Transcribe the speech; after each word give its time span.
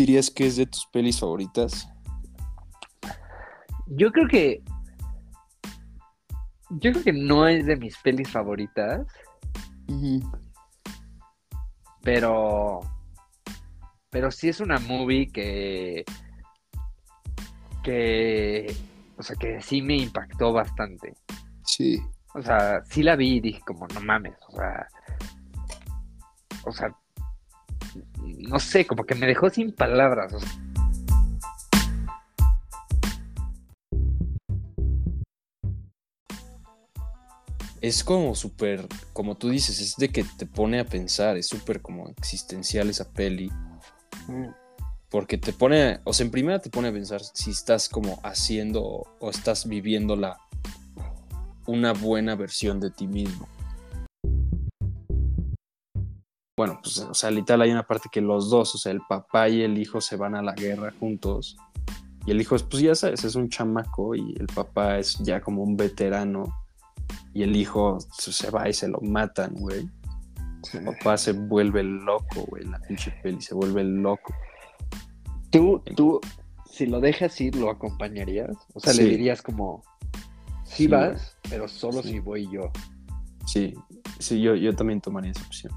dirías 0.00 0.30
que 0.30 0.46
es 0.46 0.56
de 0.56 0.66
tus 0.66 0.86
pelis 0.86 1.20
favoritas? 1.20 1.88
Yo 3.86 4.10
creo 4.12 4.28
que. 4.28 4.62
Yo 6.70 6.92
creo 6.92 7.04
que 7.04 7.12
no 7.12 7.46
es 7.46 7.66
de 7.66 7.76
mis 7.76 7.96
pelis 7.98 8.30
favoritas. 8.30 9.06
Pero. 12.02 12.80
Pero 14.10 14.30
sí 14.30 14.48
es 14.48 14.60
una 14.60 14.78
movie 14.78 15.28
que. 15.28 16.04
Que. 17.82 18.74
O 19.16 19.22
sea, 19.22 19.36
que 19.36 19.60
sí 19.60 19.82
me 19.82 19.96
impactó 19.96 20.52
bastante. 20.52 21.14
Sí. 21.64 22.00
O 22.34 22.40
sea, 22.40 22.82
sí 22.84 23.02
la 23.02 23.16
vi 23.16 23.36
y 23.36 23.40
dije, 23.40 23.60
como, 23.66 23.86
no 23.88 24.00
mames. 24.00 24.36
O 24.48 24.52
sea. 24.52 24.88
O 26.64 26.72
sea. 26.72 26.96
No 28.48 28.58
sé, 28.58 28.86
como 28.86 29.04
que 29.04 29.14
me 29.14 29.26
dejó 29.26 29.50
sin 29.50 29.72
palabras. 29.72 30.32
O 30.32 30.40
sea, 30.40 30.50
es 37.80 38.04
como 38.04 38.34
súper, 38.34 38.86
como 39.12 39.36
tú 39.36 39.48
dices, 39.48 39.80
es 39.80 39.96
de 39.96 40.10
que 40.10 40.24
te 40.24 40.46
pone 40.46 40.80
a 40.80 40.84
pensar, 40.84 41.36
es 41.36 41.46
súper 41.46 41.80
como 41.80 42.08
existencial 42.10 42.90
esa 42.90 43.10
peli. 43.10 43.50
Porque 45.08 45.38
te 45.38 45.52
pone, 45.52 46.00
o 46.04 46.12
sea, 46.12 46.24
en 46.24 46.30
primera 46.30 46.60
te 46.60 46.70
pone 46.70 46.88
a 46.88 46.92
pensar 46.92 47.20
si 47.22 47.50
estás 47.50 47.88
como 47.88 48.20
haciendo 48.22 48.82
o 49.18 49.30
estás 49.30 49.66
viviendo 49.66 50.14
la, 50.14 50.38
una 51.66 51.92
buena 51.92 52.34
versión 52.36 52.80
de 52.80 52.90
ti 52.90 53.06
mismo. 53.06 53.48
Bueno, 56.60 56.78
pues, 56.82 56.98
o 56.98 57.14
sea, 57.14 57.30
literal 57.30 57.62
hay 57.62 57.70
una 57.70 57.86
parte 57.86 58.10
que 58.12 58.20
los 58.20 58.50
dos, 58.50 58.74
o 58.74 58.76
sea, 58.76 58.92
el 58.92 59.00
papá 59.08 59.48
y 59.48 59.62
el 59.62 59.78
hijo 59.78 60.02
se 60.02 60.16
van 60.16 60.34
a 60.34 60.42
la 60.42 60.52
guerra 60.52 60.92
juntos. 61.00 61.56
Y 62.26 62.32
el 62.32 62.38
hijo, 62.42 62.54
pues 62.68 62.82
ya 62.82 62.94
sabes, 62.94 63.24
es 63.24 63.34
un 63.34 63.48
chamaco 63.48 64.14
y 64.14 64.34
el 64.38 64.46
papá 64.46 64.98
es 64.98 65.16
ya 65.20 65.40
como 65.40 65.62
un 65.62 65.74
veterano 65.74 66.54
y 67.32 67.44
el 67.44 67.56
hijo 67.56 67.96
se 68.12 68.50
va 68.50 68.68
y 68.68 68.74
se 68.74 68.88
lo 68.88 69.00
matan, 69.00 69.54
güey. 69.54 69.88
El 70.74 70.84
papá 70.84 71.16
se 71.16 71.32
vuelve 71.32 71.82
loco, 71.82 72.44
güey, 72.48 72.66
la 72.66 72.78
pinche 72.80 73.10
peli, 73.22 73.40
se 73.40 73.54
vuelve 73.54 73.82
loco. 73.82 74.34
Tú, 75.48 75.82
tú, 75.96 76.20
si 76.70 76.84
lo 76.84 77.00
dejas 77.00 77.40
ir, 77.40 77.56
¿lo 77.56 77.70
acompañarías? 77.70 78.54
O 78.74 78.80
sea, 78.80 78.92
le 78.92 79.04
dirías 79.04 79.40
como, 79.40 79.82
sí, 80.64 80.88
vas, 80.88 81.38
pero 81.48 81.68
solo 81.68 82.02
si 82.02 82.18
voy 82.18 82.50
yo. 82.52 82.70
Sí, 83.46 83.72
sí, 84.18 84.42
yo, 84.42 84.54
yo 84.56 84.76
también 84.76 85.00
tomaría 85.00 85.30
esa 85.30 85.46
opción. 85.46 85.72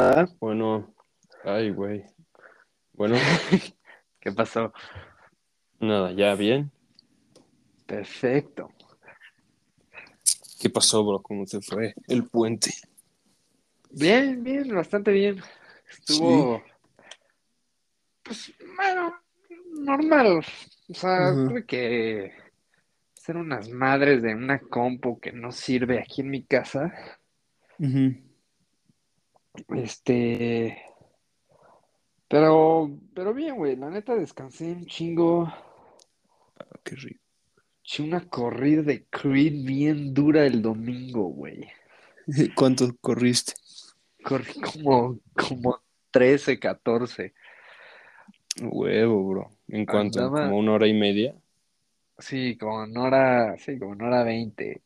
Ah, 0.00 0.28
bueno, 0.38 0.94
ay, 1.42 1.70
güey. 1.70 2.04
Bueno. 2.92 3.16
¿Qué 4.20 4.30
pasó? 4.30 4.72
Nada, 5.80 6.12
ya 6.12 6.36
bien. 6.36 6.70
Perfecto. 7.84 8.70
¿Qué 10.60 10.70
pasó, 10.70 11.04
bro? 11.04 11.20
¿Cómo 11.20 11.46
te 11.46 11.60
fue 11.60 11.94
el 12.06 12.28
puente? 12.28 12.70
Bien, 13.90 14.44
bien, 14.44 14.72
bastante 14.72 15.10
bien. 15.10 15.42
Estuvo. 15.90 16.62
Pues, 18.22 18.52
bueno, 18.76 19.20
normal. 19.80 20.44
O 20.90 20.94
sea, 20.94 21.32
tuve 21.32 21.66
que 21.66 22.34
hacer 23.16 23.36
unas 23.36 23.68
madres 23.68 24.22
de 24.22 24.32
una 24.32 24.60
compu 24.60 25.18
que 25.18 25.32
no 25.32 25.50
sirve 25.50 25.98
aquí 25.98 26.20
en 26.20 26.30
mi 26.30 26.44
casa. 26.44 26.94
Este. 29.68 30.82
Pero, 32.28 32.90
pero 33.14 33.32
bien, 33.32 33.56
güey, 33.56 33.76
la 33.76 33.90
neta 33.90 34.14
descansé 34.14 34.72
un 34.72 34.86
chingo. 34.86 35.44
Ah, 35.44 36.78
qué 36.84 36.94
rico. 36.96 37.22
Eché 37.82 38.02
una 38.02 38.28
corrida 38.28 38.82
de 38.82 39.06
Creed 39.06 39.64
bien 39.64 40.12
dura 40.12 40.44
el 40.44 40.60
domingo, 40.60 41.24
güey. 41.28 41.66
¿Cuánto 42.54 42.94
corriste? 43.00 43.54
Corrí 44.22 44.60
como, 44.60 45.18
como 45.34 45.80
13, 46.10 46.58
14. 46.58 47.32
Huevo, 48.60 49.28
bro. 49.28 49.50
¿En 49.68 49.86
cuánto? 49.86 50.30
¿Como 50.30 50.58
una 50.58 50.72
hora 50.72 50.86
y 50.86 50.92
media? 50.92 51.34
Sí, 52.18 52.58
como 52.58 52.82
una 52.82 53.02
hora, 53.02 53.56
sí, 53.58 53.78
como 53.78 53.92
una 53.92 54.08
hora 54.08 54.24
veinte. 54.24 54.82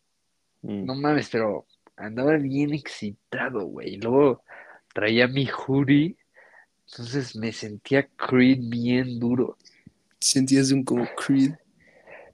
Mm. 0.62 0.84
No 0.84 0.94
mames, 0.94 1.28
pero 1.30 1.66
andaba 1.96 2.36
bien 2.36 2.72
excitado, 2.74 3.66
güey. 3.66 3.96
Luego 3.96 4.44
traía 4.92 5.26
mi 5.28 5.47
hoodie 5.47 6.16
entonces 6.92 7.34
me 7.36 7.53
sentía 7.53 8.06
Creed 8.16 8.58
bien 8.60 9.19
duro. 9.19 9.56
Sentías 10.20 10.70
un 10.72 10.84
como 10.84 11.06
Creed. 11.16 11.53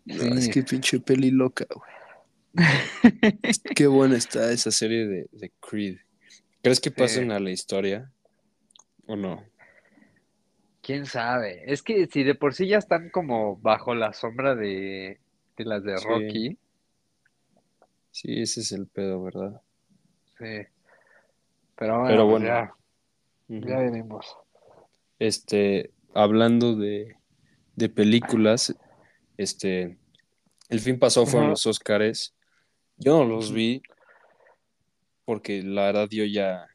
es 0.04 0.48
que 0.48 0.64
pinche 0.64 0.98
peli 0.98 1.30
loca, 1.30 1.64
güey. 1.72 1.90
Qué 3.76 3.86
buena 3.86 4.16
está 4.16 4.50
esa 4.50 4.72
serie 4.72 5.06
de, 5.06 5.52
Creed. 5.60 5.98
¿Crees 6.60 6.80
que 6.80 6.90
pasen 6.90 7.30
a 7.30 7.38
la 7.38 7.50
historia? 7.50 8.10
¿O 9.06 9.14
no? 9.14 9.44
Quién 10.82 11.06
sabe. 11.06 11.62
Es 11.70 11.82
que 11.82 12.06
si 12.06 12.24
de 12.24 12.34
por 12.34 12.52
sí 12.52 12.66
ya 12.66 12.78
están 12.78 13.10
como 13.10 13.56
bajo 13.58 13.94
la 13.94 14.12
sombra 14.12 14.56
de, 14.56 15.20
las 15.56 15.84
de 15.84 15.96
Rocky. 15.98 16.58
Sí, 18.10 18.40
ese 18.40 18.60
es 18.60 18.72
el 18.72 18.88
pedo, 18.88 19.22
¿verdad? 19.22 19.62
Sí. 20.36 20.66
Pero 21.78 22.00
bueno, 22.00 22.28
pues 22.28 22.42
ya, 22.42 22.74
ya 23.48 23.78
veremos 23.78 24.26
este, 25.18 25.90
hablando 26.14 26.76
de, 26.76 27.16
de 27.76 27.88
películas, 27.88 28.74
este, 29.36 29.98
el 30.68 30.80
fin 30.80 30.98
pasado 30.98 31.26
fueron 31.26 31.50
los 31.50 31.66
Oscars. 31.66 32.34
Yo 32.96 33.18
no 33.18 33.24
los 33.24 33.52
vi 33.52 33.82
porque 35.24 35.62
la 35.62 35.86
verdad 35.86 36.08
yo 36.10 36.24
ya... 36.24 36.66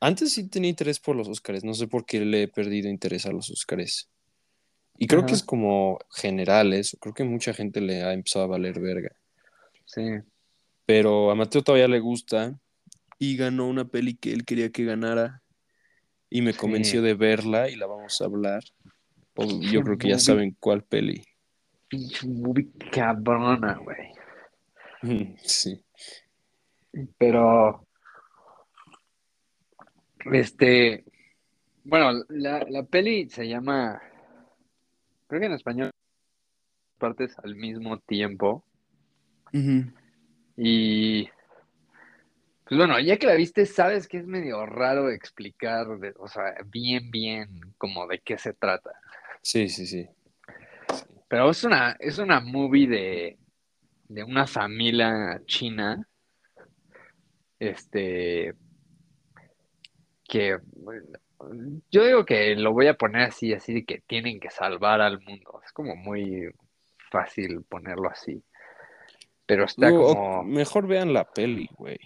Antes 0.00 0.32
sí 0.32 0.48
tenía 0.48 0.70
interés 0.70 1.00
por 1.00 1.16
los 1.16 1.28
Oscars, 1.28 1.64
no 1.64 1.74
sé 1.74 1.88
por 1.88 2.04
qué 2.04 2.20
le 2.20 2.42
he 2.42 2.48
perdido 2.48 2.88
interés 2.88 3.26
a 3.26 3.32
los 3.32 3.50
Oscars. 3.50 4.08
Y 4.96 5.06
creo 5.06 5.26
que 5.26 5.32
es 5.32 5.42
como 5.42 5.98
general 6.10 6.72
eso, 6.72 6.96
creo 6.98 7.14
que 7.14 7.24
mucha 7.24 7.52
gente 7.52 7.80
le 7.80 8.02
ha 8.02 8.12
empezado 8.12 8.44
a 8.44 8.48
valer 8.48 8.80
verga. 8.80 9.10
Sí. 9.86 10.02
Pero 10.86 11.30
a 11.30 11.34
Mateo 11.34 11.62
todavía 11.62 11.88
le 11.88 11.98
gusta 11.98 12.58
y 13.32 13.36
ganó 13.36 13.66
una 13.68 13.86
peli 13.86 14.16
que 14.16 14.32
él 14.32 14.44
quería 14.44 14.70
que 14.70 14.84
ganara 14.84 15.42
y 16.28 16.42
me 16.42 16.54
convenció 16.54 17.00
de 17.00 17.14
verla 17.14 17.70
y 17.70 17.76
la 17.76 17.86
vamos 17.86 18.20
a 18.20 18.24
hablar. 18.24 18.62
yo 19.60 19.82
creo 19.82 19.98
que 19.98 20.08
ya 20.08 20.18
saben 20.18 20.56
cuál 20.58 20.82
peli. 20.82 21.24
Movie 22.26 22.70
cabrona, 22.90 23.78
güey. 23.78 24.12
Sí. 25.42 25.84
Pero. 27.18 27.86
Este. 30.32 31.04
Bueno, 31.84 32.24
la, 32.30 32.64
la 32.68 32.84
peli 32.84 33.28
se 33.28 33.46
llama. 33.46 34.00
Creo 35.26 35.40
que 35.40 35.46
en 35.46 35.52
español. 35.52 35.90
Partes 36.98 37.36
al 37.42 37.54
mismo 37.54 37.98
tiempo. 37.98 38.64
Y 40.56 41.28
pues 42.66 42.78
bueno, 42.78 42.98
ya 43.00 43.18
que 43.18 43.26
la 43.26 43.34
viste, 43.34 43.66
sabes 43.66 44.08
que 44.08 44.18
es 44.18 44.26
medio 44.26 44.64
raro 44.64 45.10
explicar, 45.10 45.86
o 46.18 46.28
sea, 46.28 46.54
bien, 46.66 47.10
bien, 47.10 47.48
como 47.78 48.06
de 48.06 48.20
qué 48.20 48.38
se 48.38 48.54
trata. 48.54 48.92
Sí, 49.42 49.68
sí, 49.68 49.86
sí. 49.86 50.08
Pero 51.28 51.50
es 51.50 51.64
una, 51.64 51.96
es 51.98 52.18
una 52.18 52.40
movie 52.40 52.86
de, 52.86 53.38
de 54.08 54.24
una 54.24 54.46
familia 54.46 55.40
china, 55.46 56.08
este, 57.58 58.54
que 60.24 60.58
yo 61.90 62.04
digo 62.04 62.24
que 62.24 62.54
lo 62.56 62.72
voy 62.72 62.86
a 62.86 62.94
poner 62.94 63.22
así, 63.22 63.52
así 63.52 63.74
de 63.74 63.84
que 63.84 64.00
tienen 64.06 64.40
que 64.40 64.50
salvar 64.50 65.00
al 65.00 65.20
mundo. 65.20 65.60
Es 65.64 65.72
como 65.72 65.96
muy 65.96 66.50
fácil 67.10 67.62
ponerlo 67.64 68.08
así. 68.08 68.42
Pero 69.46 69.64
está 69.64 69.90
como... 69.90 70.42
Mejor 70.42 70.86
vean 70.86 71.12
la 71.12 71.24
peli, 71.30 71.68
güey. 71.76 71.98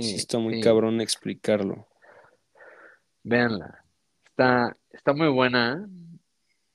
Sí, 0.00 0.16
está 0.16 0.38
muy 0.38 0.60
cabrón 0.60 1.00
explicarlo. 1.00 1.86
Véanla. 3.22 3.84
Está, 4.24 4.76
está 4.90 5.12
muy 5.12 5.28
buena. 5.28 5.86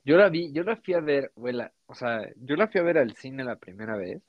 Yo 0.04 0.18
la 0.18 0.30
vi, 0.30 0.52
yo 0.54 0.64
la 0.64 0.78
fui 0.78 0.94
a 0.94 1.00
ver, 1.00 1.32
o 1.36 1.96
sea, 1.96 2.30
yo 2.38 2.56
la 2.56 2.68
fui 2.68 2.80
a 2.80 2.84
ver 2.84 2.98
al 2.98 3.16
cine 3.16 3.44
la 3.44 3.56
primera 3.56 3.98
vez. 3.98 4.22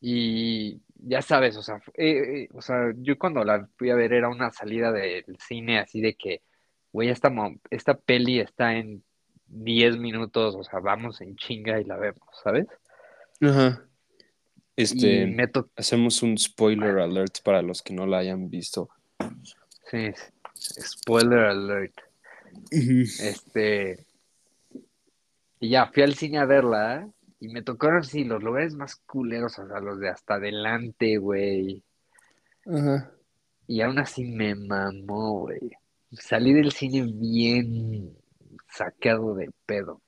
Y 0.00 0.80
ya 0.96 1.22
sabes, 1.22 1.56
o 1.56 1.62
sea, 1.62 1.76
eh, 1.94 2.42
eh, 2.42 2.48
o 2.52 2.60
sea, 2.60 2.92
yo 2.96 3.18
cuando 3.18 3.42
la 3.44 3.66
fui 3.76 3.90
a 3.90 3.94
ver 3.94 4.12
era 4.12 4.28
una 4.28 4.50
salida 4.50 4.92
del 4.92 5.24
cine 5.38 5.78
así 5.78 6.00
de 6.00 6.14
que, 6.14 6.42
güey, 6.92 7.08
esta, 7.08 7.32
esta 7.70 7.94
peli 7.94 8.40
está 8.40 8.74
en 8.76 9.02
10 9.46 9.96
minutos, 9.98 10.54
o 10.54 10.62
sea, 10.62 10.80
vamos 10.80 11.20
en 11.20 11.36
chinga 11.36 11.80
y 11.80 11.84
la 11.84 11.96
vemos, 11.96 12.28
¿sabes? 12.42 12.66
Ajá. 13.40 13.82
Este, 14.76 15.36
hacemos 15.76 16.22
un 16.22 16.36
spoiler 16.36 16.98
alert 16.98 17.42
para 17.44 17.62
los 17.62 17.82
que 17.82 17.94
no 17.94 18.06
la 18.06 18.18
hayan 18.18 18.50
visto. 18.50 18.90
Sí, 19.90 20.10
spoiler 20.54 21.40
alert. 21.40 21.94
Este, 22.70 24.06
y 25.60 25.70
ya, 25.70 25.86
fui 25.86 26.02
al 26.02 26.14
cine 26.14 26.38
a 26.38 26.44
verla 26.44 27.08
y 27.40 27.48
me 27.48 27.62
tocaron, 27.62 28.02
sí, 28.04 28.24
los 28.24 28.42
lugares 28.42 28.74
más 28.74 28.96
culeros, 28.96 29.58
o 29.58 29.66
sea, 29.66 29.80
los 29.80 30.00
de 30.00 30.08
hasta 30.08 30.34
adelante, 30.34 31.18
güey. 31.18 31.82
Ajá. 32.66 33.12
Y 33.66 33.80
aún 33.80 33.98
así 33.98 34.24
me 34.24 34.54
mamó, 34.54 35.40
güey. 35.40 35.70
Salí 36.12 36.52
del 36.52 36.72
cine 36.72 37.02
bien 37.06 38.16
sacado 38.68 39.34
de 39.34 39.50
pedo. 39.66 40.00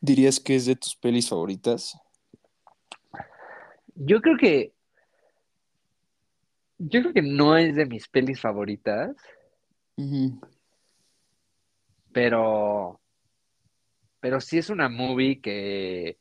¿Dirías 0.00 0.40
que 0.40 0.56
es 0.56 0.66
de 0.66 0.76
tus 0.76 0.96
pelis 0.96 1.28
favoritas? 1.28 1.96
Yo 3.94 4.20
creo 4.20 4.36
que. 4.36 4.72
Yo 6.78 7.00
creo 7.00 7.12
que 7.12 7.22
no 7.22 7.56
es 7.56 7.76
de 7.76 7.86
mis 7.86 8.08
pelis 8.08 8.40
favoritas. 8.40 9.16
Pero. 12.12 13.00
Pero 14.20 14.40
sí 14.40 14.58
es 14.58 14.70
una 14.70 14.88
movie 14.88 15.40
que. 15.40 16.18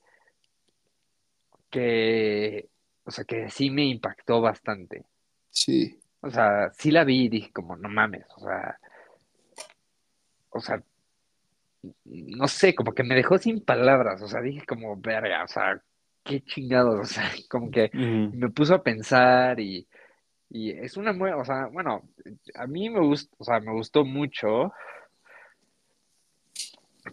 Que. 1.70 2.70
O 3.04 3.12
sea, 3.12 3.26
que 3.26 3.50
sí 3.50 3.70
me 3.70 3.86
impactó 3.86 4.42
bastante. 4.42 5.06
Sí. 5.50 6.00
O 6.22 6.30
sea, 6.30 6.72
sí 6.74 6.92
la 6.92 7.04
vi 7.04 7.26
y 7.26 7.30
dije, 7.30 7.52
como, 7.52 7.76
no 7.76 7.90
mames. 7.90 8.26
O 8.38 8.42
sea. 8.42 8.80
O 10.50 10.60
sea. 10.60 10.84
No 12.06 12.48
sé, 12.48 12.76
como 12.76 12.94
que 12.94 13.04
me 13.04 13.16
dejó 13.16 13.40
sin 13.40 13.64
palabras. 13.64 14.22
O 14.22 14.28
sea, 14.28 14.42
dije, 14.42 14.66
como, 14.68 14.96
verga, 14.98 15.44
o 15.44 15.48
sea, 15.48 15.82
qué 16.24 16.42
chingados, 16.44 17.00
o 17.02 17.06
sea, 17.06 17.32
como 17.50 17.72
que 17.72 17.90
me 17.94 18.50
puso 18.50 18.76
a 18.76 18.84
pensar 18.84 19.60
y, 19.60 19.88
y 20.50 20.72
es 20.72 20.98
una 20.98 21.14
muy, 21.14 21.32
o 21.32 21.46
sea, 21.46 21.68
bueno, 21.68 22.10
a 22.56 22.68
mí 22.68 22.90
me 22.90 23.00
gustó, 23.00 23.36
o 23.40 23.44
sea, 23.44 23.60
me 23.60 23.74
gustó 23.74 24.06
mucho 24.06 24.74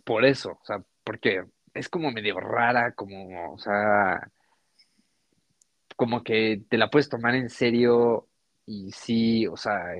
por 0.04 0.24
eso, 0.24 0.58
o 0.60 0.64
sea, 0.64 0.82
porque 1.04 1.44
es 1.74 1.88
como 1.88 2.10
medio 2.10 2.38
rara, 2.40 2.92
como, 2.92 3.52
o 3.52 3.58
sea, 3.58 4.30
como 5.96 6.22
que 6.22 6.62
te 6.68 6.78
la 6.78 6.90
puedes 6.90 7.08
tomar 7.08 7.34
en 7.34 7.48
serio 7.48 8.28
y 8.66 8.92
sí, 8.92 9.46
o 9.46 9.56
sea, 9.56 9.94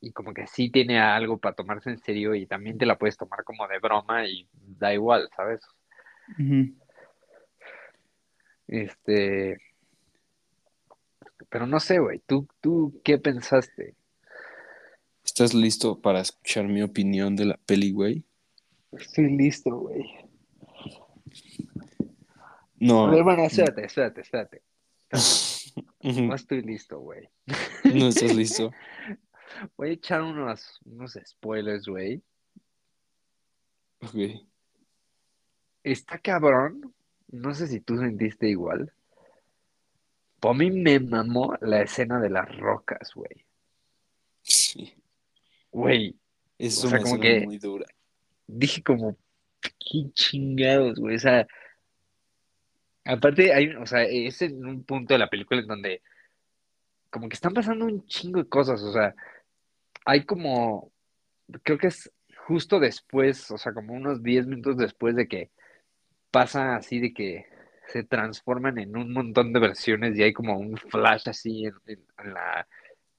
y, 0.00 0.12
como 0.12 0.32
que 0.32 0.46
sí 0.46 0.70
tiene 0.70 1.00
algo 1.00 1.38
para 1.38 1.54
tomarse 1.54 1.90
en 1.90 1.98
serio 1.98 2.34
y 2.34 2.46
también 2.46 2.78
te 2.78 2.86
la 2.86 2.96
puedes 2.96 3.16
tomar 3.16 3.44
como 3.44 3.66
de 3.68 3.78
broma 3.78 4.26
y 4.26 4.48
da 4.52 4.94
igual, 4.94 5.28
¿sabes? 5.36 5.60
Este. 8.68 9.58
Pero 11.48 11.66
no 11.66 11.80
sé, 11.80 11.98
güey. 11.98 12.20
¿Tú, 12.26 12.46
¿Tú 12.60 13.00
qué 13.02 13.18
pensaste? 13.18 13.94
¿Estás 15.24 15.54
listo 15.54 16.00
para 16.00 16.20
escuchar 16.20 16.66
mi 16.68 16.82
opinión 16.82 17.34
de 17.34 17.46
la 17.46 17.56
peli, 17.56 17.92
güey? 17.92 18.24
Estoy 18.92 19.36
listo, 19.36 19.74
güey. 19.74 20.04
No. 22.76 23.10
Ver, 23.10 23.24
bueno, 23.24 23.44
espérate, 23.44 23.84
espérate, 23.84 24.20
espérate. 24.20 24.62
No 26.02 26.34
estoy 26.34 26.62
listo, 26.62 27.00
güey. 27.00 27.28
No 27.84 28.08
estás 28.08 28.34
listo. 28.34 28.70
Voy 29.76 29.90
a 29.90 29.92
echar 29.92 30.22
unos, 30.22 30.80
unos 30.84 31.18
spoilers, 31.26 31.86
güey. 31.86 32.22
Ok. 34.00 34.14
Está 35.82 36.18
cabrón 36.18 36.94
no 37.28 37.54
sé 37.54 37.66
si 37.66 37.80
tú 37.80 37.98
sentiste 37.98 38.48
igual. 38.48 38.92
Por 40.40 40.56
mí 40.56 40.70
me 40.70 41.00
mamó 41.00 41.56
la 41.60 41.82
escena 41.82 42.20
de 42.20 42.30
las 42.30 42.56
rocas, 42.56 43.12
güey. 43.14 43.44
Sí. 44.42 44.94
Güey. 45.70 46.16
Es 46.58 46.82
una 46.84 46.98
escena 46.98 47.44
muy 47.44 47.58
dura. 47.58 47.86
Dije 48.46 48.82
como, 48.82 49.16
qué 49.60 50.10
chingados, 50.12 50.98
güey. 50.98 51.16
O 51.16 51.18
sea, 51.18 51.46
aparte 53.04 53.52
hay, 53.52 53.74
o 53.74 53.86
sea, 53.86 54.02
es 54.02 54.42
en 54.42 54.64
un 54.64 54.84
punto 54.84 55.14
de 55.14 55.18
la 55.18 55.30
película 55.30 55.60
en 55.60 55.66
donde 55.66 56.02
como 57.10 57.28
que 57.28 57.34
están 57.34 57.54
pasando 57.54 57.86
un 57.86 58.06
chingo 58.06 58.42
de 58.42 58.48
cosas, 58.48 58.82
o 58.82 58.92
sea, 58.92 59.14
hay 60.04 60.24
como, 60.24 60.92
creo 61.62 61.78
que 61.78 61.86
es 61.88 62.12
justo 62.46 62.78
después, 62.78 63.50
o 63.50 63.58
sea, 63.58 63.72
como 63.72 63.94
unos 63.94 64.22
10 64.22 64.46
minutos 64.46 64.76
después 64.76 65.16
de 65.16 65.26
que 65.26 65.50
pasa 66.30 66.76
así 66.76 67.00
de 67.00 67.12
que 67.12 67.46
se 67.88 68.04
transforman 68.04 68.78
en 68.78 68.96
un 68.96 69.12
montón 69.12 69.52
de 69.52 69.60
versiones 69.60 70.16
y 70.16 70.22
hay 70.22 70.32
como 70.32 70.58
un 70.58 70.76
flash 70.76 71.28
así 71.28 71.64
en, 71.64 71.74
la, 72.32 72.68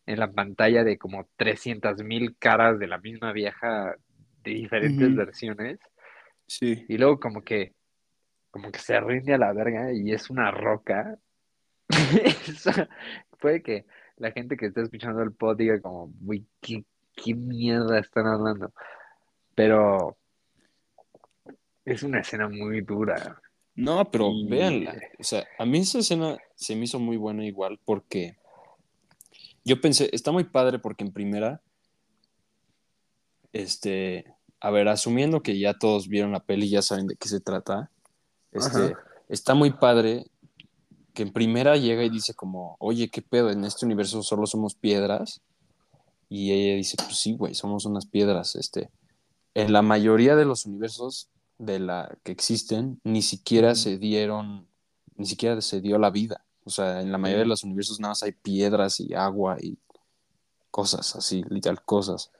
en 0.06 0.19
la 0.19 0.31
pantalla 0.31 0.83
de 0.83 0.97
como 0.97 1.27
300 1.35 2.03
mil 2.03 2.38
caras 2.38 2.77
de 2.77 2.88
la 2.88 3.00
misma 3.00 3.31
vieja 3.31 3.95
de 4.44 4.51
diferentes 4.51 5.15
versiones. 5.15 5.79
Sí. 6.47 6.85
Y 6.88 6.97
luego 6.97 7.19
como 7.19 7.41
que, 7.44 7.73
como 8.51 8.71
que 8.71 8.79
se 8.79 9.00
rinde 9.00 9.33
a 9.33 9.38
la 9.39 9.53
verga 9.53 9.91
y 9.91 10.11
es 10.11 10.29
una 10.29 10.51
roca. 10.51 11.17
puede 13.39 13.63
que 13.63 13.85
la 14.17 14.31
gente 14.31 14.56
que 14.56 14.67
está 14.67 14.81
escuchando 14.81 15.23
el 15.23 15.33
pod 15.33 15.57
diga 15.57 15.81
como, 15.81 16.13
uy, 16.25 16.45
¿qué, 16.61 16.83
qué 17.15 17.33
mierda 17.33 18.00
están 18.00 18.27
hablando. 18.27 18.71
Pero 19.56 20.17
es 21.94 22.03
una 22.03 22.19
escena 22.19 22.47
muy 22.47 22.81
dura. 22.81 23.41
No, 23.75 24.09
pero 24.12 24.31
véanla. 24.47 24.95
O 25.18 25.24
sea, 25.24 25.47
a 25.57 25.65
mí 25.65 25.80
esa 25.80 26.00
escena 26.00 26.38
se 26.56 26.75
me 26.75 26.86
hizo 26.86 27.00
muy 27.00 27.18
buena 27.18 27.45
igual 27.45 27.80
porque 27.86 28.38
yo 29.63 29.80
pensé, 29.80 30.09
está 30.12 30.31
muy 30.31 30.44
padre 30.44 30.80
porque 30.80 31.03
en 31.03 31.13
primera, 31.13 31.62
este, 33.53 34.33
a 34.59 34.69
ver, 34.69 34.88
asumiendo 34.88 35.41
que 35.41 35.57
ya 35.57 35.74
todos 35.74 36.07
vieron 36.07 36.31
la 36.31 36.41
peli 36.41 36.65
y 36.65 36.71
ya 36.71 36.81
saben 36.81 37.07
de 37.07 37.15
qué 37.15 37.27
se 37.27 37.39
trata, 37.39 37.89
este, 38.51 38.95
está 39.30 39.53
muy 39.53 39.71
padre 39.71 40.25
que 41.13 41.24
en 41.24 41.33
primera 41.33 41.77
llega 41.77 42.03
y 42.03 42.09
dice 42.09 42.33
como, 42.33 42.75
oye, 42.80 43.09
¿qué 43.09 43.21
pedo? 43.21 43.50
En 43.51 43.63
este 43.63 43.85
universo 43.85 44.24
solo 44.24 44.45
somos 44.45 44.75
piedras. 44.75 45.42
Y 46.30 46.51
ella 46.51 46.75
dice, 46.75 46.95
pues 46.97 47.18
sí, 47.18 47.33
güey, 47.33 47.56
somos 47.56 47.85
unas 47.85 48.06
piedras. 48.06 48.56
Este, 48.56 48.89
en 49.53 49.74
la 49.74 49.81
mayoría 49.81 50.35
de 50.35 50.45
los 50.45 50.65
universos 50.65 51.30
de 51.59 51.78
la 51.80 52.18
que 52.23 52.31
existen 52.31 52.99
ni 53.04 53.21
siquiera 53.21 53.75
se 53.75 53.99
dieron, 53.99 54.68
ni 55.16 55.28
siquiera 55.28 55.61
se 55.61 55.81
dio 55.81 55.99
la 55.99 56.09
vida. 56.09 56.44
O 56.63 56.71
sea, 56.71 57.01
en 57.01 57.11
la 57.11 57.18
mayoría 57.18 57.44
de 57.44 57.49
los 57.49 57.63
universos 57.63 57.99
nada 57.99 58.11
más 58.11 58.23
hay 58.23 58.31
piedras 58.31 58.99
y 58.99 59.13
agua 59.13 59.57
y 59.61 59.78
cosas 60.71 61.16
así, 61.16 61.44
literal 61.49 61.83
cosas. 61.83 62.31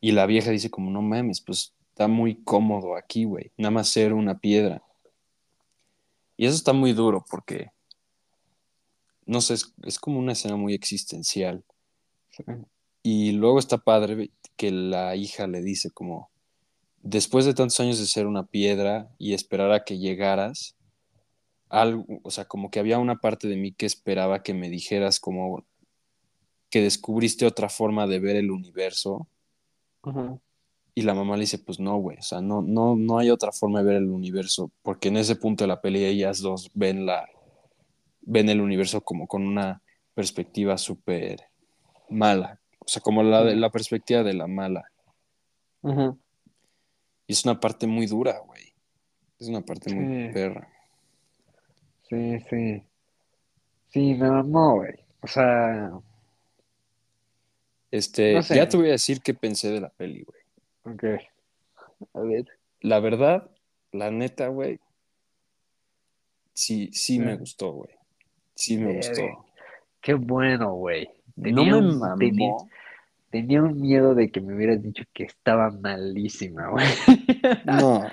Y 0.00 0.12
la 0.12 0.26
vieja 0.26 0.50
dice 0.50 0.70
como, 0.70 0.90
no 0.90 1.00
mames, 1.00 1.40
pues 1.40 1.72
está 1.90 2.08
muy 2.08 2.34
cómodo 2.42 2.96
aquí, 2.96 3.24
güey. 3.24 3.52
Nada 3.56 3.70
más 3.70 3.88
ser 3.88 4.12
una 4.12 4.38
piedra. 4.38 4.82
Y 6.36 6.46
eso 6.46 6.56
está 6.56 6.72
muy 6.72 6.92
duro 6.92 7.24
porque, 7.30 7.70
no 9.24 9.40
sé, 9.40 9.54
es, 9.84 9.98
como 10.00 10.18
una 10.18 10.32
escena 10.32 10.56
muy 10.56 10.74
existencial. 10.74 11.64
Y 13.02 13.32
luego 13.32 13.58
está 13.58 13.78
padre 13.78 14.30
que 14.56 14.72
la 14.72 15.14
hija 15.14 15.46
le 15.46 15.62
dice 15.62 15.90
como, 15.90 16.30
después 17.04 17.44
de 17.44 17.54
tantos 17.54 17.78
años 17.80 17.98
de 17.98 18.06
ser 18.06 18.26
una 18.26 18.44
piedra 18.44 19.08
y 19.18 19.34
esperar 19.34 19.70
a 19.72 19.84
que 19.84 19.98
llegaras, 19.98 20.74
algo, 21.68 22.04
o 22.22 22.30
sea, 22.30 22.46
como 22.46 22.70
que 22.70 22.80
había 22.80 22.98
una 22.98 23.16
parte 23.16 23.46
de 23.46 23.56
mí 23.56 23.72
que 23.72 23.86
esperaba 23.86 24.42
que 24.42 24.54
me 24.54 24.70
dijeras 24.70 25.20
como 25.20 25.64
que 26.70 26.80
descubriste 26.80 27.46
otra 27.46 27.68
forma 27.68 28.06
de 28.06 28.18
ver 28.18 28.36
el 28.36 28.50
universo. 28.50 29.28
Y 30.94 31.02
la 31.02 31.14
mamá 31.14 31.36
le 31.36 31.42
dice, 31.42 31.58
pues 31.58 31.78
no, 31.78 31.96
güey, 31.98 32.18
o 32.18 32.22
sea, 32.22 32.40
no, 32.40 32.62
no, 32.62 32.96
no 32.96 33.18
hay 33.18 33.30
otra 33.30 33.52
forma 33.52 33.80
de 33.80 33.86
ver 33.86 33.96
el 33.96 34.10
universo, 34.10 34.70
porque 34.82 35.08
en 35.08 35.16
ese 35.16 35.36
punto 35.36 35.64
de 35.64 35.68
la 35.68 35.80
pelea 35.80 36.08
ellas 36.08 36.40
dos 36.40 36.70
ven 36.74 37.04
la, 37.04 37.28
ven 38.22 38.48
el 38.48 38.60
universo 38.60 39.00
como 39.02 39.26
con 39.26 39.46
una 39.46 39.82
perspectiva 40.14 40.78
súper 40.78 41.48
mala, 42.08 42.60
o 42.78 42.88
sea, 42.88 43.02
como 43.02 43.22
la, 43.22 43.42
la 43.42 43.70
perspectiva 43.70 44.22
de 44.22 44.34
la 44.34 44.46
mala. 44.46 44.84
Y 47.26 47.32
es 47.32 47.44
una 47.44 47.58
parte 47.58 47.86
muy 47.86 48.06
dura, 48.06 48.38
güey. 48.40 48.74
Es 49.38 49.48
una 49.48 49.62
parte 49.62 49.94
muy 49.94 50.32
perra. 50.32 50.68
Sí, 52.08 52.40
sí. 52.50 52.82
Sí, 53.88 54.14
me 54.14 54.30
mamó, 54.30 54.76
güey. 54.76 54.94
O 55.20 55.26
sea. 55.26 55.92
Este, 57.90 58.40
ya 58.42 58.68
te 58.68 58.76
voy 58.76 58.88
a 58.88 58.92
decir 58.92 59.20
qué 59.20 59.34
pensé 59.34 59.70
de 59.70 59.80
la 59.80 59.88
peli, 59.88 60.24
güey. 60.24 60.94
Ok. 60.94 61.04
A 62.12 62.20
ver. 62.20 62.46
La 62.80 63.00
verdad, 63.00 63.50
la 63.92 64.10
neta, 64.10 64.48
güey. 64.48 64.80
Sí, 66.52 66.90
sí 66.92 67.18
me 67.18 67.36
gustó, 67.36 67.72
güey. 67.72 67.90
Sí 68.54 68.76
me 68.76 68.96
gustó. 68.96 69.46
Qué 70.00 70.14
bueno, 70.14 70.74
güey. 70.74 71.08
No 71.36 71.64
me 71.64 71.80
mamó 71.80 72.16
tenía 72.18 72.52
un 73.40 73.80
miedo 73.80 74.14
de 74.14 74.30
que 74.30 74.40
me 74.40 74.54
hubieras 74.54 74.82
dicho 74.82 75.04
que 75.12 75.24
estaba 75.24 75.70
malísima, 75.70 76.68
güey. 76.70 76.86
No. 77.64 78.06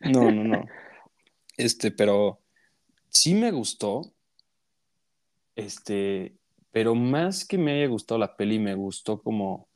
No, 0.00 0.30
no, 0.30 0.44
no. 0.44 0.64
Este, 1.56 1.90
pero 1.90 2.40
sí 3.08 3.34
me 3.34 3.50
gustó, 3.50 4.12
este, 5.54 6.36
pero 6.70 6.94
más 6.94 7.46
que 7.46 7.58
me 7.58 7.72
haya 7.72 7.86
gustado 7.88 8.18
la 8.18 8.36
peli, 8.36 8.58
me 8.58 8.74
gustó 8.74 9.22
como, 9.22 9.68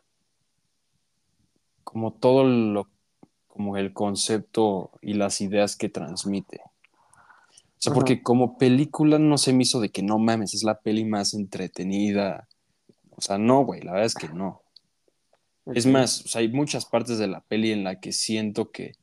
como 1.84 2.12
todo 2.12 2.44
lo, 2.44 2.88
como 3.46 3.76
el 3.76 3.92
concepto 3.92 4.90
y 5.00 5.14
las 5.14 5.40
ideas 5.40 5.76
que 5.76 5.88
transmite. 5.88 6.60
O 7.80 7.82
sea, 7.82 7.94
porque 7.94 8.22
como 8.22 8.58
película 8.58 9.18
no 9.18 9.38
se 9.38 9.54
me 9.54 9.62
hizo 9.62 9.80
de 9.80 9.88
que 9.88 10.02
no 10.02 10.18
mames, 10.18 10.52
es 10.52 10.62
la 10.62 10.80
peli 10.80 11.06
más 11.06 11.32
entretenida. 11.32 12.46
O 13.20 13.22
sea, 13.22 13.36
no, 13.36 13.66
güey, 13.66 13.82
la 13.82 13.92
verdad 13.92 14.06
es 14.06 14.14
que 14.14 14.28
no. 14.30 14.62
Es 15.66 15.84
más, 15.84 16.24
o 16.24 16.28
sea, 16.28 16.40
hay 16.40 16.48
muchas 16.48 16.86
partes 16.86 17.18
de 17.18 17.28
la 17.28 17.42
peli 17.42 17.70
en 17.70 17.84
la 17.84 18.00
que 18.00 18.12
siento 18.12 18.70
que, 18.70 18.94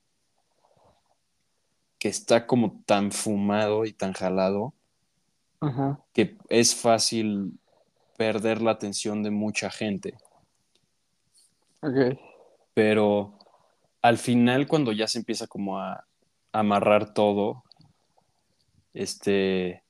que 1.99 2.09
está 2.09 2.47
como 2.47 2.81
tan 2.87 3.11
fumado 3.11 3.85
y 3.85 3.93
tan 3.93 4.13
jalado 4.13 4.73
que 6.13 6.35
es 6.49 6.73
fácil 6.73 7.59
perder 8.17 8.63
la 8.63 8.71
atención 8.71 9.21
de 9.21 9.29
mucha 9.29 9.69
gente. 9.69 10.17
Ok. 11.81 12.17
Pero 12.73 13.37
al 14.01 14.17
final, 14.17 14.67
cuando 14.67 14.93
ya 14.93 15.07
se 15.07 15.19
empieza 15.19 15.45
como 15.45 15.79
a 15.79 16.07
amarrar 16.51 17.13
todo, 17.13 17.63
este, 18.95 19.83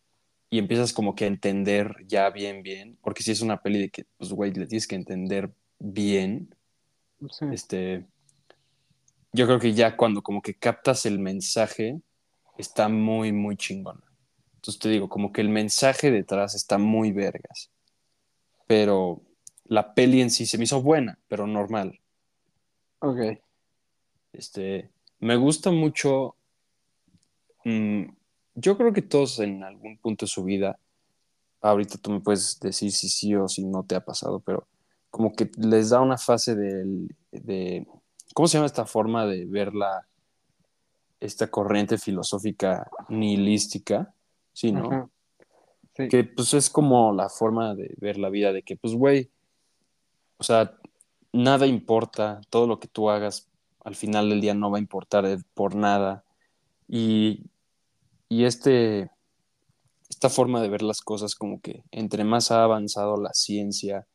y 0.49 0.59
empiezas 0.59 0.93
como 0.93 1.15
que 1.15 1.25
a 1.25 1.27
entender 1.27 1.95
ya 2.05 2.29
bien, 2.29 2.63
bien, 2.63 2.97
porque 3.01 3.23
si 3.23 3.31
es 3.31 3.41
una 3.41 3.61
peli 3.61 3.79
de 3.79 3.89
que, 3.89 4.05
pues, 4.17 4.31
güey, 4.31 4.53
le 4.53 4.65
tienes 4.65 4.87
que 4.87 4.95
entender 4.95 5.51
bien, 5.79 6.55
este, 7.51 8.05
yo 9.33 9.45
creo 9.45 9.59
que 9.59 9.73
ya 9.73 9.97
cuando 9.97 10.21
como 10.21 10.41
que 10.41 10.55
captas 10.55 11.05
el 11.05 11.19
mensaje, 11.19 11.99
está 12.57 12.87
muy, 12.89 13.31
muy 13.31 13.57
chingona. 13.57 14.01
Entonces 14.55 14.79
te 14.79 14.89
digo, 14.89 15.09
como 15.09 15.31
que 15.31 15.41
el 15.41 15.49
mensaje 15.49 16.11
detrás 16.11 16.55
está 16.55 16.77
muy 16.77 17.11
vergas, 17.11 17.69
pero 18.67 19.21
la 19.65 19.93
peli 19.93 20.21
en 20.21 20.31
sí 20.31 20.45
se 20.45 20.57
me 20.57 20.63
hizo 20.63 20.81
buena, 20.81 21.19
pero 21.27 21.45
normal. 21.45 21.99
Ok. 22.99 23.39
Este, 24.33 24.89
me 25.19 25.35
gusta 25.35 25.71
mucho 25.71 26.35
mm, 27.65 28.05
yo 28.59 28.75
creo 28.75 28.91
que 28.91 29.03
todos 29.03 29.39
en 29.39 29.63
algún 29.63 29.97
punto 29.97 30.25
de 30.25 30.31
su 30.31 30.43
vida, 30.43 30.79
ahorita 31.61 31.99
tú 31.99 32.09
me 32.11 32.19
puedes 32.19 32.59
decir 32.59 32.91
si 32.91 33.07
sí 33.07 33.35
o 33.35 33.47
si 33.47 33.63
no 33.63 33.83
te 33.83 33.95
ha 33.95 34.03
pasado, 34.03 34.39
pero 34.39 34.67
como 35.11 35.33
que 35.33 35.51
les 35.57 35.91
da 35.91 36.01
una 36.01 36.17
fase 36.17 36.55
de, 36.55 37.87
¿cómo 38.33 38.47
se 38.47 38.57
llama 38.57 38.65
esta 38.65 38.85
forma 38.85 39.27
de 39.27 39.45
ver 39.45 39.75
la, 39.75 40.07
esta 41.19 41.51
corriente 41.51 41.99
filosófica 41.99 42.89
nihilística? 43.09 44.11
Sí, 44.53 44.71
¿no? 44.71 45.11
Sí. 45.95 46.07
Que 46.07 46.23
pues 46.23 46.55
es 46.55 46.71
como 46.71 47.13
la 47.13 47.29
forma 47.29 47.75
de 47.75 47.93
ver 47.97 48.17
la 48.17 48.29
vida, 48.29 48.53
de 48.53 48.63
que 48.63 48.75
pues, 48.75 48.95
güey, 48.95 49.29
o 50.37 50.43
sea, 50.43 50.75
nada 51.31 51.67
importa, 51.67 52.41
todo 52.49 52.65
lo 52.65 52.79
que 52.79 52.87
tú 52.87 53.11
hagas 53.11 53.47
al 53.83 53.95
final 53.95 54.29
del 54.29 54.41
día 54.41 54.55
no 54.55 54.71
va 54.71 54.77
a 54.77 54.81
importar 54.81 55.25
por 55.53 55.75
nada. 55.75 56.23
Y 56.87 57.45
y 58.29 58.45
este, 58.45 59.09
esta 60.09 60.29
forma 60.29 60.61
de 60.61 60.69
ver 60.69 60.81
las 60.81 61.01
cosas 61.01 61.35
como 61.35 61.61
que 61.61 61.83
entre 61.91 62.23
más 62.23 62.51
ha 62.51 62.63
avanzado 62.63 63.17
la 63.17 63.33
ciencia 63.33 64.07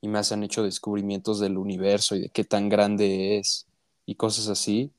y 0.00 0.08
más 0.08 0.32
han 0.32 0.42
hecho 0.42 0.62
descubrimientos 0.62 1.40
del 1.40 1.58
universo 1.58 2.16
y 2.16 2.22
de 2.22 2.28
qué 2.28 2.44
tan 2.44 2.68
grande 2.68 3.38
es 3.38 3.66
y 4.04 4.14
cosas 4.14 4.48
así, 4.48 4.92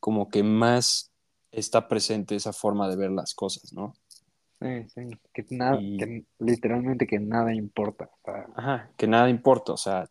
como 0.00 0.28
que 0.28 0.42
más 0.42 1.10
está 1.50 1.88
presente 1.88 2.36
esa 2.36 2.52
forma 2.52 2.88
de 2.88 2.96
ver 2.96 3.10
las 3.10 3.34
cosas, 3.34 3.72
¿no? 3.72 3.94
Sí, 4.60 4.84
sí, 4.88 5.00
que, 5.32 5.46
nada, 5.50 5.78
que 5.78 6.24
literalmente 6.40 7.06
que 7.06 7.20
nada 7.20 7.54
importa. 7.54 8.10
Ajá, 8.56 8.90
que 8.96 9.06
nada 9.06 9.30
importa, 9.30 9.72
o 9.72 9.76
sea, 9.76 10.08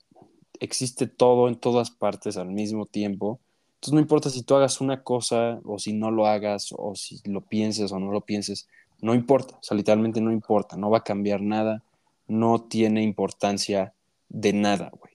existe 0.60 1.08
todo 1.08 1.48
en 1.48 1.56
todas 1.56 1.92
partes 1.92 2.38
al 2.38 2.48
mismo 2.48 2.86
tiempo 2.86 3.42
entonces 3.78 3.94
no 3.94 4.00
importa 4.00 4.32
si 4.32 4.42
tú 4.42 4.56
hagas 4.56 4.82
una 4.82 5.04
cosa 5.04 5.60
o 5.64 5.78
si 5.78 5.94
no 5.94 6.10
lo 6.10 6.26
hagas 6.26 6.70
o 6.76 6.96
si 6.96 7.22
lo 7.26 7.42
pienses 7.42 7.92
o 7.92 8.00
no 8.00 8.12
lo 8.12 8.22
pienses, 8.22 8.68
no 9.02 9.14
importa, 9.14 9.56
o 9.58 9.64
sea, 9.64 9.78
literalmente 9.78 10.20
no 10.20 10.32
importa, 10.32 10.78
no 10.78 10.90
va 10.90 11.00
a 11.00 11.04
cambiar 11.04 11.42
nada, 11.42 11.84
no 12.28 12.64
tiene 12.64 13.04
importancia 13.04 13.94
de 14.30 14.54
nada, 14.54 14.92
güey. 15.00 15.14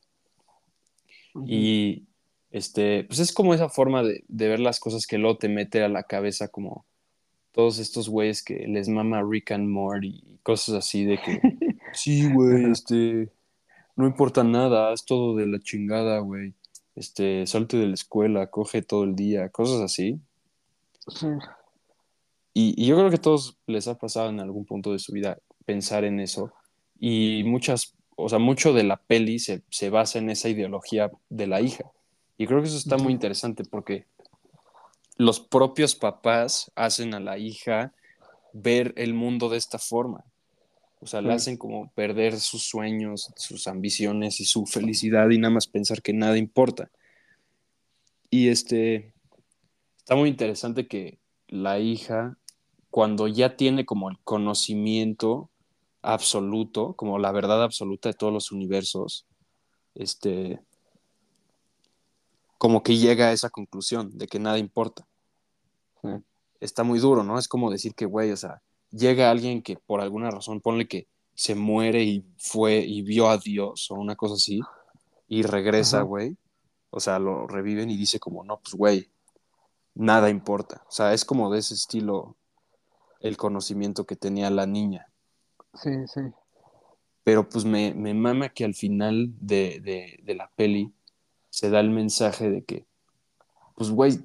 Y 1.45 2.05
este, 2.53 3.03
pues 3.05 3.19
es 3.19 3.33
como 3.33 3.53
esa 3.53 3.69
forma 3.69 4.05
de, 4.05 4.23
ver 4.29 4.61
las 4.61 4.79
cosas 4.79 5.09
que 5.09 5.19
luego 5.19 5.39
te 5.39 5.49
mete 5.49 5.83
a 5.83 5.89
la 5.89 6.05
cabeza 6.05 6.47
como 6.47 6.85
todos 7.51 7.81
estos 7.81 8.09
güeyes 8.09 8.45
que 8.45 8.69
les 8.69 8.89
mama 8.89 9.25
Rick 9.29 9.51
and 9.51 9.69
Morty 9.69 10.23
y 10.25 10.39
cosas 10.45 10.77
así 10.77 11.05
de 11.05 11.19
que, 11.19 11.41
sí, 11.95 12.33
güey, 12.33 12.71
este, 12.71 13.29
no 13.97 14.07
importa 14.07 14.45
nada, 14.45 14.93
es 14.93 15.05
todo 15.05 15.35
de 15.35 15.49
la 15.49 15.59
chingada, 15.59 16.21
güey 16.21 16.55
este, 16.95 17.47
salte 17.47 17.77
de 17.77 17.87
la 17.87 17.95
escuela, 17.95 18.49
coge 18.49 18.83
todo 18.83 19.05
el 19.05 19.15
día, 19.15 19.49
cosas 19.49 19.81
así. 19.81 20.21
Y, 22.55 22.87
yo 22.87 22.97
creo 22.97 23.11
que 23.11 23.17
a 23.17 23.21
todos 23.21 23.57
les 23.67 23.89
ha 23.89 23.99
pasado 23.99 24.29
en 24.29 24.41
algún 24.41 24.65
punto 24.65 24.93
de 24.93 24.99
su 24.99 25.13
vida 25.13 25.39
pensar 25.65 26.05
en 26.05 26.21
eso. 26.21 26.53
Y 26.99 27.43
muchas, 27.45 27.95
o 28.17 28.29
sea, 28.29 28.39
mucho 28.39 28.73
de 28.73 28.85
la 28.85 28.97
peli 28.97 29.39
se, 29.39 29.63
basa 29.91 30.19
en 30.19 30.31
esa 30.31 30.49
ideología 30.49 31.11
de 31.31 31.47
la 31.47 31.61
hija. 31.61 31.85
Y 32.37 32.47
creo 32.47 32.61
que 32.61 32.69
eso 32.69 32.77
está 32.77 32.97
muy 32.99 33.13
interesante 33.13 33.65
porque 33.65 34.07
los 35.17 35.41
propios 35.41 35.95
papás 35.95 36.71
hacen 36.75 37.15
a 37.15 37.21
la 37.21 37.39
hija 37.39 37.93
ver 38.53 38.93
el 38.97 39.15
mundo 39.15 39.49
de 39.49 39.59
esta 39.59 39.79
forma. 39.79 40.25
O 41.03 41.07
sea, 41.07 41.21
le 41.21 41.33
hacen 41.33 41.57
como 41.57 41.91
perder 41.95 42.39
sus 42.39 42.63
sueños, 42.63 43.33
sus 43.37 43.67
ambiciones 43.67 44.39
y 44.39 44.45
su 44.45 44.67
felicidad 44.67 45.29
y 45.31 45.39
nada 45.39 45.53
más 45.53 45.67
pensar 45.67 46.01
que 46.01 46.13
nada 46.13 46.39
importa. 46.39 46.93
Y 48.31 48.49
este, 48.49 49.13
está 49.99 50.15
muy 50.15 50.29
interesante 50.29 50.87
que 50.87 51.19
la 51.49 51.81
hija, 51.81 52.39
cuando 52.89 53.27
ya 53.27 53.57
tiene 53.57 53.85
como 53.85 54.11
el 54.11 54.19
conocimiento 54.23 55.51
absoluto, 56.03 56.95
como 56.95 57.19
la 57.19 57.33
verdad 57.33 57.65
absoluta 57.65 58.11
de 58.11 58.15
todos 58.15 58.33
los 58.33 58.53
universos, 58.53 59.27
este, 59.97 60.61
como 62.59 62.85
que 62.85 62.97
llega 62.97 63.27
a 63.27 63.33
esa 63.33 63.51
conclusión 63.51 64.17
de 64.17 64.29
que 64.29 64.39
nada 64.39 64.57
importa. 64.57 65.05
Está 66.61 66.85
muy 66.85 67.01
duro, 67.01 67.25
¿no? 67.25 67.41
Es 67.41 67.49
como 67.49 67.73
decir 67.73 67.93
que, 67.97 68.07
güey, 68.07 68.31
o 68.31 68.37
sea, 68.37 68.63
llega 68.93 69.31
alguien 69.31 69.63
que 69.63 69.77
por 69.77 70.01
alguna 70.01 70.31
razón, 70.31 70.61
ponle 70.61 70.87
que 70.87 71.09
se 71.35 71.55
muere 71.55 72.05
y 72.05 72.25
fue 72.37 72.77
y 72.79 73.03
vio 73.03 73.29
a 73.29 73.39
Dios 73.39 73.91
o 73.91 73.95
una 73.95 74.15
cosa 74.15 74.35
así, 74.35 74.61
y 75.29 75.43
regresa, 75.43 76.03
güey. 76.03 76.37
O 76.91 77.01
sea, 77.01 77.19
lo 77.19 77.47
reviven 77.47 77.91
y 77.91 77.97
dice 77.97 78.21
como, 78.21 78.45
no, 78.45 78.61
pues, 78.61 78.75
güey, 78.75 79.11
nada 79.95 80.29
importa. 80.29 80.85
O 80.89 80.93
sea, 80.93 81.15
es 81.15 81.25
como 81.25 81.51
de 81.51 81.61
ese 81.61 81.75
estilo 81.75 82.37
el 83.21 83.37
conocimiento 83.39 84.05
que 84.05 84.15
tenía 84.15 84.51
la 84.51 84.67
niña. 84.67 85.09
Sí, 85.75 85.91
sí. 86.07 86.21
Pero 87.25 87.49
pues 87.49 87.65
me, 87.65 87.95
me 87.95 88.13
mama 88.15 88.51
que 88.51 88.65
al 88.65 88.75
final 88.75 89.33
de, 89.41 89.81
de, 89.81 90.19
de 90.23 90.35
la 90.35 90.51
peli 90.51 90.93
se 91.49 91.71
da 91.71 91.81
el 91.81 91.91
mensaje 91.91 92.51
de 92.51 92.65
que, 92.65 92.87
pues, 93.75 93.91
güey, 93.91 94.19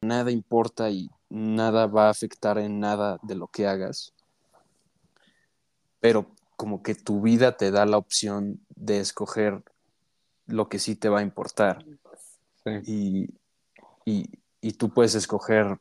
nada 0.00 0.30
importa 0.30 0.88
y 0.90 1.10
nada 1.34 1.86
va 1.86 2.06
a 2.06 2.10
afectar 2.10 2.58
en 2.58 2.78
nada 2.78 3.18
de 3.22 3.34
lo 3.34 3.48
que 3.48 3.66
hagas, 3.66 4.12
pero 6.00 6.30
como 6.56 6.82
que 6.82 6.94
tu 6.94 7.20
vida 7.20 7.56
te 7.56 7.72
da 7.72 7.84
la 7.86 7.98
opción 7.98 8.60
de 8.68 9.00
escoger 9.00 9.64
lo 10.46 10.68
que 10.68 10.78
sí 10.78 10.94
te 10.94 11.08
va 11.08 11.18
a 11.18 11.22
importar. 11.22 11.84
Y, 12.86 13.28
tú 14.78 14.90
puedes 14.94 15.16
escoger, 15.16 15.78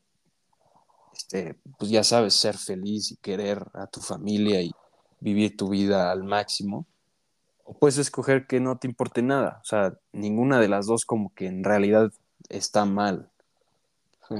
este, 1.13 1.55
pues 1.77 1.91
ya 1.91 2.03
sabes, 2.03 2.33
ser 2.33 2.57
feliz 2.57 3.11
y 3.11 3.17
querer 3.17 3.63
a 3.73 3.85
tu 3.85 4.01
familia 4.01 4.61
y 4.61 4.71
vivir 5.19 5.55
tu 5.55 5.69
vida 5.69 6.11
al 6.11 6.23
máximo. 6.23 6.87
O 7.63 7.77
puedes 7.77 7.99
escoger 7.99 8.47
que 8.47 8.59
no 8.59 8.77
te 8.79 8.87
importe 8.87 9.21
nada. 9.21 9.59
O 9.61 9.65
sea, 9.65 9.93
ninguna 10.11 10.59
de 10.59 10.67
las 10.67 10.87
dos 10.87 11.05
como 11.05 11.33
que 11.35 11.45
en 11.45 11.63
realidad 11.63 12.11
está 12.49 12.85
mal. 12.85 13.29
Sí 14.27 14.35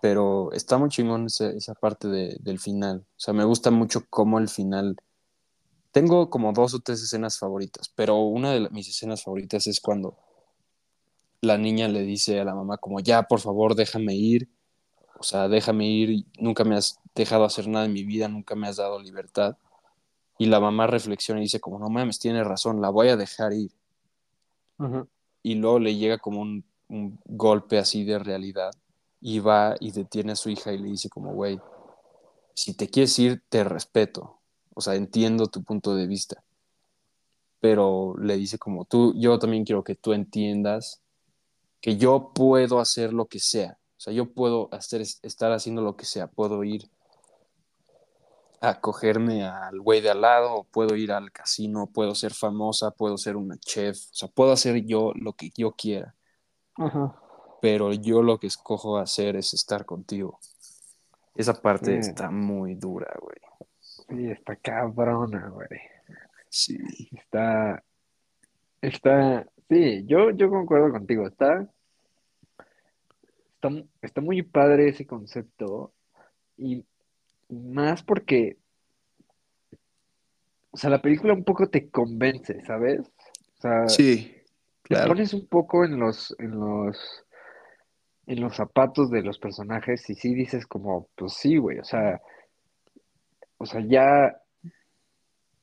pero 0.00 0.52
está 0.52 0.78
muy 0.78 0.88
chingón 0.88 1.26
esa, 1.26 1.74
parte 1.74 2.08
del 2.08 2.58
final. 2.58 3.04
O 3.16 3.20
sea, 3.20 3.34
me 3.34 3.44
gusta 3.44 3.70
mucho 3.70 4.04
cómo 4.08 4.38
el 4.38 4.48
final... 4.48 4.96
Tengo 5.92 6.30
como 6.30 6.52
dos 6.52 6.74
o 6.74 6.78
tres 6.78 7.02
escenas 7.02 7.38
favoritas, 7.38 7.92
pero 7.96 8.16
una 8.18 8.52
de 8.52 8.70
mis 8.70 8.88
escenas 8.88 9.24
favoritas 9.24 9.66
es 9.66 9.80
cuando 9.80 10.16
la 11.40 11.58
niña 11.58 11.88
le 11.88 12.02
dice 12.02 12.38
a 12.38 12.44
la 12.44 12.54
mamá 12.54 12.78
como, 12.78 13.00
ya, 13.00 13.24
por 13.24 13.40
favor, 13.40 13.74
déjame 13.74 14.14
ir. 14.14 14.48
O 15.18 15.24
sea, 15.24 15.48
déjame 15.48 15.88
ir, 15.88 16.24
nunca 16.38 16.62
me 16.64 16.76
has 16.76 17.00
dejado 17.14 17.44
hacer 17.44 17.66
nada 17.66 17.86
en 17.86 17.92
mi 17.92 18.04
vida, 18.04 18.28
nunca 18.28 18.54
me 18.54 18.68
has 18.68 18.76
dado 18.76 19.00
libertad. 19.00 19.56
Y 20.38 20.46
la 20.46 20.60
mamá 20.60 20.86
reflexiona 20.86 21.40
y 21.40 21.44
dice 21.44 21.60
como, 21.60 21.78
no 21.80 21.90
mames, 21.90 22.20
tiene 22.20 22.44
razón, 22.44 22.80
la 22.80 22.90
voy 22.90 23.08
a 23.08 23.16
dejar 23.16 23.52
ir. 23.52 23.72
Y 25.42 25.56
luego 25.56 25.80
le 25.80 25.96
llega 25.96 26.18
como 26.18 26.40
un, 26.40 26.64
un 26.88 27.18
golpe 27.26 27.78
así 27.78 28.04
de 28.04 28.18
realidad 28.18 28.70
y 29.20 29.40
va 29.40 29.76
y 29.80 29.92
detiene 29.92 30.32
a 30.32 30.36
su 30.36 30.50
hija 30.50 30.72
y 30.72 30.78
le 30.78 30.88
dice 30.88 31.08
como, 31.08 31.32
güey, 31.32 31.60
si 32.54 32.74
te 32.74 32.88
quieres 32.88 33.18
ir, 33.18 33.42
te 33.48 33.64
respeto. 33.64 34.40
O 34.74 34.80
sea, 34.80 34.94
entiendo 34.94 35.46
tu 35.46 35.62
punto 35.62 35.94
de 35.94 36.06
vista. 36.06 36.42
Pero 37.60 38.14
le 38.18 38.36
dice 38.36 38.58
como 38.58 38.84
tú, 38.84 39.14
yo 39.16 39.38
también 39.38 39.64
quiero 39.64 39.84
que 39.84 39.94
tú 39.94 40.12
entiendas 40.12 41.02
que 41.80 41.96
yo 41.96 42.32
puedo 42.34 42.80
hacer 42.80 43.12
lo 43.12 43.26
que 43.26 43.38
sea. 43.38 43.78
O 43.96 44.00
sea, 44.00 44.12
yo 44.12 44.32
puedo 44.32 44.68
hacer, 44.72 45.02
estar 45.02 45.52
haciendo 45.52 45.82
lo 45.82 45.96
que 45.96 46.06
sea. 46.06 46.26
Puedo 46.26 46.64
ir 46.64 46.90
a 48.62 48.80
cogerme 48.80 49.44
al 49.44 49.80
güey 49.80 50.00
de 50.00 50.10
al 50.10 50.20
lado, 50.20 50.66
puedo 50.70 50.96
ir 50.96 51.12
al 51.12 51.32
casino, 51.32 51.86
puedo 51.86 52.14
ser 52.14 52.32
famosa, 52.32 52.90
puedo 52.90 53.16
ser 53.18 53.36
una 53.36 53.56
chef. 53.58 53.96
O 53.96 54.14
sea, 54.14 54.28
puedo 54.28 54.52
hacer 54.52 54.84
yo 54.84 55.12
lo 55.14 55.34
que 55.34 55.50
yo 55.56 55.72
quiera. 55.72 56.14
Pero 57.60 57.92
yo 57.92 58.22
lo 58.22 58.38
que 58.38 58.46
escojo 58.46 58.98
hacer 58.98 59.36
es 59.36 59.52
estar 59.54 59.84
contigo. 59.84 60.38
Esa 61.34 61.54
parte 61.54 61.98
está 61.98 62.30
muy 62.30 62.74
dura, 62.74 63.14
güey. 63.20 63.38
Sí, 63.80 64.30
está 64.30 64.56
cabrona, 64.56 65.48
güey. 65.48 65.68
Sí. 66.48 66.78
Está. 67.12 67.82
Está. 68.80 69.46
Sí, 69.68 70.04
yo, 70.06 70.30
yo 70.30 70.50
concuerdo 70.50 70.90
contigo. 70.90 71.26
Está, 71.26 71.68
está. 73.54 73.70
Está 74.02 74.20
muy 74.20 74.42
padre 74.42 74.88
ese 74.88 75.06
concepto. 75.06 75.92
Y 76.56 76.84
más 77.48 78.02
porque. 78.02 78.58
O 80.72 80.76
sea, 80.76 80.90
la 80.90 81.02
película 81.02 81.32
un 81.32 81.44
poco 81.44 81.68
te 81.68 81.90
convence, 81.90 82.64
¿sabes? 82.64 83.00
O 83.00 83.60
sea, 83.60 83.88
sí, 83.88 84.36
claro. 84.82 85.04
Te 85.04 85.08
pones 85.08 85.34
un 85.34 85.46
poco 85.46 85.84
en 85.84 85.98
los, 85.98 86.34
en 86.38 86.58
los 86.58 87.24
en 88.30 88.40
los 88.40 88.54
zapatos 88.54 89.10
de 89.10 89.22
los 89.22 89.40
personajes 89.40 90.08
y 90.08 90.14
sí 90.14 90.34
dices 90.34 90.64
como, 90.64 91.08
pues 91.16 91.32
sí, 91.32 91.56
güey, 91.56 91.80
o 91.80 91.84
sea, 91.84 92.22
o 93.58 93.66
sea, 93.66 93.84
ya 93.84 94.40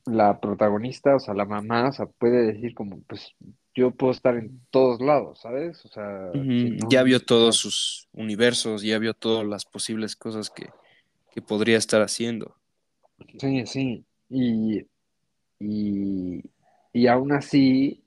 la 0.05 0.38
protagonista, 0.41 1.15
o 1.15 1.19
sea, 1.19 1.33
la 1.33 1.45
mamá, 1.45 1.88
o 1.88 1.93
sea, 1.93 2.07
puede 2.07 2.51
decir 2.51 2.75
como, 2.75 3.00
pues 3.07 3.33
yo 3.74 3.91
puedo 3.91 4.12
estar 4.12 4.36
en 4.36 4.59
todos 4.69 5.00
lados, 5.00 5.39
¿sabes? 5.39 5.86
O 5.86 5.88
sea, 5.88 6.29
ya 6.89 7.03
vio 7.03 7.21
todos 7.21 7.55
sus 7.55 8.09
universos, 8.12 8.81
ya 8.81 9.00
vio 9.00 9.13
todas 9.13 9.47
las 9.47 9.63
posibles 9.63 10.17
cosas 10.17 10.50
que, 10.50 10.69
que 11.31 11.41
podría 11.41 11.77
estar 11.77 12.01
haciendo. 12.01 12.57
Sí, 13.39 13.65
sí, 13.65 14.03
y, 14.29 14.86
y, 15.57 16.43
y 16.91 17.07
aún 17.07 17.31
así, 17.31 18.03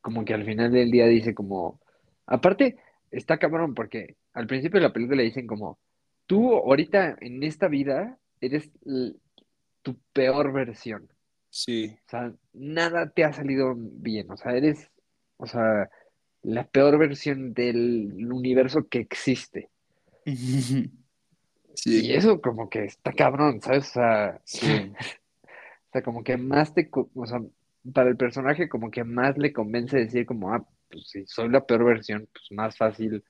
como 0.00 0.24
que 0.24 0.34
al 0.34 0.44
final 0.44 0.72
del 0.72 0.90
día 0.90 1.06
dice 1.06 1.36
como, 1.36 1.78
aparte, 2.26 2.78
está 3.16 3.38
cabrón 3.38 3.74
porque 3.74 4.16
al 4.32 4.46
principio 4.46 4.80
de 4.80 4.86
la 4.86 4.92
película 4.92 5.18
le 5.18 5.24
dicen 5.24 5.46
como, 5.46 5.78
tú 6.26 6.54
ahorita 6.54 7.16
en 7.20 7.42
esta 7.42 7.68
vida 7.68 8.18
eres 8.40 8.70
tu 9.82 9.96
peor 10.12 10.52
versión. 10.52 11.08
Sí. 11.50 11.96
O 12.06 12.10
sea, 12.10 12.32
nada 12.52 13.10
te 13.10 13.24
ha 13.24 13.32
salido 13.32 13.74
bien. 13.76 14.30
O 14.30 14.36
sea, 14.36 14.56
eres, 14.56 14.90
o 15.36 15.46
sea, 15.46 15.88
la 16.42 16.66
peor 16.66 16.98
versión 16.98 17.54
del 17.54 18.30
universo 18.30 18.88
que 18.88 19.00
existe. 19.00 19.70
Sí. 21.76 22.06
Y 22.06 22.12
eso 22.12 22.40
como 22.40 22.70
que 22.70 22.84
está 22.84 23.12
cabrón, 23.12 23.60
¿sabes? 23.60 23.88
O 23.88 23.92
sea, 23.94 24.40
o 24.46 25.92
sea, 25.92 26.02
como 26.04 26.22
que 26.22 26.36
más 26.36 26.72
te, 26.72 26.88
o 26.92 27.26
sea, 27.26 27.42
para 27.92 28.10
el 28.10 28.16
personaje 28.16 28.68
como 28.68 28.92
que 28.92 29.02
más 29.02 29.36
le 29.38 29.52
convence 29.52 29.96
decir 29.96 30.24
como, 30.24 30.54
ah, 30.54 30.64
pues 30.90 31.08
si 31.08 31.26
soy 31.26 31.48
la 31.48 31.64
peor 31.64 31.84
versión, 31.84 32.28
pues 32.32 32.44
más 32.50 32.76
fácil 32.76 33.24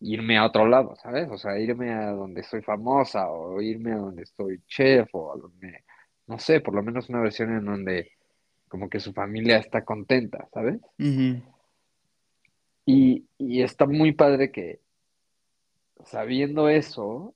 irme 0.00 0.38
a 0.38 0.46
otro 0.46 0.66
lado, 0.66 0.94
¿sabes? 0.96 1.28
O 1.30 1.38
sea, 1.38 1.58
irme 1.58 1.92
a 1.92 2.10
donde 2.10 2.42
soy 2.42 2.62
famosa 2.62 3.30
o 3.30 3.60
irme 3.60 3.92
a 3.92 3.96
donde 3.96 4.22
estoy 4.22 4.60
chef 4.66 5.08
o 5.12 5.32
a 5.32 5.36
donde, 5.36 5.84
no 6.26 6.38
sé, 6.38 6.60
por 6.60 6.74
lo 6.74 6.82
menos 6.82 7.08
una 7.08 7.20
versión 7.20 7.56
en 7.56 7.64
donde 7.64 8.12
como 8.68 8.88
que 8.90 9.00
su 9.00 9.12
familia 9.12 9.58
está 9.58 9.84
contenta, 9.84 10.48
¿sabes? 10.52 10.80
y, 12.86 13.26
y 13.38 13.62
está 13.62 13.86
muy 13.86 14.12
padre 14.12 14.50
que 14.50 14.80
sabiendo 16.04 16.68
eso, 16.68 17.34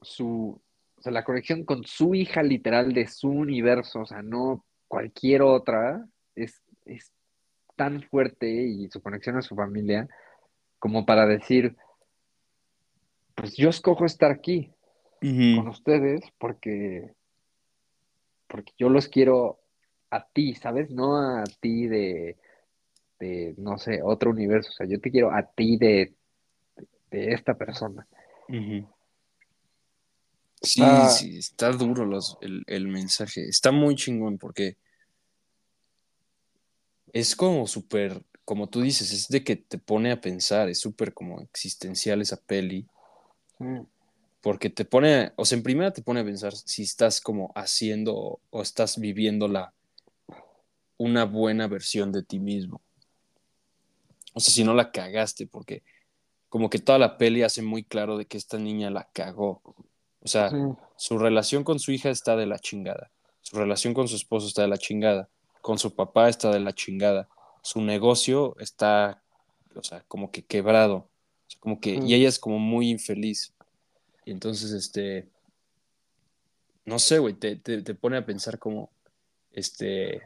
su, 0.00 0.60
o 0.96 1.02
sea, 1.02 1.12
la 1.12 1.24
conexión 1.24 1.64
con 1.64 1.84
su 1.84 2.14
hija 2.14 2.42
literal 2.42 2.92
de 2.92 3.06
su 3.06 3.28
universo, 3.28 4.00
o 4.00 4.06
sea, 4.06 4.22
no 4.22 4.64
cualquier 4.88 5.42
otra, 5.42 6.06
es, 6.34 6.62
es 6.84 7.12
tan 7.76 8.02
fuerte 8.02 8.48
y 8.48 8.88
su 8.88 9.00
conexión 9.00 9.36
a 9.36 9.42
su 9.42 9.54
familia 9.54 10.08
como 10.78 11.06
para 11.06 11.26
decir, 11.26 11.76
pues 13.34 13.56
yo 13.56 13.68
escojo 13.68 14.04
estar 14.04 14.30
aquí 14.30 14.72
con 15.20 15.68
ustedes 15.68 16.20
porque, 16.38 17.12
porque 18.46 18.72
yo 18.78 18.88
los 18.88 19.08
quiero 19.08 19.60
a 20.10 20.26
ti, 20.26 20.54
¿sabes? 20.54 20.90
No 20.90 21.16
a 21.16 21.44
ti 21.60 21.86
de, 21.86 22.36
de, 23.18 23.54
no 23.58 23.78
sé, 23.78 24.00
otro 24.02 24.30
universo, 24.30 24.70
o 24.70 24.72
sea, 24.72 24.86
yo 24.86 25.00
te 25.00 25.10
quiero 25.10 25.32
a 25.32 25.42
ti 25.42 25.76
de, 25.76 26.14
de 27.10 27.32
esta 27.32 27.54
persona. 27.54 28.06
Sí, 30.62 30.82
sí, 31.10 31.38
está 31.38 31.70
duro 31.72 32.04
los, 32.04 32.38
el, 32.40 32.62
el 32.66 32.88
mensaje, 32.88 33.48
está 33.48 33.72
muy 33.72 33.94
chingón 33.94 34.38
porque 34.38 34.76
es 37.20 37.34
como 37.34 37.66
súper, 37.66 38.22
como 38.44 38.68
tú 38.68 38.82
dices, 38.82 39.10
es 39.10 39.28
de 39.28 39.42
que 39.42 39.56
te 39.56 39.78
pone 39.78 40.12
a 40.12 40.20
pensar, 40.20 40.68
es 40.68 40.80
súper 40.80 41.14
como 41.14 41.40
existencial 41.40 42.20
esa 42.20 42.36
peli. 42.36 42.86
Mm. 43.58 43.80
Porque 44.42 44.68
te 44.68 44.84
pone, 44.84 45.32
o 45.36 45.46
sea, 45.46 45.56
en 45.56 45.64
primera 45.64 45.92
te 45.94 46.02
pone 46.02 46.20
a 46.20 46.24
pensar 46.24 46.54
si 46.54 46.82
estás 46.82 47.22
como 47.22 47.52
haciendo 47.54 48.38
o, 48.50 48.62
estás 48.62 49.00
viviendo 49.00 49.48
la, 49.48 49.72
una 50.98 51.24
buena 51.24 51.66
versión 51.68 52.12
de 52.12 52.22
ti 52.22 52.38
mismo. 52.38 52.82
O 54.34 54.40
sea, 54.40 54.52
si 54.52 54.62
no 54.62 54.74
la 54.74 54.92
cagaste, 54.92 55.46
porque 55.46 55.82
como 56.50 56.68
que 56.68 56.78
toda 56.78 56.98
la 56.98 57.16
peli 57.16 57.44
hace 57.44 57.62
muy 57.62 57.82
claro 57.82 58.18
de 58.18 58.26
que 58.26 58.36
esta 58.36 58.58
niña 58.58 58.90
la 58.90 59.08
cagó. 59.14 59.62
O 60.20 60.28
sea, 60.28 60.50
su 60.96 61.16
relación 61.16 61.64
con 61.64 61.78
su 61.78 61.92
hija 61.92 62.10
está 62.10 62.36
de 62.36 62.44
la 62.44 62.58
chingada. 62.58 63.10
Su 63.40 63.56
relación 63.56 63.94
con 63.94 64.06
su 64.06 64.16
esposo 64.16 64.46
está 64.48 64.62
de 64.62 64.68
la 64.68 64.76
chingada 64.76 65.30
con 65.66 65.80
su 65.80 65.96
papá 65.96 66.28
está 66.28 66.52
de 66.52 66.60
la 66.60 66.72
chingada. 66.72 67.28
Su 67.60 67.80
negocio 67.80 68.56
está, 68.60 69.20
o 69.74 69.82
sea, 69.82 70.04
como 70.06 70.30
que 70.30 70.44
quebrado. 70.44 71.08
como 71.58 71.80
que, 71.80 71.96
y 71.96 72.14
ella 72.14 72.28
es 72.28 72.38
como 72.38 72.60
muy 72.60 72.88
infeliz. 72.88 73.52
Y 74.24 74.30
entonces, 74.30 74.70
este, 74.70 75.28
no 76.84 77.00
sé, 77.00 77.18
güey, 77.18 77.34
te, 77.34 77.56
pone 77.96 78.16
a 78.16 78.24
pensar 78.24 78.60
como, 78.60 78.90
este, 79.50 80.22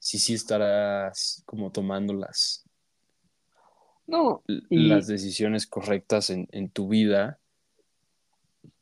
si 0.00 0.18
sí 0.18 0.34
estarás 0.34 1.44
como 1.46 1.70
tomando 1.70 2.12
las, 2.12 2.64
no, 4.08 4.42
las 4.70 5.06
decisiones 5.06 5.68
correctas 5.68 6.30
en, 6.30 6.48
en, 6.50 6.68
tu 6.68 6.88
vida 6.88 7.38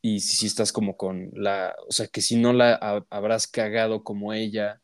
y 0.01 0.21
si 0.21 0.37
sí 0.37 0.47
estás 0.47 0.71
como 0.71 0.97
con 0.97 1.29
la, 1.33 1.75
o 1.87 1.91
sea, 1.91 2.07
que 2.07 2.21
si 2.21 2.35
no 2.35 2.51
la 2.51 2.73
habrás 3.11 3.45
cagado 3.45 4.03
como 4.03 4.33
ella 4.33 4.81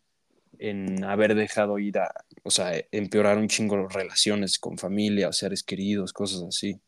en 0.60 1.04
haber 1.04 1.36
dejado 1.36 1.80
ir 1.80 1.98
a, 2.00 2.12
o 2.44 2.52
sea, 2.52 2.72
empeorar 2.92 3.38
un 3.38 3.48
chingo 3.48 3.78
las 3.78 3.94
relaciones 3.94 4.60
con 4.60 4.78
familia 4.78 5.30
o 5.30 5.34
seres 5.34 5.64
queridos, 5.64 6.14
cosas 6.14 6.44
así. 6.44 6.80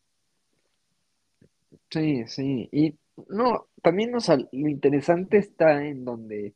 Sí, 1.90 2.24
sí. 2.26 2.68
Y 2.72 2.94
no, 3.28 3.68
también, 3.82 4.14
o 4.14 4.20
sea, 4.20 4.36
lo 4.36 4.68
interesante 4.68 5.38
está 5.38 5.84
en 5.84 6.04
donde, 6.04 6.54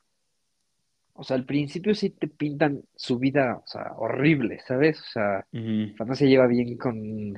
o 1.14 1.25
sea, 1.25 1.37
al 1.37 1.44
principio 1.44 1.94
sí 1.94 2.11
te 2.11 2.29
pintan 2.29 2.83
su 2.94 3.18
vida, 3.18 3.62
o 3.64 3.66
sea, 3.66 3.92
horrible, 3.96 4.61
¿sabes? 4.66 5.01
O 5.01 5.07
sea, 5.12 5.46
no 5.53 6.14
se 6.14 6.29
lleva 6.29 6.46
bien 6.46 6.77
con, 6.77 7.35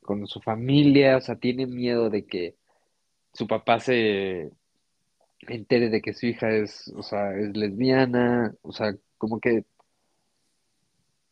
con 0.00 0.26
su 0.26 0.40
familia, 0.40 1.16
o 1.16 1.20
sea, 1.20 1.36
tiene 1.36 1.66
miedo 1.66 2.10
de 2.10 2.24
que 2.24 2.56
su 3.32 3.46
papá 3.46 3.80
se 3.80 4.50
entere 5.48 5.88
de 5.90 6.00
que 6.00 6.14
su 6.14 6.26
hija 6.26 6.50
es, 6.50 6.92
o 6.96 7.02
sea, 7.02 7.36
es 7.36 7.56
lesbiana, 7.56 8.54
o 8.62 8.72
sea, 8.72 8.94
como 9.18 9.40
que, 9.40 9.64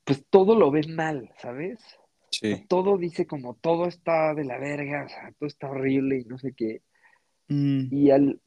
pues 0.05 0.25
todo 0.29 0.55
lo 0.55 0.71
ve 0.71 0.83
mal, 0.89 1.33
¿sabes? 1.39 1.81
Sí. 2.31 2.65
todo 2.69 2.99
dice 2.99 3.29
como 3.29 3.55
todo 3.55 3.87
está 3.87 4.35
de 4.35 4.45
la 4.45 4.59
verga, 4.59 5.05
o 5.05 5.09
sea, 5.09 5.33
todo 5.39 5.47
está 5.47 5.71
horrible 5.71 6.19
y 6.19 6.25
no 6.25 6.37
sé 6.37 6.53
qué. 6.53 6.83
Mm. 7.49 7.95
Y 7.95 8.11
al 8.11 8.41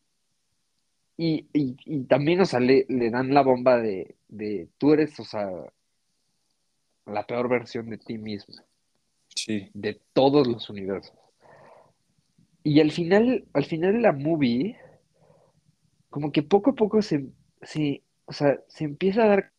y, 1.20 1.48
y, 1.52 2.04
también, 2.04 2.42
o 2.42 2.46
sea, 2.46 2.60
le, 2.60 2.86
dan 2.88 3.34
la 3.34 3.42
bomba 3.42 3.78
de, 3.78 4.16
de 4.28 4.70
tú 4.78 4.94
eres, 4.94 5.20
o 5.20 5.26
sea, 5.26 5.50
la 7.08 7.26
peor 7.26 7.50
versión 7.50 7.90
de 7.90 7.98
ti 7.98 8.20
mismo. 8.20 8.56
Sí. 9.36 9.70
De 9.74 10.00
todos 10.14 10.46
los 10.46 10.70
universos. 10.70 11.18
Y 12.64 12.82
al 12.82 12.92
final, 12.92 13.46
al 13.54 13.66
final 13.66 13.94
de 13.94 14.02
la 14.02 14.12
movie, 14.12 14.78
como 16.10 16.32
que 16.32 16.44
poco 16.44 16.72
a 16.72 16.76
poco 16.76 17.02
se, 17.02 17.26
se, 17.62 18.04
o 18.26 18.34
sea, 18.34 18.60
se 18.68 18.84
empieza 18.86 19.24
a 19.24 19.28
dar 19.28 19.52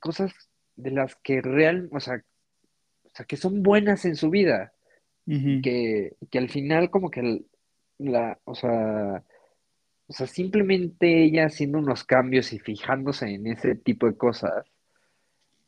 cosas 0.00 0.32
de 0.76 0.90
las 0.90 1.16
que 1.16 1.40
real, 1.40 1.88
o 1.92 2.00
sea, 2.00 2.22
o 3.04 3.10
sea 3.14 3.26
que 3.26 3.36
son 3.36 3.62
buenas 3.62 4.04
en 4.04 4.16
su 4.16 4.30
vida. 4.30 4.72
que, 5.26 6.16
que, 6.30 6.38
al 6.38 6.48
final 6.48 6.90
como 6.90 7.10
que 7.10 7.42
la, 7.98 8.38
o 8.44 8.54
sea, 8.54 9.24
o 10.06 10.12
sea, 10.12 10.26
simplemente 10.28 11.24
ella 11.24 11.46
haciendo 11.46 11.78
unos 11.78 12.04
cambios 12.04 12.52
y 12.52 12.60
fijándose 12.60 13.26
en 13.34 13.48
ese 13.48 13.74
tipo 13.74 14.06
de 14.06 14.16
cosas, 14.16 14.64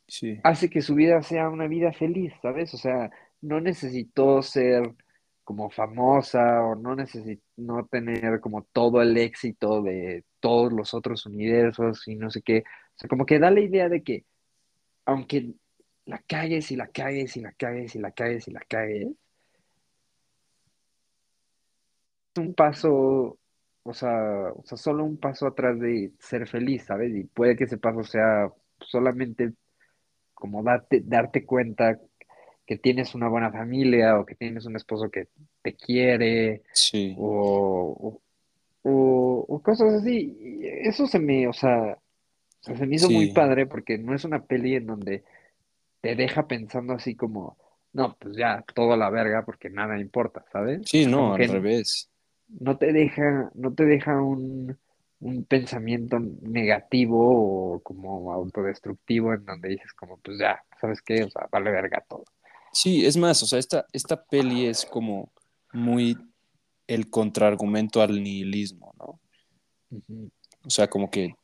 Sí, 0.09 0.39
hace 0.43 0.69
que 0.71 0.81
su 0.81 0.95
vida 0.95 1.21
sea 1.21 1.49
una 1.49 1.67
vida 1.67 1.93
feliz, 1.93 2.33
¿sabes? 2.41 2.73
O 2.73 2.77
sea, 2.77 3.11
no 3.41 3.61
necesitó 3.61 4.41
ser 4.41 4.95
como 5.43 5.69
famosa 5.69 6.63
o 6.63 6.75
no 6.75 6.95
necesitó 6.95 7.43
no 7.57 7.85
tener 7.85 8.39
como 8.39 8.63
todo 8.63 9.01
el 9.01 9.17
éxito 9.17 9.83
de 9.83 10.25
todos 10.39 10.71
los 10.73 10.93
otros 10.93 11.25
universos 11.25 12.07
y 12.07 12.15
no 12.15 12.29
sé 12.29 12.41
qué. 12.41 12.59
O 12.95 12.99
sea, 12.99 13.09
como 13.09 13.25
que 13.25 13.39
da 13.39 13.51
la 13.51 13.61
idea 13.61 13.89
de 13.89 14.03
que 14.03 14.25
aunque 15.05 15.53
la 16.05 16.19
cagues 16.27 16.71
y 16.71 16.75
la 16.75 16.87
cagues 16.87 17.37
y 17.37 17.41
la 17.41 17.51
cagues 17.53 17.95
y 17.95 17.99
la 17.99 18.11
cagues 18.11 18.47
y 18.47 18.51
la 18.51 18.61
cagues, 18.61 19.07
un 22.37 22.53
paso, 22.53 23.37
o 23.83 23.93
sea, 23.93 24.51
o 24.55 24.63
sea, 24.65 24.77
solo 24.77 25.03
un 25.03 25.17
paso 25.17 25.47
atrás 25.47 25.79
de 25.79 26.11
ser 26.19 26.47
feliz, 26.47 26.85
¿sabes? 26.85 27.15
Y 27.15 27.23
puede 27.23 27.55
que 27.55 27.65
ese 27.65 27.77
paso 27.77 28.03
sea 28.03 28.49
solamente 28.79 29.53
como 30.33 30.63
darte, 30.63 31.01
darte 31.03 31.45
cuenta 31.45 31.99
que 32.65 32.77
tienes 32.77 33.15
una 33.15 33.27
buena 33.27 33.51
familia 33.51 34.19
o 34.19 34.25
que 34.25 34.35
tienes 34.35 34.65
un 34.65 34.75
esposo 34.75 35.09
que 35.09 35.27
te 35.61 35.75
quiere 35.75 36.61
sí, 36.71 37.15
o, 37.17 38.21
o, 38.83 38.89
o- 38.89 39.28
o 39.47 39.61
cosas 39.61 39.93
así. 39.93 40.37
Y 40.39 40.67
eso 40.87 41.07
se 41.07 41.19
me, 41.19 41.47
o 41.47 41.53
sea, 41.53 41.97
se 42.61 42.73
me 42.73 42.95
hizo 42.95 43.09
muy 43.09 43.31
padre 43.31 43.65
porque 43.65 43.97
no 43.97 44.13
es 44.13 44.25
una 44.25 44.43
peli 44.43 44.75
en 44.75 44.87
donde 44.87 45.23
te 46.01 46.15
deja 46.15 46.47
pensando 46.47 46.93
así 46.93 47.15
como, 47.15 47.57
no, 47.93 48.15
pues 48.19 48.35
ya, 48.37 48.63
todo 48.73 48.93
a 48.93 48.97
la 48.97 49.09
verga 49.09 49.43
porque 49.45 49.69
nada 49.69 49.99
importa, 49.99 50.45
¿sabes? 50.51 50.81
Sí, 50.85 51.05
no, 51.05 51.31
como 51.31 51.33
al 51.35 51.47
revés. 51.47 52.09
no 52.47 52.77
te 52.77 52.91
deja, 52.93 53.51
no 53.53 53.73
te 53.73 53.85
deja 53.85 54.21
un, 54.21 54.77
un 55.19 55.43
pensamiento 55.45 56.19
negativo 56.19 57.75
o 57.75 57.79
como 57.81 58.31
autodestructivo 58.31 59.33
en 59.33 59.45
donde 59.45 59.69
dices 59.69 59.93
como, 59.93 60.17
pues 60.17 60.39
ya, 60.39 60.63
¿sabes 60.79 61.01
qué? 61.01 61.23
O 61.23 61.29
sea, 61.29 61.47
vale 61.51 61.71
verga 61.71 62.03
todo. 62.07 62.25
Sí, 62.71 63.05
es 63.05 63.17
más, 63.17 63.41
o 63.43 63.45
sea, 63.45 63.59
esta, 63.59 63.85
esta 63.93 64.23
peli 64.25 64.67
es 64.67 64.85
como 64.85 65.31
muy 65.73 66.17
el 66.87 67.09
contraargumento 67.09 68.01
al 68.01 68.23
nihilismo, 68.23 68.93
¿no? 68.97 69.19
O 70.65 70.69
sea, 70.69 70.89
como 70.89 71.09
que 71.09 71.35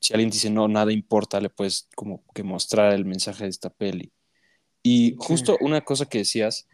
si 0.00 0.12
alguien 0.12 0.30
dice 0.30 0.50
no, 0.50 0.68
nada 0.68 0.92
importa, 0.92 1.40
le 1.40 1.50
puedes 1.50 1.88
como 1.94 2.22
que 2.34 2.42
mostrar 2.42 2.92
el 2.92 3.04
mensaje 3.04 3.44
de 3.44 3.50
esta 3.50 3.70
peli. 3.70 4.12
Y 4.82 5.12
Sí, 5.12 5.16
justo 5.18 5.56
una 5.60 5.80
cosa 5.80 6.06
que 6.06 6.18
decías 6.18 6.66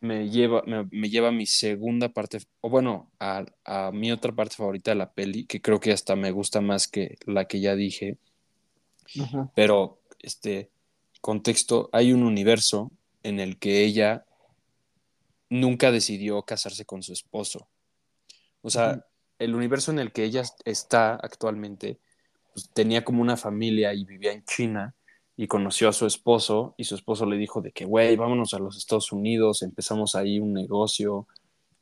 me 0.00 0.28
lleva, 0.28 0.62
me, 0.66 0.84
me 0.90 1.08
lleva 1.08 1.28
a 1.28 1.32
mi 1.32 1.46
segunda 1.46 2.08
parte, 2.10 2.38
o 2.60 2.68
bueno, 2.68 3.10
a, 3.18 3.44
a 3.64 3.92
mi 3.92 4.12
otra 4.12 4.32
parte 4.32 4.56
favorita 4.56 4.90
de 4.90 4.96
la 4.96 5.12
peli, 5.12 5.46
que 5.46 5.60
creo 5.60 5.80
que 5.80 5.92
hasta 5.92 6.16
me 6.16 6.30
gusta 6.30 6.60
más 6.60 6.88
que 6.88 7.16
la 7.26 7.46
que 7.46 7.60
ya 7.60 7.74
dije, 7.74 8.18
pero 9.54 10.00
este 10.20 10.70
contexto, 11.20 11.88
hay 11.92 12.12
un 12.12 12.22
universo 12.22 12.92
en 13.22 13.40
el 13.40 13.58
que 13.58 13.84
ella 13.84 14.24
nunca 15.48 15.90
decidió 15.90 16.42
casarse 16.42 16.84
con 16.84 17.02
su 17.02 17.12
esposo. 17.12 17.68
O 18.62 18.70
sea, 18.70 19.04
el 19.38 19.54
universo 19.54 19.90
en 19.90 19.98
el 19.98 20.12
que 20.12 20.24
ella 20.24 20.42
está 20.64 21.14
actualmente 21.14 21.98
pues, 22.54 22.70
tenía 22.70 23.04
como 23.04 23.20
una 23.20 23.36
familia 23.36 23.92
y 23.94 24.04
vivía 24.04 24.32
en 24.32 24.44
China 24.44 24.94
y 25.36 25.46
conoció 25.46 25.90
a 25.90 25.92
su 25.92 26.06
esposo 26.06 26.74
y 26.78 26.84
su 26.84 26.94
esposo 26.94 27.26
le 27.26 27.36
dijo 27.36 27.60
de 27.60 27.70
que, 27.70 27.84
güey, 27.84 28.16
vámonos 28.16 28.54
a 28.54 28.58
los 28.58 28.78
Estados 28.78 29.12
Unidos, 29.12 29.62
empezamos 29.62 30.14
ahí 30.14 30.40
un 30.40 30.54
negocio 30.54 31.26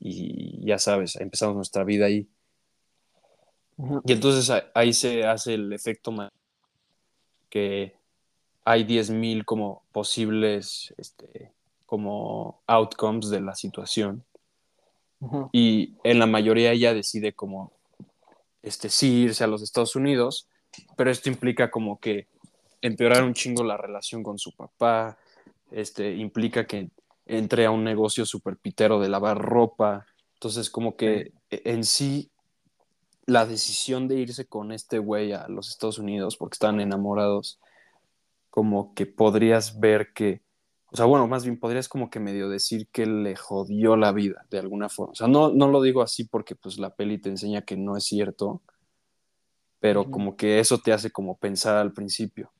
y 0.00 0.66
ya 0.66 0.78
sabes, 0.78 1.14
empezamos 1.16 1.54
nuestra 1.54 1.84
vida 1.84 2.06
ahí. 2.06 2.28
Y 4.04 4.12
entonces 4.12 4.52
ahí 4.74 4.92
se 4.92 5.24
hace 5.24 5.54
el 5.54 5.72
efecto 5.72 6.12
que 7.48 7.94
hay 8.64 8.84
10.000 8.84 9.44
como 9.44 9.84
posibles 9.92 10.92
este, 10.98 11.52
como 11.86 12.62
outcomes 12.66 13.30
de 13.30 13.40
la 13.40 13.54
situación 13.54 14.24
y 15.52 15.94
en 16.04 16.18
la 16.18 16.26
mayoría 16.26 16.72
ella 16.72 16.94
decide 16.94 17.32
como 17.32 17.72
este, 18.62 18.88
sí 18.88 19.22
irse 19.22 19.44
a 19.44 19.46
los 19.46 19.62
Estados 19.62 19.96
Unidos, 19.96 20.48
pero 20.96 21.10
esto 21.10 21.28
implica 21.28 21.70
como 21.70 22.00
que 22.00 22.28
empeorar 22.80 23.24
un 23.24 23.34
chingo 23.34 23.62
la 23.64 23.76
relación 23.76 24.22
con 24.22 24.38
su 24.38 24.52
papá, 24.52 25.18
este, 25.70 26.14
implica 26.14 26.66
que 26.66 26.90
entre 27.26 27.66
a 27.66 27.70
un 27.70 27.84
negocio 27.84 28.26
super 28.26 28.56
pitero 28.56 29.00
de 29.00 29.08
lavar 29.08 29.38
ropa, 29.38 30.06
entonces 30.34 30.68
como 30.70 30.90
sí, 30.90 30.96
que 30.96 31.32
en 31.50 31.84
sí 31.84 32.30
la 33.26 33.46
decisión 33.46 34.08
de 34.08 34.16
irse 34.16 34.46
con 34.46 34.72
este 34.72 34.98
güey 34.98 35.32
a 35.32 35.48
los 35.48 35.70
Estados 35.70 35.98
Unidos 35.98 36.36
porque 36.36 36.56
están 36.56 36.80
enamorados, 36.80 37.58
como 38.50 38.94
que 38.94 39.06
podrías 39.06 39.80
ver 39.80 40.12
que, 40.12 40.42
o 40.94 40.96
sea, 40.96 41.06
bueno, 41.06 41.26
más 41.26 41.42
bien 41.42 41.58
podrías 41.58 41.88
como 41.88 42.08
que 42.08 42.20
medio 42.20 42.48
decir 42.48 42.86
que 42.92 43.04
le 43.04 43.34
jodió 43.34 43.96
la 43.96 44.12
vida 44.12 44.46
de 44.48 44.60
alguna 44.60 44.88
forma. 44.88 45.10
O 45.10 45.16
sea, 45.16 45.26
no, 45.26 45.50
no 45.52 45.66
lo 45.66 45.82
digo 45.82 46.02
así 46.02 46.22
porque 46.22 46.54
pues 46.54 46.78
la 46.78 46.94
peli 46.94 47.18
te 47.18 47.30
enseña 47.30 47.62
que 47.62 47.76
no 47.76 47.96
es 47.96 48.04
cierto, 48.04 48.62
pero 49.80 50.08
como 50.08 50.36
que 50.36 50.60
eso 50.60 50.78
te 50.78 50.92
hace 50.92 51.10
como 51.10 51.36
pensar 51.36 51.78
al 51.78 51.92
principio. 51.92 52.52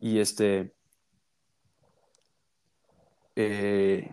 Y 0.00 0.20
este, 0.20 0.72
eh, 3.34 4.10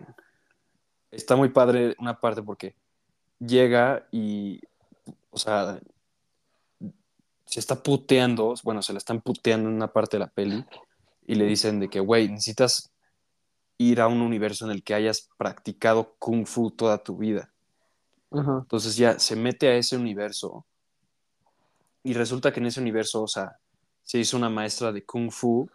está 1.10 1.36
muy 1.36 1.48
padre 1.48 1.96
una 1.98 2.20
parte 2.20 2.42
porque 2.42 2.76
llega 3.38 4.06
y, 4.12 4.60
o 5.30 5.38
sea, 5.38 5.80
se 7.46 7.60
está 7.60 7.82
puteando, 7.82 8.54
bueno, 8.62 8.82
se 8.82 8.92
la 8.92 8.98
están 8.98 9.22
puteando 9.22 9.70
en 9.70 9.74
una 9.74 9.90
parte 9.90 10.18
de 10.18 10.20
la 10.20 10.30
peli 10.30 10.66
y 11.26 11.34
le 11.34 11.46
dicen 11.46 11.80
de 11.80 11.88
que, 11.88 12.00
güey, 12.00 12.28
necesitas 12.28 12.92
ir 13.78 14.00
a 14.00 14.08
un 14.08 14.20
universo 14.20 14.64
en 14.64 14.70
el 14.70 14.82
que 14.82 14.94
hayas 14.94 15.28
practicado 15.36 16.14
kung 16.18 16.46
fu 16.46 16.70
toda 16.70 16.98
tu 16.98 17.16
vida. 17.16 17.52
Entonces 18.30 18.96
ya 18.96 19.18
se 19.18 19.36
mete 19.36 19.68
a 19.68 19.76
ese 19.76 19.96
universo 19.96 20.66
y 22.02 22.12
resulta 22.12 22.52
que 22.52 22.60
en 22.60 22.66
ese 22.66 22.80
universo, 22.80 23.22
o 23.22 23.28
sea, 23.28 23.58
se 24.02 24.18
hizo 24.18 24.36
una 24.36 24.50
maestra 24.50 24.92
de 24.92 25.04
kung 25.04 25.30
fu 25.30 25.68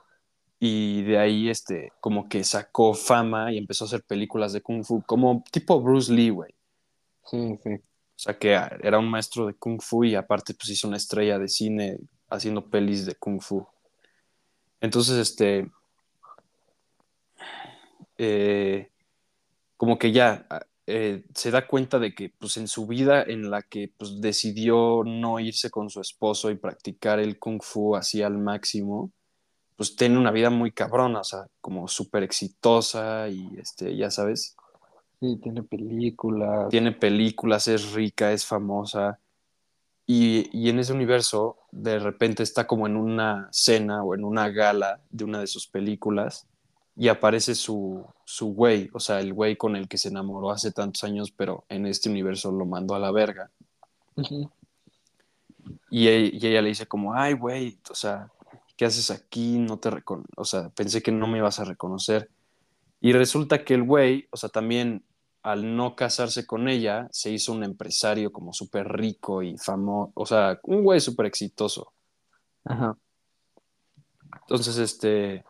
y 0.60 1.04
de 1.04 1.18
ahí 1.18 1.50
este 1.50 1.92
como 2.02 2.28
que 2.28 2.44
sacó 2.44 2.94
fama 2.94 3.52
y 3.52 3.58
empezó 3.58 3.86
a 3.86 3.88
hacer 3.88 4.04
películas 4.04 4.54
de 4.54 4.62
kung 4.62 4.84
fu 4.84 5.02
como 5.04 5.44
tipo 5.52 5.82
Bruce 5.82 6.12
Lee, 6.14 6.30
güey. 6.30 6.54
sí, 7.26 7.58
sí, 7.64 7.70
O 7.76 7.82
sea, 8.16 8.38
que 8.38 8.52
era 8.52 9.00
un 9.00 9.10
maestro 9.10 9.48
de 9.48 9.54
kung 9.56 9.82
fu 9.82 10.04
y 10.04 10.16
aparte 10.16 10.54
pues 10.54 10.70
hizo 10.70 10.88
una 10.88 10.98
estrella 10.98 11.40
de 11.40 11.48
cine 11.48 11.98
haciendo 12.30 12.70
pelis 12.70 13.06
de 13.06 13.16
kung 13.16 13.42
fu. 13.42 13.66
Entonces, 14.82 15.18
este, 15.18 15.70
eh, 18.18 18.90
como 19.78 19.98
que 19.98 20.12
ya 20.12 20.46
eh, 20.88 21.24
se 21.36 21.52
da 21.52 21.68
cuenta 21.68 22.00
de 22.00 22.14
que 22.14 22.34
pues 22.38 22.58
en 22.58 22.68
su 22.68 22.88
vida 22.88 23.24
en 23.24 23.50
la 23.52 23.62
que 23.62 23.92
pues 23.98 24.22
decidió 24.22 25.04
no 25.06 25.40
irse 25.40 25.70
con 25.70 25.90
su 25.90 26.02
esposo 26.02 26.50
y 26.50 26.56
practicar 26.56 27.20
el 27.20 27.40
kung 27.40 27.62
fu 27.62 27.96
así 27.96 28.22
al 28.22 28.38
máximo, 28.38 29.12
pues 29.76 29.96
tiene 29.96 30.18
una 30.18 30.32
vida 30.32 30.50
muy 30.50 30.72
cabrona, 30.72 31.22
o 31.22 31.24
sea, 31.24 31.48
como 31.62 31.88
súper 31.88 32.24
exitosa 32.24 33.30
y 33.30 33.48
este, 33.58 33.96
ya 33.96 34.12
sabes, 34.12 34.56
sí, 35.20 35.38
tiene 35.42 35.64
películas, 35.64 36.70
tiene 36.70 36.92
películas, 36.92 37.68
es 37.68 37.94
rica, 37.94 38.32
es 38.32 38.46
famosa 38.46 39.20
y, 40.12 40.50
y 40.52 40.70
en 40.70 40.80
ese 40.80 40.92
universo 40.92 41.60
de 41.72 42.00
repente 42.00 42.42
está 42.42 42.66
como 42.66 42.88
en 42.88 42.96
una 42.98 43.48
cena 43.52 44.02
o 44.04 44.16
en 44.16 44.24
una 44.24 44.50
gala 44.50 45.02
de 45.12 45.24
una 45.24 45.40
de 45.40 45.46
sus 45.46 45.68
películas 45.68 46.48
y 46.96 47.10
aparece 47.10 47.54
su, 47.54 48.04
su 48.26 48.48
güey, 48.48 48.90
o 48.94 49.00
sea, 49.00 49.20
el 49.20 49.36
güey 49.36 49.56
con 49.56 49.76
el 49.76 49.88
que 49.88 50.00
se 50.00 50.08
enamoró 50.08 50.50
hace 50.50 50.72
tantos 50.72 51.04
años, 51.04 51.30
pero 51.30 51.64
en 51.70 51.86
este 51.86 52.10
universo 52.10 52.52
lo 52.52 52.66
mandó 52.66 52.96
a 52.96 53.00
la 53.00 53.12
verga. 53.12 53.52
Y, 55.92 56.08
e- 56.08 56.32
y 56.34 56.48
ella 56.48 56.64
le 56.64 56.70
dice 56.70 56.88
como, 56.88 57.14
ay, 57.14 57.34
güey, 57.34 57.78
o 57.92 57.94
sea, 57.94 58.32
¿qué 58.78 58.86
haces 58.86 59.12
aquí? 59.12 59.60
No 59.60 59.78
te 59.78 59.92
o 60.36 60.44
sea, 60.44 60.70
pensé 60.70 61.04
que 61.04 61.12
no 61.12 61.28
me 61.28 61.38
ibas 61.38 61.60
a 61.60 61.66
reconocer. 61.66 62.32
Y 63.00 63.14
resulta 63.14 63.64
que 63.64 63.76
el 63.76 63.84
güey, 63.84 64.28
o 64.32 64.38
sea, 64.38 64.50
también 64.50 65.04
al 65.42 65.76
no 65.76 65.96
casarse 65.96 66.46
con 66.46 66.68
ella, 66.68 67.08
se 67.12 67.32
hizo 67.32 67.54
un 67.54 67.64
empresario 67.64 68.32
como 68.32 68.54
súper 68.54 68.88
rico 68.88 69.42
y 69.42 69.58
famoso, 69.58 70.12
o 70.16 70.26
sea, 70.26 70.60
un 70.64 70.84
güey 70.84 71.00
súper 71.00 71.26
exitoso. 71.28 71.94
ajá, 72.66 72.98
Entonces, 74.42 74.78
este, 74.78 75.46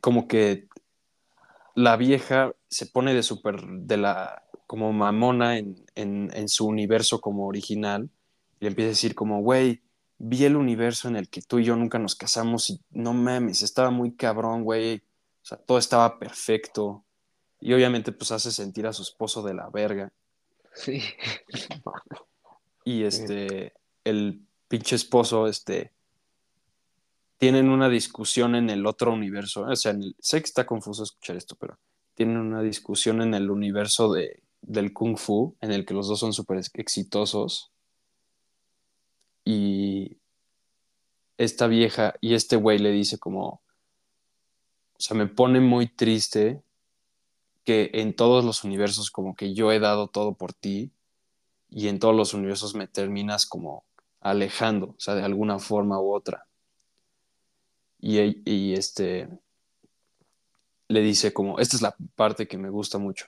como 0.00 0.28
que 0.28 0.68
la 1.74 1.96
vieja 1.96 2.52
se 2.68 2.86
pone 2.86 3.14
de 3.14 3.22
súper, 3.22 3.62
de 3.62 3.96
la, 3.96 4.44
como 4.66 4.92
mamona 4.92 5.58
en, 5.58 5.84
en, 5.94 6.30
en 6.34 6.48
su 6.48 6.66
universo 6.66 7.20
como 7.20 7.46
original 7.46 8.10
y 8.60 8.64
le 8.64 8.68
empieza 8.68 8.88
a 8.88 8.90
decir 8.90 9.14
como, 9.14 9.40
güey, 9.40 9.82
vi 10.18 10.44
el 10.44 10.56
universo 10.56 11.08
en 11.08 11.16
el 11.16 11.28
que 11.30 11.40
tú 11.40 11.58
y 11.58 11.64
yo 11.64 11.76
nunca 11.76 11.98
nos 11.98 12.14
casamos 12.14 12.68
y 12.70 12.80
no 12.90 13.14
mames, 13.14 13.62
estaba 13.62 13.90
muy 13.90 14.14
cabrón, 14.14 14.64
güey. 14.64 15.02
O 15.42 15.46
sea, 15.46 15.58
todo 15.58 15.78
estaba 15.78 16.18
perfecto. 16.18 17.04
Y 17.60 17.72
obviamente 17.72 18.12
pues 18.12 18.32
hace 18.32 18.52
sentir 18.52 18.86
a 18.86 18.92
su 18.92 19.02
esposo 19.02 19.42
de 19.42 19.54
la 19.54 19.68
verga. 19.70 20.12
Sí. 20.74 21.02
Y 22.84 23.04
este, 23.04 23.74
el 24.04 24.42
pinche 24.68 24.96
esposo, 24.96 25.46
este, 25.46 25.92
tienen 27.38 27.68
una 27.68 27.88
discusión 27.88 28.54
en 28.54 28.70
el 28.70 28.86
otro 28.86 29.12
universo. 29.12 29.62
O 29.62 29.76
sea, 29.76 29.92
en 29.92 30.02
el, 30.02 30.16
sé 30.18 30.40
que 30.40 30.46
está 30.46 30.66
confuso 30.66 31.02
escuchar 31.02 31.36
esto, 31.36 31.56
pero 31.56 31.78
tienen 32.14 32.38
una 32.38 32.62
discusión 32.62 33.22
en 33.22 33.34
el 33.34 33.50
universo 33.50 34.12
de, 34.12 34.42
del 34.60 34.92
kung 34.92 35.16
fu, 35.16 35.56
en 35.60 35.72
el 35.72 35.84
que 35.84 35.94
los 35.94 36.08
dos 36.08 36.20
son 36.20 36.32
súper 36.32 36.60
exitosos. 36.74 37.70
Y 39.44 40.18
esta 41.38 41.66
vieja 41.66 42.14
y 42.20 42.34
este 42.34 42.56
güey 42.56 42.78
le 42.78 42.90
dice 42.90 43.18
como, 43.18 43.62
o 45.00 45.02
sea, 45.02 45.16
me 45.16 45.26
pone 45.26 45.60
muy 45.60 45.86
triste 45.86 46.62
que 47.64 47.90
en 47.94 48.14
todos 48.14 48.44
los 48.44 48.64
universos 48.64 49.10
como 49.10 49.34
que 49.34 49.54
yo 49.54 49.72
he 49.72 49.78
dado 49.78 50.08
todo 50.08 50.34
por 50.34 50.52
ti 50.52 50.92
y 51.70 51.88
en 51.88 51.98
todos 51.98 52.14
los 52.14 52.34
universos 52.34 52.74
me 52.74 52.86
terminas 52.86 53.46
como 53.46 53.86
alejando, 54.20 54.88
o 54.88 55.00
sea, 55.00 55.14
de 55.14 55.22
alguna 55.22 55.58
forma 55.58 55.98
u 55.98 56.12
otra. 56.12 56.46
Y, 57.98 58.74
este 58.74 59.30
le 60.88 61.00
dice 61.00 61.32
como, 61.32 61.58
esta 61.60 61.76
es 61.76 61.82
la 61.82 61.96
parte 62.14 62.46
que 62.46 62.58
me 62.58 62.68
gusta 62.68 62.98
mucho, 62.98 63.24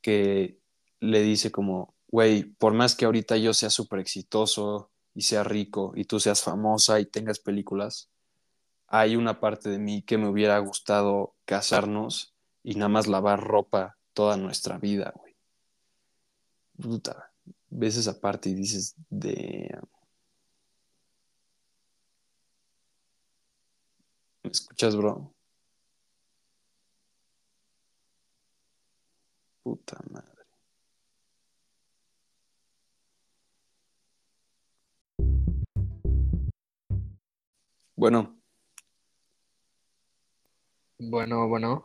que 0.00 0.60
le 1.00 1.20
dice 1.22 1.50
como, 1.50 1.96
güey, 2.06 2.44
por 2.44 2.74
más 2.74 2.94
que 2.94 3.06
ahorita 3.06 3.38
yo 3.38 3.54
sea 3.54 3.70
súper 3.70 3.98
exitoso 3.98 4.92
y 5.16 5.22
sea 5.22 5.42
rico 5.42 5.94
y 5.96 6.04
tú 6.04 6.20
seas 6.20 6.42
famosa 6.42 7.00
y 7.00 7.06
tengas 7.06 7.40
películas, 7.40 8.08
hay 8.96 9.16
una 9.16 9.40
parte 9.40 9.70
de 9.70 9.80
mí 9.80 10.02
que 10.02 10.18
me 10.18 10.28
hubiera 10.28 10.56
gustado 10.60 11.34
casarnos 11.46 12.32
y 12.62 12.76
nada 12.76 12.88
más 12.88 13.08
lavar 13.08 13.40
ropa 13.42 13.98
toda 14.12 14.36
nuestra 14.36 14.78
vida, 14.78 15.12
güey. 15.16 15.34
Puta, 16.80 17.32
ves 17.70 17.96
esa 17.96 18.20
parte 18.20 18.50
y 18.50 18.54
dices, 18.54 18.94
de... 19.10 19.68
¿Me 24.44 24.50
escuchas, 24.50 24.94
bro? 24.94 25.34
Puta 29.64 29.98
madre. 30.08 30.44
Bueno. 37.96 38.43
Bueno, 40.98 41.48
bueno. 41.48 41.84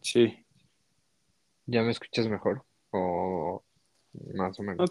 Sí. 0.00 0.44
¿Ya 1.66 1.82
me 1.82 1.90
escuchas 1.90 2.28
mejor? 2.28 2.64
O 2.90 3.62
más 4.34 4.58
o 4.58 4.62
menos. 4.62 4.90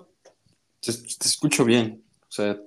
te, 0.82 0.92
escucho 0.92 1.66
bien. 1.66 2.04
O 2.22 2.32
sea, 2.32 2.58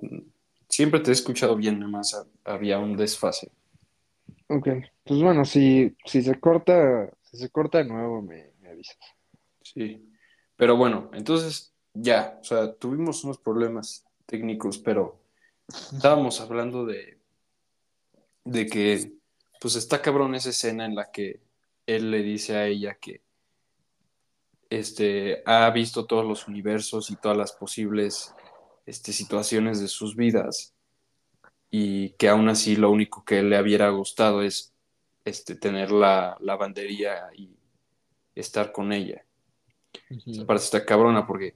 siempre 0.69 0.99
te 0.99 1.09
he 1.09 1.13
escuchado 1.13 1.55
bien, 1.55 1.79
nada 1.79 1.91
más 1.91 2.27
había 2.43 2.79
un 2.79 2.95
desfase. 2.95 3.51
Ok. 4.47 4.67
Pues 5.03 5.21
bueno, 5.21 5.45
si, 5.45 5.95
si 6.05 6.21
se 6.21 6.39
corta, 6.39 7.09
si 7.23 7.37
se 7.37 7.49
corta 7.49 7.79
de 7.79 7.85
nuevo, 7.85 8.21
me, 8.21 8.51
me 8.61 8.69
avisas. 8.69 8.97
Sí. 9.61 10.09
Pero 10.55 10.77
bueno, 10.77 11.09
entonces 11.13 11.73
ya, 11.93 12.37
o 12.41 12.43
sea, 12.43 12.73
tuvimos 12.73 13.23
unos 13.23 13.39
problemas 13.39 14.05
técnicos, 14.25 14.77
pero 14.77 15.19
estábamos 15.67 16.39
hablando 16.39 16.85
de 16.85 17.23
de 18.45 18.67
que 18.67 19.13
pues 19.63 19.77
está 19.77 20.01
cabrón 20.01 20.35
esa 20.35 20.49
escena 20.49 20.85
en 20.85 20.93
la 20.93 21.09
que 21.09 21.39
él 21.87 22.11
le 22.11 22.21
dice 22.21 22.57
a 22.57 22.67
ella 22.67 22.95
que 22.95 23.21
este, 24.69 25.41
ha 25.45 25.69
visto 25.69 26.05
todos 26.05 26.25
los 26.25 26.49
universos 26.49 27.09
y 27.09 27.15
todas 27.15 27.37
las 27.37 27.53
posibles 27.53 28.35
este, 28.85 29.13
situaciones 29.13 29.79
de 29.79 29.87
sus 29.87 30.17
vidas 30.17 30.73
y 31.71 32.09
que 32.15 32.27
aún 32.27 32.49
así 32.49 32.75
lo 32.75 32.91
único 32.91 33.23
que 33.23 33.41
le 33.41 33.61
hubiera 33.61 33.87
gustado 33.87 34.41
es 34.41 34.73
este, 35.23 35.55
tener 35.55 35.93
la 35.93 36.35
lavandería 36.41 37.29
y 37.33 37.55
estar 38.35 38.73
con 38.73 38.91
ella. 38.91 39.23
Esa 40.27 40.45
parte 40.45 40.65
está 40.65 40.85
cabrona 40.85 41.25
porque 41.25 41.55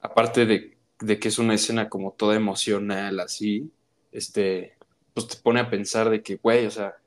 aparte 0.00 0.44
de, 0.44 0.76
de, 0.98 1.20
que 1.20 1.28
es 1.28 1.38
una 1.38 1.54
escena 1.54 1.88
como 1.88 2.10
toda 2.10 2.34
emocional 2.34 3.20
así, 3.20 3.70
este, 4.10 4.76
pues 5.14 5.28
te 5.28 5.36
pone 5.36 5.60
a 5.60 5.70
pensar 5.70 6.10
de 6.10 6.20
que, 6.20 6.34
güey, 6.34 6.66
o 6.66 6.70
sea, 6.72 6.97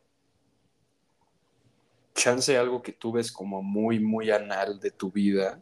chance 2.13 2.57
algo 2.57 2.81
que 2.81 2.91
tú 2.91 3.11
ves 3.11 3.31
como 3.31 3.61
muy, 3.61 3.99
muy 3.99 4.31
anal 4.31 4.79
de 4.79 4.91
tu 4.91 5.11
vida, 5.11 5.61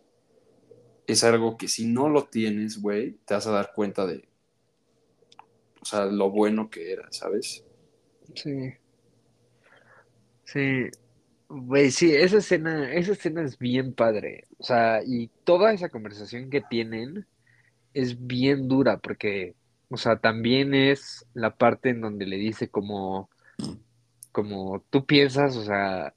es 1.08 1.24
algo 1.24 1.58
que 1.58 1.68
si 1.68 1.86
no 1.88 2.10
lo 2.10 2.26
tienes, 2.26 2.82
güey, 2.82 3.14
te 3.26 3.34
vas 3.34 3.48
a 3.48 3.52
dar 3.52 3.72
cuenta 3.74 4.06
de, 4.06 4.28
o 5.82 5.86
sea, 5.86 6.06
lo 6.06 6.30
bueno 6.30 6.70
que 6.70 6.92
era, 6.92 7.08
¿sabes? 7.12 7.64
Sí. 8.36 8.74
Sí. 10.44 10.90
Güey, 11.48 11.90
sí, 11.92 12.14
esa 12.14 12.38
escena, 12.38 12.94
esa 12.94 13.14
escena 13.14 13.42
es 13.42 13.58
bien 13.58 13.94
padre. 13.94 14.46
O 14.60 14.64
sea, 14.64 15.02
y 15.04 15.30
toda 15.44 15.74
esa 15.74 15.90
conversación 15.90 16.50
que 16.50 16.62
tienen 16.62 17.26
es 17.94 18.28
bien 18.28 18.68
dura 18.68 18.98
porque 18.98 19.56
o 19.90 19.98
sea, 19.98 20.18
también 20.18 20.74
es 20.76 21.26
la 21.34 21.56
parte 21.56 21.90
en 21.90 22.02
donde 22.02 22.28
le 22.28 22.38
dice 22.38 22.70
como, 22.70 23.30
como 24.32 24.84
tú 24.92 25.06
piensas, 25.06 25.56
o 25.56 25.64
sea, 25.64 26.14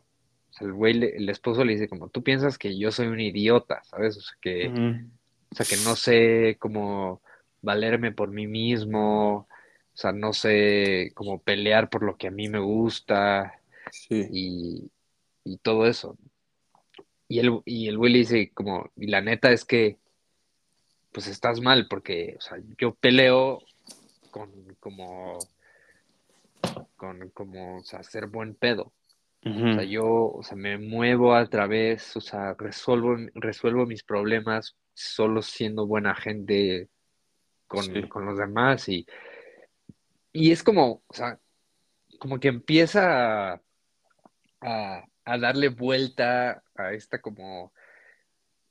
el 0.61 0.73
güey, 0.73 1.03
el 1.03 1.29
esposo 1.29 1.65
le 1.65 1.73
dice 1.73 1.88
como, 1.88 2.09
tú 2.09 2.23
piensas 2.23 2.59
que 2.59 2.79
yo 2.79 2.91
soy 2.91 3.07
un 3.07 3.21
idiota, 3.21 3.83
¿sabes? 3.85 4.17
O 4.17 4.21
sea, 4.21 4.37
que, 4.41 4.69
o 4.69 5.55
sea, 5.55 5.67
que 5.67 5.77
no 5.85 5.97
sé 5.97 6.57
cómo 6.59 7.23
valerme 7.62 8.12
por 8.12 8.31
mí 8.31 8.47
mismo, 8.47 9.49
o 9.95 9.97
sea, 9.97 10.12
no 10.12 10.33
sé 10.33 11.12
cómo 11.15 11.41
pelear 11.41 11.88
por 11.91 12.03
lo 12.03 12.17
que 12.17 12.29
a 12.29 12.31
mí 12.31 12.49
me 12.49 12.59
gusta 12.59 13.61
y, 14.09 14.91
y 15.45 15.57
todo 15.59 15.87
eso. 15.87 16.17
Y 17.29 17.38
el, 17.38 17.61
y 17.65 17.88
el 17.88 17.97
güey 17.97 18.12
le 18.12 18.19
dice 18.21 18.51
como, 18.53 18.91
y 18.97 19.07
la 19.07 19.21
neta 19.21 19.53
es 19.53 19.65
que 19.65 19.99
pues 21.12 21.27
estás 21.27 21.61
mal, 21.61 21.87
porque, 21.88 22.35
o 22.38 22.41
sea, 22.41 22.59
yo 22.79 22.95
peleo 22.95 23.61
con 24.31 24.51
como, 24.81 25.38
con 26.97 27.29
como, 27.31 27.79
o 27.79 27.85
sea, 27.85 28.03
ser 28.03 28.27
buen 28.27 28.55
pedo. 28.55 28.93
O 29.44 29.74
sea, 29.74 29.83
yo, 29.83 30.07
o 30.07 30.42
sea, 30.44 30.57
me 30.57 30.78
muevo 30.78 31.35
a 31.35 31.44
través, 31.46 32.16
o 32.16 32.20
sea, 32.20 32.55
resuelvo, 32.55 33.16
resuelvo 33.35 33.87
mis 33.87 34.05
problemas 34.05 34.76
solo 34.94 35.42
siendo 35.42 35.87
buena 35.87 36.14
gente 36.14 36.88
con, 37.66 37.85
los 38.24 38.38
demás 38.38 38.88
y, 38.88 39.05
y 40.33 40.52
es 40.52 40.62
como, 40.62 41.02
o 41.07 41.14
sea, 41.14 41.40
como 42.20 42.38
que 42.38 42.48
empieza 42.48 43.55
a, 44.61 45.05
a 45.24 45.38
darle 45.38 45.68
vuelta 45.68 46.62
a 46.76 46.92
esta 46.92 47.20
como 47.20 47.72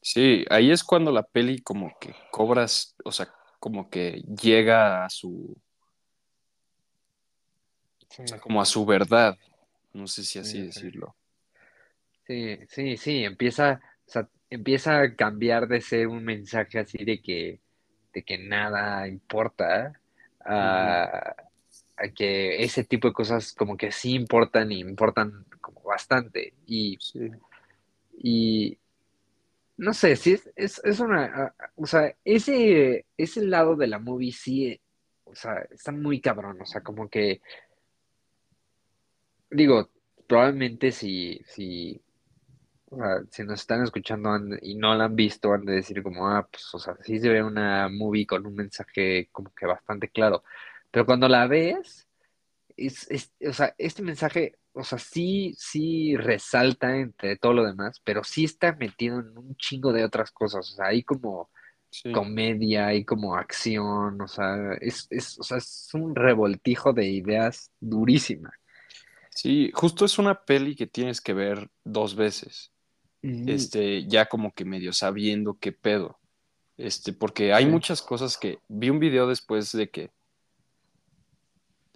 Sí, 0.01 0.45
ahí 0.49 0.71
es 0.71 0.83
cuando 0.83 1.11
la 1.11 1.21
peli 1.21 1.61
como 1.61 1.95
que 1.99 2.15
cobras, 2.31 2.95
o 3.05 3.11
sea, 3.11 3.31
como 3.59 3.89
que 3.89 4.23
llega 4.41 5.05
a 5.05 5.09
su... 5.09 5.55
O 8.19 8.27
sea, 8.27 8.39
como 8.39 8.59
a 8.59 8.65
su 8.65 8.83
verdad. 8.85 9.37
No 9.93 10.07
sé 10.07 10.23
si 10.23 10.39
así 10.39 10.61
decirlo. 10.61 11.15
Sí, 12.25 12.59
sí, 12.69 12.97
sí, 12.97 13.23
empieza, 13.23 13.81
o 14.07 14.11
sea, 14.11 14.29
empieza 14.49 15.01
a 15.01 15.15
cambiar 15.15 15.67
de 15.67 15.81
ser 15.81 16.07
un 16.07 16.23
mensaje 16.23 16.79
así 16.79 17.03
de 17.03 17.21
que, 17.21 17.59
de 18.13 18.23
que 18.23 18.37
nada 18.37 19.07
importa 19.07 19.99
a, 20.45 21.35
a 21.97 22.07
que 22.15 22.63
ese 22.63 22.83
tipo 22.83 23.07
de 23.07 23.13
cosas 23.13 23.53
como 23.53 23.75
que 23.77 23.91
sí 23.91 24.13
importan 24.13 24.71
y 24.71 24.79
importan 24.79 25.45
como 25.59 25.81
bastante. 25.81 26.53
Y, 26.65 26.97
sí. 27.01 27.29
y, 28.17 28.77
no 29.77 29.93
sé, 29.93 30.15
sí 30.15 30.37
es, 30.55 30.79
es, 30.83 30.99
una, 30.99 31.55
o 31.75 31.87
sea, 31.87 32.15
ese, 32.23 33.05
ese 33.17 33.43
lado 33.43 33.75
de 33.75 33.87
la 33.87 33.97
movie 33.97 34.31
sí, 34.31 34.79
o 35.23 35.33
sea, 35.33 35.65
está 35.71 35.91
muy 35.91 36.21
cabrón, 36.21 36.61
o 36.61 36.65
sea, 36.65 36.81
como 36.81 37.09
que, 37.09 37.41
digo, 39.51 39.89
probablemente 40.27 40.91
si, 40.91 41.41
si, 41.45 42.01
o 42.89 42.97
sea, 42.97 43.23
si 43.29 43.43
nos 43.43 43.61
están 43.61 43.83
escuchando 43.83 44.31
y 44.61 44.75
no 44.75 44.95
la 44.95 45.05
han 45.05 45.15
visto, 45.15 45.53
han 45.53 45.65
de 45.65 45.73
decir 45.75 46.03
como, 46.03 46.27
ah, 46.27 46.47
pues, 46.51 46.73
o 46.73 46.79
sea, 46.79 46.95
sí 47.03 47.19
se 47.19 47.29
ve 47.29 47.43
una 47.43 47.89
movie 47.89 48.25
con 48.25 48.45
un 48.45 48.55
mensaje 48.55 49.29
como 49.31 49.53
que 49.53 49.65
bastante 49.65 50.09
claro, 50.09 50.43
pero 50.91 51.05
cuando 51.05 51.27
la 51.27 51.47
ves, 51.47 52.07
es, 52.77 53.09
es, 53.11 53.33
o 53.47 53.53
sea, 53.53 53.75
este 53.77 54.01
mensaje 54.03 54.57
o 54.73 54.83
sea, 54.83 54.97
sí, 54.97 55.53
sí 55.57 56.15
resalta 56.17 56.97
entre 56.97 57.37
todo 57.37 57.53
lo 57.53 57.65
demás, 57.65 58.01
pero 58.03 58.23
sí 58.23 58.45
está 58.45 58.73
metido 58.73 59.19
en 59.19 59.37
un 59.37 59.55
chingo 59.55 59.91
de 59.93 60.05
otras 60.05 60.31
cosas. 60.31 60.71
O 60.71 60.75
sea, 60.75 60.87
hay 60.87 61.03
como 61.03 61.49
comedia, 62.13 62.87
hay 62.87 63.03
como 63.03 63.35
acción, 63.35 64.21
o 64.21 64.27
sea, 64.27 64.73
es, 64.79 65.07
es, 65.09 65.37
o 65.39 65.43
sea, 65.43 65.57
es 65.57 65.89
un 65.93 66.15
revoltijo 66.15 66.93
de 66.93 67.07
ideas 67.09 67.71
durísima. 67.79 68.51
Sí, 69.33 69.71
justo 69.73 70.05
es 70.05 70.19
una 70.19 70.43
peli 70.43 70.75
que 70.75 70.87
tienes 70.87 71.21
que 71.21 71.33
ver 71.33 71.69
dos 71.83 72.15
veces. 72.15 72.71
este, 73.23 74.07
ya 74.07 74.25
como 74.25 74.51
que 74.51 74.65
medio 74.65 74.93
sabiendo 74.93 75.57
qué 75.59 75.71
pedo. 75.71 76.19
Este, 76.77 77.13
porque 77.13 77.53
hay 77.53 77.67
muchas 77.67 78.01
cosas 78.01 78.37
que 78.37 78.57
vi 78.67 78.89
un 78.89 78.99
video 78.99 79.27
después 79.27 79.71
de 79.71 79.89
que 79.91 80.09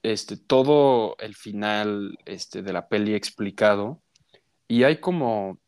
este, 0.03 0.37
todo 0.37 1.17
el 1.17 1.33
final 1.33 2.19
este, 2.25 2.61
de 2.61 2.71
la 2.71 2.87
peli 2.87 3.15
explicado 3.15 3.99
y 4.67 4.83
hay 4.83 4.99
como 4.99 5.59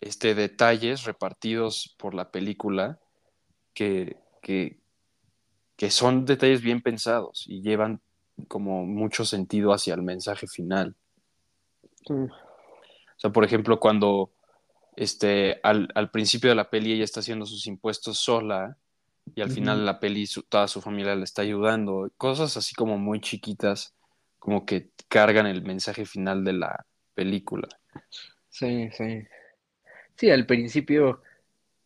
este, 0.00 0.34
detalles 0.34 1.04
repartidos 1.04 1.94
por 1.96 2.14
la 2.14 2.32
película 2.32 2.98
que, 3.74 4.16
que, 4.42 4.80
que 5.76 5.90
son 5.90 6.24
detalles 6.24 6.62
bien 6.62 6.82
pensados 6.82 7.44
y 7.46 7.62
llevan 7.62 8.00
como 8.48 8.84
mucho 8.84 9.24
sentido 9.24 9.72
hacia 9.72 9.94
el 9.94 10.02
mensaje 10.02 10.46
final. 10.46 10.94
O 12.08 12.28
sea, 13.16 13.30
por 13.30 13.44
ejemplo, 13.44 13.80
cuando 13.80 14.30
este, 14.96 15.60
al, 15.62 16.10
principio 16.12 16.50
de 16.50 16.56
la 16.56 16.70
peli 16.70 16.92
ella 16.92 17.04
está 17.04 17.20
haciendo 17.20 17.46
sus 17.46 17.66
impuestos 17.66 18.18
sola 18.18 18.76
y 19.34 19.40
al 19.40 19.50
final 19.50 19.78
de 19.78 19.84
la 19.84 20.00
peli 20.00 20.26
toda 20.48 20.68
su 20.68 20.80
familia 20.80 21.14
le 21.14 21.24
está 21.24 21.42
ayudando. 21.42 22.10
Cosas 22.16 22.56
así 22.56 22.74
como 22.74 22.98
muy 22.98 23.20
chiquitas, 23.20 23.94
como 24.38 24.66
que 24.66 24.90
cargan 25.08 25.46
el 25.46 25.62
mensaje 25.62 26.04
final 26.04 26.44
de 26.44 26.52
la 26.52 26.86
película. 27.14 27.68
Sí, 28.50 28.90
sí. 28.92 29.26
Sí, 30.16 30.30
al 30.30 30.46
principio 30.46 31.22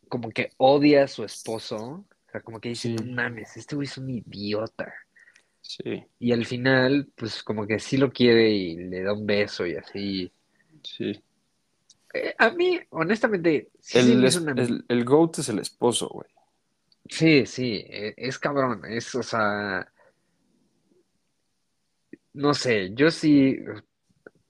como 0.08 0.30
que 0.30 0.52
odia 0.56 1.04
a 1.04 1.08
su 1.08 1.24
esposo, 1.24 1.76
o 1.76 2.30
sea, 2.30 2.40
como 2.40 2.60
que 2.60 2.70
dice, 2.70 2.90
no 2.90 3.04
mames, 3.04 3.56
este 3.56 3.76
güey 3.76 3.86
es 3.86 3.96
un 3.98 4.10
idiota. 4.10 4.92
Sí. 5.68 6.02
Y 6.18 6.32
al 6.32 6.46
final, 6.46 7.12
pues 7.14 7.42
como 7.42 7.66
que 7.66 7.78
sí 7.78 7.98
lo 7.98 8.10
quiere 8.10 8.48
y 8.48 8.74
le 8.74 9.02
da 9.02 9.12
un 9.12 9.26
beso 9.26 9.66
y 9.66 9.76
así. 9.76 10.32
Sí. 10.82 11.22
Eh, 12.14 12.34
a 12.38 12.48
mí, 12.50 12.80
honestamente, 12.88 13.68
sí 13.78 13.98
el, 13.98 14.24
el, 14.88 15.04
GOAT 15.04 15.40
es 15.40 15.48
el 15.50 15.58
esposo, 15.58 16.08
güey. 16.08 16.30
Sí, 17.06 17.44
sí, 17.44 17.84
e, 17.86 18.14
es, 18.16 18.38
cabrón, 18.38 18.80
es, 18.86 19.14
o 19.14 19.22
sea, 19.22 19.86
no 22.32 22.54
sé, 22.54 22.94
yo 22.94 23.10
sí, 23.10 23.58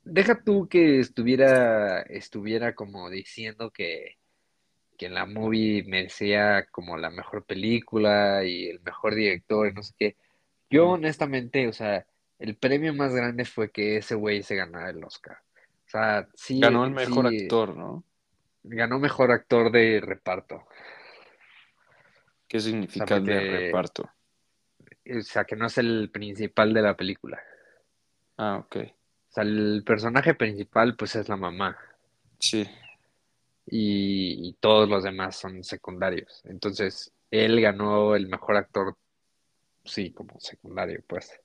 deja 0.04 0.40
tú 0.44 0.68
que 0.68 1.00
estuviera, 1.00 2.02
estuviera 2.02 2.76
como 2.76 3.11
diciendo 3.11 3.72
que, 3.72 4.18
que 4.96 5.09
la 5.09 5.26
movie 5.26 5.83
merecía 5.83 6.66
como 6.70 6.96
la 6.96 7.11
mejor 7.11 7.44
película 7.44 8.44
y 8.44 8.68
el 8.68 8.81
mejor 8.83 9.16
director 9.16 9.66
y 9.66 9.72
no 9.72 9.83
sé 9.83 9.94
qué. 9.98 10.16
Yo 10.70 10.90
honestamente, 10.90 11.66
o 11.68 11.72
sea, 11.72 12.07
el 12.38 12.57
premio 12.57 12.94
más 12.94 13.14
grande 13.14 13.44
fue 13.44 13.70
que 13.70 13.96
ese 13.98 14.14
güey 14.14 14.42
se 14.42 14.57
ganara 14.57 14.90
el 14.90 15.02
Oscar. 15.02 15.38
O 15.87 15.90
sea, 15.90 16.28
sí. 16.35 16.61
Ganó 16.61 16.85
el 16.85 16.90
mejor 16.92 17.26
actor, 17.26 17.76
¿no? 17.76 18.04
Ganó 18.62 18.98
mejor 18.98 19.33
actor 19.33 19.72
de 19.72 20.00
reparto. 20.00 20.66
¿Qué 22.46 22.61
significa 22.61 23.16
el 23.16 23.24
de 23.24 23.40
reparto? 23.40 24.11
O 25.11 25.22
sea, 25.22 25.44
que 25.44 25.57
no 25.57 25.66
es 25.66 25.78
el 25.78 26.11
principal 26.11 26.74
de 26.74 26.83
la 26.83 26.96
película. 26.96 27.40
Ah, 28.37 28.59
ok. 28.59 28.76
O 28.76 29.33
sea, 29.33 29.44
el 29.44 29.83
personaje 29.85 30.35
principal, 30.35 30.96
pues 30.96 31.16
es 31.16 31.28
la 31.28 31.37
mamá. 31.37 31.76
Sí. 32.38 32.68
Y, 33.66 34.48
y 34.48 34.52
todos 34.61 34.88
los 34.88 35.02
demás 35.04 35.37
son 35.37 35.64
secundarios. 35.64 36.42
Entonces, 36.44 37.12
él 37.31 37.61
ganó 37.61 38.14
el 38.14 38.28
mejor 38.28 38.57
actor, 38.57 38.96
sí, 39.88 40.12
como 40.12 40.38
secundario, 40.40 41.03
pues. 41.07 41.40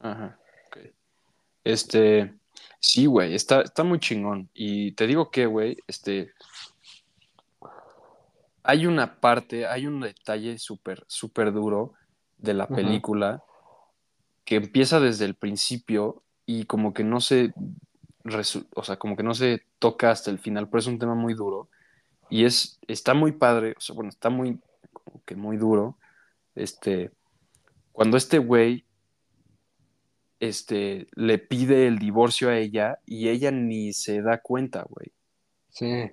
Ajá, 0.00 0.38
ok. 0.68 0.78
Este, 1.64 2.34
Sí, 2.80 3.06
güey, 3.06 3.34
está, 3.34 3.62
está 3.62 3.84
muy 3.84 4.00
chingón. 4.00 4.50
Y 4.54 4.92
te 4.92 5.06
digo 5.06 5.30
que, 5.30 5.46
güey, 5.46 5.78
este. 5.86 6.32
Hay 8.64 8.86
una 8.86 9.20
parte, 9.20 9.66
hay 9.66 9.86
un 9.86 10.00
detalle 10.00 10.58
súper, 10.58 11.04
súper 11.08 11.52
duro 11.52 11.94
de 12.38 12.54
la 12.54 12.68
película 12.68 13.42
que 14.44 14.56
empieza 14.56 15.00
desde 15.00 15.24
el 15.24 15.34
principio 15.34 16.22
y 16.46 16.64
como 16.64 16.92
que 16.92 17.04
no 17.04 17.20
se. 17.20 17.52
O 18.74 18.84
sea, 18.84 18.96
como 18.96 19.16
que 19.16 19.22
no 19.22 19.34
se 19.34 19.64
toca 19.78 20.10
hasta 20.10 20.30
el 20.30 20.38
final, 20.38 20.68
pero 20.68 20.80
es 20.80 20.86
un 20.86 20.98
tema 20.98 21.14
muy 21.14 21.34
duro. 21.34 21.68
Y 22.30 22.44
es, 22.44 22.78
está 22.88 23.14
muy 23.14 23.32
padre, 23.32 23.74
o 23.76 23.80
sea, 23.80 23.94
bueno, 23.94 24.10
está 24.10 24.30
muy, 24.30 24.58
como 24.92 25.22
que 25.24 25.36
muy 25.36 25.56
duro. 25.56 25.98
Este, 26.54 27.10
cuando 27.92 28.16
este 28.16 28.38
güey 28.38 28.84
este, 30.40 31.06
le 31.14 31.38
pide 31.38 31.86
el 31.86 31.98
divorcio 31.98 32.50
a 32.50 32.58
ella 32.58 32.98
y 33.06 33.28
ella 33.28 33.50
ni 33.50 33.92
se 33.92 34.22
da 34.22 34.38
cuenta, 34.38 34.84
güey. 34.88 35.12
Sí, 35.68 36.10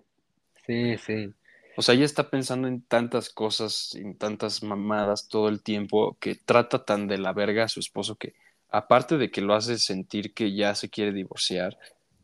sí, 0.67 0.97
sí. 0.97 1.33
O 1.75 1.81
sea, 1.81 1.95
ella 1.95 2.05
está 2.05 2.29
pensando 2.29 2.67
en 2.67 2.81
tantas 2.81 3.29
cosas, 3.29 3.95
en 3.95 4.17
tantas 4.17 4.61
mamadas 4.61 5.29
todo 5.29 5.49
el 5.49 5.63
tiempo, 5.63 6.17
que 6.19 6.35
trata 6.35 6.85
tan 6.85 7.07
de 7.07 7.17
la 7.17 7.33
verga 7.33 7.63
a 7.63 7.69
su 7.69 7.79
esposo 7.79 8.17
que, 8.17 8.33
aparte 8.69 9.17
de 9.17 9.31
que 9.31 9.41
lo 9.41 9.55
hace 9.55 9.79
sentir 9.79 10.33
que 10.33 10.53
ya 10.53 10.75
se 10.75 10.89
quiere 10.89 11.13
divorciar, 11.13 11.77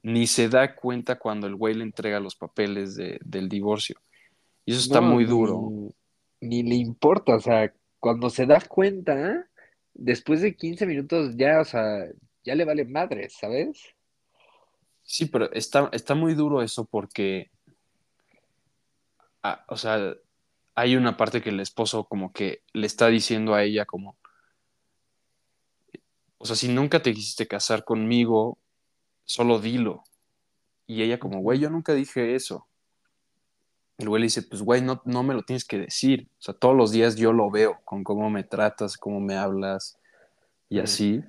ni 0.04 0.28
se 0.28 0.50
da 0.50 0.76
cuenta 0.76 1.18
cuando 1.18 1.48
el 1.48 1.56
güey 1.56 1.74
le 1.74 1.84
entrega 1.84 2.20
los 2.20 2.36
papeles 2.36 2.96
del 2.96 3.50
divorcio. 3.50 3.96
Y 4.66 4.74
eso 4.74 4.82
está 4.82 5.02
muy 5.02 5.26
duro. 5.26 5.72
Ni, 6.40 6.62
ni, 6.62 6.70
le 6.70 6.76
importa, 6.76 7.36
o 7.36 7.40
sea, 7.40 7.74
cuando 8.06 8.30
se 8.30 8.46
da 8.46 8.62
cuenta, 8.62 9.50
después 9.96 10.40
de 10.40 10.56
15 10.56 10.86
minutos 10.86 11.36
ya, 11.36 11.60
o 11.60 11.66
sea, 11.66 12.06
ya 12.44 12.54
le 12.54 12.64
vale 12.64 12.86
madre, 12.86 13.32
¿sabes? 13.32 13.82
Sí, 15.02 15.26
pero 15.26 15.52
está, 15.54 15.90
está 15.92 16.14
muy 16.14 16.36
duro 16.36 16.62
eso 16.62 16.86
porque, 16.86 17.50
ah, 19.42 19.66
o 19.70 19.76
sea, 19.76 20.14
hay 20.76 20.96
una 20.96 21.18
parte 21.18 21.42
que 21.42 21.50
el 21.50 21.60
esposo 21.60 22.04
como 22.04 22.32
que 22.32 22.62
le 22.74 22.86
está 22.86 23.08
diciendo 23.08 23.56
a 23.56 23.64
ella 23.64 23.86
como, 23.86 24.16
o 26.38 26.46
sea, 26.46 26.56
si 26.56 26.68
nunca 26.68 27.02
te 27.02 27.12
quisiste 27.12 27.48
casar 27.48 27.84
conmigo, 27.84 28.60
solo 29.24 29.60
dilo. 29.60 30.04
Y 30.86 31.02
ella 31.02 31.18
como, 31.18 31.40
güey, 31.40 31.58
yo 31.58 31.72
nunca 31.72 31.96
dije 31.96 32.36
eso. 32.36 32.68
El 33.98 34.10
güey 34.10 34.22
le 34.22 34.26
dice, 34.26 34.44
pues 34.44 34.62
güey, 34.62 34.82
no, 34.82 35.02
no 35.06 35.24
me 35.24 35.34
lo 35.34 35.44
tienes 35.44 35.66
que 35.66 35.78
decir. 35.78 36.28
O 36.40 36.42
sea, 36.42 36.54
todos 36.54 36.76
los 36.76 36.92
días 36.92 37.16
yo 37.16 37.32
lo 37.32 37.50
veo 37.50 37.80
con 37.86 38.04
cómo 38.04 38.30
me 38.30 38.44
tratas, 38.44 38.98
cómo 38.98 39.20
me 39.20 39.36
hablas 39.36 39.98
y 40.70 40.80
así. 40.80 41.24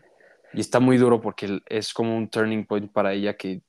Y 0.52 0.60
está 0.60 0.80
muy 0.80 0.96
duro 0.96 1.20
porque 1.20 1.60
es 1.66 1.92
como 1.92 2.16
un 2.16 2.28
turning 2.28 2.66
point 2.66 2.90
para 2.90 3.12
ella 3.12 3.36
que, 3.36 3.60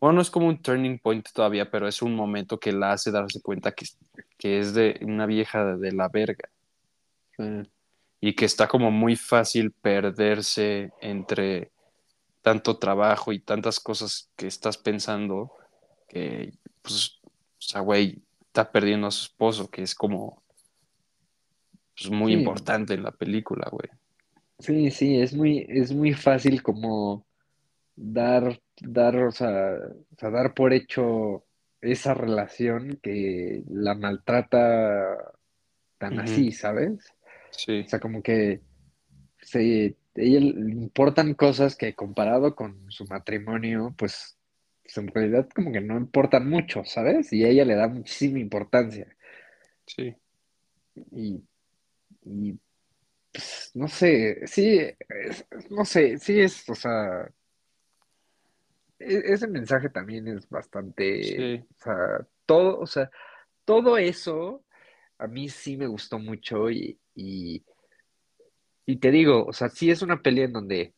bueno, 0.00 0.14
no 0.14 0.20
es 0.20 0.30
como 0.30 0.46
un 0.46 0.62
turning 0.62 0.98
point 0.98 1.26
todavía, 1.32 1.70
pero 1.70 1.88
es 1.88 2.00
un 2.00 2.14
momento 2.14 2.58
que 2.58 2.72
la 2.72 2.92
hace 2.92 3.10
darse 3.10 3.40
cuenta 3.42 3.72
que, 3.72 3.86
que 4.38 4.60
es 4.60 4.72
de 4.72 4.98
una 5.02 5.26
vieja 5.26 5.76
de, 5.76 5.92
la 5.92 6.08
verga. 6.08 6.48
Y 8.20 8.34
que 8.34 8.44
está 8.44 8.66
como 8.66 8.90
muy 8.90 9.16
fácil 9.16 9.72
perderse 9.72 10.92
entre 11.00 11.70
tanto 12.40 12.78
trabajo 12.78 13.32
y 13.32 13.40
tantas 13.40 13.80
cosas 13.80 14.30
que 14.36 14.46
estás 14.46 14.78
pensando 14.78 15.52
que, 16.08 16.52
pues, 16.82 17.15
sea, 17.68 17.80
güey, 17.80 18.22
está 18.40 18.70
perdiendo 18.70 19.06
a 19.06 19.10
su 19.10 19.24
esposo, 19.24 19.70
que 19.70 19.82
es 19.82 19.94
como 19.94 20.42
pues, 21.96 22.10
muy 22.10 22.32
importante 22.32 22.94
en 22.94 23.02
la 23.02 23.12
película, 23.12 23.68
güey. 23.70 23.88
Sí, 24.58 24.90
sí, 24.90 25.20
es 25.20 25.34
muy, 25.34 25.66
es 25.68 25.92
muy 25.92 26.14
fácil 26.14 26.62
como 26.62 27.26
dar, 27.94 28.60
dar, 28.80 29.16
o 29.16 29.30
sea, 29.30 29.76
dar 30.20 30.54
por 30.54 30.72
hecho 30.72 31.44
esa 31.80 32.14
relación 32.14 32.98
que 33.02 33.62
la 33.68 33.94
maltrata 33.94 35.34
tan 35.98 36.18
así, 36.20 36.52
¿sabes? 36.52 37.12
Sí. 37.50 37.80
O 37.80 37.88
sea, 37.88 38.00
como 38.00 38.22
que 38.22 38.60
se, 39.40 39.96
ella 40.14 40.40
le 40.40 40.72
importan 40.72 41.34
cosas 41.34 41.76
que 41.76 41.94
comparado 41.94 42.54
con 42.54 42.90
su 42.90 43.04
matrimonio, 43.06 43.94
pues 43.96 44.35
pues, 44.86 44.98
en 44.98 45.08
realidad 45.08 45.48
como 45.54 45.72
que 45.72 45.80
no 45.80 45.96
importan 45.96 46.48
mucho, 46.48 46.84
¿sabes? 46.84 47.32
Y 47.32 47.44
a 47.44 47.48
ella 47.48 47.64
le 47.64 47.74
da 47.74 47.88
muchísima 47.88 48.38
importancia. 48.38 49.06
Sí. 49.84 50.14
Y, 51.12 51.42
y 52.24 52.58
pues, 53.32 53.72
no 53.74 53.88
sé, 53.88 54.46
sí, 54.46 54.80
no 55.70 55.84
sé, 55.84 56.18
sí 56.18 56.40
es, 56.40 56.68
o 56.70 56.74
sea, 56.74 57.28
e, 58.98 59.22
ese 59.32 59.48
mensaje 59.48 59.88
también 59.90 60.28
es 60.28 60.48
bastante, 60.48 61.66
o 61.68 61.82
sea, 61.82 62.26
todo, 62.46 62.78
o 62.78 62.86
sea, 62.86 63.10
todo 63.64 63.98
eso 63.98 64.64
a 65.18 65.26
mí 65.26 65.48
sí 65.48 65.76
me 65.76 65.88
gustó 65.88 66.18
mucho 66.18 66.70
y, 66.70 66.98
y, 67.14 67.64
y 68.86 68.96
te 68.96 69.10
digo, 69.10 69.44
o 69.44 69.52
sea, 69.52 69.68
sí 69.68 69.90
es 69.90 70.02
una 70.02 70.22
peli 70.22 70.42
en 70.42 70.52
donde 70.52 70.94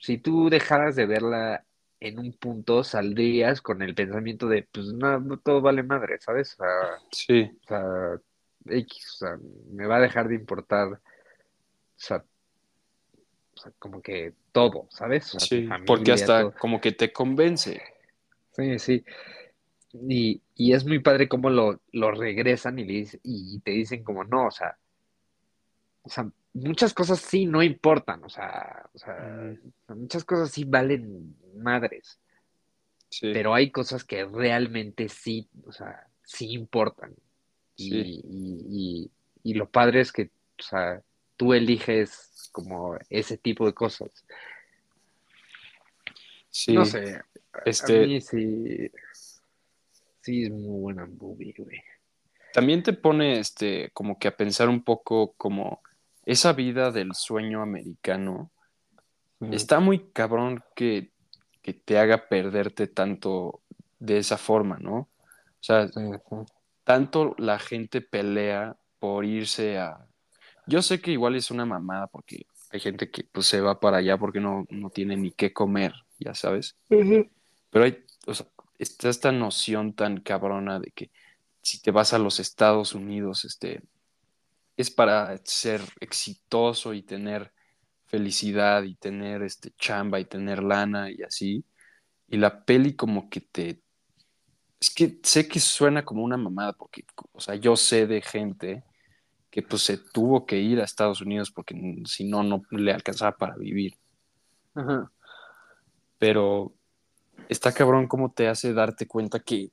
si 0.00 0.18
tú 0.18 0.48
dejaras 0.48 0.96
de 0.96 1.06
verla 1.06 1.65
en 2.00 2.18
un 2.18 2.32
punto 2.32 2.84
saldrías 2.84 3.60
con 3.60 3.82
el 3.82 3.94
pensamiento 3.94 4.48
de, 4.48 4.68
pues 4.70 4.92
no, 4.92 5.38
todo 5.38 5.60
vale 5.60 5.82
madre, 5.82 6.18
¿sabes? 6.20 6.54
O 6.54 6.56
sea, 6.56 6.98
sí. 7.10 7.50
O 7.64 7.68
sea, 7.68 8.20
X, 8.66 9.14
o 9.14 9.16
sea, 9.18 9.38
me 9.70 9.86
va 9.86 9.96
a 9.96 10.00
dejar 10.00 10.28
de 10.28 10.34
importar, 10.34 10.88
o 10.88 11.00
sea, 11.94 12.22
como 13.78 14.02
que 14.02 14.34
todo, 14.52 14.86
¿sabes? 14.90 15.34
sí, 15.38 15.68
porque 15.86 16.12
hasta 16.12 16.50
como 16.52 16.80
que 16.80 16.92
te 16.92 17.12
convence. 17.12 17.82
Sí, 18.52 18.78
sí. 18.78 19.04
Y, 19.92 20.42
y 20.54 20.74
es 20.74 20.84
muy 20.84 20.98
padre 20.98 21.28
cómo 21.28 21.48
lo, 21.48 21.80
lo 21.92 22.10
regresan 22.10 22.78
y, 22.78 22.84
le 22.84 23.08
y 23.22 23.60
te 23.60 23.70
dicen 23.70 24.04
como 24.04 24.24
no, 24.24 24.46
o 24.46 24.50
sea, 24.50 24.76
o 26.02 26.08
sea, 26.10 26.30
muchas 26.60 26.94
cosas 26.94 27.20
sí 27.20 27.46
no 27.46 27.62
importan, 27.62 28.24
o 28.24 28.28
sea, 28.28 28.88
o 28.94 28.98
sea, 28.98 29.54
muchas 29.88 30.24
cosas 30.24 30.50
sí 30.50 30.64
valen 30.64 31.36
madres, 31.56 32.20
Sí, 33.10 33.32
pero 33.32 33.54
hay 33.54 33.70
cosas 33.70 34.04
que 34.04 34.24
realmente 34.24 35.08
sí, 35.08 35.48
o 35.66 35.72
sea, 35.72 36.08
sí 36.24 36.52
importan. 36.52 37.14
sí, 37.76 37.96
Y, 37.98 38.22
y, 38.24 39.10
y, 39.44 39.50
y 39.52 39.54
lo 39.54 39.70
padre 39.70 40.00
es 40.00 40.12
que, 40.12 40.30
o 40.58 40.62
sea, 40.62 41.02
tú 41.36 41.54
eliges 41.54 42.48
como 42.52 42.96
ese 43.10 43.38
tipo 43.38 43.66
de 43.66 43.74
cosas. 43.74 44.10
No 46.66 46.84
sí. 46.84 46.84
sé, 46.84 47.20
a 47.52 47.60
a 47.60 47.62
Este, 47.64 47.92
mí 47.92 48.20
sí, 48.20 48.90
sí 50.22 50.44
es 50.44 50.50
muy 50.50 50.80
buena 50.80 51.06
movie, 51.06 51.54
güey. 51.56 51.82
también 52.52 52.82
te 52.82 52.92
pone, 52.92 53.38
este, 53.40 53.90
como 53.92 54.18
que 54.18 54.28
a 54.28 54.36
pensar 54.36 54.68
un 54.68 54.82
poco 54.82 55.34
como 55.34 55.82
esa 56.26 56.52
vida 56.52 56.90
del 56.90 57.14
sueño 57.14 57.62
americano. 57.62 58.50
Está 59.52 59.80
muy 59.80 60.10
cabrón 60.12 60.62
que, 60.74 61.12
que 61.62 61.72
te 61.72 61.98
haga 61.98 62.28
perderte 62.28 62.88
tanto 62.88 63.62
de 63.98 64.18
esa 64.18 64.36
forma, 64.36 64.78
¿no? 64.78 64.96
O 64.96 65.08
sea, 65.60 65.88
Sí, 65.88 65.94
sí. 65.94 66.36
tanto 66.84 67.34
la 67.38 67.58
gente 67.58 68.00
pelea 68.00 68.76
por 68.98 69.24
irse 69.24 69.78
a... 69.78 70.06
Yo 70.66 70.82
sé 70.82 71.00
que 71.00 71.12
igual 71.12 71.36
es 71.36 71.50
una 71.50 71.64
mamada 71.64 72.08
porque 72.08 72.46
hay 72.70 72.80
gente 72.80 73.10
que 73.10 73.24
pues, 73.24 73.46
se 73.46 73.60
va 73.60 73.78
para 73.78 73.98
allá 73.98 74.18
porque 74.18 74.40
no, 74.40 74.66
no 74.68 74.90
tiene 74.90 75.16
ni 75.16 75.30
qué 75.30 75.52
comer, 75.52 75.94
ya 76.18 76.34
sabes. 76.34 76.76
Pero 76.88 77.84
hay, 77.84 78.04
o 78.26 78.34
sea, 78.34 78.46
está 78.78 79.08
esta 79.08 79.32
noción 79.32 79.94
tan 79.94 80.20
cabrona 80.20 80.80
de 80.80 80.90
que 80.90 81.10
si 81.62 81.80
te 81.80 81.90
vas 81.90 82.12
a 82.12 82.18
los 82.18 82.40
Estados 82.40 82.94
Unidos, 82.94 83.44
este, 83.44 83.82
es 84.76 84.90
para 84.90 85.36
ser 85.44 85.80
exitoso 86.00 86.92
y 86.92 87.02
tener 87.02 87.52
felicidad 88.04 88.82
y 88.82 88.94
tener 88.94 89.42
este 89.42 89.72
chamba 89.78 90.20
y 90.20 90.24
tener 90.24 90.62
lana 90.62 91.10
y 91.10 91.22
así. 91.22 91.64
Y 92.28 92.36
la 92.36 92.64
peli 92.64 92.94
como 92.94 93.28
que 93.28 93.40
te... 93.40 93.82
Es 94.78 94.90
que 94.90 95.18
sé 95.22 95.48
que 95.48 95.58
suena 95.58 96.04
como 96.04 96.22
una 96.22 96.36
mamada 96.36 96.74
porque, 96.74 97.04
o 97.32 97.40
sea, 97.40 97.54
yo 97.54 97.76
sé 97.76 98.06
de 98.06 98.20
gente 98.20 98.84
que 99.50 99.62
pues 99.62 99.82
se 99.82 99.96
tuvo 99.96 100.44
que 100.44 100.58
ir 100.58 100.80
a 100.80 100.84
Estados 100.84 101.22
Unidos 101.22 101.50
porque 101.50 101.74
si 102.04 102.24
no, 102.24 102.42
no 102.42 102.62
le 102.70 102.92
alcanzaba 102.92 103.36
para 103.36 103.56
vivir. 103.56 103.94
Ajá. 104.74 105.10
Pero 106.18 106.74
está 107.48 107.72
cabrón 107.72 108.06
cómo 108.06 108.30
te 108.30 108.48
hace 108.48 108.74
darte 108.74 109.06
cuenta 109.06 109.40
que, 109.40 109.70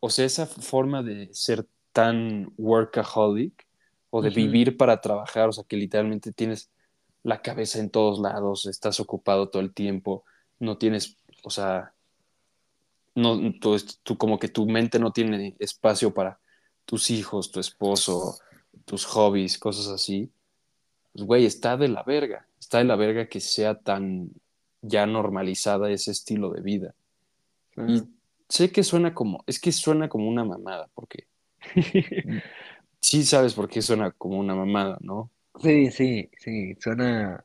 o 0.00 0.10
sea, 0.10 0.24
esa 0.24 0.46
forma 0.46 1.02
de 1.02 1.28
ser 1.32 1.66
tan 1.92 2.52
workaholic 2.56 3.66
o 4.14 4.20
de 4.20 4.28
vivir 4.28 4.76
para 4.76 5.00
trabajar, 5.00 5.48
o 5.48 5.52
sea, 5.52 5.64
que 5.64 5.74
literalmente 5.74 6.32
tienes 6.32 6.70
la 7.22 7.40
cabeza 7.40 7.78
en 7.78 7.88
todos 7.88 8.20
lados, 8.20 8.66
estás 8.66 9.00
ocupado 9.00 9.48
todo 9.48 9.62
el 9.62 9.72
tiempo, 9.72 10.22
no 10.58 10.76
tienes, 10.76 11.16
o 11.42 11.48
sea, 11.48 11.94
no, 13.14 13.38
tú, 13.58 13.74
tú 14.02 14.18
como 14.18 14.38
que 14.38 14.48
tu 14.48 14.66
mente 14.66 14.98
no 14.98 15.12
tiene 15.12 15.56
espacio 15.58 16.12
para 16.12 16.38
tus 16.84 17.10
hijos, 17.10 17.50
tu 17.50 17.58
esposo, 17.58 18.38
tus 18.84 19.06
hobbies, 19.06 19.58
cosas 19.58 19.88
así. 19.88 20.30
Pues, 21.14 21.24
güey, 21.24 21.46
está 21.46 21.78
de 21.78 21.88
la 21.88 22.02
verga, 22.02 22.46
está 22.60 22.78
de 22.78 22.84
la 22.84 22.96
verga 22.96 23.28
que 23.28 23.40
sea 23.40 23.78
tan 23.78 24.30
ya 24.82 25.06
normalizada 25.06 25.90
ese 25.90 26.10
estilo 26.10 26.50
de 26.50 26.60
vida. 26.60 26.94
Y 27.88 28.02
sé 28.46 28.70
que 28.70 28.84
suena 28.84 29.14
como, 29.14 29.42
es 29.46 29.58
que 29.58 29.72
suena 29.72 30.10
como 30.10 30.28
una 30.28 30.44
mamada, 30.44 30.90
porque 30.92 31.28
sí 33.02 33.24
sabes 33.24 33.52
por 33.52 33.68
qué 33.68 33.82
suena 33.82 34.12
como 34.12 34.38
una 34.38 34.54
mamada, 34.54 34.96
¿no? 35.02 35.30
Sí, 35.60 35.90
sí, 35.90 36.30
sí, 36.38 36.74
suena. 36.80 37.44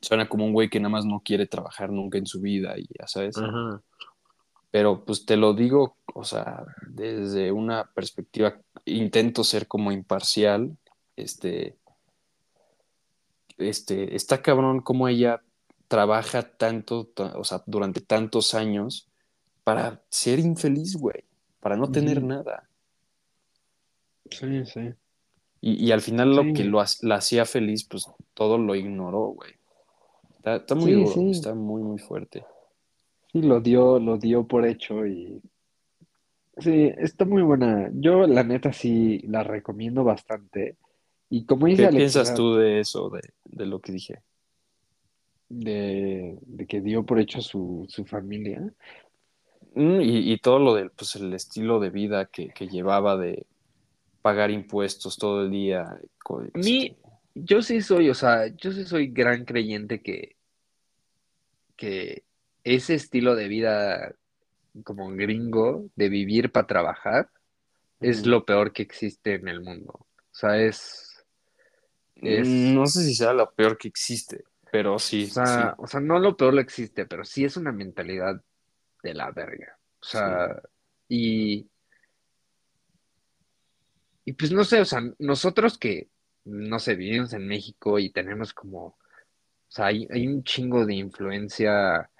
Suena 0.00 0.28
como 0.28 0.44
un 0.46 0.52
güey 0.52 0.70
que 0.70 0.78
nada 0.78 0.90
más 0.90 1.04
no 1.04 1.20
quiere 1.20 1.46
trabajar 1.46 1.90
nunca 1.90 2.16
en 2.16 2.26
su 2.26 2.40
vida 2.40 2.78
y 2.78 2.86
ya 2.98 3.06
sabes. 3.06 3.36
Ajá. 3.36 3.82
Pero 4.70 5.04
pues 5.04 5.26
te 5.26 5.36
lo 5.36 5.52
digo, 5.54 5.96
o 6.14 6.22
sea, 6.24 6.64
desde 6.86 7.50
una 7.50 7.90
perspectiva, 7.92 8.58
intento 8.84 9.42
ser 9.42 9.66
como 9.66 9.90
imparcial, 9.90 10.76
este, 11.16 11.76
este, 13.58 14.14
está 14.14 14.42
cabrón 14.42 14.80
como 14.80 15.08
ella 15.08 15.40
trabaja 15.88 16.42
tanto, 16.42 17.06
ta- 17.06 17.36
o 17.38 17.44
sea, 17.44 17.62
durante 17.66 18.00
tantos 18.00 18.54
años 18.54 19.08
para 19.64 20.02
ser 20.10 20.38
infeliz, 20.38 20.96
güey, 20.96 21.24
para 21.60 21.76
no 21.76 21.90
tener 21.90 22.22
nada. 22.22 22.65
Sí, 24.30 24.64
sí. 24.66 24.80
Y, 25.60 25.86
y 25.86 25.92
al 25.92 26.00
final 26.00 26.34
lo 26.36 26.42
que 26.52 26.64
lo, 26.64 26.82
la 27.02 27.14
hacía 27.16 27.44
feliz, 27.44 27.84
pues 27.84 28.06
todo 28.34 28.58
lo 28.58 28.74
ignoró, 28.74 29.28
güey. 29.28 29.52
Está, 30.36 30.56
está 30.56 30.74
muy 30.74 30.92
sí, 30.92 30.92
duro, 30.94 31.12
sí. 31.12 31.30
está 31.30 31.54
muy, 31.54 31.82
muy 31.82 31.98
fuerte. 31.98 32.44
Sí, 33.32 33.42
lo 33.42 33.60
dio, 33.60 33.98
lo 33.98 34.18
dio 34.18 34.46
por 34.46 34.66
hecho 34.66 35.06
y 35.06 35.40
sí, 36.58 36.92
está 36.98 37.24
muy 37.24 37.42
buena. 37.42 37.90
Yo, 37.94 38.26
la 38.26 38.44
neta, 38.44 38.72
sí 38.72 39.20
la 39.26 39.42
recomiendo 39.42 40.04
bastante. 40.04 40.76
Y 41.28 41.44
como 41.44 41.66
dice 41.66 41.88
¿Qué 41.88 41.96
piensas 41.96 42.34
tú 42.34 42.54
de 42.54 42.80
eso, 42.80 43.10
de, 43.10 43.20
de 43.44 43.66
lo 43.66 43.80
que 43.80 43.92
dije? 43.92 44.22
de, 45.48 46.38
de 46.42 46.66
que 46.66 46.80
dio 46.80 47.04
por 47.04 47.20
hecho 47.20 47.40
su, 47.40 47.86
su 47.88 48.04
familia. 48.04 48.60
Mm, 49.74 50.00
Y, 50.00 50.32
y 50.32 50.38
todo 50.38 50.58
lo 50.58 50.74
del, 50.74 50.90
pues 50.90 51.16
el 51.16 51.32
estilo 51.34 51.80
de 51.80 51.90
vida 51.90 52.26
que, 52.26 52.48
que 52.48 52.68
llevaba 52.68 53.16
de 53.16 53.46
pagar 54.26 54.50
impuestos 54.50 55.18
todo 55.18 55.44
el 55.44 55.52
día, 55.52 55.86
este, 56.46 56.58
mí, 56.58 56.96
yo 57.32 57.62
sí 57.62 57.80
soy, 57.80 58.10
o 58.10 58.14
sea, 58.14 58.48
yo 58.48 58.72
sí 58.72 58.84
soy 58.84 59.06
gran 59.06 59.44
creyente 59.44 60.02
que, 60.02 60.34
que 61.76 62.24
ese 62.64 62.94
estilo 62.94 63.36
de 63.36 63.46
vida 63.46 64.16
como 64.82 65.08
gringo, 65.10 65.88
de 65.94 66.08
vivir 66.08 66.50
para 66.50 66.66
trabajar, 66.66 67.30
es 68.00 68.26
lo 68.26 68.44
peor 68.44 68.72
que 68.72 68.82
existe 68.82 69.34
en 69.34 69.46
el 69.46 69.60
mundo. 69.60 69.92
O 69.92 70.32
sea, 70.32 70.60
es, 70.60 71.24
es, 72.16 72.48
no 72.48 72.84
sé 72.86 73.04
si 73.04 73.14
sea 73.14 73.32
lo 73.32 73.52
peor 73.52 73.78
que 73.78 73.86
existe, 73.86 74.42
pero 74.72 74.96
o 74.96 74.98
sí, 74.98 75.26
sea, 75.26 75.46
sí, 75.46 75.74
o 75.78 75.86
sea, 75.86 76.00
no 76.00 76.18
lo 76.18 76.36
peor 76.36 76.52
lo 76.52 76.60
existe, 76.60 77.06
pero 77.06 77.24
sí 77.24 77.44
es 77.44 77.56
una 77.56 77.70
mentalidad 77.70 78.42
de 79.04 79.14
la 79.14 79.30
verga. 79.30 79.78
O 80.00 80.04
sí. 80.04 80.18
sea, 80.18 80.62
y, 81.08 81.70
y 84.26 84.32
pues 84.32 84.50
no 84.50 84.64
sé, 84.64 84.80
o 84.80 84.84
sea, 84.84 85.00
nosotros 85.20 85.78
que, 85.78 86.08
no 86.44 86.80
sé, 86.80 86.96
vivimos 86.96 87.32
en 87.32 87.46
México 87.46 88.00
y 88.00 88.10
tenemos 88.10 88.52
como, 88.52 88.86
o 88.86 88.96
sea, 89.68 89.86
hay, 89.86 90.08
hay 90.10 90.26
un 90.26 90.42
chingo 90.42 90.84
de 90.84 90.96
influencia 90.96 92.10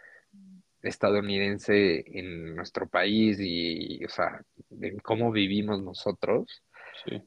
estadounidense 0.81 2.05
en 2.17 2.55
nuestro 2.55 2.89
país 2.89 3.39
y, 3.41 4.05
o 4.05 4.09
sea, 4.09 4.41
en 4.81 4.99
cómo 5.01 5.33
vivimos 5.33 5.83
nosotros. 5.83 6.63
sí. 7.05 7.21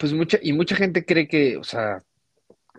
Pues 0.00 0.14
mucha, 0.14 0.38
y 0.40 0.54
mucha 0.54 0.76
gente 0.76 1.04
cree 1.04 1.28
que, 1.28 1.58
o 1.58 1.62
sea, 1.62 2.02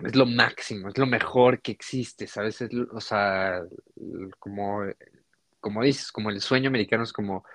es 0.03 0.15
lo 0.15 0.25
máximo, 0.25 0.89
es 0.89 0.97
lo 0.97 1.05
mejor 1.05 1.61
que 1.61 1.71
existe, 1.71 2.25
¿sabes? 2.25 2.59
Es 2.61 2.71
o 2.91 2.99
sea, 2.99 3.61
como, 4.39 4.81
como 5.59 5.83
dices, 5.83 6.11
como 6.11 6.31
el 6.31 6.41
sueño 6.41 6.69
americano 6.69 7.03
es 7.03 7.13
como 7.13 7.45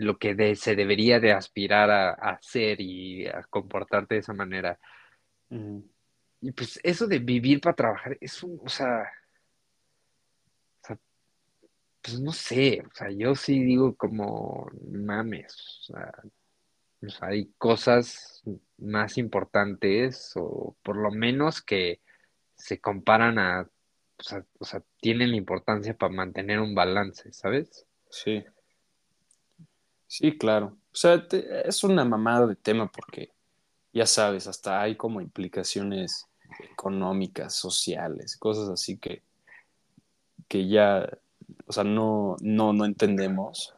lo 0.00 0.18
que 0.18 0.34
de- 0.34 0.56
se 0.56 0.74
debería 0.74 1.20
de 1.20 1.32
aspirar 1.32 1.90
a, 1.90 2.10
a 2.10 2.30
hacer 2.30 2.80
y 2.80 3.26
a 3.26 3.42
comportarte 3.50 4.14
de 4.14 4.20
esa 4.20 4.32
manera. 4.32 4.78
Y 6.40 6.52
pues 6.52 6.80
eso 6.82 7.06
de 7.06 7.18
vivir 7.18 7.60
para 7.60 7.76
trabajar 7.76 8.16
es 8.20 8.42
un, 8.42 8.58
o 8.64 8.68
sea, 8.68 9.02
o 10.82 10.86
sea, 10.86 10.98
pues 12.00 12.18
no 12.18 12.32
sé, 12.32 12.82
o 12.86 12.94
sea, 12.94 13.10
yo 13.10 13.34
sí 13.34 13.62
digo 13.62 13.94
como 13.94 14.70
mames, 14.90 15.54
o 15.54 15.92
sea, 15.92 16.12
o 17.02 17.08
sea, 17.10 17.28
hay 17.28 17.52
cosas 17.58 18.42
más 18.78 19.18
importantes 19.18 20.32
o 20.36 20.76
por 20.82 20.96
lo 20.96 21.10
menos 21.10 21.60
que 21.60 22.00
se 22.54 22.80
comparan 22.80 23.38
a, 23.38 23.68
o 24.18 24.22
sea, 24.22 24.46
o 24.58 24.64
sea, 24.64 24.82
tienen 24.98 25.34
importancia 25.34 25.92
para 25.94 26.12
mantener 26.12 26.58
un 26.60 26.74
balance, 26.74 27.30
¿sabes? 27.34 27.86
Sí, 28.08 28.42
sí, 30.10 30.36
claro. 30.36 30.76
O 30.92 30.96
sea, 30.96 31.26
te- 31.28 31.68
es 31.68 31.84
una 31.84 32.04
mamada 32.04 32.46
de 32.46 32.56
tema 32.56 32.90
porque 32.90 33.30
ya 33.92 34.06
sabes, 34.06 34.46
hasta 34.48 34.80
hay 34.82 34.96
como 34.96 35.20
implicaciones 35.20 36.26
económicas, 36.72 37.54
sociales, 37.54 38.36
cosas 38.36 38.68
así 38.70 38.98
que, 38.98 39.22
que 40.48 40.68
ya, 40.68 41.08
o 41.66 41.72
sea, 41.72 41.84
no, 41.84 42.36
no, 42.40 42.72
no 42.72 42.84
entendemos. 42.84 43.74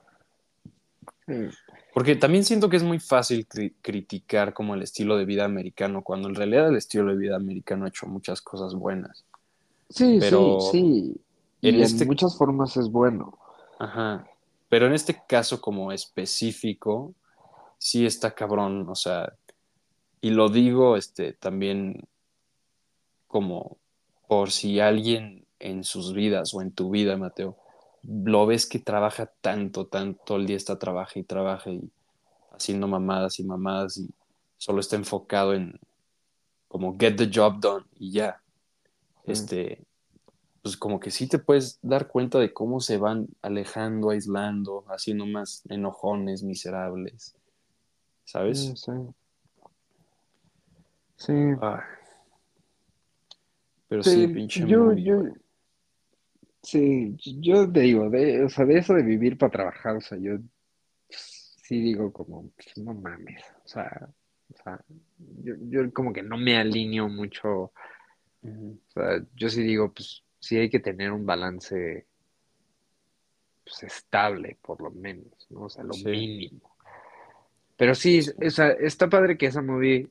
Porque 1.94 2.16
también 2.16 2.44
siento 2.44 2.68
que 2.68 2.76
es 2.76 2.82
muy 2.82 2.98
fácil 2.98 3.46
cri- 3.46 3.74
criticar 3.82 4.54
como 4.54 4.74
el 4.74 4.82
estilo 4.82 5.16
de 5.16 5.24
vida 5.26 5.44
americano, 5.44 6.02
cuando 6.02 6.28
en 6.28 6.34
realidad 6.34 6.68
el 6.68 6.76
estilo 6.76 7.06
de 7.10 7.16
vida 7.16 7.36
americano 7.36 7.84
ha 7.84 7.88
hecho 7.88 8.06
muchas 8.06 8.40
cosas 8.40 8.74
buenas. 8.74 9.24
Sí, 9.90 10.20
sí, 10.20 10.20
Pero 10.20 10.58
sí. 10.70 11.16
Y 11.60 11.68
en 11.68 11.80
este, 11.82 12.06
muchas 12.06 12.36
formas 12.36 12.76
es 12.76 12.88
bueno. 12.90 13.38
ajá, 13.78 14.26
pero 14.72 14.86
en 14.86 14.94
este 14.94 15.20
caso 15.28 15.60
como 15.60 15.92
específico, 15.92 17.14
sí 17.76 18.06
está 18.06 18.34
cabrón, 18.34 18.88
o 18.88 18.94
sea, 18.94 19.34
y 20.22 20.30
lo 20.30 20.48
digo 20.48 20.96
este, 20.96 21.34
también 21.34 22.08
como 23.26 23.76
por 24.26 24.50
si 24.50 24.80
alguien 24.80 25.44
en 25.58 25.84
sus 25.84 26.14
vidas 26.14 26.54
o 26.54 26.62
en 26.62 26.72
tu 26.72 26.88
vida, 26.88 27.18
Mateo, 27.18 27.58
lo 28.02 28.46
ves 28.46 28.64
que 28.64 28.78
trabaja 28.78 29.26
tanto, 29.42 29.88
tanto, 29.88 30.36
el 30.36 30.46
día 30.46 30.56
está 30.56 30.78
trabaja 30.78 31.18
y 31.18 31.24
trabaja 31.24 31.68
y 31.68 31.90
haciendo 32.52 32.88
mamadas 32.88 33.40
y 33.40 33.44
mamadas 33.44 33.98
y 33.98 34.08
solo 34.56 34.80
está 34.80 34.96
enfocado 34.96 35.52
en 35.52 35.78
como 36.68 36.96
get 36.98 37.16
the 37.16 37.30
job 37.30 37.60
done 37.60 37.84
y 37.98 38.12
ya. 38.12 38.40
Este, 39.26 39.84
pues 40.62 40.76
como 40.76 41.00
que 41.00 41.10
sí 41.10 41.28
te 41.28 41.38
puedes 41.38 41.78
dar 41.82 42.08
cuenta 42.08 42.38
de 42.38 42.52
cómo 42.52 42.80
se 42.80 42.96
van 42.96 43.28
alejando, 43.42 44.10
aislando, 44.10 44.84
haciendo 44.88 45.26
más 45.26 45.64
enojones, 45.68 46.42
miserables. 46.42 47.34
¿Sabes? 48.24 48.72
Sí. 48.76 48.92
Sí. 51.16 51.32
Pero 53.88 54.02
sí, 54.02 54.26
pinche 54.28 54.66
yo, 54.66 54.92
yo, 54.92 55.22
Sí, 56.62 57.16
yo 57.40 57.70
te 57.70 57.80
digo, 57.80 58.08
de, 58.08 58.44
o 58.44 58.48
sea, 58.48 58.64
de 58.64 58.78
eso 58.78 58.94
de 58.94 59.02
vivir 59.02 59.36
para 59.36 59.50
trabajar, 59.50 59.96
o 59.96 60.00
sea, 60.00 60.16
yo 60.16 60.38
sí 61.08 61.80
digo 61.80 62.12
como, 62.12 62.50
pues, 62.50 62.78
no 62.78 62.94
mames, 62.94 63.42
o 63.64 63.68
sea, 63.68 64.08
o 64.48 64.62
sea 64.62 64.80
yo, 65.42 65.54
yo 65.68 65.92
como 65.92 66.12
que 66.12 66.22
no 66.22 66.36
me 66.36 66.56
alineo 66.56 67.08
mucho, 67.08 67.72
o 68.42 68.78
sea, 68.94 69.24
yo 69.34 69.48
sí 69.48 69.64
digo, 69.64 69.92
pues 69.92 70.22
sí 70.42 70.58
hay 70.58 70.68
que 70.68 70.80
tener 70.80 71.12
un 71.12 71.24
balance 71.24 72.04
pues, 73.62 73.82
estable, 73.84 74.58
por 74.60 74.82
lo 74.82 74.90
menos, 74.90 75.46
¿no? 75.50 75.62
O 75.62 75.70
sea, 75.70 75.84
lo 75.84 75.94
mínimo. 75.94 76.76
Pero 77.76 77.94
sí, 77.94 78.20
o 78.44 78.50
sea, 78.50 78.70
está 78.72 79.08
padre 79.08 79.38
que 79.38 79.46
esa 79.46 79.62
movie, 79.62 80.08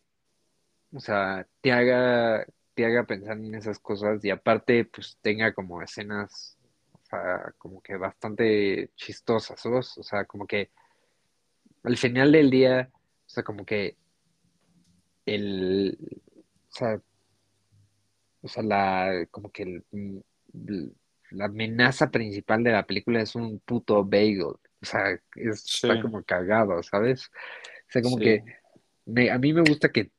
o 0.93 1.01
sea, 1.01 1.45
te 1.59 1.73
haga 1.73 2.45
te 2.73 2.85
haga 2.85 3.03
pensar 3.03 3.37
en 3.37 3.53
esas 3.53 3.79
cosas 3.79 4.23
y 4.23 4.29
aparte 4.29 4.85
pues 4.85 5.17
tenga 5.21 5.53
como 5.53 5.81
escenas, 5.81 6.57
o 6.93 7.05
sea, 7.05 7.53
como 7.57 7.81
que 7.81 7.97
bastante 7.97 8.91
chistosas, 8.95 9.65
O 9.65 9.83
sea, 9.83 10.23
como 10.23 10.47
que 10.47 10.71
al 11.83 11.97
final 11.97 12.31
del 12.31 12.49
día, 12.49 12.89
o 12.93 13.29
sea, 13.29 13.43
como 13.43 13.65
que 13.65 13.97
el, 15.25 15.97
o 16.69 16.73
sea, 16.73 17.01
o 18.41 18.47
sea, 18.47 18.63
la, 18.63 19.27
como 19.31 19.51
que 19.51 19.63
el, 19.63 19.83
la 21.31 21.45
amenaza 21.45 22.09
principal 22.09 22.63
de 22.63 22.71
la 22.71 22.85
película 22.85 23.21
es 23.21 23.35
un 23.35 23.59
puto 23.59 24.03
bagel, 24.03 24.43
o 24.43 24.59
sea, 24.81 25.19
está 25.35 26.01
como 26.01 26.23
cagado, 26.23 26.81
¿sabes? 26.83 27.25
O 27.25 27.91
sea, 27.91 28.01
como 28.01 28.17
que 28.17 28.43
a 29.29 29.37
mí 29.37 29.53
me 29.53 29.61
gusta 29.61 29.91
que 29.91 30.11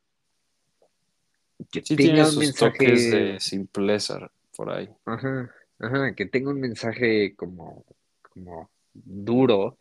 que 1.70 1.83
tenga 1.83 2.29
un 2.29 2.39
mensaje 2.39 2.93
de 2.93 3.41
simpleza 3.41 4.31
por 4.57 4.70
ahí. 4.70 4.89
Ajá, 5.05 5.55
ajá, 5.79 6.14
que 6.14 6.27
tenga 6.27 6.51
un 6.51 6.61
mensaje 6.61 7.35
como, 7.37 7.85
como 8.23 8.70
duro 8.93 9.79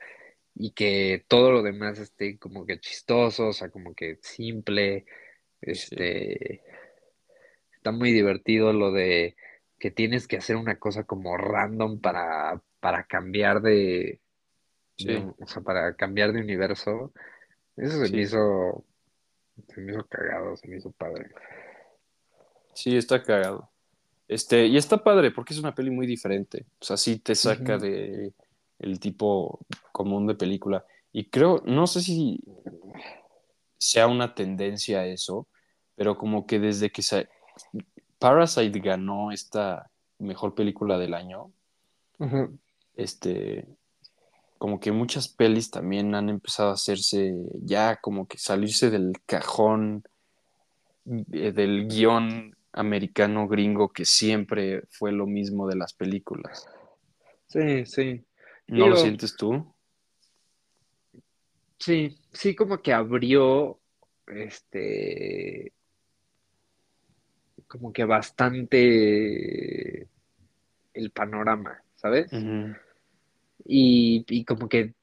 y 0.56 0.72
que 0.72 1.26
todo 1.28 1.52
lo 1.52 1.64
demás 1.64 2.00
esté 2.00 2.38
como 2.38 2.66
que 2.66 2.80
chistoso, 2.80 3.48
o 3.48 3.54
sea, 3.54 3.70
como 3.70 3.94
que 3.94 4.18
simple. 4.22 5.06
Este 5.62 6.64
está 7.82 7.92
muy 7.92 8.12
divertido 8.12 8.74
lo 8.74 8.92
de 8.92 9.36
que 9.80 9.90
tienes 9.90 10.28
que 10.28 10.38
hacer 10.38 10.56
una 10.56 10.78
cosa 10.78 11.04
como 11.04 11.36
random 11.36 12.00
para, 12.00 12.62
para 12.80 13.06
cambiar 13.06 13.64
de, 13.64 14.22
o 15.40 15.48
sea, 15.48 15.64
para 15.64 15.96
cambiar 15.96 16.32
de 16.32 16.42
universo. 16.42 17.12
Eso 17.76 18.06
se 18.06 18.12
me 18.12 18.22
hizo, 18.22 18.86
se 19.68 19.82
me 19.82 19.94
hizo 19.94 20.06
cagado, 20.06 20.56
se 20.58 20.68
me 20.68 20.78
hizo 20.78 20.92
padre. 20.92 21.32
Sí, 22.76 22.96
está 22.96 23.24
cagado. 23.24 23.72
Este, 24.28 24.68
y 24.68 24.78
está 24.78 25.04
padre 25.04 25.32
porque 25.32 25.56
es 25.56 25.60
una 25.60 25.74
peli 25.74 25.90
muy 25.90 26.06
diferente. 26.06 26.68
O 26.80 26.86
sea, 26.86 26.98
sí 26.98 27.18
te 27.18 27.34
saca 27.34 27.80
de 27.80 28.32
el 28.78 29.00
tipo 29.00 29.66
común 29.92 30.28
de 30.28 30.36
película. 30.36 30.86
Y 31.12 31.32
creo, 31.32 31.64
no 31.66 31.88
sé 31.88 32.02
si 32.02 32.44
sea 33.80 34.06
una 34.06 34.36
tendencia 34.36 35.00
a 35.00 35.08
eso, 35.08 35.48
pero 35.96 36.16
como 36.20 36.46
que 36.46 36.60
desde 36.60 36.92
que 36.92 37.02
se... 37.02 37.28
Parasite 38.20 38.80
ganó 38.80 39.32
esta 39.32 39.90
mejor 40.20 40.54
película 40.54 40.98
del 40.98 41.14
año, 41.14 41.52
este, 42.96 43.66
como 44.60 44.80
que 44.80 44.92
muchas 44.92 45.28
pelis 45.28 45.72
también 45.72 46.14
han 46.14 46.30
empezado 46.30 46.70
a 46.70 46.74
hacerse 46.74 47.34
ya 47.64 47.96
como 47.96 48.28
que 48.28 48.38
salirse 48.38 48.92
del 48.92 49.14
cajón 49.26 50.04
eh, 51.32 51.52
del 51.52 51.88
guion 51.88 52.56
americano 52.74 53.48
gringo 53.48 53.90
que 53.90 54.06
siempre 54.06 54.84
fue 54.92 55.12
lo 55.12 55.26
mismo 55.26 55.68
de 55.68 55.76
las 55.76 55.94
películas. 55.94 56.70
Sí, 57.48 57.86
sí. 57.86 58.24
¿No 58.68 58.88
lo 58.88 58.96
sientes 58.96 59.36
tú? 59.36 59.74
Sí, 61.80 62.16
sí, 62.32 62.56
como 62.56 62.82
que 62.82 62.94
abrió 62.94 63.80
este 64.28 65.74
como 67.72 67.94
que 67.94 68.04
bastante 68.04 70.10
el 70.94 71.12
panorama, 71.12 71.82
¿sabes? 71.96 72.30
y, 73.64 74.26
y, 74.28 74.44
como 74.44 74.68
que, 74.68 74.94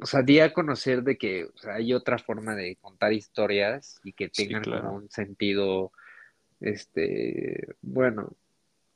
o 0.00 0.06
sea, 0.06 0.22
di 0.22 0.40
a 0.40 0.52
conocer 0.52 1.04
de 1.04 1.18
que 1.18 1.48
hay 1.72 1.94
otra 1.94 2.18
forma 2.18 2.56
de 2.56 2.76
contar 2.80 3.12
historias 3.12 4.00
y 4.02 4.12
que 4.12 4.28
tengan 4.28 4.64
como 4.64 4.96
un 4.96 5.08
sentido 5.08 5.92
este, 6.60 7.76
bueno, 7.80 8.32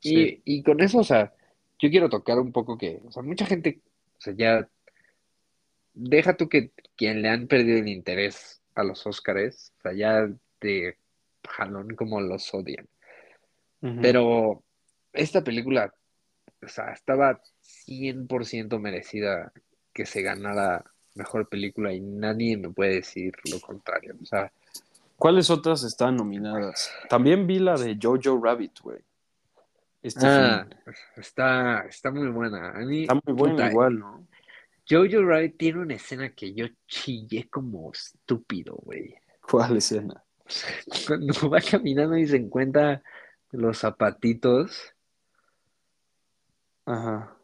y, 0.01 0.61
con 0.63 0.81
eso, 0.81 0.99
o 0.99 1.03
sea, 1.05 1.33
yo 1.79 1.89
quiero 1.89 2.09
tocar 2.09 2.37
un 2.37 2.51
poco 2.51 2.77
que, 2.77 2.99
o 3.05 3.13
sea, 3.13 3.23
mucha 3.23 3.45
gente, 3.45 3.79
o 4.17 4.21
sea, 4.21 4.33
ya, 4.35 4.67
deja 5.93 6.35
tú 6.35 6.49
que 6.49 6.71
quien 6.97 7.21
le 7.21 7.29
han 7.29 7.47
perdido 7.47 7.77
el 7.77 7.87
interés 7.87 8.61
a 8.75 8.83
los 8.83 9.07
Óscares, 9.07 9.71
o 9.77 9.81
sea, 9.83 9.93
ya 9.93 10.29
de 10.59 10.97
jalón 11.47 11.95
como 11.95 12.19
los 12.19 12.53
odian. 12.53 12.89
Pero 13.81 14.63
esta 15.11 15.43
película, 15.43 15.91
o 16.61 16.67
sea, 16.67 16.91
estaba 16.91 17.41
100% 17.87 18.79
merecida 18.79 19.51
que 19.91 20.05
se 20.05 20.21
ganara 20.21 20.85
mejor 21.15 21.49
película 21.49 21.91
y 21.91 21.99
nadie 21.99 22.57
me 22.57 22.69
puede 22.69 22.95
decir 22.95 23.33
lo 23.51 23.59
contrario. 23.59 24.15
O 24.21 24.25
sea, 24.25 24.51
¿Cuáles 25.21 25.51
otras 25.51 25.83
están 25.83 26.15
nominadas? 26.15 26.91
También 27.07 27.45
vi 27.45 27.59
la 27.59 27.75
de 27.75 27.95
Jojo 28.01 28.41
Rabbit, 28.43 28.79
güey. 28.81 28.97
Este 30.01 30.25
ah, 30.25 30.67
está, 31.15 31.85
está 31.87 32.09
muy 32.09 32.27
buena. 32.29 32.73
está 32.91 33.13
muy 33.13 33.35
buena 33.35 33.69
igual, 33.69 33.99
¿no? 33.99 34.27
Jojo 34.89 35.23
Rabbit 35.23 35.57
tiene 35.59 35.79
una 35.79 35.93
escena 35.93 36.29
que 36.29 36.55
yo 36.55 36.65
chillé 36.87 37.47
como 37.51 37.91
estúpido, 37.91 38.73
güey. 38.77 39.13
¿Cuál 39.47 39.77
escena? 39.77 40.23
Cuando 41.07 41.49
va 41.51 41.61
caminando 41.61 42.17
y 42.17 42.25
se 42.25 42.37
encuentra 42.37 43.03
los 43.51 43.79
zapatitos. 43.79 44.93
Ajá. 46.85 47.37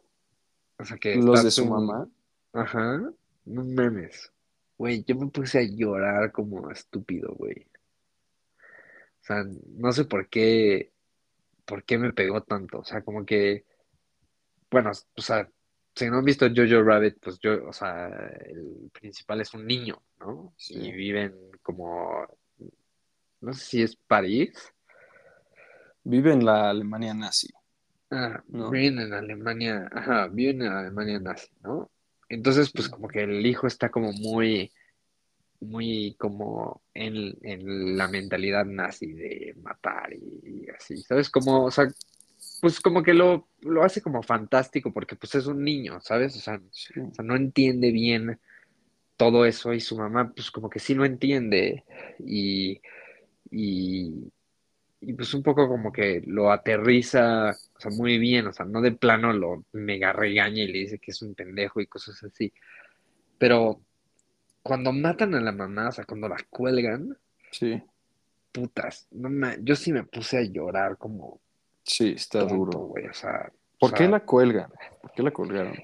O 0.78 0.84
sea 0.84 0.96
que. 0.98 1.16
Los 1.16 1.44
de 1.44 1.50
su 1.50 1.66
mamá. 1.66 2.08
Ajá. 2.52 3.10
No 3.44 3.64
memes. 3.64 4.32
Güey, 4.76 5.04
yo 5.04 5.16
me 5.16 5.26
puse 5.28 5.58
a 5.58 5.62
llorar 5.62 6.30
como 6.32 6.70
estúpido, 6.70 7.34
güey. 7.34 7.66
O 9.20 9.24
sea, 9.24 9.44
no 9.76 9.92
sé 9.92 10.04
por 10.04 10.28
qué, 10.28 10.92
por 11.64 11.84
qué 11.84 11.98
me 11.98 12.12
pegó 12.12 12.42
tanto. 12.42 12.78
O 12.78 12.84
sea, 12.84 13.02
como 13.02 13.26
que, 13.26 13.64
bueno, 14.70 14.90
o 15.16 15.20
sea, 15.20 15.50
si 15.94 16.08
no 16.08 16.18
han 16.18 16.24
visto 16.24 16.46
Jojo 16.46 16.82
Rabbit, 16.82 17.18
pues 17.20 17.38
yo, 17.40 17.66
o 17.66 17.72
sea, 17.72 18.06
el 18.46 18.90
principal 18.92 19.40
es 19.40 19.52
un 19.52 19.66
niño, 19.66 20.00
¿no? 20.20 20.54
Y 20.68 20.92
viven 20.92 21.34
como, 21.62 22.26
no 23.40 23.52
sé 23.52 23.64
si 23.64 23.82
es 23.82 23.96
París. 23.96 24.72
Vive 26.08 26.32
en 26.32 26.42
la 26.42 26.70
Alemania 26.70 27.12
nazi. 27.12 27.48
Ah, 28.10 28.42
viven 28.48 28.98
en 28.98 29.12
Alemania, 29.12 29.90
ajá, 29.92 30.28
viven 30.28 30.62
en 30.62 30.72
Alemania 30.72 31.20
nazi, 31.20 31.48
¿no? 31.62 31.90
Entonces, 32.30 32.72
pues 32.72 32.88
como 32.88 33.08
que 33.08 33.24
el 33.24 33.44
hijo 33.44 33.66
está 33.66 33.90
como 33.90 34.12
muy, 34.12 34.72
muy 35.60 36.16
como 36.18 36.80
en, 36.94 37.96
la 37.98 38.08
mentalidad 38.08 38.64
nazi 38.64 39.12
de 39.12 39.54
matar 39.60 40.14
y, 40.14 40.66
así, 40.70 40.96
¿sabes? 41.02 41.28
Como, 41.28 41.64
o 41.64 41.70
sea, 41.70 41.88
pues 42.62 42.80
como 42.80 43.02
que 43.02 43.12
lo, 43.12 43.46
lo, 43.60 43.84
hace 43.84 44.00
como 44.00 44.22
fantástico 44.22 44.90
porque 44.90 45.14
pues 45.14 45.34
es 45.34 45.46
un 45.46 45.62
niño, 45.62 46.00
¿sabes? 46.00 46.34
O 46.36 46.40
sea, 46.40 46.58
no 47.22 47.36
entiende 47.36 47.92
bien 47.92 48.40
todo 49.18 49.44
eso 49.44 49.74
y 49.74 49.80
su 49.80 49.98
mamá 49.98 50.32
pues 50.34 50.50
como 50.50 50.70
que 50.70 50.78
sí 50.78 50.94
lo 50.94 51.04
entiende 51.04 51.84
y, 52.18 52.80
y, 53.50 54.32
y 55.00 55.12
pues 55.12 55.32
un 55.34 55.42
poco 55.42 55.68
como 55.68 55.92
que 55.92 56.22
lo 56.26 56.50
aterriza, 56.50 57.50
o 57.50 57.80
sea, 57.80 57.90
muy 57.92 58.18
bien, 58.18 58.46
o 58.48 58.52
sea, 58.52 58.66
no 58.66 58.80
de 58.80 58.92
plano 58.92 59.32
lo 59.32 59.64
mega 59.72 60.12
regaña 60.12 60.62
y 60.64 60.68
le 60.72 60.78
dice 60.80 60.98
que 60.98 61.12
es 61.12 61.22
un 61.22 61.34
pendejo 61.34 61.80
y 61.80 61.86
cosas 61.86 62.22
así. 62.24 62.52
Pero 63.38 63.80
cuando 64.62 64.92
matan 64.92 65.34
a 65.34 65.40
la 65.40 65.52
mamá, 65.52 65.88
o 65.88 65.92
sea, 65.92 66.04
cuando 66.04 66.28
la 66.28 66.36
cuelgan, 66.50 67.16
Sí, 67.50 67.80
putas, 68.52 69.06
no 69.10 69.30
me, 69.30 69.56
yo 69.62 69.74
sí 69.74 69.92
me 69.92 70.04
puse 70.04 70.36
a 70.38 70.42
llorar 70.42 70.98
como 70.98 71.40
sí, 71.82 72.12
está 72.16 72.40
tonto, 72.40 72.54
duro. 72.56 72.80
o 73.10 73.14
sea, 73.14 73.50
o 73.50 73.78
¿Por 73.78 73.94
qué 73.94 74.08
la 74.08 74.20
cuelgan? 74.20 74.70
¿Por 75.00 75.12
qué 75.12 75.22
la 75.22 75.30
colgaron? 75.30 75.74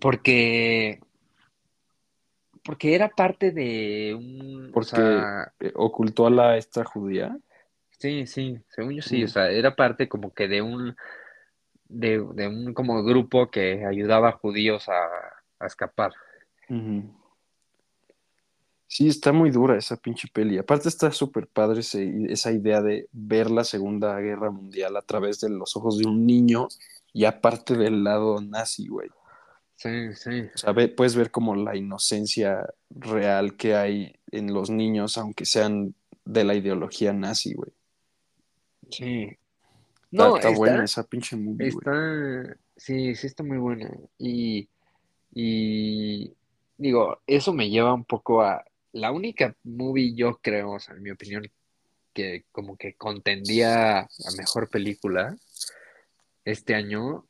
porque, 0.00 1.00
porque 2.64 2.94
era 2.94 3.08
parte 3.08 3.50
de 3.50 4.14
un, 4.16 4.68
o 4.68 4.72
Porque 4.72 4.90
sea, 4.90 5.52
ocultó 5.74 6.26
a 6.26 6.30
la 6.30 6.56
esta 6.56 6.84
judía. 6.84 7.36
Sí, 8.00 8.26
sí, 8.26 8.58
según 8.68 8.94
yo 8.94 9.02
sí, 9.02 9.22
o 9.24 9.28
sea, 9.28 9.50
era 9.50 9.76
parte 9.76 10.08
como 10.08 10.32
que 10.34 10.48
de 10.48 10.62
un, 10.62 10.96
de, 11.84 12.26
de 12.34 12.48
un 12.48 12.74
como 12.74 13.04
grupo 13.04 13.50
que 13.50 13.84
ayudaba 13.86 14.30
a 14.30 14.32
judíos 14.32 14.88
a, 14.88 14.94
a 15.60 15.66
escapar. 15.66 16.12
Sí, 18.86 19.06
está 19.08 19.32
muy 19.32 19.50
dura 19.50 19.78
esa 19.78 19.96
pinche 19.96 20.26
peli. 20.32 20.58
Aparte 20.58 20.88
está 20.88 21.12
súper 21.12 21.46
padre 21.46 21.80
ese- 21.80 22.24
esa 22.32 22.50
idea 22.50 22.82
de 22.82 23.08
ver 23.12 23.50
la 23.50 23.62
Segunda 23.62 24.18
Guerra 24.18 24.50
Mundial 24.50 24.96
a 24.96 25.02
través 25.02 25.40
de 25.40 25.48
los 25.50 25.76
ojos 25.76 25.98
de 25.98 26.06
un 26.08 26.26
niño 26.26 26.66
y 27.12 27.24
aparte 27.24 27.76
del 27.76 28.02
lado 28.02 28.40
nazi, 28.40 28.88
güey. 28.88 29.08
Sí, 29.76 30.14
sí, 30.14 30.48
O 30.54 30.58
sea, 30.58 30.72
ve- 30.72 30.88
puedes 30.88 31.14
ver 31.14 31.30
como 31.30 31.54
la 31.54 31.76
inocencia 31.76 32.66
real 32.90 33.56
que 33.56 33.76
hay 33.76 34.12
en 34.32 34.52
los 34.52 34.70
niños, 34.70 35.16
aunque 35.18 35.46
sean 35.46 35.94
de 36.24 36.44
la 36.44 36.54
ideología 36.54 37.12
nazi, 37.12 37.54
güey. 37.54 37.72
Sí. 38.90 39.22
Está, 39.24 39.38
No, 40.10 40.36
está 40.36 40.50
buena 40.50 40.84
esa 40.84 41.04
pinche 41.04 41.36
movie, 41.36 41.70
güey. 41.70 41.78
está, 41.78 42.56
sí, 42.76 43.14
sí 43.14 43.26
está 43.26 43.42
muy 43.42 43.58
buena. 43.58 43.90
Y, 44.18 44.68
y 45.32 46.32
digo, 46.76 47.20
eso 47.26 47.52
me 47.52 47.70
lleva 47.70 47.94
un 47.94 48.04
poco 48.04 48.42
a 48.42 48.64
la 48.92 49.12
única 49.12 49.54
movie, 49.62 50.14
yo 50.14 50.38
creo, 50.42 50.72
o 50.72 50.80
sea, 50.80 50.94
en 50.96 51.02
mi 51.02 51.10
opinión, 51.10 51.44
que 52.12 52.44
como 52.50 52.76
que 52.76 52.94
contendía 52.94 54.00
a 54.00 54.08
mejor 54.36 54.68
película 54.68 55.36
este 56.44 56.74
año 56.74 57.24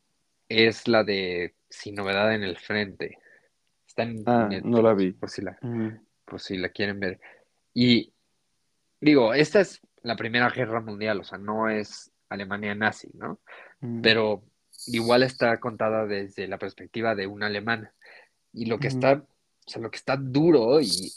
es 0.49 0.87
la 0.87 1.03
de 1.03 1.53
Sin 1.69 1.93
Novedad 1.95 2.33
en 2.33 2.43
el 2.43 2.57
Frente. 2.57 3.19
Está 3.87 4.03
en 4.03 4.23
Ah, 4.25 4.49
no 4.63 4.81
la 4.81 4.93
vi. 4.95 5.11
por 5.11 5.29
si 5.29 5.41
la, 5.43 5.57
Mm, 5.61 5.99
por 6.25 6.39
si 6.41 6.57
la 6.57 6.69
quieren 6.69 6.99
ver. 6.99 7.19
Y 7.75 8.11
digo, 8.99 9.33
esta 9.35 9.61
es 9.61 9.81
la 10.03 10.15
Primera 10.15 10.49
Guerra 10.49 10.81
Mundial, 10.81 11.19
o 11.19 11.23
sea, 11.23 11.37
no 11.37 11.69
es 11.69 12.11
Alemania 12.29 12.75
nazi, 12.75 13.09
¿no? 13.13 13.39
mm, 13.81 14.01
Pero 14.01 14.43
igual 14.87 15.23
está 15.23 15.59
contada 15.59 16.05
desde 16.05 16.47
la 16.47 16.57
perspectiva 16.57 17.15
de 17.15 17.27
un 17.27 17.43
alemán. 17.43 17.91
Y 18.53 18.65
lo 18.65 18.79
que 18.79 18.87
mm. 18.87 18.91
está, 18.91 19.13
o 19.13 19.69
sea, 19.69 19.81
lo 19.81 19.91
que 19.91 19.97
está 19.97 20.17
duro 20.17 20.81
y 20.81 21.13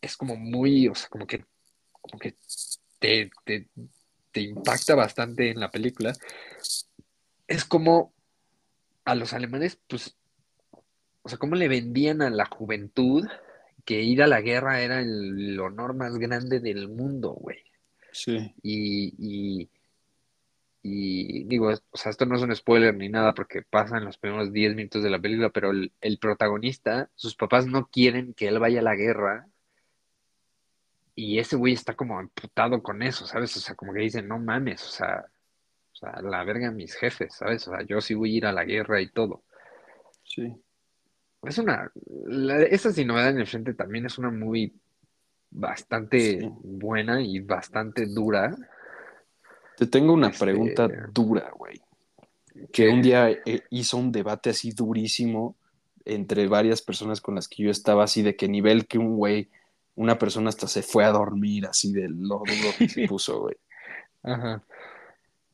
es 0.00 0.16
como 0.16 0.36
muy, 0.36 0.88
o 0.88 0.94
sea, 0.94 1.08
como 1.08 1.26
que, 1.26 1.44
como 1.92 2.18
que 2.18 2.34
te, 2.98 3.30
te, 3.44 3.68
te 4.32 4.40
impacta 4.40 4.94
bastante 4.94 5.50
en 5.50 5.60
la 5.60 5.70
película, 5.70 6.12
es 7.46 7.64
como 7.64 8.12
a 9.04 9.14
los 9.14 9.32
alemanes, 9.32 9.78
pues, 9.86 10.16
o 11.22 11.28
sea, 11.28 11.38
cómo 11.38 11.54
le 11.54 11.68
vendían 11.68 12.22
a 12.22 12.30
la 12.30 12.46
juventud 12.46 13.26
que 13.84 14.00
ir 14.02 14.22
a 14.22 14.26
la 14.26 14.40
guerra 14.40 14.80
era 14.80 15.00
el 15.00 15.58
honor 15.60 15.94
más 15.94 16.18
grande 16.18 16.60
del 16.60 16.88
mundo, 16.88 17.32
güey. 17.32 17.58
Sí. 18.12 18.54
Y, 18.62 19.14
y, 19.18 19.70
y 20.82 21.44
digo, 21.44 21.70
o 21.70 21.96
sea, 21.96 22.10
esto 22.10 22.26
no 22.26 22.36
es 22.36 22.42
un 22.42 22.54
spoiler 22.54 22.94
ni 22.94 23.08
nada 23.08 23.34
porque 23.34 23.62
pasa 23.62 23.98
en 23.98 24.04
los 24.04 24.18
primeros 24.18 24.52
10 24.52 24.74
minutos 24.74 25.02
de 25.02 25.10
la 25.10 25.20
película, 25.20 25.50
pero 25.50 25.70
el, 25.70 25.92
el 26.00 26.18
protagonista, 26.18 27.10
sus 27.14 27.34
papás 27.36 27.66
no 27.66 27.86
quieren 27.86 28.34
que 28.34 28.48
él 28.48 28.58
vaya 28.58 28.80
a 28.80 28.84
la 28.84 28.96
guerra 28.96 29.46
y 31.14 31.38
ese 31.38 31.56
güey 31.56 31.74
está 31.74 31.94
como 31.94 32.18
amputado 32.18 32.82
con 32.82 33.02
eso, 33.02 33.26
¿sabes? 33.26 33.56
O 33.56 33.60
sea, 33.60 33.74
como 33.74 33.92
que 33.92 34.00
dice, 34.00 34.22
no 34.22 34.38
mames, 34.38 34.82
o 34.82 34.90
sea, 34.90 35.26
o 35.92 35.94
sea, 35.94 36.22
la 36.22 36.42
verga 36.44 36.70
mis 36.70 36.94
jefes, 36.94 37.34
¿sabes? 37.34 37.68
O 37.68 37.72
sea, 37.72 37.82
yo 37.82 38.00
sí 38.00 38.14
voy 38.14 38.34
a 38.34 38.36
ir 38.38 38.46
a 38.46 38.52
la 38.52 38.64
guerra 38.64 39.00
y 39.00 39.08
todo. 39.10 39.42
Sí. 40.24 40.54
Es 41.42 41.58
una, 41.58 41.90
la- 42.26 42.62
esa 42.62 42.92
sin 42.92 43.08
novedad 43.08 43.30
en 43.30 43.40
el 43.40 43.46
frente 43.46 43.74
también 43.74 44.06
es 44.06 44.16
una 44.18 44.30
muy 44.30 44.72
bastante 45.50 46.40
Sí. 46.40 46.48
buena 46.62 47.20
y 47.20 47.40
bastante 47.40 48.06
dura. 48.06 48.54
Te 49.76 49.86
tengo 49.86 50.12
una 50.12 50.28
Este, 50.28 50.44
pregunta 50.44 50.88
dura, 51.12 51.50
güey. 51.56 51.80
Que 52.72 52.88
un 52.88 53.02
día 53.02 53.30
eh, 53.30 53.62
hizo 53.70 53.96
un 53.96 54.12
debate 54.12 54.50
así 54.50 54.70
durísimo 54.72 55.56
entre 56.04 56.46
varias 56.46 56.80
personas 56.82 57.20
con 57.20 57.34
las 57.34 57.48
que 57.48 57.64
yo 57.64 57.70
estaba, 57.70 58.04
así 58.04 58.22
de 58.22 58.36
qué 58.36 58.48
nivel 58.48 58.86
que 58.86 58.98
un 58.98 59.16
güey, 59.16 59.50
una 59.94 60.18
persona 60.18 60.48
hasta 60.48 60.66
se 60.68 60.82
fue 60.82 61.04
a 61.04 61.10
dormir, 61.10 61.66
así 61.66 61.92
de 61.92 62.08
lo 62.08 62.38
duro 62.38 62.70
que 62.78 62.88
se 62.88 63.06
puso, 63.08 63.40
güey. 63.40 63.56
Ajá. 64.22 64.62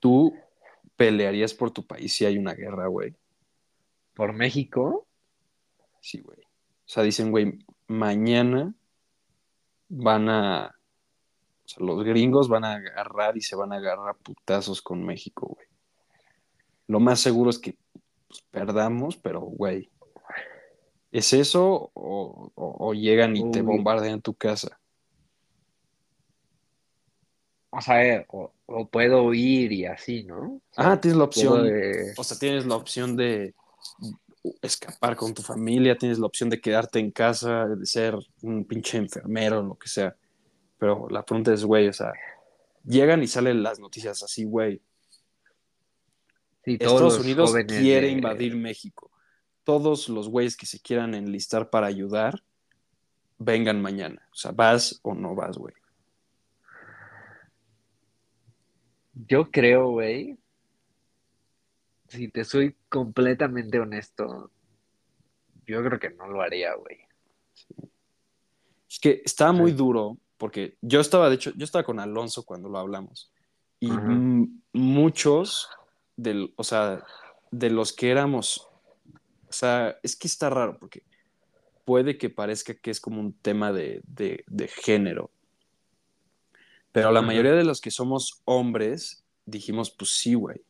¿Tú 0.01 0.35
pelearías 0.97 1.55
por 1.55 1.71
tu 1.71 1.87
país 1.87 2.15
si 2.15 2.25
hay 2.25 2.39
una 2.39 2.55
guerra, 2.55 2.87
güey? 2.89 3.15
Por 4.15 4.33
México, 4.33 5.07
Sí, 6.01 6.21
güey. 6.21 6.39
O 6.41 6.91
sea, 6.91 7.03
dicen, 7.03 7.31
güey, 7.31 7.59
mañana 7.87 8.75
van 9.89 10.29
a. 10.29 10.75
O 11.65 11.69
sea, 11.69 11.85
los 11.87 12.03
gringos 12.05 12.49
van 12.49 12.65
a 12.65 12.75
agarrar 12.75 13.37
y 13.37 13.41
se 13.43 13.57
van 13.57 13.73
a 13.73 13.77
agarrar 13.77 14.17
putazos 14.17 14.81
con 14.81 15.05
México, 15.05 15.49
güey. 15.49 15.67
Lo 16.87 16.99
más 17.01 17.21
seguro 17.21 17.51
es 17.51 17.59
que 17.59 17.77
pues, 18.29 18.43
perdamos, 18.51 19.17
pero, 19.17 19.41
güey. 19.41 19.91
¿Es 21.11 21.33
eso 21.33 21.91
o, 21.95 22.51
o- 22.55 22.77
o 22.89 22.95
llegan 22.95 23.37
y 23.37 23.51
te 23.51 23.63
bombardean 23.63 24.21
tu 24.23 24.35
casa? 24.35 24.79
o 27.71 27.81
sea, 27.83 28.25
o, 28.29 28.53
o 28.67 28.89
puedo 28.89 29.33
ir 29.35 29.73
y 29.73 29.85
así, 29.85 30.25
¿no? 30.25 30.61
Sea, 30.71 30.93
Ah, 30.93 31.01
tienes 31.01 31.19
la 31.19 31.29
puedo 31.29 31.53
opción. 31.55 31.65
de- 31.67 32.15
O 32.17 32.25
sea, 32.25 32.39
tienes 32.39 32.67
la 32.67 32.77
opción 32.77 33.15
de 33.17 33.55
escapar 34.63 35.17
con 35.17 35.35
tu 35.35 35.43
familia, 35.43 35.97
tienes 35.97 36.19
la 36.19 36.27
opción 36.27 36.49
de 36.51 36.61
quedarte 36.61 36.99
en 36.99 37.11
casa, 37.11 37.67
de 37.67 37.87
ser 37.87 38.17
un 38.43 38.65
pinche 38.65 38.99
enfermero, 38.99 39.63
lo 39.63 39.77
que 39.77 39.89
sea. 39.89 40.17
Pero 40.79 41.09
la 41.09 41.25
pregunta 41.25 41.53
es, 41.53 41.65
güey, 41.65 41.89
o 41.89 41.93
sea, 41.93 42.13
llegan 42.85 43.23
y 43.23 43.27
salen 43.27 43.63
las 43.63 43.79
noticias 43.81 44.23
así, 44.23 44.45
güey. 44.45 44.81
sí, 46.65 46.75
Estados 46.75 47.19
Unidos 47.19 47.55
quiere 47.67 48.07
de- 48.07 48.13
invadir 48.13 48.57
México. 48.57 49.11
Todos 49.65 50.09
los 50.09 50.29
güeyes 50.29 50.57
que 50.57 50.67
se 50.67 50.81
quieran 50.81 51.15
enlistar 51.15 51.69
para 51.69 51.87
ayudar, 51.89 52.43
vengan 53.39 53.83
mañana. 53.83 54.27
O 54.33 54.35
sea, 54.35 54.53
¿vas 54.53 54.99
o 55.03 55.15
no 55.15 55.35
vas, 55.35 55.59
güey? 55.59 55.75
Yo 59.27 59.51
creo, 59.51 59.91
güey, 59.91 60.39
si 62.09 62.29
te 62.29 62.45
soy 62.45 62.75
completamente 62.89 63.79
honesto, 63.79 64.51
yo 65.67 65.83
creo 65.85 65.99
que 66.01 66.11
no 66.11 66.27
lo 66.29 66.41
haría, 66.43 66.75
güey. 66.75 66.99
Es 68.89 68.99
que 68.99 69.23
estaba 69.25 69.53
muy 69.53 69.73
duro, 69.73 70.17
porque 70.39 70.77
yo 70.81 71.01
estaba, 71.01 71.29
de 71.29 71.35
hecho, 71.35 71.53
yo 71.57 71.65
estaba 71.65 71.85
con 71.85 72.01
Alonso 72.01 72.45
cuando 72.45 72.69
lo 72.69 72.79
hablamos. 72.79 73.31
Y 73.81 73.91
muchos, 74.73 75.69
del, 76.17 76.53
o 76.57 76.65
sea, 76.65 77.05
de 77.51 77.71
los 77.71 77.93
que 77.93 78.11
éramos, 78.11 78.67
o 79.49 79.53
sea, 79.53 79.99
es 80.03 80.17
que 80.17 80.27
está 80.27 80.51
raro, 80.51 80.79
porque 80.79 81.03
puede 81.85 82.19
que 82.19 82.29
parezca 82.31 82.75
que 82.75 82.91
es 82.91 83.01
como 83.01 83.21
un 83.21 83.33
tema 83.35 83.73
de, 83.73 84.01
de- 84.05 84.45
de 84.47 84.69
género. 84.69 85.31
Pero 86.93 87.13
la 87.13 87.21
mayoría 87.23 87.53
de 87.53 87.65
los 87.65 87.81
que 87.81 87.91
somos 87.91 88.41
hombres 88.47 89.25
dijimos, 89.45 89.91
pues 89.91 90.11
sí, 90.13 90.35
güey. 90.35 90.63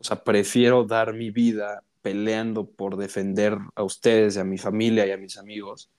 O 0.00 0.04
sea, 0.04 0.22
prefiero 0.24 0.84
dar 0.84 1.14
mi 1.14 1.30
vida 1.30 1.82
peleando 2.02 2.66
por 2.70 2.96
defender 2.96 3.58
a 3.74 3.82
ustedes, 3.82 4.36
y 4.36 4.40
a 4.40 4.44
mi 4.44 4.58
familia 4.58 5.06
y 5.06 5.10
a 5.12 5.16
mis 5.16 5.36
amigos, 5.38 5.90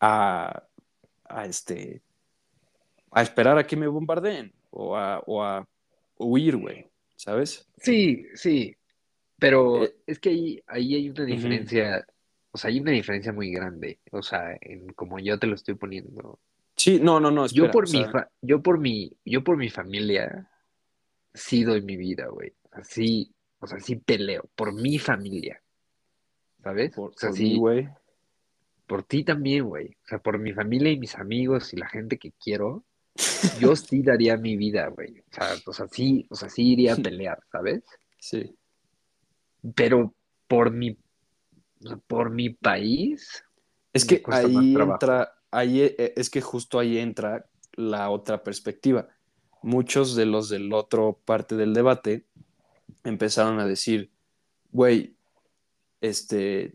a, 0.00 0.64
a 1.26 1.46
este, 1.46 2.02
a 3.10 3.22
esperar 3.22 3.58
a 3.58 3.66
que 3.66 3.76
me 3.76 3.86
bombardeen 3.86 4.52
o 4.70 4.96
a, 4.96 5.20
o 5.26 5.42
a 5.42 5.66
huir, 6.18 6.56
güey, 6.56 6.86
¿sabes? 7.16 7.66
Sí, 7.78 8.26
sí, 8.34 8.76
pero 9.38 9.84
Eh, 9.84 9.94
es 10.06 10.18
que 10.20 10.30
ahí, 10.30 10.62
ahí 10.66 10.94
hay 10.96 11.10
una 11.10 11.24
diferencia, 11.24 12.06
o 12.52 12.58
sea, 12.58 12.70
hay 12.70 12.80
una 12.80 12.92
diferencia 12.92 13.32
muy 13.32 13.50
grande, 13.52 14.00
o 14.12 14.22
sea, 14.22 14.56
en 14.60 14.88
como 14.94 15.18
yo 15.20 15.38
te 15.38 15.46
lo 15.46 15.54
estoy 15.56 15.74
poniendo. 15.76 16.40
Sí, 16.76 17.00
no, 17.02 17.20
no, 17.20 17.30
no, 17.30 17.46
Yo 17.50 17.70
por 17.70 17.88
mi 17.88 17.98
sea, 17.98 18.10
fa- 18.12 18.30
yo 18.42 18.62
por 18.62 18.78
mi, 18.78 19.16
yo 19.24 19.44
por 19.44 19.56
mi 19.56 19.70
familia 19.70 20.50
sí 21.34 21.64
doy 21.64 21.82
mi 21.82 21.96
vida, 21.96 22.28
güey. 22.28 22.54
Sea, 22.78 22.84
sí, 22.84 23.34
o 23.58 23.66
sea, 23.66 23.80
sí 23.80 23.96
peleo 23.96 24.48
por 24.54 24.72
mi 24.72 24.98
familia, 24.98 25.60
¿sabes? 26.62 26.94
por, 26.94 27.10
O 27.10 27.18
sea, 27.18 27.30
por 27.30 27.38
sí, 27.38 27.56
güey. 27.56 27.88
por 28.86 29.02
ti 29.02 29.24
también, 29.24 29.64
güey. 29.64 29.96
O 30.04 30.08
sea, 30.08 30.18
por 30.18 30.38
mi 30.38 30.52
familia 30.52 30.92
y 30.92 30.98
mis 30.98 31.16
amigos 31.16 31.72
y 31.72 31.76
la 31.76 31.88
gente 31.88 32.18
que 32.18 32.32
quiero, 32.32 32.84
yo 33.60 33.74
sí 33.74 34.02
daría 34.02 34.36
mi 34.36 34.56
vida, 34.56 34.88
güey. 34.88 35.20
O 35.20 35.32
sea, 35.32 35.48
o 35.66 35.72
sea, 35.72 35.88
sí, 35.88 36.26
o 36.30 36.36
sea, 36.36 36.48
sí 36.48 36.72
iría 36.72 36.94
a 36.94 36.96
pelear, 37.02 37.40
¿sabes? 37.50 37.82
Sí. 38.18 38.54
Pero 39.74 40.14
por 40.46 40.70
mi, 40.70 40.96
por 42.06 42.30
mi 42.30 42.50
país. 42.50 43.44
Es 43.92 44.04
que 44.04 44.22
ahí 44.26 44.74
entra, 44.76 45.34
ahí, 45.50 45.80
eh, 45.82 46.12
es 46.16 46.30
que 46.30 46.40
justo 46.40 46.78
ahí 46.78 46.98
entra 46.98 47.46
la 47.72 48.10
otra 48.10 48.44
perspectiva. 48.44 49.08
Muchos 49.62 50.14
de 50.14 50.26
los 50.26 50.48
del 50.48 50.72
otro 50.72 51.20
parte 51.24 51.56
del 51.56 51.74
debate 51.74 52.27
empezaron 53.04 53.60
a 53.60 53.66
decir, 53.66 54.10
güey, 54.70 55.16
este, 56.00 56.74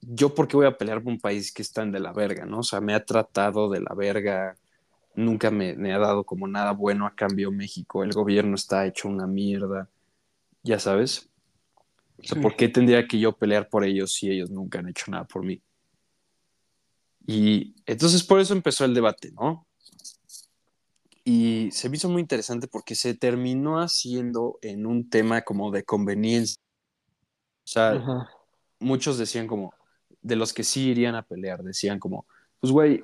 yo 0.00 0.34
por 0.34 0.46
qué 0.46 0.56
voy 0.56 0.66
a 0.66 0.76
pelear 0.76 1.02
por 1.02 1.12
un 1.12 1.20
país 1.20 1.52
que 1.52 1.62
está 1.62 1.82
en 1.82 1.92
de 1.92 2.00
la 2.00 2.12
verga, 2.12 2.46
¿no? 2.46 2.60
O 2.60 2.62
sea, 2.62 2.80
me 2.80 2.94
ha 2.94 3.04
tratado 3.04 3.68
de 3.68 3.80
la 3.80 3.94
verga, 3.94 4.56
nunca 5.14 5.50
me, 5.50 5.74
me 5.74 5.92
ha 5.92 5.98
dado 5.98 6.24
como 6.24 6.46
nada 6.46 6.72
bueno 6.72 7.06
a 7.06 7.14
cambio 7.14 7.50
México, 7.50 8.04
el 8.04 8.12
gobierno 8.12 8.54
está 8.54 8.86
hecho 8.86 9.08
una 9.08 9.26
mierda, 9.26 9.88
ya 10.62 10.78
sabes. 10.78 11.28
O 12.18 12.22
sea, 12.22 12.40
¿por 12.40 12.56
qué 12.56 12.68
tendría 12.68 13.06
que 13.06 13.18
yo 13.18 13.32
pelear 13.32 13.68
por 13.68 13.84
ellos 13.84 14.12
si 14.12 14.30
ellos 14.30 14.50
nunca 14.50 14.78
han 14.78 14.88
hecho 14.88 15.10
nada 15.10 15.24
por 15.24 15.44
mí? 15.44 15.60
Y 17.26 17.74
entonces 17.84 18.22
por 18.22 18.40
eso 18.40 18.54
empezó 18.54 18.84
el 18.84 18.94
debate, 18.94 19.32
¿no? 19.32 19.66
Y 21.28 21.72
se 21.72 21.88
me 21.88 21.96
hizo 21.96 22.08
muy 22.08 22.22
interesante 22.22 22.68
porque 22.68 22.94
se 22.94 23.12
terminó 23.14 23.80
haciendo 23.80 24.60
en 24.62 24.86
un 24.86 25.10
tema 25.10 25.42
como 25.42 25.72
de 25.72 25.82
conveniencia. 25.82 26.62
O 27.64 27.66
sea, 27.66 27.94
Ajá. 27.94 28.30
muchos 28.78 29.18
decían 29.18 29.48
como, 29.48 29.74
de 30.22 30.36
los 30.36 30.52
que 30.52 30.62
sí 30.62 30.88
irían 30.88 31.16
a 31.16 31.24
pelear, 31.24 31.64
decían 31.64 31.98
como, 31.98 32.26
pues 32.60 32.72
güey, 32.72 33.02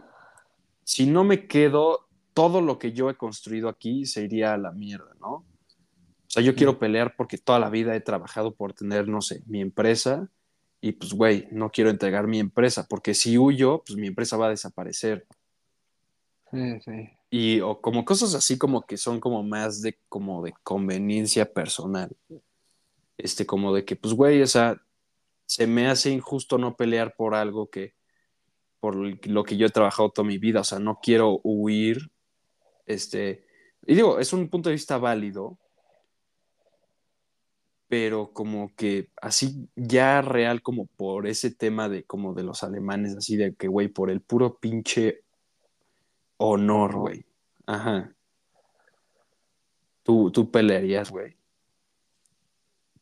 si 0.85 1.05
no 1.07 1.25
me 1.25 1.49
quedo, 1.49 2.07
todo 2.33 2.61
lo 2.61 2.79
que 2.79 2.93
yo 2.93 3.11
he 3.11 3.17
construido 3.17 3.69
aquí 3.69 4.07
se 4.07 4.23
iría 4.23 4.55
a 4.55 4.57
la 4.59 4.71
mierda, 4.71 5.13
¿no? 5.21 5.33
O 5.33 5.45
sea, 6.29 6.45
yo 6.45 6.55
quiero 6.55 6.79
pelear 6.79 7.17
porque 7.17 7.39
toda 7.39 7.59
la 7.59 7.71
vida 7.71 7.97
he 7.97 8.01
trabajado 8.01 8.55
por 8.55 8.73
tener, 8.73 9.09
no 9.09 9.21
sé, 9.21 9.43
mi 9.47 9.61
empresa 9.61 10.31
y 10.81 10.93
pues, 10.93 11.13
güey, 11.13 11.49
no 11.51 11.73
quiero 11.73 11.91
entregar 11.91 12.29
mi 12.29 12.39
empresa 12.39 12.87
porque 12.89 13.15
si 13.15 13.37
huyo, 13.37 13.83
pues 13.85 13.99
mi 13.99 14.07
empresa 14.07 14.37
va 14.37 14.47
a 14.47 14.51
desaparecer. 14.51 15.27
Sí, 16.53 16.81
sí. 16.85 17.11
Y 17.35 17.63
o 17.63 17.81
como 17.81 18.05
cosas 18.05 18.35
así 18.35 18.59
como 18.59 18.83
que 18.83 18.99
son 18.99 19.19
como 19.19 19.43
más 19.43 19.81
de 19.81 19.99
como 20.11 20.45
de 20.45 20.53
conveniencia 20.63 21.51
personal. 21.51 22.15
Este, 23.17 23.47
como 23.47 23.75
de 23.75 23.87
que, 23.87 23.97
pues, 23.97 24.13
güey, 24.13 24.43
o 24.43 24.47
sea, 24.47 24.83
se 25.47 25.67
me 25.67 25.89
hace 25.89 26.11
injusto 26.11 26.59
no 26.59 26.77
pelear 26.77 27.17
por 27.17 27.35
algo 27.35 27.71
que, 27.71 27.95
por 28.81 28.97
lo 29.27 29.45
que 29.45 29.57
yo 29.57 29.67
he 29.67 29.71
trabajado 29.71 30.11
toda 30.11 30.29
mi 30.29 30.37
vida. 30.37 30.61
O 30.61 30.65
sea, 30.65 30.79
no 30.79 31.01
quiero 31.03 31.41
huir. 31.43 32.11
Este, 32.85 33.47
y 33.87 33.95
digo, 33.95 34.19
es 34.19 34.35
un 34.35 34.51
punto 34.51 34.69
de 34.69 34.75
vista 34.75 34.99
válido, 34.99 35.59
pero 37.89 38.35
como 38.35 38.75
que 38.77 39.09
así 39.23 39.71
ya 39.75 40.21
real 40.21 40.61
como 40.61 40.85
por 40.85 41.27
ese 41.27 41.51
tema 41.51 41.89
de 41.89 42.05
como 42.05 42.35
de 42.35 42.43
los 42.43 42.63
alemanes, 42.63 43.17
así 43.17 43.39
de 43.39 43.55
que, 43.55 43.69
güey, 43.69 43.89
por 43.89 44.11
el 44.11 44.21
puro 44.21 44.59
pinche 44.59 45.23
honor, 46.43 46.97
güey. 46.97 47.25
Ajá. 47.67 48.13
Tú, 50.03 50.31
tú 50.31 50.51
pelearías, 50.51 51.11
güey. 51.11 51.37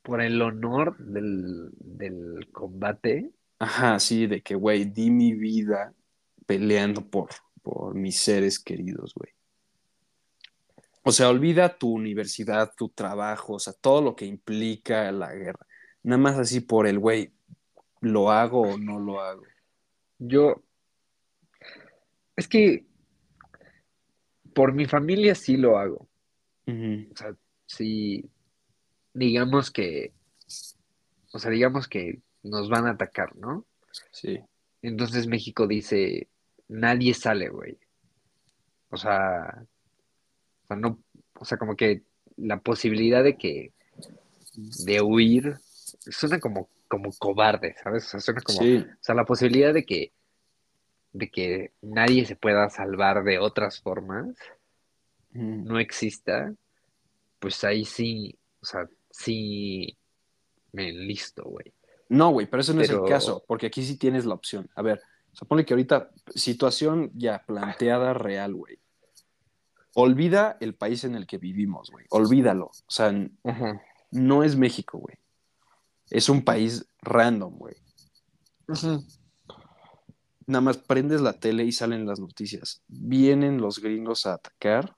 Por 0.03 0.21
el 0.21 0.41
honor 0.43 0.97
del, 0.99 1.71
del 1.75 2.49
combate. 2.53 3.31
Ajá, 3.59 3.99
sí, 3.99 4.27
de 4.27 4.43
que, 4.43 4.55
güey, 4.55 4.85
di 4.85 5.11
mi 5.11 5.33
vida 5.33 5.95
peleando 6.47 7.07
por, 7.07 7.31
por 7.63 7.95
mis 7.95 8.19
seres 8.19 8.59
queridos, 8.59 9.15
güey. 9.15 9.33
O 11.03 11.13
sea, 11.13 11.31
olvida 11.31 11.79
tu 11.79 11.93
universidad, 11.93 12.73
tu 12.77 12.91
trabajo, 12.91 13.55
o 13.55 13.59
sea, 13.59 13.73
todo 13.73 14.03
lo 14.03 14.15
que 14.17 14.27
implica 14.27 15.11
la 15.13 15.33
guerra. 15.33 15.67
Nada 16.03 16.19
más 16.19 16.39
así 16.39 16.61
por 16.61 16.87
el, 16.87 16.99
güey, 16.99 17.33
¿lo 18.01 18.31
hago 18.31 18.63
o 18.63 18.79
no 18.79 18.99
lo 18.99 19.21
hago? 19.21 19.43
Yo. 20.19 20.63
Es 22.37 22.49
que 22.49 22.90
por 24.55 24.73
mi 24.73 24.87
familia 24.87 25.35
sí 25.35 25.57
lo 25.57 25.79
hago. 25.79 26.09
O 26.67 27.17
sea, 27.17 27.35
sí. 27.67 28.31
Digamos 29.13 29.71
que. 29.71 30.13
O 31.33 31.39
sea, 31.39 31.51
digamos 31.51 31.89
que 31.89 32.21
nos 32.43 32.69
van 32.69 32.87
a 32.87 32.91
atacar, 32.91 33.37
¿no? 33.37 33.67
Sí, 34.13 34.41
Entonces 34.83 35.27
México 35.27 35.67
dice, 35.67 36.29
nadie 36.69 37.15
sale, 37.15 37.49
güey. 37.49 37.79
O 38.91 38.97
sea, 38.97 39.67
o 40.65 40.67
sea, 40.67 40.77
no, 40.77 41.03
o 41.39 41.45
sea, 41.45 41.59
como 41.59 41.77
que 41.77 42.03
la 42.37 42.61
posibilidad 42.61 43.23
de 43.23 43.37
que, 43.37 43.73
de 44.85 45.01
huir, 45.01 45.57
suena 45.63 46.41
como, 46.41 46.69
como 46.89 47.11
cobarde, 47.19 47.75
¿sabes? 47.83 48.07
O 48.07 48.09
sea, 48.09 48.21
suena 48.21 48.41
como, 48.41 48.61
sí, 48.61 48.77
o 48.77 48.99
sea, 49.01 49.15
la 49.15 49.25
posibilidad 49.25 49.75
de 49.75 49.85
que, 49.85 50.13
de 51.13 51.31
que 51.31 51.73
nadie 51.83 52.25
se 52.25 52.37
pueda 52.37 52.69
salvar 52.71 53.25
de 53.25 53.39
otras 53.39 53.81
formas 53.81 54.29
ujú. 55.35 55.43
no 55.43 55.79
exista, 55.79 56.55
pues 57.39 57.65
ahí 57.65 57.85
sí, 57.85 58.39
o 58.61 58.65
sea, 58.65 58.89
sí 59.11 59.97
me 60.73 60.91
enlisto, 60.91 61.45
güey. 61.45 61.73
No, 62.09 62.31
güey, 62.31 62.47
pero 62.47 62.61
eso 62.61 62.75
no 62.75 62.83
es 62.83 62.91
el 62.91 63.05
caso, 63.05 63.45
porque 63.47 63.67
aquí 63.67 63.83
sí 63.83 63.97
tienes 63.97 64.25
la 64.25 64.35
opción. 64.35 64.69
A 64.75 64.83
ver, 64.83 65.01
supone 65.33 65.65
que 65.65 65.75
ahorita, 65.75 66.11
situación 66.35 67.11
ya 67.15 67.45
planteada 67.47 68.15
real, 68.15 68.55
güey. 68.55 68.79
Olvida 69.95 70.57
el 70.61 70.75
país 70.75 71.05
en 71.05 71.15
el 71.15 71.27
que 71.27 71.39
vivimos, 71.39 71.91
güey. 71.91 72.07
Olvídalo. 72.11 72.67
O 72.67 72.91
sea, 72.91 73.13
Ajá. 73.45 73.81
no 74.11 74.43
es 74.43 74.57
México, 74.57 74.99
güey. 74.99 75.17
Es 76.11 76.29
un 76.29 76.45
país 76.45 76.85
random, 77.03 77.57
güey. 77.57 77.77
Nada 80.51 80.63
más 80.63 80.79
prendes 80.79 81.21
la 81.21 81.35
tele 81.35 81.65
y 81.65 81.71
salen 81.71 82.09
las 82.09 82.19
noticias. 82.19 82.83
Vienen 82.89 83.61
los 83.61 83.79
gringos 83.79 84.27
a 84.27 84.35
atacar. 84.35 84.97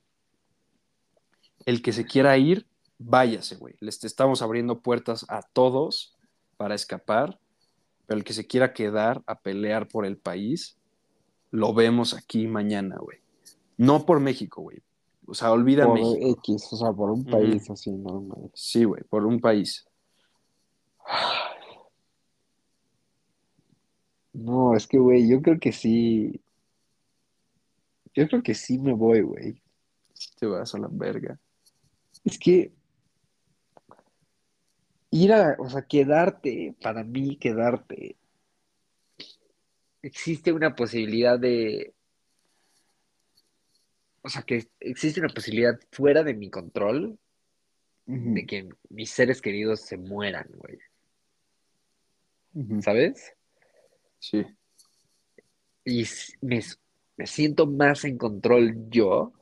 El 1.67 1.83
que 1.83 1.93
se 1.93 2.07
quiera 2.07 2.39
ir, 2.39 2.67
váyase, 2.97 3.57
güey. 3.57 3.75
Les 3.79 4.03
estamos 4.03 4.41
abriendo 4.41 4.81
puertas 4.81 5.27
a 5.29 5.43
todos 5.43 6.17
para 6.57 6.75
escapar. 6.75 7.39
Pero 8.07 8.17
el 8.17 8.25
que 8.25 8.33
se 8.33 8.47
quiera 8.47 8.73
quedar 8.73 9.23
a 9.27 9.41
pelear 9.41 9.89
por 9.89 10.07
el 10.07 10.17
país, 10.17 10.79
lo 11.51 11.75
vemos 11.75 12.15
aquí 12.15 12.47
mañana, 12.47 12.97
güey. 12.97 13.19
No 13.77 14.07
por 14.07 14.21
México, 14.21 14.63
güey. 14.63 14.79
O 15.27 15.35
sea, 15.35 15.53
olvida 15.53 15.85
Por 15.85 16.01
México. 16.01 16.31
X, 16.39 16.69
o 16.73 16.77
sea, 16.79 16.93
por 16.95 17.11
un 17.11 17.27
país 17.27 17.69
así 17.69 17.91
normal. 17.91 18.51
Sí, 18.55 18.85
güey, 18.85 19.03
por 19.05 19.27
un 19.27 19.39
país. 19.39 19.87
No, 24.33 24.75
es 24.77 24.87
que, 24.87 24.99
güey, 24.99 25.29
yo 25.29 25.43
creo 25.43 25.59
que 25.59 25.73
sí. 25.73 26.41
Yo 28.15 28.29
creo 28.29 28.43
que 28.43 28.55
sí 28.55 28.79
me 28.79 28.93
voy, 28.93 29.21
güey. 29.23 29.63
Si 30.15 30.35
te 30.37 30.47
vas 30.47 30.75
a 30.75 30.79
la 30.79 30.89
verga. 30.91 31.39
Es 32.25 32.39
que 32.39 32.73
ir 35.11 35.33
a, 35.33 35.57
o 35.59 35.69
sea, 35.69 35.83
quedarte, 35.83 36.75
para 36.81 37.05
mí, 37.05 37.37
quedarte, 37.37 38.17
existe 40.03 40.53
una 40.53 40.75
posibilidad 40.75 41.39
de, 41.39 41.95
o 44.23 44.29
sea, 44.29 44.43
que 44.43 44.69
existe 44.81 45.21
una 45.21 45.29
posibilidad 45.29 45.79
fuera 45.91 46.23
de 46.23 46.35
mi 46.35 46.51
control 46.51 47.19
de 48.07 48.47
que 48.47 48.69
mis 48.91 49.11
seres 49.11 49.41
queridos 49.41 49.81
se 49.81 49.97
mueran, 49.97 50.49
güey. 50.55 50.79
¿Sabes? 52.83 53.35
Sí. 54.23 54.47
Y 55.85 56.05
me, 56.43 56.61
me 57.17 57.27
siento 57.27 57.67
más 57.67 58.05
en 58.05 58.17
control 58.19 58.89
yo 58.89 59.33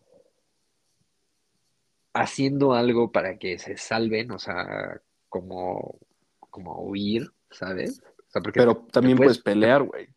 haciendo 2.15 2.73
algo 2.73 3.13
para 3.13 3.39
que 3.39 3.59
se 3.59 3.77
salven, 3.77 4.31
o 4.33 4.39
sea, 4.39 5.01
como, 5.29 5.99
como 6.39 6.81
huir, 6.83 7.31
¿sabes? 7.51 8.03
O 8.29 8.31
sea, 8.31 8.43
porque 8.43 8.61
Pero 8.61 8.77
también 8.91 9.17
puedes- 9.17 9.39
puedes 9.39 9.43
pelear, 9.45 9.83
güey. 9.83 10.09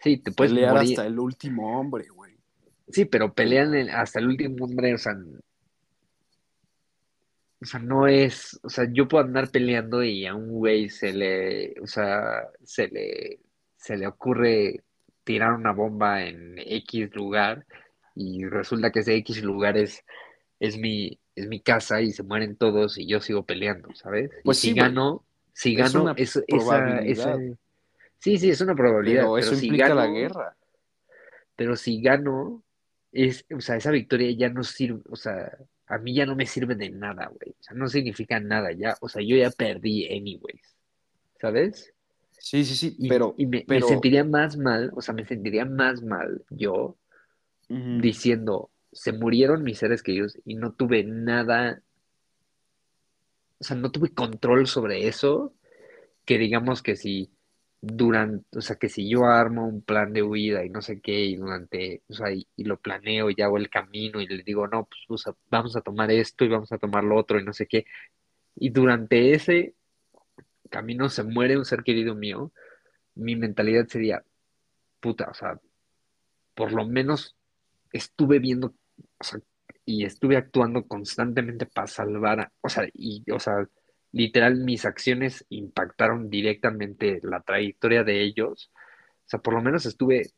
Sí, 0.00 0.16
te 0.16 0.32
puedes 0.32 0.52
Pelear 0.52 0.74
morir. 0.74 0.90
hasta 0.92 1.06
el 1.06 1.18
último 1.18 1.78
hombre, 1.78 2.08
güey. 2.08 2.36
Sí, 2.88 3.04
pero 3.04 3.34
pelean 3.34 3.74
hasta 3.90 4.20
el 4.20 4.28
último 4.28 4.64
hombre, 4.64 4.94
o 4.94 4.98
sea, 4.98 5.12
o 7.60 7.64
sea, 7.66 7.80
no 7.80 8.06
es, 8.06 8.58
o 8.62 8.68
sea, 8.70 8.86
yo 8.90 9.06
puedo 9.08 9.24
andar 9.24 9.50
peleando 9.50 10.02
y 10.02 10.24
a 10.24 10.34
un 10.34 10.48
güey 10.52 10.88
se 10.88 11.12
le, 11.12 11.74
o 11.82 11.86
sea, 11.86 12.48
se 12.64 12.88
le, 12.88 13.40
se 13.78 13.98
le 13.98 14.08
ocurre 14.08 14.84
tirar 15.24 15.54
una 15.54 15.72
bomba 15.72 16.24
en 16.26 16.56
X 16.60 17.14
lugar 17.16 17.66
y 18.16 18.46
resulta 18.46 18.92
que 18.92 19.00
ese 19.00 19.16
X 19.16 19.44
lugar 19.44 19.78
es, 19.78 20.04
es 20.60 20.78
mi, 20.78 21.20
es 21.36 21.48
mi 21.48 21.60
casa 21.62 22.02
y 22.02 22.12
se 22.12 22.24
mueren 22.24 22.56
todos 22.56 22.98
y 22.98 23.08
yo 23.08 23.20
sigo 23.20 23.46
peleando, 23.46 23.94
¿sabes? 23.94 24.30
Y 24.44 24.52
Pues 24.52 24.58
si 24.58 24.72
sí, 24.72 24.74
gano, 24.74 25.26
si 25.52 25.74
Es 25.74 25.94
gano, 25.94 26.12
es- 26.16 26.42
esa, 26.48 27.00
esa- 27.02 27.42
sí, 28.18 28.38
sí, 28.38 28.50
es 28.50 28.60
una 28.60 28.74
probabilidad, 28.76 29.32
Pero 29.32 29.38
pero 29.38 29.52
eso 29.52 29.54
si 29.54 29.68
implica 29.68 29.94
la 29.94 30.06
guerra. 30.06 30.56
pero 31.56 31.76
si 31.76 32.00
gano, 32.02 32.62
es, 33.12 33.44
o 33.54 33.60
sea, 33.60 33.76
esa 33.76 33.90
victoria 33.90 34.30
ya 34.36 34.48
no 34.50 34.62
sirve, 34.62 35.02
o 35.10 35.16
sea, 35.16 35.50
a 35.86 35.98
mí 35.98 36.14
ya 36.14 36.26
no 36.26 36.36
me 36.36 36.46
sirve 36.46 36.74
de 36.74 36.90
nada, 36.90 37.26
güey. 37.28 37.52
O 37.58 37.62
sea, 37.62 37.76
no 37.76 37.88
significa 37.88 38.38
nada 38.40 38.72
ya. 38.72 38.96
O 39.00 39.08
sea, 39.08 39.22
yo 39.22 39.36
ya 39.36 39.50
perdí 39.50 40.06
anyways. 40.06 40.76
¿Sabes? 41.40 41.94
Sí, 42.38 42.64
sí, 42.64 42.74
sí, 42.74 42.96
Y, 42.98 43.08
pero, 43.08 43.34
y 43.36 43.46
me, 43.46 43.64
sentiría 43.80 44.24
más 44.24 44.56
mal, 44.56 44.92
o 44.94 45.02
sea, 45.02 45.14
me 45.14 45.24
sentiría 45.24 45.64
más 45.64 46.02
mal 46.02 46.44
yo 46.50 46.96
diciendo, 47.68 48.70
se 48.92 49.12
murieron 49.12 49.62
mis 49.62 49.78
seres 49.78 50.02
queridos 50.02 50.38
y 50.46 50.54
no 50.54 50.72
tuve 50.72 51.04
nada, 51.04 51.82
o 53.58 53.64
sea, 53.64 53.76
no 53.76 53.90
tuve 53.90 54.14
control 54.14 54.66
sobre 54.66 55.06
eso, 55.06 55.52
que 56.24 56.38
digamos 56.38 56.82
que 56.82 56.96
si 56.96 57.30
durante, 57.80 58.58
o 58.58 58.60
sea, 58.62 58.76
que 58.76 58.88
si 58.88 59.08
yo 59.08 59.26
armo 59.26 59.66
un 59.68 59.82
plan 59.82 60.12
de 60.12 60.22
huida 60.22 60.64
y 60.64 60.70
no 60.70 60.80
sé 60.80 61.00
qué, 61.00 61.26
y 61.26 61.36
durante, 61.36 62.02
o 62.08 62.14
sea, 62.14 62.32
y, 62.32 62.46
y 62.56 62.64
lo 62.64 62.78
planeo 62.78 63.28
y 63.30 63.40
hago 63.42 63.58
el 63.58 63.68
camino 63.68 64.20
y 64.20 64.26
le 64.26 64.42
digo, 64.42 64.66
no, 64.66 64.88
pues 65.08 65.22
sea, 65.22 65.34
vamos 65.50 65.76
a 65.76 65.82
tomar 65.82 66.10
esto 66.10 66.44
y 66.44 66.48
vamos 66.48 66.72
a 66.72 66.78
tomar 66.78 67.04
lo 67.04 67.16
otro 67.16 67.38
y 67.38 67.44
no 67.44 67.52
sé 67.52 67.66
qué, 67.66 67.84
y 68.56 68.70
durante 68.70 69.32
ese 69.34 69.74
camino 70.68 71.08
se 71.08 71.22
muere 71.24 71.56
un 71.58 71.64
ser 71.64 71.82
querido 71.82 72.14
mío, 72.14 72.52
mi 73.14 73.36
mentalidad 73.36 73.86
sería, 73.88 74.24
puta, 75.00 75.28
o 75.30 75.34
sea, 75.34 75.60
por 76.54 76.72
lo 76.72 76.86
menos 76.86 77.36
estuve 77.92 78.38
viendo, 78.38 78.74
y 79.84 80.04
estuve 80.04 80.36
actuando 80.36 80.86
constantemente 80.86 81.66
para 81.66 81.86
salvar, 81.86 82.40
a- 82.40 82.52
o 82.60 82.68
sea, 82.68 82.88
y, 82.92 83.24
o 83.30 83.40
sea, 83.40 83.66
literal, 84.12 84.56
mis 84.56 84.84
acciones 84.84 85.44
impactaron 85.48 86.30
directamente 86.30 87.20
la 87.22 87.40
trayectoria 87.40 88.04
de 88.04 88.22
ellos. 88.22 88.70
O 89.26 89.28
sea, 89.28 89.40
por 89.40 89.54
lo 89.54 89.62
menos 89.62 89.86
estuve 89.86 90.30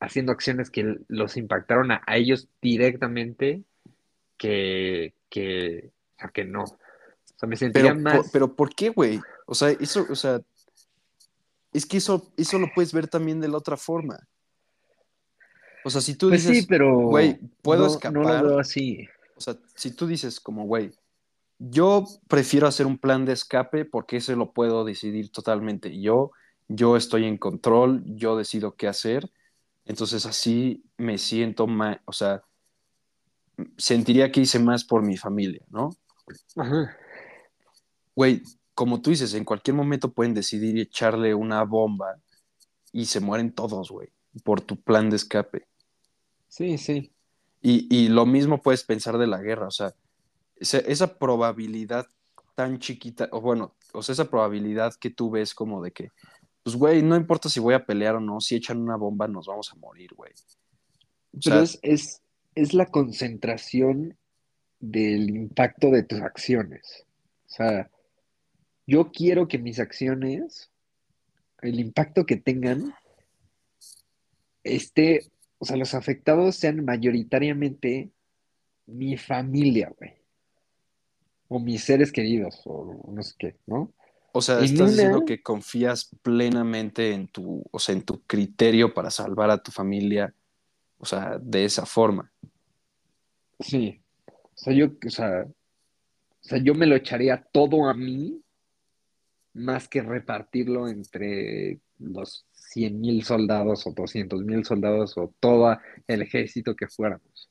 haciendo 0.00 0.32
acciones 0.32 0.70
que 0.70 0.98
los 1.08 1.36
impactaron 1.36 1.92
a, 1.92 2.02
ellos 2.08 2.48
directamente 2.60 3.64
que, 4.36 5.14
que, 5.30 5.90
que 6.32 6.44
no. 6.44 6.64
Sea, 7.44 7.46
me 7.46 7.56
sentiría 7.56 7.94
pero, 7.94 8.22
por- 8.22 8.30
pero 8.30 8.56
¿por 8.56 8.74
qué, 8.74 8.88
güey? 8.88 9.20
O 9.46 9.54
sea, 9.54 9.70
eso, 9.70 10.06
o 10.08 10.16
sea, 10.16 10.40
es 11.72 11.86
que 11.86 11.98
eso, 11.98 12.32
eso 12.36 12.58
lo 12.58 12.68
puedes 12.74 12.92
ver 12.92 13.08
también 13.08 13.40
de 13.40 13.48
la 13.48 13.58
otra 13.58 13.76
forma. 13.76 14.18
O 15.84 15.90
sea, 15.90 16.00
si 16.00 16.14
tú 16.14 16.28
pues 16.30 16.42
sí, 16.42 16.48
dices, 16.52 16.68
güey, 16.68 17.38
puedo 17.60 17.82
no, 17.82 17.86
no 17.88 17.90
lo 17.90 17.94
escapar, 17.96 18.44
veo 18.44 18.58
así. 18.58 19.06
o 19.36 19.40
sea, 19.40 19.56
si 19.74 19.90
tú 19.90 20.06
dices 20.06 20.40
como, 20.40 20.64
güey, 20.64 20.92
yo 21.58 22.04
prefiero 22.26 22.66
hacer 22.66 22.86
un 22.86 22.98
plan 22.98 23.24
de 23.24 23.32
escape 23.32 23.84
porque 23.84 24.16
ese 24.16 24.34
lo 24.34 24.52
puedo 24.52 24.84
decidir 24.84 25.30
totalmente. 25.30 26.00
Yo, 26.00 26.30
yo 26.68 26.96
estoy 26.96 27.26
en 27.26 27.36
control, 27.36 28.02
yo 28.06 28.36
decido 28.36 28.76
qué 28.76 28.88
hacer, 28.88 29.30
entonces 29.84 30.24
así 30.24 30.82
me 30.96 31.18
siento 31.18 31.66
más, 31.66 31.98
o 32.06 32.12
sea, 32.12 32.42
sentiría 33.76 34.32
que 34.32 34.40
hice 34.40 34.58
más 34.58 34.84
por 34.84 35.02
mi 35.02 35.16
familia, 35.16 35.62
¿no? 35.68 35.90
Ajá. 36.56 36.96
Güey, 38.14 38.42
como 38.74 39.00
tú 39.00 39.10
dices, 39.10 39.34
en 39.34 39.44
cualquier 39.44 39.76
momento 39.76 40.12
pueden 40.12 40.34
decidir 40.34 40.78
echarle 40.78 41.34
una 41.34 41.62
bomba 41.64 42.20
y 42.92 43.06
se 43.06 43.20
mueren 43.20 43.52
todos, 43.52 43.90
güey, 43.90 44.08
por 44.42 44.60
tu 44.60 44.80
plan 44.80 45.10
de 45.10 45.16
escape. 45.16 45.66
Sí, 46.48 46.78
sí. 46.78 47.12
Y, 47.60 47.86
y 47.94 48.08
lo 48.08 48.26
mismo 48.26 48.62
puedes 48.62 48.84
pensar 48.84 49.18
de 49.18 49.26
la 49.26 49.40
guerra, 49.40 49.68
o 49.68 49.70
sea, 49.70 49.94
esa, 50.56 50.78
esa 50.78 51.18
probabilidad 51.18 52.06
tan 52.54 52.78
chiquita, 52.78 53.28
o 53.32 53.40
bueno, 53.40 53.74
o 53.92 54.02
sea, 54.02 54.12
esa 54.12 54.30
probabilidad 54.30 54.94
que 54.94 55.10
tú 55.10 55.30
ves 55.30 55.54
como 55.54 55.82
de 55.82 55.92
que, 55.92 56.10
pues, 56.62 56.76
güey, 56.76 57.02
no 57.02 57.16
importa 57.16 57.48
si 57.48 57.60
voy 57.60 57.74
a 57.74 57.84
pelear 57.84 58.16
o 58.16 58.20
no, 58.20 58.40
si 58.40 58.56
echan 58.56 58.80
una 58.80 58.96
bomba 58.96 59.28
nos 59.28 59.46
vamos 59.46 59.70
a 59.72 59.76
morir, 59.76 60.10
güey. 60.14 60.32
O 61.32 61.38
Pero 61.44 61.60
es, 61.60 61.78
es, 61.82 62.22
es 62.54 62.74
la 62.74 62.86
concentración 62.86 64.16
del 64.80 65.30
impacto 65.30 65.90
de 65.90 66.02
tus 66.02 66.20
acciones. 66.20 67.04
O 67.46 67.50
sea, 67.50 67.90
yo 68.86 69.10
quiero 69.12 69.48
que 69.48 69.58
mis 69.58 69.78
acciones, 69.78 70.70
el 71.62 71.80
impacto 71.80 72.26
que 72.26 72.36
tengan, 72.36 72.94
esté, 74.62 75.30
o 75.58 75.64
sea, 75.64 75.76
los 75.76 75.94
afectados 75.94 76.56
sean 76.56 76.84
mayoritariamente 76.84 78.10
mi 78.86 79.16
familia, 79.16 79.92
güey, 79.98 80.12
o 81.48 81.58
mis 81.58 81.84
seres 81.84 82.12
queridos, 82.12 82.60
o 82.64 83.10
no 83.10 83.22
sé 83.22 83.34
qué, 83.38 83.56
¿no? 83.66 83.92
o 84.36 84.42
sea, 84.42 84.58
En 84.58 84.64
estás 84.64 84.80
una, 84.80 84.90
diciendo 84.90 85.24
que 85.24 85.42
confías 85.42 86.10
plenamente 86.20 87.12
en 87.12 87.28
tu, 87.28 87.62
o 87.70 87.78
sea, 87.78 87.94
en 87.94 88.02
tu 88.02 88.20
criterio 88.22 88.92
para 88.92 89.08
salvar 89.08 89.48
a 89.48 89.62
tu 89.62 89.70
familia, 89.70 90.34
o 90.98 91.06
sea, 91.06 91.38
de 91.40 91.64
esa 91.64 91.86
forma. 91.86 92.32
sí, 93.60 94.00
o 94.26 94.56
sea, 94.56 94.72
yo, 94.72 94.86
o 95.06 95.10
sea, 95.10 95.46
o 95.46 96.48
sea, 96.48 96.58
yo 96.58 96.74
me 96.74 96.86
lo 96.86 96.96
echaría 96.96 97.46
todo 97.52 97.88
a 97.88 97.94
mí 97.94 98.43
más 99.54 99.88
que 99.88 100.02
repartirlo 100.02 100.88
entre 100.88 101.80
los 101.98 102.46
cien 102.52 103.00
mil 103.00 103.24
soldados 103.24 103.86
o 103.86 103.92
doscientos 103.92 104.42
mil 104.42 104.64
soldados 104.64 105.16
o 105.16 105.32
todo 105.40 105.78
el 106.06 106.22
ejército 106.22 106.74
que 106.74 106.88
fuéramos. 106.88 107.50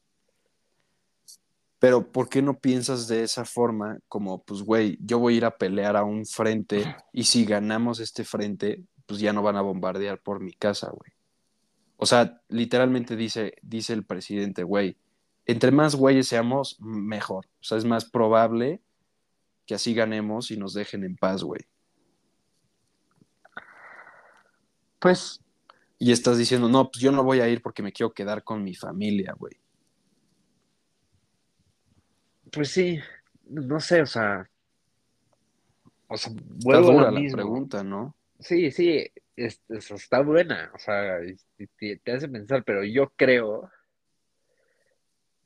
Pero 1.80 2.12
¿por 2.12 2.30
qué 2.30 2.41
no 2.41 2.60
piensas 2.60 3.08
de 3.08 3.24
esa 3.24 3.43
forma 3.43 3.99
como, 4.08 4.43
pues, 4.43 4.62
güey, 4.62 4.97
yo 5.01 5.20
voy 5.20 5.34
a 5.34 5.38
ir 5.38 5.45
a 5.45 5.58
pelear 5.58 5.97
a 5.97 6.04
un 6.04 6.26
frente 6.26 6.95
y 7.12 7.24
si 7.24 7.43
ganamos 7.43 7.99
este 7.99 8.24
frente, 8.24 8.84
pues 9.06 9.20
ya 9.20 9.34
no 9.34 9.41
van 9.41 9.58
a 9.58 9.62
bombardear 9.62 10.22
por 10.22 10.39
mi 10.39 10.54
casa, 10.54 10.89
güey? 10.91 11.12
O 11.97 12.06
sea, 12.06 12.41
literalmente 12.47 13.16
dice, 13.16 13.56
dice 13.62 13.93
el 13.93 14.06
presidente, 14.06 14.64
güey, 14.64 14.97
entre 15.45 15.72
más 15.72 15.95
güeyes 15.95 16.28
seamos, 16.28 16.78
mejor. 16.80 17.45
O 17.45 17.64
sea, 17.64 17.78
es 17.78 17.86
más 17.86 18.06
probable 18.06 18.82
que 19.66 19.76
así 19.76 19.93
ganemos 19.93 20.51
y 20.51 20.58
nos 20.58 20.74
dejen 20.74 21.04
en 21.04 21.16
paz, 21.16 21.43
güey. 21.43 21.62
Pues, 25.04 25.41
Y 25.99 26.14
estás 26.14 26.38
diciendo, 26.38 26.70
no, 26.70 26.89
pues 26.89 27.01
yo 27.04 27.12
no 27.12 27.24
voy 27.26 27.41
a 27.41 27.49
ir 27.49 27.62
porque 27.62 27.84
me 27.84 27.91
quiero 27.91 28.14
quedar 28.14 28.41
con 28.45 28.64
mi 28.64 28.74
familia, 28.74 29.36
güey. 29.38 29.54
pues 32.51 32.70
sí, 32.70 32.99
no 33.49 33.80
sé, 33.82 34.01
o 34.01 34.06
sea, 34.06 34.49
o 36.08 36.16
sea, 36.16 36.32
Está 36.32 36.47
vuelvo 36.64 36.89
a 36.89 36.93
dura 36.93 37.06
lo 37.08 37.12
la 37.12 37.20
mismo. 37.20 37.36
pregunta, 37.36 37.84
¿no? 37.84 38.16
Sí, 38.39 38.72
sí, 38.72 39.06
es- 39.36 39.62
es- 39.70 39.91
está 39.91 40.22
buena, 40.22 40.72
o 40.74 40.80
sea, 40.80 41.18
te, 41.78 41.97
te 41.97 42.12
hace 42.12 42.30
pensar, 42.30 42.64
pero 42.64 42.84
yo 42.86 43.12
creo, 43.18 43.49
o 43.60 43.72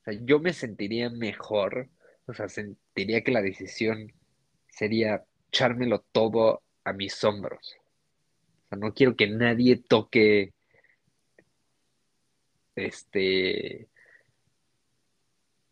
sea, 0.04 0.14
yo 0.22 0.40
me 0.40 0.54
sentiría 0.54 1.10
mejor, 1.10 1.90
o 2.28 2.34
sea, 2.34 2.48
sentiría 2.50 3.24
que 3.24 3.32
la 3.32 3.42
decisión 3.42 4.12
sería 4.70 5.24
echármelo 5.50 6.06
todo 6.12 6.62
a 6.84 6.94
mis 6.94 7.24
hombros. 7.24 7.78
O 8.68 8.70
sea, 8.70 8.78
no 8.78 8.94
quiero 8.94 9.16
que 9.16 9.28
nadie 9.28 9.78
toque, 9.78 10.54
este, 12.76 13.88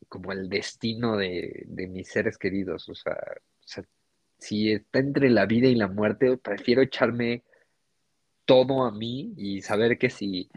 como 0.07 0.31
el 0.31 0.49
destino 0.49 1.17
de, 1.17 1.63
de 1.67 1.87
mis 1.87 2.07
seres 2.07 2.37
queridos. 2.37 2.87
O 2.89 2.95
sea, 2.95 3.15
si 4.37 4.71
está 4.71 4.99
entre 4.99 5.29
la 5.29 5.45
vida 5.45 5.67
y 5.67 5.75
la 5.75 5.87
muerte, 5.87 6.37
prefiero 6.37 6.81
echarme 6.81 7.43
todo 8.45 8.85
a 8.85 8.91
mí 8.91 9.33
y 9.37 9.61
saber 9.61 9.97
que 9.97 10.09
si 10.09 10.49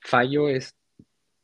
fallo 0.00 0.48
es 0.48 0.76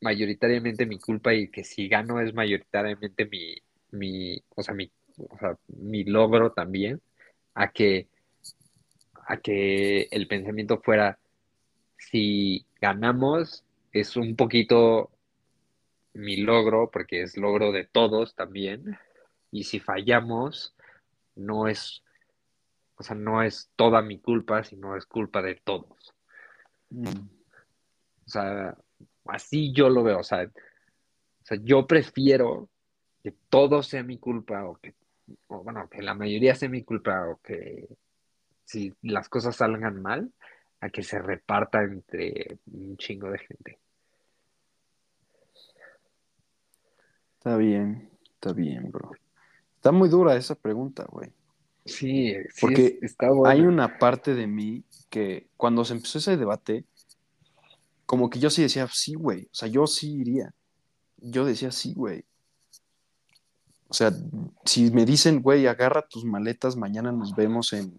mayoritariamente 0.01 0.87
mi 0.87 0.99
culpa 0.99 1.35
y 1.35 1.49
que 1.51 1.65
si 1.65 1.89
gano 1.89 2.21
es 2.21 2.33
mayoritariamente 2.35 3.27
mi, 3.27 3.57
mi, 3.91 4.43
o 4.55 4.63
sea, 4.63 4.75
mi, 4.75 4.91
o 5.17 5.39
sea, 5.39 5.59
mi 5.69 6.05
logro 6.05 6.53
también, 6.53 7.01
a 7.55 7.71
que, 7.73 8.09
a 9.29 9.37
que 9.37 10.09
el 10.11 10.27
pensamiento 10.27 10.81
fuera, 10.81 11.19
si 11.99 12.65
ganamos 12.81 13.63
es 13.93 14.17
un 14.17 14.35
poquito 14.37 15.11
mi 16.15 16.39
logro, 16.39 16.91
porque 16.91 17.23
es 17.23 17.37
logro 17.37 17.71
de 17.71 17.85
todos 17.85 18.35
también, 18.35 18.99
y 19.51 19.65
si 19.65 19.81
fallamos, 19.81 20.75
no 21.37 21.69
es, 21.69 22.03
o 22.97 23.03
sea, 23.03 23.17
no 23.17 23.43
es 23.43 23.71
toda 23.77 24.01
mi 24.01 24.19
culpa, 24.19 24.65
sino 24.65 24.97
es 24.97 25.05
culpa 25.05 25.43
de 25.43 25.57
todos. 25.57 26.15
Mm. 26.89 27.29
O 28.27 28.29
sea, 28.31 28.77
así 29.27 29.73
yo 29.75 29.91
lo 29.91 30.03
veo, 30.05 30.21
o 30.21 30.25
sea, 30.25 30.45
o 30.45 31.45
sea, 31.45 31.59
yo 31.63 31.87
prefiero 31.87 32.71
que 33.23 33.33
todo 33.51 33.83
sea 33.83 34.03
mi 34.03 34.17
culpa, 34.17 34.65
o 34.65 34.77
que, 34.77 34.95
o 35.49 35.63
bueno, 35.63 35.87
que 35.91 36.01
la 36.01 36.15
mayoría 36.15 36.55
sea 36.55 36.71
mi 36.71 36.83
culpa, 36.83 37.29
o 37.29 37.39
que 37.43 37.89
si 38.69 38.95
las 39.01 39.31
cosas 39.31 39.57
salgan 39.57 40.03
mal, 40.03 40.31
a 40.81 40.91
que 40.91 41.03
se 41.03 41.19
reparta 41.19 41.83
entre 41.83 42.59
un 42.71 42.99
chingo 42.99 43.31
de 43.31 43.39
gente. 43.39 43.79
Está 47.39 47.57
bien, 47.57 48.11
está 48.35 48.53
bien, 48.53 48.91
bro. 48.91 49.13
Está 49.77 49.91
muy 49.91 50.11
dura 50.11 50.37
esa 50.37 50.55
pregunta, 50.55 51.07
güey. 51.11 51.33
Sí, 51.87 52.35
sí, 52.51 52.61
Porque 52.61 52.99
es- 53.01 53.13
está 53.13 53.29
hay 53.47 53.63
una 53.63 53.99
parte 53.99 54.35
de 54.35 54.47
mí 54.47 54.85
que 55.09 55.49
cuando 55.57 55.85
se 55.87 55.95
empezó 55.95 56.19
ese 56.19 56.37
debate, 56.37 56.85
como 58.05 58.29
que 58.29 58.39
yo 58.39 58.51
sí 58.51 58.61
decía, 58.61 58.87
sí, 58.93 59.15
güey, 59.15 59.45
o 59.45 59.55
sea, 59.55 59.69
yo 59.69 59.87
sí 59.87 60.13
iría. 60.21 60.53
Yo 61.17 61.47
decía, 61.47 61.71
sí, 61.73 61.95
güey. 61.95 62.25
O 63.89 63.95
sea, 63.95 64.13
si 64.67 64.91
me 64.91 65.07
dicen, 65.07 65.41
güey, 65.41 65.67
agarra 65.67 66.07
tus 66.07 66.27
maletas, 66.27 66.77
mañana 66.77 67.11
nos 67.13 67.35
vemos 67.35 67.73
en 67.73 67.99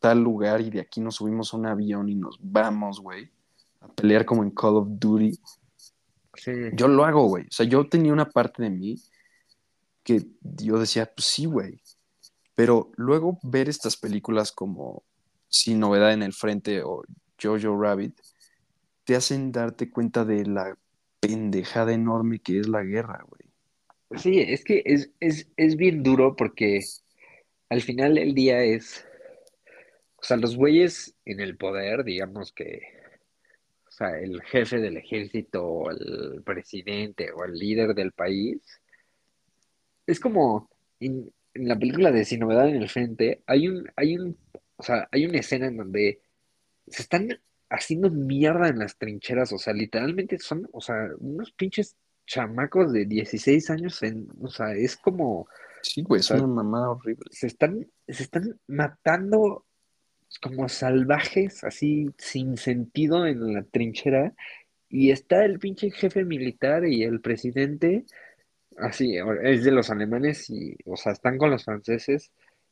tal 0.00 0.22
lugar 0.22 0.60
y 0.62 0.70
de 0.70 0.80
aquí 0.80 1.00
nos 1.00 1.16
subimos 1.16 1.52
a 1.52 1.58
un 1.58 1.66
avión 1.66 2.08
y 2.08 2.14
nos 2.14 2.38
vamos, 2.40 3.00
güey, 3.00 3.30
a 3.80 3.88
pelear 3.88 4.24
como 4.24 4.42
en 4.42 4.50
Call 4.50 4.76
of 4.76 4.88
Duty. 4.90 5.38
Yo 6.72 6.88
lo 6.88 7.04
hago, 7.04 7.26
güey. 7.28 7.44
O 7.44 7.52
sea, 7.52 7.66
yo 7.66 7.86
tenía 7.88 8.12
una 8.12 8.28
parte 8.28 8.62
de 8.62 8.70
mí 8.70 8.96
que 10.02 10.26
yo 10.40 10.78
decía, 10.78 11.12
pues 11.14 11.26
sí, 11.26 11.44
güey. 11.44 11.80
Pero 12.54 12.90
luego 12.96 13.38
ver 13.42 13.68
estas 13.68 13.96
películas 13.96 14.52
como 14.52 15.04
Sin 15.48 15.78
Novedad 15.78 16.12
en 16.12 16.22
el 16.22 16.32
Frente 16.32 16.82
o 16.82 17.02
Jojo 17.40 17.80
Rabbit, 17.80 18.18
te 19.04 19.16
hacen 19.16 19.52
darte 19.52 19.90
cuenta 19.90 20.24
de 20.24 20.46
la 20.46 20.76
pendejada 21.20 21.92
enorme 21.92 22.38
que 22.38 22.58
es 22.58 22.68
la 22.68 22.82
guerra, 22.82 23.22
güey. 23.28 24.20
Sí, 24.20 24.40
es 24.40 24.64
que 24.64 24.82
es, 24.84 25.10
es 25.20 25.76
bien 25.76 26.02
duro 26.02 26.34
porque 26.36 26.80
al 27.68 27.80
final 27.82 28.16
del 28.16 28.34
día 28.34 28.62
es, 28.62 29.04
o 30.20 30.22
sea, 30.22 30.36
los 30.36 30.56
güeyes 30.56 31.14
en 31.24 31.40
el 31.40 31.56
poder, 31.56 32.04
digamos 32.04 32.52
que, 32.52 32.82
o 33.88 33.90
sea, 33.90 34.18
el 34.18 34.42
jefe 34.42 34.78
del 34.78 34.98
ejército 34.98 35.64
o 35.64 35.90
el 35.90 36.42
presidente 36.44 37.32
o 37.32 37.44
el 37.44 37.54
líder 37.54 37.94
del 37.94 38.12
país, 38.12 38.60
es 40.06 40.20
como 40.20 40.68
en, 41.00 41.32
la 41.54 41.78
película 41.78 42.12
de 42.12 42.24
Sin 42.24 42.40
Novedad 42.40 42.68
en 42.68 42.76
el 42.76 42.88
Frente, 42.88 43.42
hay 43.46 43.68
un, 43.68 43.90
hay 43.96 44.16
un, 44.16 44.36
o 44.76 44.82
sea, 44.82 45.08
hay 45.10 45.24
una 45.24 45.38
escena 45.38 45.66
en 45.66 45.78
donde 45.78 46.20
se 46.86 47.02
están 47.02 47.40
haciendo 47.70 48.10
mierda 48.10 48.68
en 48.68 48.78
las 48.78 48.98
trincheras, 48.98 49.52
o 49.52 49.58
sea, 49.58 49.72
literalmente 49.72 50.38
son, 50.38 50.68
o 50.72 50.80
sea, 50.80 50.96
unos 51.18 51.52
pinches 51.52 51.96
chamacos 52.26 52.92
de 52.92 53.06
16 53.06 53.70
años, 53.70 54.02
en, 54.02 54.28
o 54.40 54.48
sea, 54.48 54.72
es 54.74 54.96
como... 54.96 55.48
Sí, 55.82 56.02
güey, 56.02 56.20
es 56.20 56.30
una 56.30 56.46
mamada 56.46 56.90
horrible. 56.90 57.24
Se 57.30 57.46
están, 57.46 57.90
se 58.06 58.22
están 58.22 58.60
matando 58.66 59.64
como 60.38 60.68
salvajes, 60.68 61.64
así 61.64 62.10
sin 62.18 62.56
sentido 62.56 63.26
en 63.26 63.54
la 63.54 63.62
trinchera, 63.62 64.34
y 64.88 65.10
está 65.10 65.44
el 65.44 65.58
pinche 65.58 65.90
jefe 65.90 66.24
militar 66.24 66.86
y 66.86 67.04
el 67.04 67.20
presidente, 67.20 68.04
así, 68.78 69.16
es 69.42 69.64
de 69.64 69.70
los 69.72 69.90
alemanes, 69.90 70.48
y, 70.50 70.76
o 70.84 70.96
sea, 70.96 71.12
están 71.12 71.38
con 71.38 71.50
los 71.50 71.64
franceses, 71.64 72.30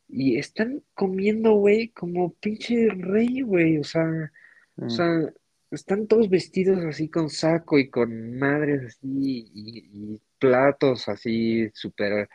y 0.08 0.38
están 0.38 0.82
comiendo, 0.94 1.52
güey, 1.52 1.88
como 1.88 2.32
pinche 2.34 2.88
rey, 2.90 3.42
güey, 3.42 3.78
o 3.78 3.84
sea, 3.84 4.32
o 4.76 4.84
mm. 4.86 4.90
sea, 4.90 5.32
están 5.70 6.06
todos 6.06 6.28
vestidos 6.28 6.84
así 6.84 7.08
con 7.08 7.28
saco 7.30 7.78
y 7.78 7.90
con 7.90 8.38
madres 8.38 8.84
así 8.84 9.50
y, 9.54 10.20
platos 10.38 11.08
así 11.08 11.68
súper 11.74 12.28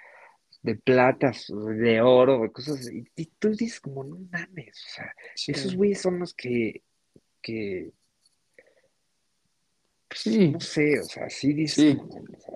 de 0.64 0.76
platas, 0.76 1.48
de 1.50 2.02
oro, 2.02 2.52
cosas 2.52 2.90
y, 2.92 3.06
y 3.16 3.26
tú 3.38 3.50
dices 3.50 3.80
como, 3.80 4.04
no 4.04 4.18
mames, 4.32 4.82
o 4.88 4.90
sea, 4.96 5.14
esos 5.48 5.76
güeyes 5.76 6.02
son 6.02 6.20
los 6.20 6.34
que, 6.34 6.82
que 7.42 7.92
pues, 10.08 10.22
sí. 10.22 10.50
no 10.50 10.60
sé, 10.60 11.00
o 11.00 11.04
sea, 11.04 11.30
sí 11.30 11.54
dice. 11.54 12.02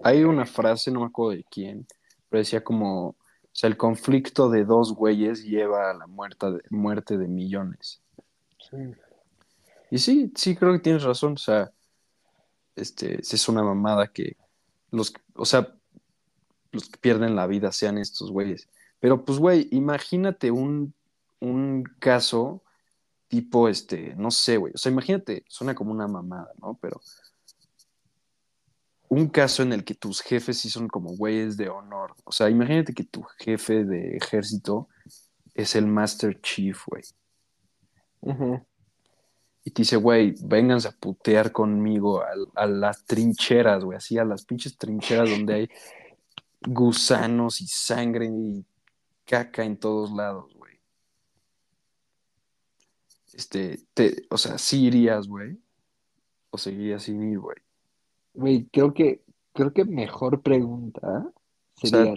hay 0.04 0.24
una 0.24 0.46
frase, 0.46 0.90
no 0.90 1.02
me 1.02 1.08
acuerdo 1.08 1.38
de 1.38 1.44
quién, 1.44 1.86
pero 2.30 2.40
decía 2.40 2.64
como, 2.64 3.10
o 3.10 3.16
sea, 3.52 3.68
el 3.68 3.78
conflicto 3.78 4.50
de 4.50 4.64
dos 4.64 4.94
güeyes 4.94 5.44
lleva 5.44 5.92
a 5.92 5.94
la 5.94 6.08
muerte 6.08 6.52
de, 6.52 6.62
muerte 6.70 7.18
de 7.18 7.28
millones. 7.28 8.02
Sí. 8.70 8.78
Y 9.90 9.98
sí, 9.98 10.32
sí, 10.36 10.56
creo 10.56 10.74
que 10.74 10.80
tienes 10.80 11.04
razón. 11.04 11.34
O 11.34 11.38
sea, 11.38 11.72
este, 12.76 13.20
es 13.20 13.50
una 13.50 13.64
mamada 13.64 14.08
que 14.08 14.38
los, 14.92 15.14
o 15.34 15.46
sea, 15.46 15.74
los 16.72 16.90
que 16.90 16.98
pierden 17.00 17.36
la 17.36 17.48
vida 17.48 17.72
sean 17.72 17.98
estos 17.98 18.32
güeyes. 18.32 18.70
Pero 19.00 19.24
pues, 19.26 19.40
güey, 19.40 19.68
imagínate 19.72 20.52
un, 20.52 20.94
un 21.40 21.84
caso 22.00 22.64
tipo, 23.28 23.68
este, 23.70 24.16
no 24.16 24.32
sé, 24.32 24.58
güey. 24.58 24.74
O 24.74 24.78
sea, 24.78 24.92
imagínate, 24.92 25.44
suena 25.48 25.76
como 25.76 25.92
una 25.92 26.08
mamada, 26.08 26.52
¿no? 26.62 26.78
Pero 26.82 27.02
un 29.10 29.28
caso 29.28 29.64
en 29.64 29.74
el 29.74 29.84
que 29.84 29.96
tus 29.96 30.22
jefes 30.22 30.58
sí 30.58 30.70
son 30.70 30.88
como 30.88 31.16
güeyes 31.16 31.58
de 31.58 31.70
honor. 31.70 32.16
O 32.24 32.32
sea, 32.32 32.50
imagínate 32.50 32.94
que 32.94 33.04
tu 33.04 33.24
jefe 33.40 33.86
de 33.86 34.18
ejército 34.18 34.90
es 35.54 35.76
el 35.76 35.88
Master 35.88 36.40
Chief, 36.42 36.80
güey 36.88 37.04
y 39.68 39.72
te 39.72 39.82
dice, 39.82 39.98
güey, 39.98 40.34
vénganse 40.42 40.88
a 40.88 40.92
putear 40.92 41.52
conmigo 41.52 42.24
a, 42.56 42.66
las 42.68 43.04
trincheras, 43.06 43.84
güey, 43.84 43.98
así 43.98 44.18
a 44.18 44.24
las 44.24 44.46
pinches 44.46 44.78
trincheras 44.78 45.30
donde 45.30 45.54
hay 45.54 45.70
gusanos 46.62 47.62
y 47.62 47.68
sangre 47.68 48.28
y 48.28 48.66
caca 49.26 49.64
en 49.64 49.78
todos 49.78 50.12
lados, 50.12 50.54
güey. 50.56 50.80
Este, 53.34 53.80
te, 53.94 54.26
o 54.30 54.38
sea, 54.38 54.58
sí 54.58 54.86
irías, 54.86 55.28
güey, 55.28 55.60
o 56.50 56.58
seguirías 56.58 57.04
sin 57.04 57.22
ir, 57.32 57.40
güey. 57.40 57.58
Güey, 58.34 58.66
creo 58.72 58.94
que, 58.94 59.24
creo 59.54 59.74
que 59.74 59.86
mejor 59.86 60.42
pregunta 60.42 61.32
sería, 61.76 62.16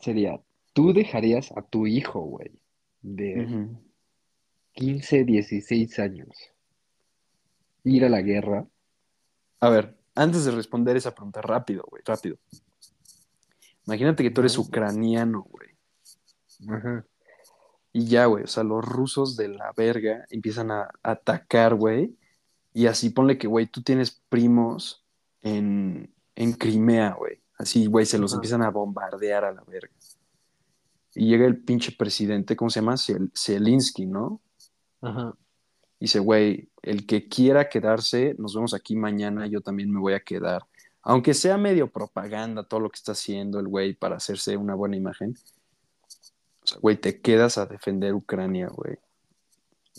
sería, 0.00 0.40
¿tú 0.72 0.92
dejarías 0.92 1.52
a 1.52 1.62
tu 1.62 1.86
hijo, 1.86 2.20
güey, 2.20 2.52
de... 3.00 3.68
15, 4.74 5.24
16 5.24 5.98
años. 6.00 6.36
Ir 7.84 8.04
a 8.04 8.08
la 8.08 8.22
guerra. 8.22 8.66
A 9.60 9.68
ver, 9.68 9.96
antes 10.14 10.44
de 10.44 10.50
responder 10.50 10.96
esa 10.96 11.14
pregunta, 11.14 11.40
rápido, 11.40 11.84
güey, 11.88 12.02
rápido. 12.04 12.36
Imagínate 13.86 14.22
que 14.22 14.30
tú 14.30 14.40
eres 14.40 14.58
ucraniano, 14.58 15.46
güey. 15.48 15.68
Ajá. 16.68 17.04
Y 17.92 18.06
ya, 18.06 18.26
güey, 18.26 18.44
o 18.44 18.48
sea, 18.48 18.64
los 18.64 18.84
rusos 18.84 19.36
de 19.36 19.48
la 19.48 19.72
verga 19.76 20.26
empiezan 20.30 20.72
a 20.72 20.90
atacar, 21.02 21.74
güey. 21.74 22.16
Y 22.72 22.86
así 22.86 23.10
ponle 23.10 23.38
que, 23.38 23.46
güey, 23.46 23.66
tú 23.66 23.82
tienes 23.82 24.10
primos 24.28 25.04
en, 25.42 26.12
en 26.34 26.52
Crimea, 26.54 27.14
güey. 27.14 27.40
Así, 27.56 27.86
güey, 27.86 28.04
se 28.04 28.18
los 28.18 28.34
empiezan 28.34 28.62
a 28.62 28.70
bombardear 28.70 29.44
a 29.44 29.52
la 29.52 29.62
verga. 29.62 29.94
Y 31.14 31.28
llega 31.28 31.46
el 31.46 31.62
pinche 31.62 31.92
presidente, 31.92 32.56
¿cómo 32.56 32.68
se 32.68 32.80
llama? 32.80 32.96
Zelensky, 33.32 34.06
¿no? 34.06 34.40
Ajá. 35.00 35.36
Dice, 36.00 36.18
güey, 36.18 36.68
el 36.82 37.06
que 37.06 37.28
quiera 37.28 37.68
quedarse, 37.68 38.34
nos 38.38 38.54
vemos 38.54 38.74
aquí 38.74 38.96
mañana, 38.96 39.46
yo 39.46 39.60
también 39.60 39.92
me 39.92 40.00
voy 40.00 40.14
a 40.14 40.20
quedar. 40.20 40.66
Aunque 41.04 41.34
sea 41.34 41.58
medio 41.58 41.90
propaganda 41.90 42.66
todo 42.66 42.80
lo 42.80 42.90
que 42.90 42.96
está 42.96 43.12
haciendo 43.12 43.60
el 43.60 43.68
güey 43.68 43.94
para 43.94 44.16
hacerse 44.16 44.56
una 44.56 44.74
buena 44.74 44.96
imagen. 44.96 45.36
O 46.62 46.66
sea, 46.66 46.78
güey, 46.80 46.96
te 46.96 47.20
quedas 47.20 47.58
a 47.58 47.66
defender 47.66 48.14
Ucrania, 48.14 48.68
güey. 48.68 48.96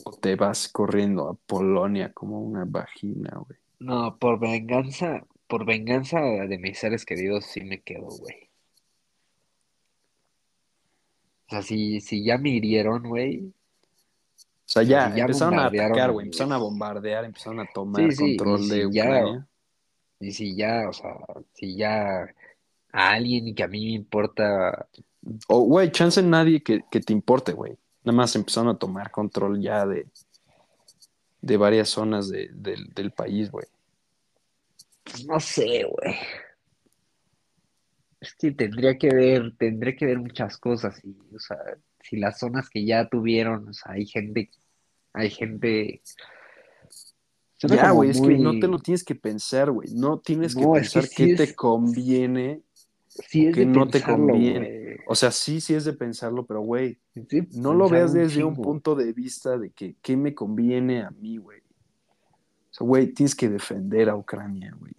O 0.04 0.12
te 0.12 0.36
vas 0.36 0.68
corriendo 0.68 1.30
a 1.30 1.36
Polonia 1.36 2.12
como 2.12 2.42
una 2.42 2.66
vagina, 2.66 3.38
güey. 3.38 3.60
No, 3.80 4.18
por 4.18 4.40
venganza, 4.40 5.24
por 5.48 5.66
venganza 5.66 6.20
de 6.20 6.58
mis 6.58 6.80
seres 6.80 7.06
queridos 7.06 7.46
sí 7.46 7.62
me 7.62 7.82
quedo, 7.82 8.08
güey. 8.08 8.50
O 11.46 11.50
sea, 11.50 11.62
si, 11.62 12.02
si 12.02 12.26
ya 12.26 12.40
me 12.40 12.50
hirieron, 12.50 13.04
güey, 13.04 13.54
o 14.66 14.68
sea, 14.68 14.82
ya, 14.82 15.16
empezaron 15.16 15.60
a 15.60 15.68
atacar, 15.68 16.12
güey, 16.12 16.26
empezaron 16.26 16.54
a 16.54 16.58
bombardear, 16.58 17.24
empezaron 17.24 17.60
a 17.60 17.68
tomar 17.72 18.16
control 18.16 18.68
de 18.68 18.88
Ucrania. 18.88 19.48
Y 20.20 20.32
si 20.32 20.56
ya, 20.56 20.88
o 20.90 20.94
sea, 20.94 21.16
si 21.54 21.76
ya 21.76 22.34
a 22.92 23.12
alguien 23.12 23.54
que 23.54 23.64
a 23.64 23.68
mí 23.68 23.86
me 23.86 23.92
importa. 23.92 24.88
O, 25.48 25.62
güey, 25.62 25.92
chance 25.92 26.22
nadie 26.22 26.64
que, 26.64 26.82
te 26.82 27.14
importe, 27.14 27.52
güey. 27.52 27.78
Nada 28.04 28.16
más 28.16 28.36
empezaron 28.36 28.70
a 28.70 28.78
tomar 28.78 29.12
control 29.12 29.60
ya 29.60 29.86
de, 29.86 30.08
de 31.42 31.58
varias 31.58 31.90
zonas 31.90 32.30
del 32.30 33.12
país, 33.12 33.52
güey. 33.52 33.66
No 35.28 35.40
sé, 35.40 35.84
güey. 35.84 36.16
Es 38.22 38.34
que 38.36 38.52
tendría 38.52 38.98
que 38.98 39.10
ver, 39.14 39.56
tendría 39.58 39.96
que 39.96 40.06
ver 40.06 40.20
muchas 40.20 40.58
cosas 40.58 41.00
y, 41.04 41.16
o 41.36 41.40
sea, 41.40 41.58
si 42.02 42.18
las 42.18 42.40
zonas 42.40 42.70
que 42.70 42.86
ya 42.86 43.08
tuvieron, 43.08 43.68
o 43.68 43.74
sea, 43.74 43.94
hay 43.94 44.06
gente, 44.06 44.50
hay 45.14 45.30
gente... 45.30 46.02
Ya, 47.62 47.92
güey, 47.92 48.10
es 48.10 48.22
que 48.22 48.38
no 48.38 48.60
te 48.60 48.68
lo 48.68 48.80
tienes 48.80 49.04
que 49.04 49.16
pensar, 49.16 49.72
güey. 49.72 49.90
No 49.94 50.20
tienes 50.20 50.56
que 50.56 50.66
pensar 50.66 51.08
qué 51.10 51.36
te 51.36 51.56
conviene 51.56 52.66
sí 53.28 53.52
qué 53.52 53.66
no 53.66 53.88
te 53.88 54.02
conviene. 54.02 54.98
O 55.08 55.16
sea, 55.16 55.32
sí, 55.32 55.62
sí 55.62 55.74
es 55.74 55.86
de 55.86 55.94
pensarlo, 55.94 56.46
pero, 56.46 56.62
güey, 56.62 56.98
no 57.54 57.74
lo 57.74 57.88
veas 57.90 58.14
desde 58.14 58.44
un 58.44 58.56
punto 58.56 58.96
de 58.96 59.14
vista 59.14 59.58
de 59.58 59.70
que 59.72 59.96
qué 60.02 60.18
me 60.18 60.34
conviene 60.34 61.04
a 61.04 61.12
mí, 61.12 61.38
güey. 61.38 61.60
O 61.60 62.74
sea, 62.78 62.88
güey, 62.88 63.08
tienes 63.14 63.36
que 63.36 63.50
defender 63.50 64.10
a 64.10 64.16
Ucrania, 64.16 64.76
güey. 64.80 64.94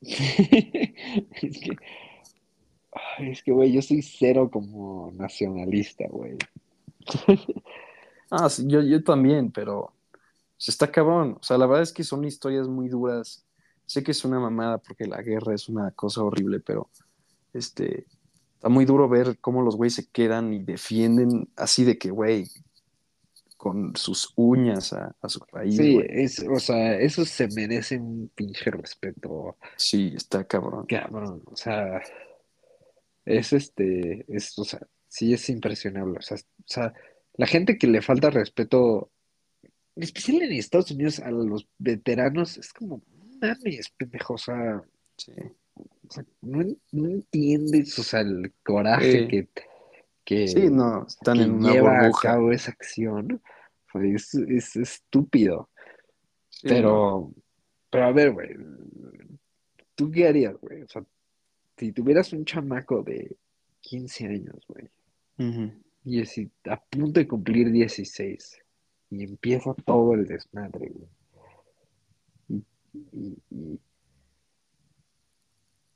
es 0.00 1.58
que 1.58 1.76
es 3.18 3.42
que, 3.42 3.52
güey, 3.52 3.72
yo 3.72 3.82
soy 3.82 4.00
cero 4.00 4.48
como 4.50 5.12
nacionalista, 5.14 6.06
güey. 6.08 6.36
ah, 8.30 8.48
sí, 8.48 8.64
yo, 8.66 8.80
yo 8.80 9.02
también, 9.02 9.50
pero 9.50 9.92
Se 10.56 10.70
está 10.70 10.90
cabrón. 10.90 11.38
O 11.40 11.42
sea, 11.42 11.58
la 11.58 11.66
verdad 11.66 11.82
es 11.82 11.92
que 11.92 12.04
son 12.04 12.24
historias 12.24 12.68
muy 12.68 12.88
duras. 12.88 13.44
Sé 13.84 14.02
que 14.02 14.12
es 14.12 14.24
una 14.24 14.40
mamada 14.40 14.78
porque 14.78 15.06
la 15.06 15.22
guerra 15.22 15.54
es 15.54 15.68
una 15.68 15.90
cosa 15.92 16.22
horrible, 16.22 16.60
pero 16.60 16.90
este 17.52 18.06
está 18.54 18.68
muy 18.68 18.84
duro 18.84 19.08
ver 19.08 19.38
cómo 19.40 19.62
los 19.62 19.76
güeyes 19.76 19.94
se 19.94 20.08
quedan 20.08 20.52
y 20.52 20.62
defienden 20.62 21.48
así 21.56 21.84
de 21.84 21.98
que, 21.98 22.10
güey, 22.10 22.48
con 23.56 23.96
sus 23.96 24.32
uñas 24.36 24.92
a, 24.92 25.14
su 25.28 25.40
país. 25.40 25.76
Sí, 25.76 26.00
es, 26.08 26.44
o 26.48 26.58
sea, 26.58 26.98
eso 26.98 27.24
se 27.24 27.48
merece 27.48 27.98
un 27.98 28.30
pinche 28.34 28.70
respeto. 28.70 29.56
Sí, 29.76 30.12
está 30.16 30.44
cabrón. 30.44 30.86
Cabrón, 30.86 31.42
o 31.46 31.56
sea, 31.56 32.00
es 33.24 33.52
este, 33.52 34.24
es, 34.28 34.58
o 34.58 34.64
sea, 34.64 34.80
sí 35.08 35.32
es 35.32 35.48
impresionable. 35.48 36.18
O 36.18 36.22
sea, 36.22 36.36
o 36.36 36.64
sea, 36.64 36.94
la 37.34 37.46
gente 37.46 37.78
que 37.78 37.86
le 37.86 38.02
falta 38.02 38.30
respeto, 38.30 39.10
en 39.96 40.02
especial 40.02 40.42
en 40.42 40.52
Estados 40.52 40.90
Unidos, 40.90 41.20
a 41.20 41.30
los 41.30 41.66
veteranos, 41.78 42.58
es 42.58 42.72
como, 42.72 43.02
mames, 43.40 43.90
pendejo, 43.96 44.34
o 44.34 44.38
sea, 44.38 44.82
no, 46.42 46.60
entiendes, 46.92 47.98
o 47.98 48.02
sea, 48.02 48.20
el 48.20 48.52
coraje 48.62 49.26
que, 49.26 49.48
que, 50.22 50.48
sí, 50.48 50.68
no, 50.70 51.06
están 51.06 51.40
en 51.40 51.52
una 51.52 51.72
lleva 51.72 52.06
a 52.06 52.10
cabo 52.10 52.52
esa 52.52 52.72
acción, 52.72 53.40
pues, 53.90 54.34
es, 54.34 54.76
estúpido. 54.76 55.70
pero, 56.62 57.32
pero 57.88 58.04
a 58.04 58.12
ver, 58.12 58.32
güey, 58.32 58.50
¿tú 59.94 60.10
qué 60.10 60.28
harías, 60.28 60.56
güey? 60.60 60.82
O 60.82 60.88
sea, 60.88 61.02
si 61.78 61.92
tuvieras 61.92 62.34
un 62.34 62.44
chamaco 62.44 63.02
de 63.02 63.34
15 63.80 64.26
años, 64.26 64.58
güey, 64.68 64.90
y 66.04 66.20
es 66.20 66.38
a 66.64 66.80
punto 66.82 67.18
de 67.18 67.26
cumplir 67.26 67.70
16, 67.70 68.58
y 69.10 69.24
empieza 69.24 69.74
todo 69.74 70.14
el 70.14 70.26
desmadre, 70.26 70.90
güey. 70.90 71.08
Y, 72.48 73.38
y, 73.50 73.80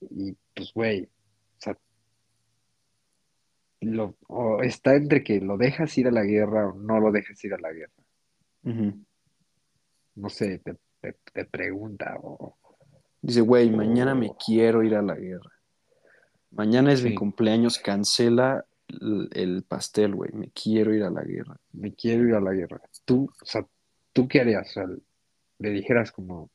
y, 0.00 0.36
pues, 0.54 0.72
güey, 0.74 1.04
o 1.04 1.08
sea, 1.58 1.78
lo, 3.80 4.16
o 4.28 4.62
está 4.62 4.94
entre 4.94 5.22
que 5.24 5.40
lo 5.40 5.56
dejas 5.56 5.96
ir 5.98 6.08
a 6.08 6.12
la 6.12 6.24
guerra 6.24 6.68
o 6.68 6.74
no 6.74 7.00
lo 7.00 7.10
dejas 7.10 7.42
ir 7.44 7.54
a 7.54 7.58
la 7.58 7.72
guerra. 7.72 7.92
No 10.14 10.28
sé, 10.28 10.58
te, 10.58 10.76
te, 11.32 11.44
pregunta 11.46 12.16
o... 12.22 12.56
Dice, 13.22 13.40
güey, 13.40 13.70
mañana 13.70 14.14
me 14.14 14.32
quiero 14.44 14.82
ir 14.82 14.94
a 14.94 15.02
la 15.02 15.14
guerra. 15.14 15.52
Mañana 16.50 16.92
es 16.92 17.02
mi 17.02 17.14
cumpleaños, 17.14 17.78
cancela 17.78 18.64
el, 18.88 19.64
pastel, 19.66 20.14
güey. 20.14 20.32
Me 20.32 20.50
quiero 20.50 20.94
ir 20.94 21.02
a 21.04 21.10
la 21.10 21.22
guerra. 21.22 21.56
Me 21.72 21.94
quiero 21.94 22.26
ir 22.26 22.34
a 22.34 22.40
la 22.40 22.52
guerra. 22.52 22.80
Tú, 23.10 23.28
o 23.42 23.44
sea, 23.44 23.66
¿tú 24.12 24.28
qué 24.28 24.40
harías? 24.40 24.68
O 24.68 24.72
sea, 24.72 24.86
le 25.58 25.70
dijeras 25.70 26.12
como, 26.12 26.48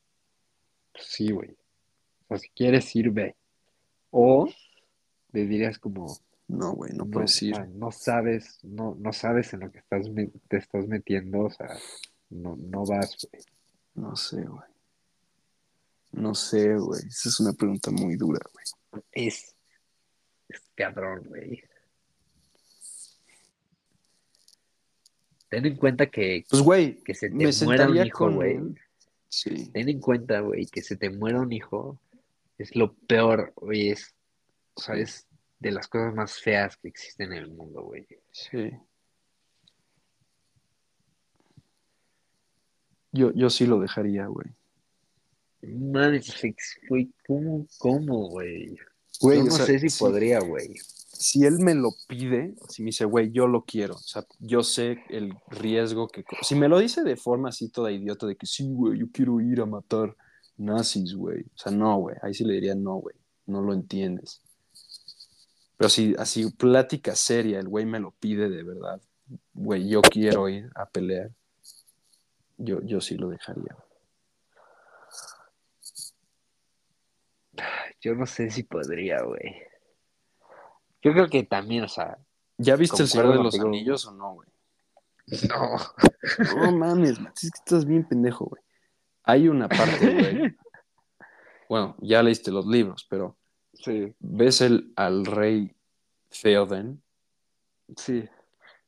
pues 0.93 1.05
sí, 1.05 1.29
güey. 1.29 1.51
O 1.51 2.27
sea, 2.29 2.37
si 2.37 2.47
quieres 2.51 2.95
ir, 2.95 3.11
ve. 3.11 3.35
O 4.09 4.47
le 5.33 5.45
dirías 5.45 5.77
como, 5.79 6.17
no, 6.47 6.71
güey, 6.71 6.93
no, 6.93 7.05
puedes 7.07 7.41
ir. 7.41 7.59
no 7.71 7.91
sabes, 7.91 8.59
no, 8.63 8.95
no 8.97 9.11
sabes 9.11 9.53
en 9.53 9.59
lo 9.59 9.69
que 9.69 9.79
estás 9.79 10.05
te 10.47 10.55
estás 10.55 10.87
metiendo, 10.87 11.41
o 11.41 11.49
sea, 11.49 11.75
no, 12.29 12.55
no 12.55 12.85
vas, 12.85 13.27
güey. 13.29 13.43
No 13.95 14.15
sé, 14.15 14.41
güey. 14.45 14.69
No 16.13 16.33
sé, 16.33 16.77
güey. 16.77 17.01
Esa 17.05 17.27
es 17.27 17.39
una 17.41 17.51
pregunta 17.51 17.91
muy 17.91 18.15
dura, 18.15 18.39
güey. 18.53 19.03
Es 19.11 19.53
es 20.47 20.61
cabrón, 20.73 21.25
güey. 21.25 21.61
Ten 25.49 25.65
en 25.65 25.75
cuenta 25.75 26.07
que, 26.07 26.43
pues, 26.49 26.61
güey, 26.61 26.95
que 27.03 27.13
se 27.13 27.29
te 27.29 27.65
muera 27.65 27.87
un 27.87 27.97
hijo, 27.97 28.31
güey. 28.31 28.59
Sí. 29.29 29.69
Ten 29.71 29.89
en 29.89 29.99
cuenta, 29.99 30.39
güey, 30.39 30.65
que 30.65 30.81
se 30.81 30.95
te 30.95 31.09
muera 31.09 31.41
un 31.41 31.51
hijo 31.51 31.99
es 32.57 32.75
lo 32.75 32.93
peor, 32.93 33.53
güey. 33.55 33.89
Es, 33.89 34.13
o 34.75 34.81
sea, 34.81 34.95
es 34.95 35.27
de 35.59 35.71
las 35.71 35.87
cosas 35.87 36.13
más 36.13 36.39
feas 36.39 36.77
que 36.77 36.87
existen 36.87 37.33
en 37.33 37.39
el 37.39 37.51
mundo, 37.51 37.83
güey. 37.83 38.07
Sí. 38.31 38.71
Yo, 43.11 43.31
yo 43.33 43.49
sí 43.49 43.65
lo 43.65 43.79
dejaría, 43.79 44.27
güey. 44.27 44.47
Madre, 45.61 46.21
güey, 46.89 47.11
¿cómo, 47.25 47.65
cómo, 47.79 48.29
güey? 48.29 48.77
Güey, 49.21 49.43
no 49.43 49.51
sé 49.51 49.79
si, 49.79 49.97
podría, 49.97 50.39
güey. 50.39 50.75
Si 51.17 51.45
él 51.45 51.59
me 51.59 51.73
lo 51.73 51.91
pide, 52.07 52.55
si 52.67 52.83
me 52.83 52.87
dice, 52.87 53.05
güey, 53.05 53.31
yo 53.31 53.47
lo 53.47 53.63
quiero, 53.63 53.95
o 53.95 53.99
sea, 53.99 54.25
yo 54.39 54.63
sé 54.63 54.99
el 55.09 55.33
riesgo 55.47 56.09
que... 56.09 56.25
Si 56.41 56.55
me 56.55 56.67
lo 56.67 56.77
dice 56.77 57.03
de 57.03 57.15
forma 57.15 57.49
así 57.49 57.69
toda 57.69 57.91
idiota, 57.91 58.27
de 58.27 58.35
que 58.35 58.45
sí, 58.45 58.73
güey, 58.73 58.99
yo 58.99 59.05
quiero 59.11 59.39
ir 59.39 59.61
a 59.61 59.65
matar 59.65 60.15
nazis, 60.57 61.15
güey. 61.15 61.43
O 61.43 61.57
sea, 61.57 61.71
no, 61.71 61.97
güey, 61.97 62.17
ahí 62.21 62.33
sí 62.33 62.43
le 62.43 62.55
diría, 62.55 62.75
no, 62.75 62.95
güey, 62.95 63.15
no 63.45 63.61
lo 63.61 63.73
entiendes. 63.73 64.41
Pero 65.77 65.89
si 65.89 66.15
así 66.17 66.51
plática 66.51 67.15
seria, 67.15 67.59
el 67.59 67.69
güey 67.69 67.85
me 67.85 67.99
lo 67.99 68.11
pide 68.11 68.49
de 68.49 68.63
verdad, 68.63 69.01
güey, 69.53 69.87
yo 69.87 70.01
quiero 70.01 70.49
ir 70.49 70.69
a 70.75 70.85
pelear, 70.85 71.31
yo, 72.57 72.81
yo 72.81 72.99
sí 72.99 73.15
lo 73.15 73.29
dejaría. 73.29 73.75
Yo 78.01 78.15
no 78.15 78.25
sé 78.25 78.51
si 78.51 78.63
podría, 78.63 79.23
güey. 79.23 79.55
Yo 81.05 81.13
creo 81.13 81.29
que 81.29 81.43
también, 81.43 81.83
o 81.83 81.87
sea. 81.87 82.17
¿Ya 82.57 82.75
viste 82.75 83.03
el 83.03 83.07
Señor 83.07 83.37
de 83.37 83.43
los 83.43 83.59
Anillos 83.59 84.07
o 84.07 84.11
no, 84.11 84.33
güey? 84.33 84.49
No. 85.47 85.75
No 86.55 86.71
mames, 86.71 87.19
es 87.19 87.51
que 87.51 87.59
estás 87.59 87.85
bien 87.85 88.07
pendejo, 88.07 88.45
güey. 88.45 88.63
Hay 89.23 89.47
una 89.47 89.69
parte, 89.69 90.13
güey. 90.13 90.55
Bueno, 91.67 91.95
ya 91.99 92.21
leíste 92.21 92.51
los 92.51 92.67
libros, 92.67 93.07
pero. 93.09 93.37
Sí. 93.73 94.13
¿Ves 94.19 94.61
el, 94.61 94.93
al 94.95 95.25
rey 95.25 95.75
Theoden? 96.29 97.01
Sí. 97.97 98.29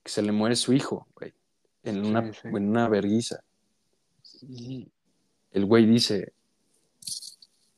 Que 0.03 0.11
se 0.11 0.21
le 0.21 0.31
muere 0.31 0.55
su 0.55 0.73
hijo, 0.73 1.07
güey. 1.15 1.33
En 1.83 2.05
una, 2.05 2.31
en 2.43 2.69
una 2.69 2.87
verguiza. 2.87 3.43
Sí. 4.21 4.91
El 5.51 5.65
güey 5.65 5.87
dice: 5.87 6.33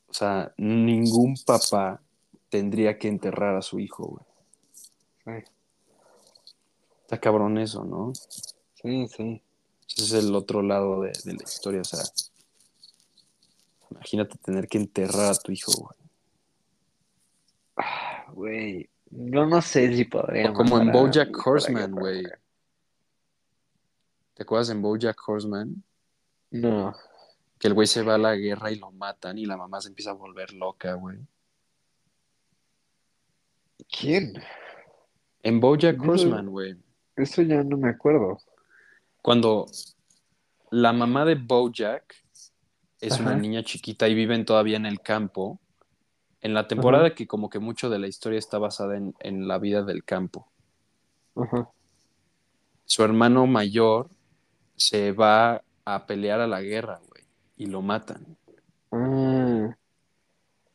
o 0.07 0.13
sea, 0.13 0.53
ningún 0.57 1.35
papá 1.45 2.01
tendría 2.49 2.97
que 2.97 3.07
enterrar 3.07 3.55
a 3.55 3.61
su 3.61 3.79
hijo, 3.79 4.05
güey. 4.05 4.28
Está 7.01 7.19
cabrón 7.19 7.57
eso, 7.57 7.83
¿no? 7.83 8.13
Sí, 8.75 9.07
sí. 9.07 9.41
Ese 9.87 10.03
es 10.03 10.25
el 10.25 10.35
otro 10.35 10.61
lado 10.61 11.01
de, 11.01 11.11
la 11.25 11.43
historia, 11.43 11.81
o 11.81 11.83
sea. 11.83 12.03
Imagínate 13.91 14.37
tener 14.37 14.67
que 14.67 14.77
enterrar 14.77 15.31
a 15.31 15.35
tu 15.35 15.51
hijo, 15.51 15.71
güey. 15.71 15.97
Ah, 17.77 18.25
güey. 18.31 18.89
Yo 19.09 19.45
no 19.45 19.61
sé 19.61 19.95
si 19.95 20.05
podría. 20.05 20.53
como 20.53 20.79
en 20.79 20.91
Bojack 20.91 21.35
Horseman, 21.45 21.91
güey. 21.91 22.23
¿Te 24.35 24.43
acuerdas 24.43 24.69
en 24.69 24.81
Bojack 24.81 25.17
Horseman? 25.27 25.83
No 26.51 26.95
que 27.59 27.67
el 27.67 27.73
güey 27.73 27.87
se 27.87 28.01
va 28.01 28.15
a 28.15 28.17
la 28.17 28.35
guerra 28.35 28.71
y 28.71 28.77
lo 28.77 28.89
matan 28.91 29.37
y 29.37 29.45
la 29.45 29.57
mamá 29.57 29.81
se 29.81 29.89
empieza 29.89 30.11
a 30.11 30.13
volver 30.13 30.53
loca, 30.53 30.93
güey. 30.93 31.17
¿Quién? 33.89 34.33
En 35.43 35.59
Bojack 35.59 36.01
Horseman, 36.01 36.47
güey. 36.49 36.75
Eso 37.15 37.41
ya 37.41 37.63
no 37.63 37.77
me 37.77 37.89
acuerdo. 37.89 38.39
Cuando 39.21 39.65
la 40.71 40.93
mamá 40.93 41.25
de 41.25 41.35
Bojack 41.35 42.15
es 43.01 43.19
una 43.19 43.35
niña 43.35 43.63
chiquita 43.63 44.07
y 44.07 44.13
viven 44.13 44.45
todavía 44.45 44.77
en 44.77 44.85
el 44.85 45.01
campo, 45.01 45.59
en 46.41 46.53
la 46.53 46.67
temporada 46.67 47.13
que 47.15 47.27
como 47.27 47.49
que 47.49 47.59
mucho 47.59 47.89
de 47.89 47.99
la 47.99 48.07
historia 48.07 48.39
está 48.39 48.57
basada 48.57 48.97
en, 48.97 49.47
la 49.47 49.57
vida 49.57 49.83
del 49.83 50.03
campo. 50.03 50.47
Su 52.85 53.03
hermano 53.03 53.45
mayor 53.47 54.09
se 54.75 55.11
va 55.11 55.61
a 55.85 56.05
pelear 56.05 56.41
a 56.41 56.47
la 56.47 56.61
guerra, 56.61 56.99
y 57.59 57.65
lo 57.65 57.81
matan. 57.81 58.37
Mm. 58.91 59.73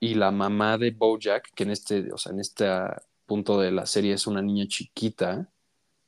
Y 0.00 0.14
la 0.14 0.30
mamá 0.30 0.76
de 0.76 0.90
Bojack, 0.90 1.50
que 1.54 1.64
en 1.64 1.70
este, 1.70 2.12
o 2.12 2.18
sea, 2.18 2.32
en 2.32 2.40
este 2.40 2.66
punto 3.26 3.60
de 3.60 3.70
la 3.70 3.86
serie 3.86 4.14
es 4.14 4.26
una 4.26 4.42
niña 4.42 4.66
chiquita, 4.66 5.48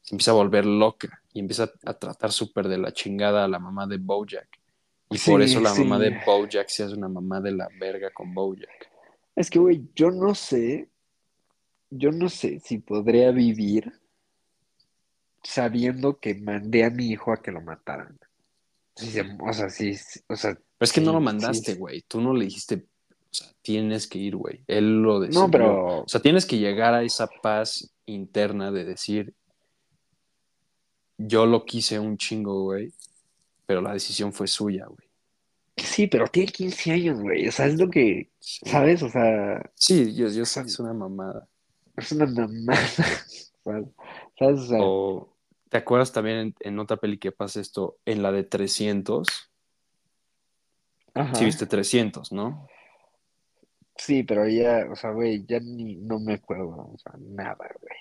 se 0.03 0.15
empieza 0.15 0.31
a 0.31 0.35
volver 0.35 0.67
loca 0.67 1.23
y 1.33 1.41
empieza 1.41 1.71
a 1.85 1.95
tratar 1.95 2.33
súper 2.33 2.69
de 2.69 2.79
la 2.79 2.93
chingada 2.93 3.45
a 3.45 3.49
la 3.49 3.59
mamá 3.59 3.87
de 3.87 3.99
Bojack. 3.99 4.49
Y 5.11 5.19
por 5.19 5.41
eso 5.43 5.61
la 5.61 5.75
mamá 5.75 5.99
de 5.99 6.21
Bojack 6.25 6.69
se 6.69 6.85
hace 6.85 6.95
una 6.95 7.09
mamá 7.09 7.41
de 7.41 7.53
la 7.53 7.69
verga 7.79 8.11
con 8.11 8.35
Bojack. 8.35 8.91
Es 9.35 9.51
que, 9.51 9.59
güey, 9.59 9.89
yo 9.95 10.11
no 10.11 10.35
sé, 10.35 10.89
yo 11.91 12.11
no 12.11 12.29
sé 12.29 12.61
si 12.61 12.79
podría 12.79 13.31
vivir 13.31 13.93
sabiendo 15.43 16.19
que 16.19 16.35
mandé 16.35 16.85
a 16.85 16.91
mi 16.91 17.09
hijo 17.09 17.33
a 17.33 17.43
que 17.43 17.53
lo 17.53 17.61
mataran. 17.61 18.19
o 19.41 19.53
sea, 19.53 19.71
sí, 19.71 19.97
o 20.29 20.37
sea, 20.37 20.55
pero 20.79 20.87
es 20.87 20.93
que 20.93 21.01
no 21.01 21.13
lo 21.13 21.21
mandaste, 21.21 21.75
güey. 21.75 22.03
Tú 22.03 22.21
no 22.21 22.35
le 22.35 22.45
dijiste, 22.45 22.87
o 23.31 23.35
sea, 23.35 23.49
tienes 23.63 24.07
que 24.07 24.19
ir, 24.19 24.37
güey. 24.37 24.63
Él 24.67 25.03
lo 25.03 25.21
decidió. 25.21 25.43
No, 25.43 25.51
pero. 25.51 26.03
O 26.03 26.09
sea, 26.09 26.21
tienes 26.21 26.47
que 26.47 26.59
llegar 26.59 26.95
a 26.95 27.03
esa 27.03 27.27
paz 27.27 27.93
interna 28.07 28.71
de 28.71 28.85
decir, 28.85 29.35
yo 31.19 31.47
lo 31.47 31.65
quise 31.65 31.99
un 31.99 32.17
chingo, 32.17 32.63
güey. 32.63 32.93
pero 33.67 33.81
la 33.81 33.93
decisión 33.93 34.33
fue 34.33 34.47
suya, 34.47 34.87
güey. 34.87 35.07
Sí, 35.77 36.07
pero 36.07 36.27
tiene 36.27 36.51
15 36.53 36.93
años, 36.93 37.21
güey. 37.21 37.49
O 37.49 37.53
sea, 37.53 37.67
es 37.67 37.79
lo 37.79 37.91
que, 37.91 38.31
¿sabes? 38.39 39.03
O 39.03 39.11
sea... 39.11 39.71
Sí, 39.75 40.15
yo, 40.15 40.29
yo 40.29 40.47
sé, 40.47 40.63
es 40.63 40.79
una 40.79 40.95
mamada. 40.95 41.47
Es 41.97 42.13
una 42.13 42.27
mamada. 42.27 42.79
¿Sabes? 44.39 44.71
O, 44.73 45.37
¿Te 45.69 45.77
acuerdas 45.77 46.13
también 46.13 46.55
en, 46.61 46.79
otra 46.79 46.97
peli 46.97 47.19
que 47.19 47.33
pasa 47.33 47.61
esto? 47.61 47.99
En 48.07 48.23
la 48.23 48.33
de 48.33 48.45
300. 48.45 49.29
Ajá. 51.15 51.35
Sí, 51.35 51.45
viste 51.45 51.67
300, 51.67 52.33
¿no? 52.33 52.67
Sí, 53.97 54.23
pero 54.23 54.47
ya, 54.49 54.87
o 54.91 54.97
sea, 54.97 55.11
güey, 55.11 55.45
ya 55.47 55.61
ni, 55.61 55.97
no 55.97 56.19
me 56.19 56.35
acuerdo, 56.35 56.69
o 56.69 56.99
sea, 56.99 57.13
nada, 57.19 57.57
güey. 57.81 57.97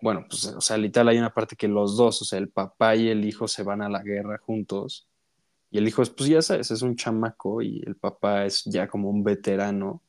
Bueno, 0.00 0.26
pues, 0.28 0.44
o 0.46 0.60
sea, 0.60 0.76
literal 0.76 1.08
hay 1.08 1.18
una 1.18 1.32
parte 1.32 1.56
que 1.56 1.68
los 1.68 1.96
dos, 1.96 2.20
o 2.20 2.24
sea, 2.24 2.38
el 2.38 2.48
papá 2.48 2.94
y 2.94 3.08
el 3.08 3.24
hijo 3.24 3.48
se 3.48 3.62
van 3.62 3.82
a 3.82 3.88
la 3.88 4.02
guerra 4.02 4.38
juntos. 4.38 5.08
Y 5.70 5.78
el 5.78 5.88
hijo 5.88 6.02
es, 6.02 6.10
pues 6.10 6.28
ya 6.28 6.42
sabes, 6.42 6.70
es 6.70 6.82
un 6.82 6.94
chamaco 6.94 7.62
y 7.62 7.82
el 7.86 7.96
papá 7.96 8.44
es 8.44 8.64
ya 8.64 8.86
como 8.86 9.08
un 9.08 9.24
veterano. 9.24 10.02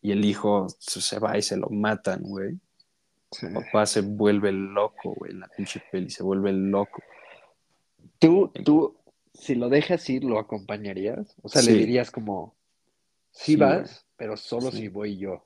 Y 0.00 0.12
el 0.12 0.24
hijo 0.24 0.68
se 0.78 1.18
va 1.18 1.36
y 1.36 1.42
se 1.42 1.56
lo 1.56 1.68
matan, 1.70 2.22
güey. 2.22 2.56
El 3.42 3.52
papá 3.52 3.84
se 3.86 4.00
vuelve 4.02 4.52
loco, 4.52 5.14
güey, 5.16 5.32
en 5.32 5.40
la 5.40 5.48
pinche 5.48 5.82
peli, 5.90 6.08
se 6.08 6.22
vuelve 6.22 6.52
loco. 6.52 7.02
Tú, 8.18 8.52
tú, 8.64 8.96
si 9.34 9.54
lo 9.54 9.68
dejas 9.68 10.08
ir, 10.08 10.24
¿lo 10.24 10.38
acompañarías? 10.38 11.34
O 11.42 11.48
sea, 11.48 11.62
le 11.62 11.72
dirías 11.72 12.10
como, 12.10 12.54
sí, 13.32 13.56
vas, 13.56 14.05
pero 14.16 14.36
solo 14.36 14.70
si 14.70 14.88
voy 14.88 15.16
yo. 15.16 15.44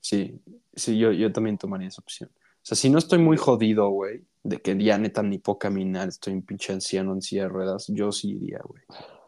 Sí, 0.00 0.40
sí, 0.74 0.98
yo, 0.98 1.12
yo 1.12 1.32
también 1.32 1.58
tomaría 1.58 1.88
esa 1.88 2.02
opción. 2.02 2.30
O 2.34 2.66
sea, 2.66 2.76
si 2.76 2.90
no 2.90 2.98
estoy 2.98 3.18
muy 3.18 3.36
jodido, 3.36 3.88
güey, 3.88 4.22
de 4.42 4.58
que 4.58 4.76
ya 4.82 4.98
neta 4.98 5.22
ni 5.22 5.38
puedo 5.38 5.58
caminar, 5.58 6.08
estoy 6.08 6.34
un 6.34 6.42
pinche 6.42 6.72
anciano 6.72 7.12
en 7.12 7.22
silla 7.22 7.42
de 7.42 7.48
ruedas, 7.48 7.86
yo 7.88 8.12
sí 8.12 8.32
iría, 8.32 8.60
güey. 8.64 8.82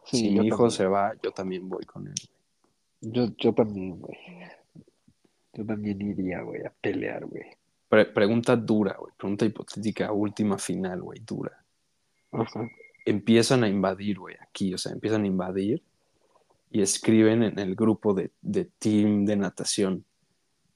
si 0.04 0.30
mi 0.30 0.46
hijo 0.46 0.70
se 0.70 0.86
va, 0.86 1.14
yo 1.22 1.32
también 1.32 1.68
voy 1.68 1.84
con 1.84 2.06
él. 2.06 2.14
Yo, 3.00 3.28
yo 3.38 3.52
también, 3.52 4.00
güey. 4.00 4.18
Yo 5.52 5.64
también 5.64 6.00
iría, 6.02 6.42
güey, 6.42 6.64
a 6.64 6.70
pelear, 6.70 7.24
güey 7.26 7.46
pregunta 7.88 8.56
dura, 8.56 8.96
güey. 8.98 9.12
Pregunta 9.16 9.44
hipotética, 9.44 10.12
última 10.12 10.58
final, 10.58 11.02
güey, 11.02 11.20
dura. 11.20 11.64
Empiezan 13.04 13.64
a 13.64 13.68
invadir, 13.68 14.18
güey, 14.18 14.36
aquí, 14.40 14.74
o 14.74 14.78
sea, 14.78 14.92
empiezan 14.92 15.24
a 15.24 15.26
invadir 15.26 15.82
y 16.76 16.82
escriben 16.82 17.42
en 17.42 17.58
el 17.58 17.74
grupo 17.74 18.12
de, 18.12 18.32
de 18.42 18.66
team 18.66 19.24
de 19.24 19.34
natación 19.34 20.04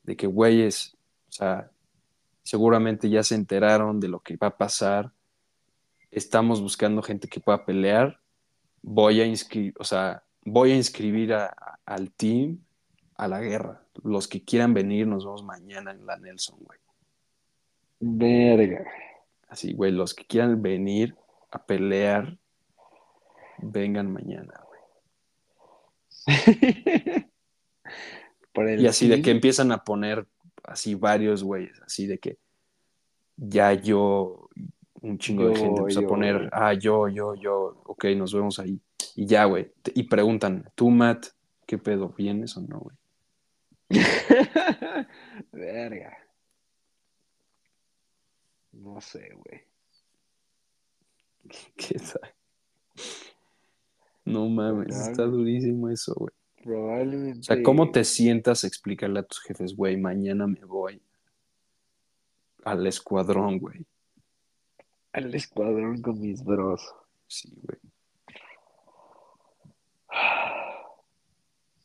de 0.02 0.16
que, 0.16 0.26
güeyes, 0.26 0.96
o 1.28 1.32
sea, 1.32 1.70
seguramente 2.42 3.10
ya 3.10 3.22
se 3.22 3.34
enteraron 3.34 4.00
de 4.00 4.08
lo 4.08 4.20
que 4.20 4.38
va 4.38 4.46
a 4.46 4.56
pasar. 4.56 5.12
Estamos 6.10 6.62
buscando 6.62 7.02
gente 7.02 7.28
que 7.28 7.38
pueda 7.38 7.66
pelear. 7.66 8.18
Voy 8.80 9.20
a 9.20 9.26
inscribir, 9.26 9.74
o 9.78 9.84
sea, 9.84 10.22
voy 10.42 10.72
a 10.72 10.76
inscribir 10.76 11.34
al 11.34 12.10
team 12.12 12.60
a 13.16 13.28
la 13.28 13.40
guerra. 13.40 13.82
Los 14.02 14.26
que 14.26 14.42
quieran 14.42 14.72
venir, 14.72 15.06
nos 15.06 15.26
vemos 15.26 15.44
mañana 15.44 15.90
en 15.90 16.06
la 16.06 16.16
Nelson, 16.16 16.60
güey. 16.60 16.78
Verga. 18.00 18.86
Así, 19.50 19.74
güey, 19.74 19.92
los 19.92 20.14
que 20.14 20.24
quieran 20.24 20.62
venir 20.62 21.14
a 21.50 21.62
pelear, 21.62 22.38
vengan 23.58 24.10
mañana, 24.10 24.64
y 28.78 28.86
así 28.86 29.08
de 29.08 29.22
que 29.22 29.30
empiezan 29.30 29.72
a 29.72 29.84
poner 29.84 30.26
así 30.64 30.94
varios 30.94 31.42
güeyes, 31.42 31.80
así 31.82 32.06
de 32.06 32.18
que 32.18 32.38
ya 33.36 33.72
yo, 33.72 34.48
un 35.00 35.18
chingo 35.18 35.48
de 35.48 35.56
gente 35.56 35.80
empieza 35.80 36.00
a 36.00 36.06
poner, 36.06 36.48
ah, 36.52 36.74
yo, 36.74 37.08
yo, 37.08 37.34
yo, 37.34 37.82
ok, 37.86 38.04
nos 38.16 38.34
vemos 38.34 38.58
ahí. 38.58 38.80
Y 39.16 39.26
ya, 39.26 39.44
güey. 39.44 39.72
Y 39.94 40.04
preguntan, 40.04 40.70
¿tú, 40.74 40.90
Matt, 40.90 41.28
qué 41.66 41.78
pedo, 41.78 42.10
vienes 42.16 42.56
o 42.56 42.60
no, 42.60 42.80
güey? 42.80 42.96
Verga. 45.52 46.16
No 48.72 49.00
sé, 49.00 49.30
güey. 49.34 49.62
¿Qué 51.76 51.98
tal? 51.98 52.34
No 54.32 54.48
mames, 54.48 54.96
está 54.96 55.24
durísimo 55.24 55.88
eso, 55.88 56.14
güey. 56.14 56.32
Probablemente. 56.62 57.40
O 57.40 57.42
sea, 57.42 57.62
¿cómo 57.62 57.90
te 57.90 58.04
sientas 58.04 58.64
explicarle 58.64 59.20
a 59.20 59.22
tus 59.22 59.40
jefes, 59.40 59.74
güey, 59.74 59.96
mañana 59.96 60.46
me 60.46 60.64
voy 60.64 61.02
al 62.64 62.86
escuadrón, 62.86 63.58
güey? 63.58 63.86
Al 65.12 65.34
escuadrón 65.34 66.02
con 66.02 66.20
mis 66.20 66.44
bros. 66.44 66.94
Sí, 67.26 67.52
güey. 67.62 67.78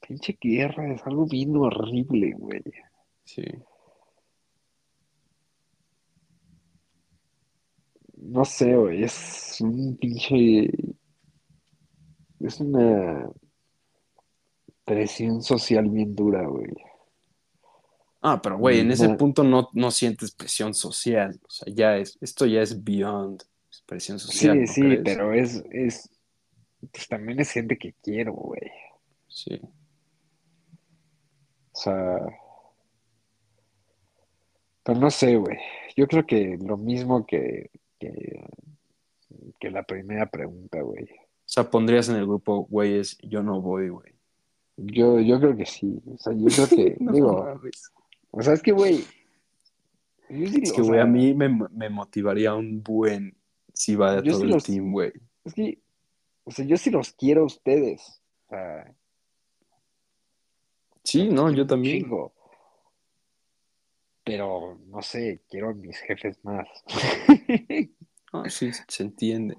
Pinche 0.07 0.37
guerra, 0.39 0.93
es 0.93 1.05
algo 1.05 1.25
bien 1.25 1.55
horrible, 1.55 2.33
güey. 2.37 2.61
Sí. 3.23 3.43
no 8.25 8.43
sé, 8.45 8.75
güey, 8.75 9.03
es 9.03 9.57
un 9.61 9.97
pinche. 9.97 10.69
Es 12.39 12.59
una 12.59 13.29
presión 14.83 15.41
social 15.41 15.89
bien 15.89 16.15
dura, 16.15 16.45
güey. 16.47 16.73
Ah, 18.21 18.41
pero 18.41 18.57
güey, 18.57 18.79
en 18.79 18.91
ese 18.91 19.09
punto 19.09 19.43
no, 19.43 19.69
no 19.73 19.91
sientes 19.91 20.31
presión 20.31 20.73
social. 20.73 21.39
O 21.47 21.49
sea, 21.49 21.73
ya 21.73 21.97
es, 21.97 22.17
esto 22.21 22.45
ya 22.45 22.61
es 22.61 22.83
beyond 22.83 23.43
presión 23.85 24.19
social. 24.19 24.67
Sí, 24.67 24.81
sí, 24.81 24.97
pero 25.03 25.33
es, 25.33 25.63
es, 25.71 26.09
pues 26.91 27.07
también 27.07 27.39
es 27.39 27.51
gente 27.51 27.77
que 27.77 27.93
quiero, 28.01 28.33
güey. 28.33 28.71
Sí. 29.27 29.61
O 31.71 31.77
sea, 31.77 32.19
pero 34.83 34.99
no 34.99 35.11
sé, 35.11 35.35
güey. 35.35 35.57
Yo 35.95 36.07
creo 36.07 36.25
que 36.25 36.57
lo 36.59 36.77
mismo 36.77 37.25
que 37.25 37.69
que, 39.59 39.69
la 39.69 39.83
primera 39.83 40.27
pregunta, 40.27 40.81
güey. 40.81 41.09
O 41.45 41.47
sea, 41.47 41.69
pondrías 41.69 42.09
en 42.09 42.15
el 42.15 42.25
grupo, 42.25 42.65
güeyes, 42.69 43.17
yo 43.21 43.43
no 43.43 43.61
voy, 43.61 43.89
güey. 43.89 44.13
Yo, 44.77 45.19
yo 45.19 45.39
creo 45.39 45.55
que 45.55 45.65
sí. 45.65 46.01
O 46.13 46.17
sea, 46.17 46.33
yo 46.33 46.45
creo 46.47 46.67
que, 46.67 46.97
digo, 47.11 47.61
o 48.31 48.41
sea, 48.41 48.53
es 48.53 48.61
que, 48.61 48.71
güey. 48.71 49.05
es 50.29 50.73
que, 50.73 50.81
güey, 50.81 50.99
a 50.99 51.05
mí 51.05 51.33
me, 51.33 51.49
me, 51.49 51.89
motivaría 51.89 52.53
un 52.53 52.81
buen 52.81 53.37
si 53.73 53.95
va 53.95 54.15
de 54.15 54.29
todo 54.29 54.43
el 54.43 54.63
team, 54.63 54.91
güey. 54.91 55.13
Es 55.43 55.53
que, 55.53 55.79
o 56.43 56.51
sea, 56.51 56.65
yo 56.65 56.77
sí 56.77 56.89
los 56.89 57.11
quiero 57.13 57.41
a 57.41 57.45
ustedes. 57.45 58.21
O 58.47 58.49
sea. 58.49 58.95
Sí, 61.03 61.29
no, 61.29 61.51
yo 61.51 61.67
también 61.67 62.09
pero 64.25 64.79
no 64.87 65.01
sé, 65.03 65.43
quiero 65.47 65.69
a 65.69 65.73
mis 65.73 65.97
jefes 65.99 66.43
más. 66.43 66.67
ah, 68.33 68.49
sí, 68.49 68.71
se 68.87 69.03
entiende. 69.03 69.55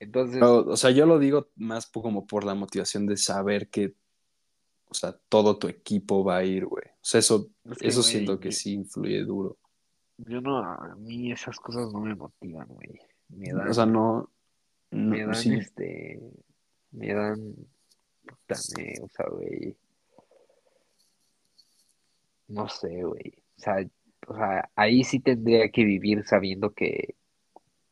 Entonces. 0.00 0.42
o 0.42 0.76
sea, 0.76 0.90
yo 0.90 1.06
lo 1.06 1.18
digo 1.18 1.48
más 1.56 1.86
como 1.86 2.26
por 2.26 2.44
la 2.44 2.54
motivación 2.54 3.06
de 3.06 3.16
saber 3.16 3.68
que, 3.68 3.94
o 4.86 4.94
sea, 4.94 5.16
todo 5.28 5.58
tu 5.58 5.68
equipo 5.68 6.24
va 6.24 6.38
a 6.38 6.44
ir, 6.44 6.66
güey. 6.66 6.84
O 6.86 6.98
sea, 7.00 7.20
eso, 7.20 7.50
eso 7.80 8.02
siento 8.02 8.38
que 8.38 8.52
sí 8.52 8.74
influye 8.74 9.24
duro. 9.24 9.58
Yo 10.18 10.40
no, 10.40 10.58
a 10.58 10.94
mí 10.96 11.32
esas 11.32 11.58
cosas 11.58 11.92
no 11.92 12.00
me 12.00 12.14
motivan, 12.14 12.68
güey. 12.68 13.00
Me 13.28 13.52
dan. 13.52 13.68
O 13.68 13.74
sea, 13.74 13.86
no. 13.86 14.30
me 14.90 15.24
dan 15.26 15.52
este. 15.52 16.20
Me 16.92 17.14
dan. 17.14 17.54
Puta, 18.22 18.54
o 18.54 19.08
sea, 19.08 19.26
güey. 19.30 19.76
No 22.48 22.68
sé, 22.68 23.02
güey. 23.02 23.42
O 23.56 23.60
sea, 23.60 23.76
o 24.26 24.34
sea, 24.34 24.70
ahí 24.74 25.04
sí 25.04 25.20
tendría 25.20 25.70
que 25.70 25.84
vivir 25.84 26.24
sabiendo 26.24 26.72
que 26.72 27.16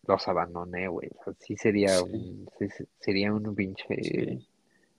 los 0.06 0.28
abandoné, 0.28 0.88
güey. 0.88 1.08
O 1.18 1.24
sea, 1.24 1.34
sí 1.38 1.56
sería 1.56 2.02
un, 2.02 2.48
sería 3.00 3.32
un 3.32 3.54
pinche. 3.54 4.46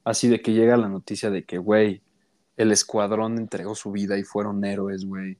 Así 0.04 0.28
de 0.28 0.42
que 0.42 0.54
llega 0.54 0.78
la 0.78 0.90
noticia 0.90 1.30
de 1.30 1.44
que, 1.44 1.58
güey, 1.58 2.02
el 2.58 2.72
escuadrón 2.72 3.38
entregó 3.38 3.76
su 3.76 3.92
vida 3.92 4.18
y 4.18 4.24
fueron 4.24 4.64
héroes, 4.64 5.06
güey. 5.06 5.38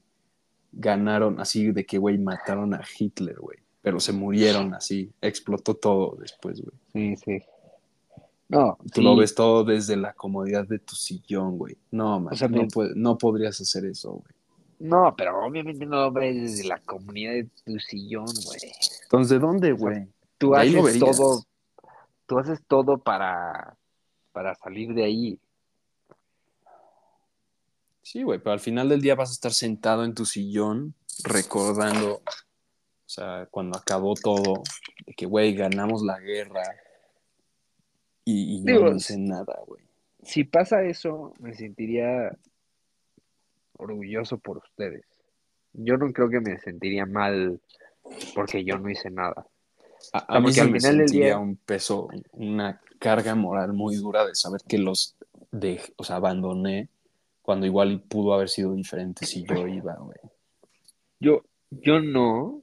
Ganaron, 0.72 1.40
así 1.40 1.70
de 1.72 1.86
que, 1.86 1.98
güey, 1.98 2.18
mataron 2.18 2.74
a 2.74 2.82
Hitler, 2.98 3.38
güey. 3.38 3.58
Pero 3.82 4.00
se 4.00 4.12
murieron 4.12 4.74
así, 4.74 5.12
explotó 5.20 5.74
todo 5.74 6.16
después, 6.18 6.60
güey. 6.60 6.76
Sí, 6.92 7.16
sí. 7.22 7.46
No, 8.48 8.78
Tú 8.92 9.02
lo 9.02 9.16
ves 9.16 9.34
todo 9.34 9.64
desde 9.64 9.96
la 9.96 10.12
comodidad 10.12 10.66
de 10.66 10.78
tu 10.78 10.94
sillón, 10.94 11.58
güey. 11.58 11.76
No, 11.90 12.20
man, 12.20 12.34
no, 12.50 12.66
no 12.94 13.18
podrías 13.18 13.60
hacer 13.60 13.86
eso, 13.86 14.12
güey. 14.12 14.33
No, 14.84 15.14
pero 15.16 15.42
obviamente 15.42 15.86
no 15.86 15.96
lo 15.96 16.12
ves 16.12 16.34
desde 16.34 16.68
la 16.68 16.78
comunidad 16.78 17.32
de 17.32 17.48
tu 17.64 17.78
sillón, 17.78 18.26
güey. 18.26 18.60
Entonces, 19.04 19.30
¿de 19.30 19.38
dónde, 19.38 19.72
güey? 19.72 20.06
tú 20.36 20.54
haces 20.54 20.98
todo, 20.98 21.42
tú 22.26 22.38
haces 22.38 22.60
todo 22.68 22.98
para, 22.98 23.78
para 24.32 24.54
salir 24.56 24.92
de 24.92 25.04
ahí. 25.04 25.40
Sí, 28.02 28.24
güey, 28.24 28.38
pero 28.40 28.52
al 28.52 28.60
final 28.60 28.90
del 28.90 29.00
día 29.00 29.14
vas 29.14 29.30
a 29.30 29.32
estar 29.32 29.54
sentado 29.54 30.04
en 30.04 30.12
tu 30.12 30.26
sillón 30.26 30.94
recordando, 31.24 32.16
o 32.16 32.22
sea, 33.06 33.48
cuando 33.50 33.78
acabó 33.78 34.12
todo, 34.12 34.62
de 35.06 35.14
que, 35.14 35.24
güey, 35.24 35.54
ganamos 35.54 36.02
la 36.02 36.20
guerra, 36.20 36.62
y, 38.26 38.60
no 38.60 38.94
hice 38.94 39.16
nada, 39.16 39.62
güey. 39.66 39.82
Si 40.22 40.44
pasa 40.44 40.82
eso, 40.82 41.32
me 41.38 41.54
sentiría 41.54 42.36
orgulloso 43.84 44.38
por 44.38 44.58
ustedes. 44.58 45.04
Yo 45.72 45.96
no 45.96 46.12
creo 46.12 46.28
que 46.28 46.40
me 46.40 46.58
sentiría 46.58 47.06
mal 47.06 47.60
porque 48.34 48.64
yo 48.64 48.78
no 48.78 48.90
hice 48.90 49.10
nada. 49.10 49.46
A, 50.12 50.38
mí 50.38 50.48
al 50.58 50.70
final 50.70 50.98
del 50.98 51.08
día 51.08 51.38
un 51.38 51.56
peso, 51.56 52.08
una 52.32 52.80
carga 52.98 53.34
moral 53.34 53.72
muy 53.72 53.96
dura 53.96 54.26
de 54.26 54.34
saber 54.34 54.60
que 54.68 54.78
los 54.78 55.16
de, 55.50 55.80
o 55.96 56.04
sea, 56.04 56.16
abandoné 56.16 56.88
cuando 57.42 57.66
igual 57.66 58.00
pudo 58.00 58.34
haber 58.34 58.48
sido 58.48 58.74
diferente 58.74 59.26
si 59.26 59.44
yo 59.44 59.66
iba, 59.66 59.94
güey. 59.96 60.18
Yo, 61.20 61.42
yo 61.70 62.00
no, 62.00 62.62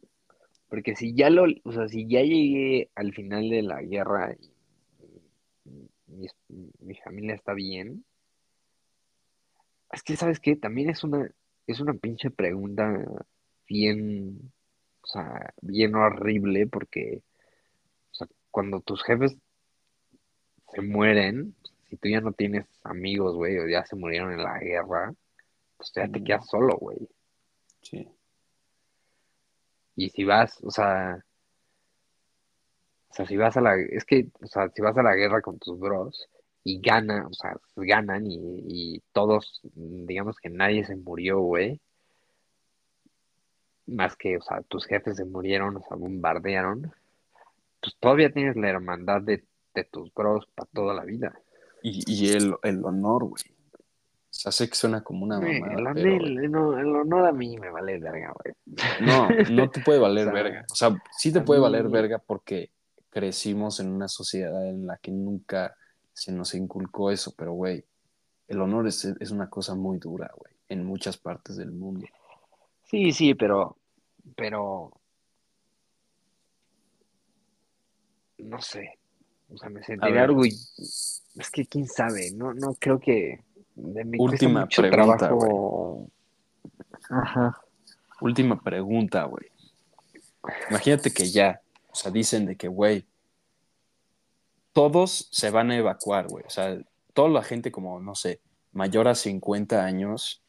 porque 0.70 0.96
si 0.96 1.14
ya 1.14 1.30
lo, 1.30 1.46
o 1.64 1.72
sea, 1.72 1.88
si 1.88 2.08
ya 2.08 2.22
llegué 2.22 2.90
al 2.96 3.14
final 3.14 3.50
de 3.50 3.62
la 3.62 3.82
guerra 3.82 4.36
y, 4.40 6.28
mi, 6.80 6.96
familia 6.96 7.36
está 7.36 7.54
bien, 7.54 8.04
es 9.92 10.04
que, 10.04 10.16
¿sabes 10.16 10.40
qué? 10.40 10.56
También 10.56 10.90
es 10.90 11.04
una, 11.04 11.30
es 11.68 11.80
una 11.80 11.94
pinche 11.94 12.32
pregunta 12.32 13.06
bien, 13.68 14.52
o 15.02 15.08
sea, 15.08 15.54
bien 15.62 15.96
horrible, 15.96 16.68
porque, 16.68 17.24
o 18.12 18.16
sea, 18.16 18.28
cuando 18.50 18.82
tus 18.82 19.04
jefes 19.04 19.38
se 20.74 20.82
mueren, 20.82 21.56
si 21.90 21.98
tú 21.98 22.08
ya 22.10 22.22
no 22.22 22.32
tienes 22.32 22.66
amigos, 22.84 23.36
güey, 23.36 23.58
o 23.60 23.68
ya 23.68 23.86
se 23.86 23.96
murieron 23.96 24.32
en 24.32 24.44
la 24.44 24.60
guerra, 24.60 25.14
pues 25.78 25.92
ya 25.94 26.08
te 26.08 26.24
quedas 26.24 26.48
solo, 26.48 26.78
güey. 26.78 27.10
Sí. 27.82 28.08
Y 29.96 30.10
si 30.10 30.24
vas, 30.24 30.58
o 30.64 30.72
sea, 30.72 31.24
o 33.10 33.14
sea, 33.14 33.26
si 33.26 33.36
vas 33.36 33.58
a 33.58 33.62
la, 33.62 33.76
es 33.76 34.06
que, 34.06 34.30
o 34.42 34.48
sea, 34.48 34.70
si 34.70 34.82
vas 34.82 34.98
a 34.98 35.04
la 35.04 35.16
guerra 35.16 35.42
con 35.42 35.60
tus 35.60 35.78
bros 35.78 36.30
y 36.64 36.80
ganan, 36.80 37.26
o 37.26 37.34
sea, 37.34 37.58
ganan 37.76 38.28
y, 38.28 38.38
y 38.68 39.04
todos, 39.14 39.62
digamos 39.74 40.38
que 40.38 40.50
nadie 40.50 40.86
se 40.86 40.96
murió, 40.96 41.40
güey. 41.40 41.80
Más 43.88 44.16
que, 44.16 44.38
o 44.38 44.42
sea, 44.42 44.62
tus 44.62 44.86
jefes 44.86 45.18
se 45.18 45.26
murieron, 45.26 45.78
o 45.78 45.82
sea, 45.82 45.98
bombardearon. 45.98 46.94
Pues 47.82 47.96
todavía 48.00 48.32
tienes 48.32 48.56
la 48.56 48.70
hermandad 48.70 49.22
de, 49.22 49.44
de 49.74 49.84
tus 49.86 50.14
bros 50.14 50.48
para 50.54 50.70
toda 50.72 50.94
la 50.94 51.04
vida. 51.04 51.34
Y, 51.84 52.30
el, 52.30 52.54
el, 52.62 52.86
honor, 52.86 53.24
güey. 53.24 53.44
O 53.74 54.34
sea, 54.34 54.52
sé 54.52 54.70
que 54.70 54.76
suena 54.76 55.02
como 55.04 55.26
una 55.26 55.40
mamada. 55.40 56.00
El, 56.00 56.52
no, 56.52 56.78
el 56.78 56.96
honor 56.96 57.26
a 57.26 57.32
mí 57.32 57.58
me 57.58 57.72
vale 57.72 57.98
verga, 57.98 58.34
güey. 58.34 58.56
No, 59.02 59.28
no 59.50 59.70
te 59.72 59.82
puede 59.82 59.98
valer 59.98 60.32
verga. 60.34 60.66
O 60.72 60.76
sea, 60.76 60.96
sí 61.18 61.34
te 61.34 61.42
puede 61.42 61.60
valer 61.60 61.90
verga 61.90 62.20
porque 62.20 62.70
crecimos 63.10 63.80
en 63.80 63.90
una 63.90 64.08
sociedad 64.08 64.70
en 64.70 64.86
la 64.86 64.98
que 64.98 65.12
nunca 65.12 65.76
se 66.14 66.32
nos 66.32 66.54
inculcó 66.54 67.12
eso, 67.12 67.34
pero, 67.38 67.54
güey, 67.54 67.84
el 68.48 68.62
honor 68.62 68.88
es, 68.88 69.06
es 69.06 69.32
una 69.32 69.50
cosa 69.50 69.76
muy 69.76 69.98
dura, 69.98 70.32
güey, 70.36 70.54
en 70.70 70.86
muchas 70.86 71.18
partes 71.18 71.58
del 71.58 71.72
mundo. 71.72 72.06
Sí, 72.84 73.12
sí, 73.12 73.34
pero, 73.34 73.78
pero, 74.36 74.92
no 78.40 78.62
sé, 78.62 79.00
o 79.50 79.58
sea, 79.58 79.70
me 79.70 79.84
sentiría 79.84 80.24
orgulloso 80.24 81.22
es 81.36 81.50
que 81.50 81.66
quién 81.66 81.88
sabe, 81.88 82.32
no, 82.32 82.54
no 82.54 82.76
creo 82.76 83.00
que 83.00 83.44
de 83.76 84.04
mi 84.04 84.18
Última 84.20 84.68
pregunta, 84.68 85.18
trabajo... 85.18 86.10
Ajá. 87.10 87.58
Última 88.20 88.62
pregunta, 88.62 89.24
güey. 89.24 89.48
Imagínate 90.70 91.12
que 91.12 91.30
ya, 91.30 91.62
o 91.90 91.96
sea, 91.96 92.12
dicen 92.12 92.46
de 92.46 92.56
que, 92.56 92.68
güey, 92.68 93.06
todos 94.74 95.28
se 95.32 95.50
van 95.50 95.72
a 95.72 95.78
evacuar, 95.78 96.28
güey. 96.28 96.44
O 96.46 96.50
sea, 96.50 96.78
toda 97.14 97.30
la 97.30 97.44
gente 97.44 97.72
como, 97.72 98.00
no 98.00 98.16
sé, 98.16 98.42
mayor 98.72 99.08
a 99.08 99.16
50 99.16 99.84
años 99.84 100.42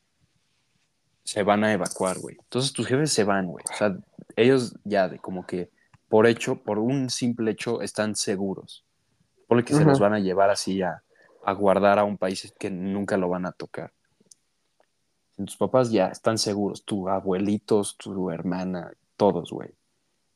se 1.25 1.43
van 1.43 1.65
a 1.65 1.73
evacuar, 1.73 2.19
güey. 2.19 2.37
Entonces 2.41 2.73
tus 2.73 2.87
jefes 2.87 3.13
se 3.13 3.25
van, 3.25 3.47
güey. 3.47 3.65
O 3.73 3.77
sea, 3.77 3.97
ellos 4.37 4.75
ya 4.85 5.09
de 5.09 5.19
como 5.19 5.47
que 5.47 5.71
por 6.09 6.27
hecho, 6.27 6.57
por 6.57 6.79
un 6.79 7.11
simple 7.11 7.53
hecho, 7.53 7.81
están 7.81 8.15
seguros 8.17 8.85
que 9.63 9.75
se 9.75 9.85
los 9.85 10.01
van 10.01 10.15
a 10.15 10.21
llevar 10.21 10.49
así 10.49 10.81
a, 10.81 11.03
guardar 11.59 11.99
a 11.99 12.05
un 12.05 12.17
país 12.17 12.55
que 12.59 12.71
nunca 12.71 13.19
lo 13.19 13.29
van 13.29 13.45
a 13.45 13.53
tocar. 13.53 13.93
Tus 15.37 15.57
papás 15.57 15.91
ya 15.91 16.07
están 16.07 16.39
seguros, 16.39 16.85
tus 16.85 17.09
abuelitos, 17.09 17.99
tu 17.99 18.31
hermana, 18.31 18.93
todos, 19.17 19.51
güey. 19.51 19.71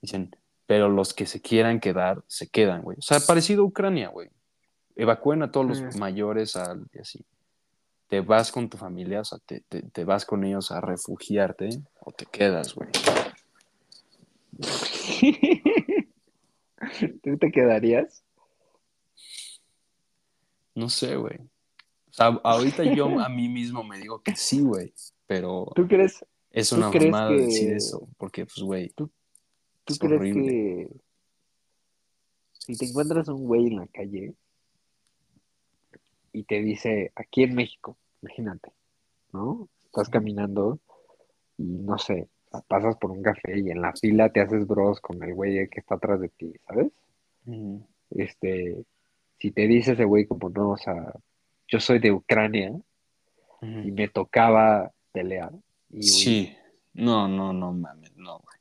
Dicen, 0.02 0.30
pero 0.66 0.88
los 0.88 1.14
que 1.14 1.26
se 1.26 1.40
quieran 1.40 1.80
quedar, 1.80 2.22
se 2.26 2.48
quedan, 2.48 2.82
güey. 2.82 2.98
O 2.98 3.02
sea, 3.02 3.20
parecido 3.20 3.62
a 3.62 3.66
Ucrania, 3.66 4.08
güey. 4.08 4.30
Evacúen 4.96 5.42
a 5.42 5.50
todos 5.50 5.66
los 5.66 5.96
mayores 5.96 6.56
al, 6.56 6.86
y 6.92 6.98
así. 6.98 7.24
Te 8.08 8.20
vas 8.20 8.52
con 8.52 8.68
tu 8.68 8.76
familia, 8.76 9.20
o 9.20 9.24
sea, 9.24 9.38
te, 9.38 9.60
te 9.60 10.04
vas 10.04 10.24
con 10.24 10.44
ellos 10.44 10.70
a 10.70 10.80
refugiarte 10.80 11.68
o 12.00 12.12
te 12.12 12.26
quedas, 12.26 12.74
güey. 12.74 12.88
¿Tú 17.22 17.36
te 17.38 17.50
quedarías? 17.50 18.22
No 20.74 20.88
sé, 20.88 21.16
güey. 21.16 21.38
O 22.10 22.12
sea, 22.12 22.26
ahorita 22.44 22.84
yo 22.84 23.06
a 23.20 23.28
mí 23.28 23.48
mismo 23.48 23.82
me 23.82 23.98
digo 23.98 24.22
que 24.22 24.36
sí, 24.36 24.60
güey, 24.60 24.92
pero... 25.26 25.66
¿Tú 25.74 25.86
crees? 25.86 26.24
Es 26.50 26.72
una 26.72 26.90
mamada 26.90 27.32
decir 27.32 27.74
eso, 27.74 28.08
porque, 28.16 28.46
pues, 28.46 28.62
güey, 28.62 28.88
¿Tú, 28.90 29.10
tú 29.86 29.94
crees 29.98 30.34
que 30.34 30.90
si 32.50 32.76
te 32.76 32.86
encuentras 32.86 33.28
un 33.28 33.46
güey 33.46 33.68
en 33.68 33.76
la 33.76 33.86
calle 33.86 34.34
y 36.32 36.42
te 36.42 36.60
dice, 36.60 37.12
aquí 37.14 37.44
en 37.44 37.54
México, 37.54 37.96
imagínate, 38.20 38.72
¿no? 39.32 39.68
Estás 39.86 40.10
caminando 40.10 40.78
y, 41.56 41.62
no 41.62 41.96
sé, 41.96 42.28
pasas 42.68 42.96
por 42.96 43.12
un 43.12 43.22
café 43.22 43.58
y 43.58 43.70
en 43.70 43.80
la 43.80 43.92
fila 43.92 44.30
te 44.30 44.40
haces 44.40 44.66
bros 44.66 45.00
con 45.00 45.22
el 45.22 45.34
güey 45.34 45.68
que 45.68 45.80
está 45.80 45.94
atrás 45.94 46.20
de 46.20 46.28
ti, 46.28 46.52
¿sabes? 46.66 46.92
Este, 48.10 48.84
si 49.38 49.52
te 49.52 49.66
dice 49.68 49.92
ese 49.92 50.04
güey 50.04 50.26
como 50.26 50.50
no, 50.50 50.70
o 50.70 50.76
sea, 50.76 51.12
yo 51.68 51.78
soy 51.80 52.00
de 52.00 52.12
Ucrania 52.12 52.72
y 53.62 53.90
me 53.92 54.08
tocaba 54.08 54.92
pelear. 55.12 55.52
sí, 56.00 56.54
no, 56.92 57.28
no, 57.28 57.52
no 57.52 57.72
mames, 57.72 58.14
no, 58.16 58.40
güey. 58.40 58.55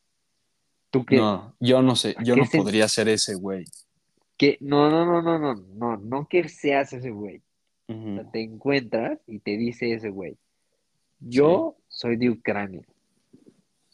¿Tú 0.95 1.05
qué? 1.05 1.17
No, 1.17 1.53
yo 1.59 1.81
no 1.81 1.97
sé, 1.97 2.15
yo 2.23 2.37
no 2.37 2.45
podría 2.49 2.87
ser 2.87 3.09
ese 3.09 3.35
güey. 3.35 3.65
Que 4.37 4.57
no, 4.61 4.89
no, 4.89 5.05
no, 5.05 5.21
no, 5.21 5.37
no, 5.37 5.55
no, 5.55 5.97
no 5.97 6.27
que 6.29 6.47
seas 6.47 6.93
ese 6.93 7.09
güey. 7.09 7.41
te 8.31 8.41
encuentras 8.41 9.19
y 9.27 9.39
te 9.39 9.57
dice 9.57 9.91
ese 9.91 10.09
güey, 10.09 10.37
yo 11.19 11.75
soy 11.89 12.15
de 12.15 12.29
Ucrania 12.29 12.87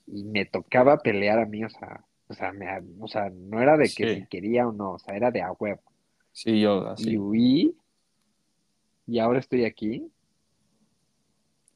y 0.06 0.26
me 0.26 0.46
tocaba 0.46 1.00
pelear 1.00 1.40
a 1.40 1.48
mí, 1.48 1.64
o 1.64 1.70
sea, 1.70 2.06
o 2.28 2.36
sea, 2.36 2.54
me, 2.54 2.68
o 3.00 3.08
sea 3.08 3.32
no 3.32 3.60
era 3.60 3.78
de 3.78 3.90
que 3.90 4.18
si 4.18 4.28
quería 4.28 4.68
o 4.68 4.72
no, 4.72 4.92
o 4.92 5.00
sea, 5.00 5.16
era 5.16 5.32
de 5.32 5.42
a 5.42 5.54
huevo. 5.54 5.82
Sí, 6.32 6.62
yo 6.62 6.88
así. 6.88 7.14
Y 7.14 7.18
huí. 7.18 7.76
Y 9.08 9.18
ahora 9.18 9.40
estoy 9.40 9.66
aquí. 9.66 10.08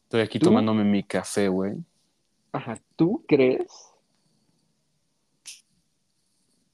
Estoy 0.03 0.22
aquí 0.22 0.38
tomándome 0.38 0.84
mi 0.84 1.02
café, 1.02 1.47
güey. 1.47 1.77
Ajá, 2.52 2.77
¿tú 2.95 3.26
crees 3.27 3.94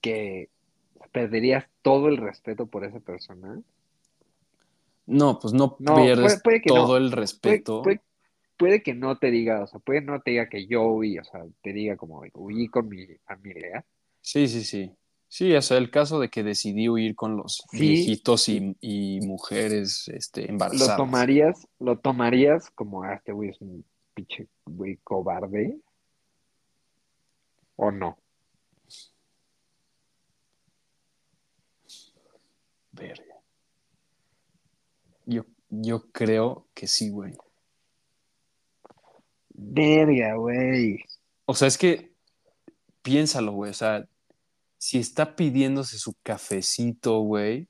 que 0.02 0.50
perderías 1.12 1.64
todo 1.80 2.08
el 2.08 2.18
respeto 2.18 2.66
por 2.66 2.84
esa 2.84 3.00
persona? 3.00 3.62
No, 5.06 5.38
pues 5.38 5.54
no, 5.54 5.76
pierdes 5.78 6.42
todo 6.66 6.96
el 6.98 7.12
respeto. 7.12 7.82
Puede, 8.58 8.82
que 8.82 8.94
no 8.94 9.16
te 9.18 9.30
diga, 9.30 9.62
o 9.62 9.66
sea, 9.66 9.80
puede 9.80 10.02
no 10.02 10.20
te 10.20 10.32
diga 10.32 10.48
que 10.48 10.66
yo 10.66 10.84
huí, 10.84 11.18
o 11.18 11.24
sea, 11.24 11.42
te 11.62 11.72
diga 11.72 11.96
como 11.96 12.22
huí 12.34 12.68
con 12.68 12.88
mi 12.88 13.06
familia. 13.24 13.84
Sí, 14.20 14.46
sí, 14.46 14.62
sí. 14.62 14.92
Sí, 15.26 15.54
o 15.54 15.62
sea, 15.62 15.78
el 15.78 15.90
caso 15.90 16.20
de 16.20 16.28
que 16.28 16.42
decidí 16.42 16.90
huir 16.90 17.16
con 17.16 17.38
los 17.38 17.64
viejitos 17.72 18.50
y, 18.50 19.20
mujeres 19.22 20.06
este, 20.08 20.48
embarazadas. 20.48 20.90
¿Lo 20.90 20.96
tomarías, 21.04 21.66
¿Lo 21.80 21.98
tomarías 21.98 22.70
como, 22.70 23.02
ah, 23.02 23.14
este 23.14 23.32
güey 23.32 23.48
es 23.48 23.60
un 23.62 23.82
pinche 24.14 24.46
güey 24.66 24.98
cobarde? 24.98 25.78
¿O 27.76 27.90
no? 27.90 28.18
Verga. 32.92 33.34
Yo, 35.26 35.44
yo 35.68 36.10
creo 36.12 36.66
que 36.74 36.86
sí, 36.86 37.10
güey. 37.10 37.34
Verga, 39.50 40.34
güey. 40.36 40.98
O 41.46 41.54
sea, 41.54 41.68
es 41.68 41.78
que 41.78 42.12
piénsalo, 43.02 43.52
güey. 43.52 43.70
O 43.70 43.74
sea, 43.74 44.06
si 44.78 44.98
está 44.98 45.36
pidiéndose 45.36 45.98
su 45.98 46.14
cafecito, 46.22 47.20
güey, 47.20 47.68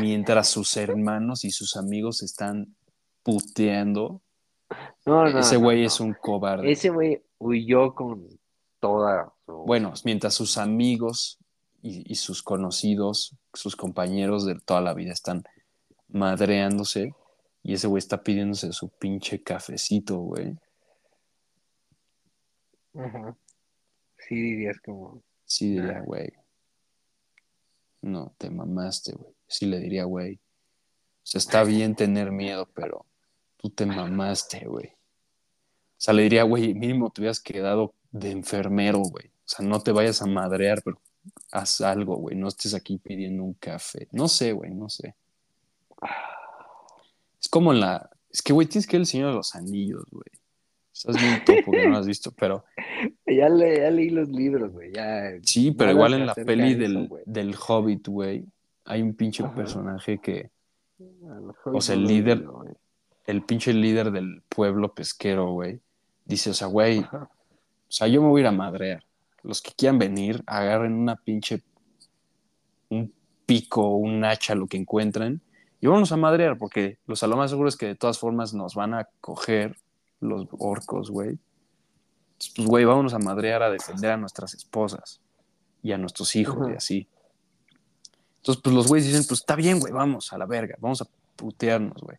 mientras 0.00 0.48
sus 0.48 0.76
hermanos 0.76 1.44
y 1.44 1.50
sus 1.50 1.76
amigos 1.76 2.22
están 2.22 2.74
puteando, 3.22 4.22
ese 5.38 5.56
güey 5.56 5.84
es 5.84 6.00
un 6.00 6.14
cobarde. 6.14 6.70
Ese 6.70 6.90
güey 6.90 7.22
huyó 7.38 7.94
con 7.94 8.28
toda 8.80 9.32
Bueno, 9.46 9.92
mientras 10.04 10.34
sus 10.34 10.58
amigos 10.58 11.38
y, 11.86 12.14
sus 12.16 12.42
conocidos, 12.42 13.36
sus 13.52 13.76
compañeros 13.76 14.44
de 14.44 14.58
toda 14.58 14.80
la 14.80 14.94
vida 14.94 15.12
están 15.12 15.44
madreándose 16.08 17.14
y 17.62 17.74
ese 17.74 17.86
güey 17.86 17.98
está 17.98 18.22
pidiéndose 18.22 18.72
su 18.72 18.88
pinche 18.88 19.42
cafecito, 19.42 20.18
güey. 20.18 20.56
Ajá. 22.94 23.36
Sí 24.18 24.34
dirías 24.34 24.80
como... 24.80 25.22
Sí 25.44 25.70
diría, 25.70 26.00
güey. 26.00 26.32
No, 28.02 28.34
te 28.38 28.50
mamaste, 28.50 29.12
güey. 29.12 29.34
Sí 29.46 29.66
le 29.66 29.78
diría, 29.78 30.04
güey. 30.04 30.34
O 30.34 30.38
sea, 31.22 31.38
está 31.38 31.62
bien 31.62 31.94
tener 31.94 32.32
miedo, 32.32 32.68
pero 32.74 33.06
tú 33.56 33.70
te 33.70 33.86
mamaste, 33.86 34.66
güey. 34.66 34.86
O 34.88 35.98
sea, 35.98 36.14
le 36.14 36.22
diría, 36.22 36.42
güey, 36.42 36.74
mínimo 36.74 37.10
te 37.10 37.20
hubieras 37.20 37.40
quedado 37.40 37.94
de 38.10 38.30
enfermero, 38.30 38.98
güey. 38.98 39.28
O 39.28 39.48
sea, 39.48 39.64
no 39.64 39.80
te 39.80 39.92
vayas 39.92 40.20
a 40.22 40.26
madrear, 40.26 40.82
pero 40.84 41.00
haz 41.52 41.80
algo, 41.80 42.16
güey. 42.16 42.36
No 42.36 42.48
estés 42.48 42.74
aquí 42.74 42.98
pidiendo 42.98 43.42
un 43.42 43.54
café. 43.54 44.08
No 44.12 44.28
sé, 44.28 44.52
güey, 44.52 44.72
no 44.72 44.88
sé. 44.88 45.14
Es 47.40 47.48
como 47.48 47.72
en 47.72 47.80
la. 47.80 48.10
Es 48.30 48.42
que, 48.42 48.52
güey, 48.52 48.66
tienes 48.66 48.86
que 48.86 48.96
ver 48.96 49.02
el 49.02 49.06
Señor 49.06 49.30
de 49.30 49.36
los 49.36 49.54
Anillos, 49.54 50.04
güey. 50.10 50.24
Estás 50.92 51.20
bien 51.20 51.44
topo 51.44 51.72
que 51.72 51.84
no 51.84 51.90
lo 51.90 51.98
has 51.98 52.06
visto, 52.06 52.32
pero. 52.32 52.64
Ya, 53.26 53.48
leí 53.48 54.08
los 54.10 54.28
libros, 54.28 54.72
güey. 54.72 54.92
Sí, 55.42 55.72
pero 55.72 55.90
igual 55.90 56.14
en 56.14 56.26
la 56.26 56.34
peli 56.34 56.74
del, 56.74 57.10
del, 57.26 57.54
Hobbit, 57.54 58.08
güey, 58.08 58.44
hay 58.84 59.02
un 59.02 59.14
pinche 59.14 59.44
personaje 59.48 60.18
que. 60.18 60.50
O 61.64 61.80
sea, 61.80 61.96
el 61.96 62.04
líder. 62.04 62.46
el 63.26 63.42
pinche 63.42 63.74
líder 63.74 64.10
del 64.12 64.42
pueblo 64.48 64.94
pesquero, 64.94 65.50
güey. 65.50 65.80
Dice, 66.24 66.50
o 66.50 66.54
sea, 66.54 66.68
güey. 66.68 67.00
O 67.00 67.28
sea, 67.88 68.06
yo 68.06 68.22
me 68.22 68.28
voy 68.28 68.40
a 68.40 68.42
ir 68.42 68.46
a 68.46 68.52
madrear. 68.52 69.04
Los 69.46 69.62
que 69.62 69.72
quieran 69.72 69.98
venir, 69.98 70.42
agarren 70.46 70.92
una 70.92 71.16
pinche. 71.16 71.62
Un 72.88 73.12
pico, 73.46 73.96
un 73.96 74.24
hacha, 74.24 74.54
lo 74.54 74.66
que 74.66 74.76
encuentren. 74.76 75.40
Y 75.80 75.86
vamos 75.86 76.10
a 76.10 76.16
madrear, 76.16 76.58
porque 76.58 76.98
los 77.06 77.22
lo 77.22 77.36
más 77.36 77.50
seguro 77.50 77.68
es 77.68 77.76
que 77.76 77.86
de 77.86 77.94
todas 77.94 78.18
formas 78.18 78.54
nos 78.54 78.74
van 78.74 78.94
a 78.94 79.08
coger 79.20 79.76
los 80.20 80.48
orcos, 80.58 81.10
güey. 81.10 81.38
Pues, 82.38 82.66
güey, 82.66 82.84
vámonos 82.84 83.14
a 83.14 83.18
madrear 83.18 83.62
a 83.62 83.70
defender 83.70 84.10
a 84.10 84.16
nuestras 84.16 84.54
esposas 84.54 85.20
y 85.82 85.92
a 85.92 85.98
nuestros 85.98 86.34
hijos 86.34 86.68
y 86.70 86.74
así. 86.74 87.08
Entonces, 88.38 88.62
pues 88.62 88.74
los 88.74 88.88
güeyes 88.88 89.06
dicen, 89.06 89.24
pues 89.26 89.40
está 89.40 89.54
bien, 89.54 89.78
güey, 89.78 89.92
vamos 89.92 90.32
a 90.32 90.38
la 90.38 90.46
verga, 90.46 90.76
vamos 90.80 91.02
a 91.02 91.06
putearnos, 91.36 92.00
güey. 92.02 92.18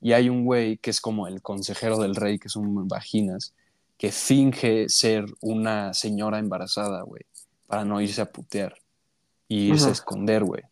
Y 0.00 0.12
hay 0.12 0.28
un 0.28 0.44
güey 0.44 0.76
que 0.78 0.90
es 0.90 1.00
como 1.00 1.26
el 1.26 1.40
consejero 1.42 1.98
del 1.98 2.16
rey, 2.16 2.38
que 2.38 2.48
son 2.48 2.88
vaginas, 2.88 3.54
que 3.96 4.10
finge 4.10 4.88
ser 4.88 5.24
una 5.40 5.94
señora 5.94 6.38
embarazada, 6.38 7.02
güey, 7.02 7.22
para 7.66 7.84
no 7.84 8.00
irse 8.00 8.20
a 8.20 8.30
putear 8.30 8.74
y 9.48 9.70
irse 9.70 9.88
a 9.88 9.92
esconder, 9.92 10.44
güey. 10.44 10.62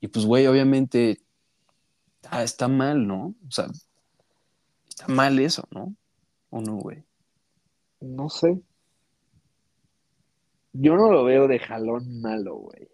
Y 0.00 0.08
pues, 0.08 0.24
güey, 0.26 0.46
obviamente 0.46 1.20
ah, 2.28 2.42
está 2.42 2.68
mal, 2.68 3.06
¿no? 3.06 3.34
O 3.46 3.50
sea, 3.50 3.66
Está 5.00 5.14
mal 5.14 5.38
eso, 5.38 5.66
¿no? 5.70 5.94
¿O 6.50 6.60
no, 6.60 6.76
güey? 6.76 7.02
No 8.00 8.28
sé. 8.28 8.60
Yo 10.74 10.94
no 10.94 11.10
lo 11.10 11.24
veo 11.24 11.48
de 11.48 11.58
jalón 11.58 12.20
malo, 12.20 12.56
güey. 12.56 12.84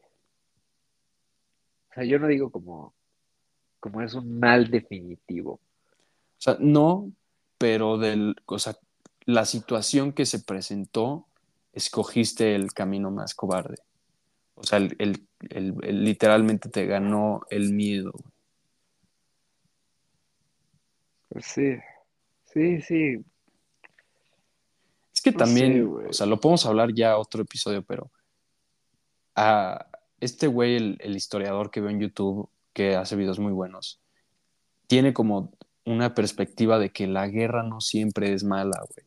O 1.90 1.94
sea, 1.94 2.04
yo 2.04 2.20
no 2.20 2.28
digo 2.28 2.52
como, 2.52 2.94
como 3.80 4.02
es 4.02 4.14
un 4.14 4.38
mal 4.38 4.70
definitivo. 4.70 5.54
O 5.54 6.38
sea, 6.38 6.56
no, 6.60 7.10
pero 7.58 7.98
del, 7.98 8.36
o 8.46 8.58
sea, 8.60 8.76
la 9.26 9.44
situación 9.44 10.12
que 10.12 10.24
se 10.24 10.40
presentó, 10.40 11.26
escogiste 11.72 12.54
el 12.54 12.72
camino 12.72 13.10
más 13.10 13.34
cobarde. 13.34 13.76
O 14.54 14.62
sea, 14.62 14.78
el, 14.78 15.26
literalmente 15.82 16.70
te 16.70 16.86
ganó 16.86 17.42
el 17.50 17.74
miedo. 17.74 18.12
Pues 21.28 21.44
sí. 21.44 21.76
Sí, 22.56 22.80
sí. 22.80 23.24
Es 25.12 25.20
que 25.20 25.32
también, 25.32 25.86
o 26.08 26.12
sea, 26.12 26.26
lo 26.26 26.40
podemos 26.40 26.64
hablar 26.64 26.94
ya 26.94 27.18
otro 27.18 27.42
episodio, 27.42 27.82
pero 27.82 28.10
a 29.34 29.86
este 30.20 30.46
güey, 30.46 30.96
el, 30.98 31.16
historiador 31.16 31.70
que 31.70 31.80
veo 31.80 31.90
en 31.90 32.00
YouTube, 32.00 32.48
que 32.72 32.96
hace 32.96 33.16
videos 33.16 33.38
muy 33.38 33.52
buenos, 33.52 34.00
tiene 34.86 35.12
como 35.12 35.52
una 35.84 36.14
perspectiva 36.14 36.78
de 36.78 36.90
que 36.90 37.06
la 37.06 37.28
guerra 37.28 37.62
no 37.62 37.82
siempre 37.82 38.32
es 38.32 38.42
mala, 38.42 38.80
güey. 38.94 39.05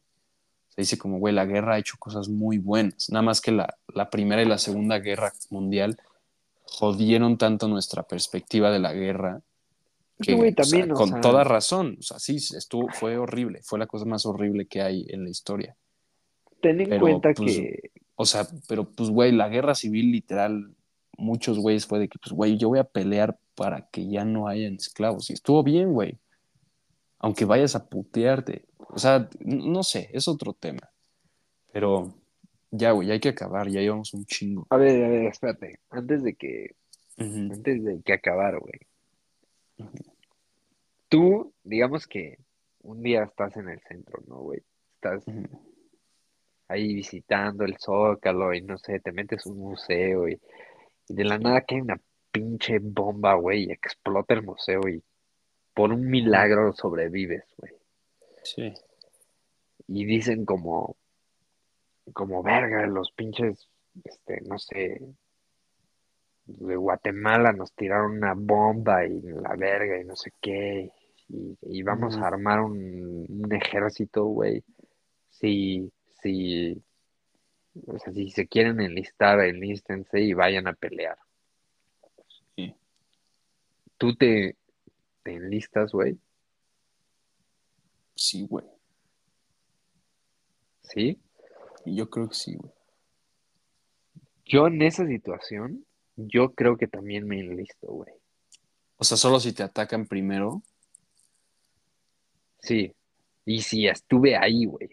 Dice 0.79 0.97
como, 0.97 1.19
güey, 1.19 1.33
la 1.33 1.45
guerra 1.45 1.75
ha 1.75 1.79
hecho 1.79 1.97
cosas 1.99 2.29
muy 2.29 2.57
buenas. 2.57 3.09
Nada 3.09 3.23
más 3.23 3.41
que 3.41 3.51
la, 3.51 3.77
la 3.93 4.09
primera 4.09 4.41
y 4.41 4.45
la 4.45 4.57
segunda 4.57 4.99
guerra 4.99 5.33
mundial 5.49 5.97
jodieron 6.63 7.37
tanto 7.37 7.67
nuestra 7.67 8.03
perspectiva 8.03 8.71
de 8.71 8.79
la 8.79 8.93
guerra 8.93 9.41
también, 10.55 10.89
con 10.89 11.21
toda 11.21 11.43
razón, 11.43 11.95
o 11.99 12.01
sea, 12.01 12.19
sí, 12.19 12.35
estuvo, 12.35 12.89
fue 12.89 13.17
horrible, 13.17 13.61
fue 13.63 13.79
la 13.79 13.87
cosa 13.87 14.05
más 14.05 14.25
horrible 14.25 14.67
que 14.67 14.81
hay 14.81 15.05
en 15.09 15.23
la 15.23 15.29
historia. 15.29 15.75
Ten 16.61 16.81
en 16.81 16.99
cuenta 16.99 17.33
pues, 17.33 17.55
que... 17.55 17.91
O 18.15 18.25
sea, 18.25 18.45
pero 18.67 18.89
pues, 18.89 19.09
güey, 19.09 19.31
la 19.31 19.47
guerra 19.47 19.75
civil 19.75 20.11
literal, 20.11 20.75
muchos 21.17 21.57
güeyes 21.57 21.85
fue 21.85 21.99
de 21.99 22.09
que, 22.09 22.19
pues, 22.19 22.33
güey, 22.33 22.57
yo 22.57 22.67
voy 22.67 22.79
a 22.79 22.83
pelear 22.83 23.37
para 23.55 23.87
que 23.89 24.09
ya 24.09 24.25
no 24.25 24.49
hayan 24.49 24.75
esclavos. 24.75 25.29
Y 25.29 25.33
estuvo 25.33 25.63
bien, 25.63 25.93
güey. 25.93 26.17
Aunque 27.19 27.45
vayas 27.45 27.75
a 27.75 27.87
putearte. 27.87 28.65
O 28.77 28.97
sea, 28.97 29.29
no 29.39 29.83
sé, 29.83 30.09
es 30.13 30.27
otro 30.27 30.53
tema. 30.53 30.89
Pero 31.71 32.13
ya, 32.71 32.91
güey, 32.91 33.11
hay 33.11 33.19
que 33.19 33.29
acabar, 33.29 33.67
ya 33.69 33.81
llevamos 33.81 34.13
un 34.13 34.25
chingo. 34.25 34.65
A 34.69 34.77
ver, 34.77 35.03
a 35.03 35.09
ver, 35.09 35.25
espérate. 35.25 35.79
Antes 35.89 36.23
de 36.23 36.35
que... 36.35 36.75
Antes 37.17 37.83
de 37.83 38.01
que 38.01 38.13
acabar, 38.13 38.59
güey. 38.59 38.79
Tú, 41.09 41.53
digamos 41.63 42.07
que 42.07 42.37
un 42.81 43.01
día 43.01 43.23
estás 43.23 43.57
en 43.57 43.69
el 43.69 43.81
centro, 43.81 44.23
¿no, 44.27 44.39
güey? 44.39 44.61
Estás 44.95 45.25
ahí 46.67 46.93
visitando 46.93 47.65
el 47.65 47.77
Zócalo 47.77 48.53
y 48.53 48.61
no 48.61 48.77
sé, 48.77 48.99
te 48.99 49.11
metes 49.11 49.45
un 49.45 49.57
museo 49.57 50.29
y, 50.29 50.39
de 51.09 51.23
la 51.23 51.39
nada 51.39 51.61
cae 51.61 51.81
una 51.81 51.99
pinche 52.31 52.79
bomba, 52.79 53.33
güey, 53.33 53.65
y 53.65 53.71
explota 53.71 54.35
el 54.35 54.43
museo 54.43 54.81
y 54.87 55.03
por 55.73 55.91
un 55.91 56.09
milagro 56.09 56.73
sobrevives, 56.73 57.45
güey. 57.57 57.73
Sí. 58.43 58.73
Y 59.87 60.05
dicen 60.05 60.45
como, 60.45 60.97
como 62.13 62.43
verga, 62.43 62.85
los 62.87 63.11
pinches, 63.11 63.69
este, 64.03 64.41
no 64.41 64.59
sé, 64.59 65.01
de 66.45 66.75
Guatemala 66.75 67.53
nos 67.53 67.73
tiraron 67.73 68.17
una 68.17 68.33
bomba 68.35 69.05
y 69.05 69.21
la 69.21 69.55
verga 69.55 69.99
y 69.99 70.05
no 70.05 70.15
sé 70.15 70.31
qué, 70.41 70.91
y, 71.61 71.83
vamos 71.83 72.17
a 72.17 72.27
armar 72.27 72.59
un, 72.61 73.47
ejército, 73.51 74.25
güey. 74.25 74.63
Si, 75.29 75.91
si, 76.21 76.81
o 77.85 77.99
sea, 77.99 78.11
si 78.13 78.29
se 78.31 78.47
quieren 78.47 78.81
enlistar, 78.81 79.39
enlístense 79.41 80.21
y 80.21 80.33
vayan 80.33 80.67
a 80.67 80.73
pelear. 80.73 81.17
Sí. 82.55 82.75
¿Tú 83.97 84.15
te, 84.15 84.57
te 85.23 85.35
enlistas, 85.35 85.91
güey? 85.91 86.17
Sí, 88.15 88.45
güey. 88.47 88.65
¿Sí? 90.81 91.19
Yo 91.85 92.09
creo 92.09 92.29
que 92.29 92.35
sí, 92.35 92.55
güey. 92.55 92.73
Yo 94.45 94.67
en 94.67 94.81
esa 94.81 95.05
situación 95.05 95.85
yo 96.15 96.53
creo 96.53 96.75
que 96.75 96.87
también 96.87 97.27
me 97.27 97.39
enlisto, 97.39 97.87
güey. 97.87 98.11
O 98.97 99.03
sea, 99.03 99.15
solo 99.15 99.39
si 99.39 99.53
te 99.53 99.63
atacan 99.63 100.05
primero. 100.05 100.61
Sí. 102.59 102.93
Y 103.45 103.61
si 103.61 103.87
estuve 103.87 104.35
ahí, 104.35 104.65
güey. 104.65 104.89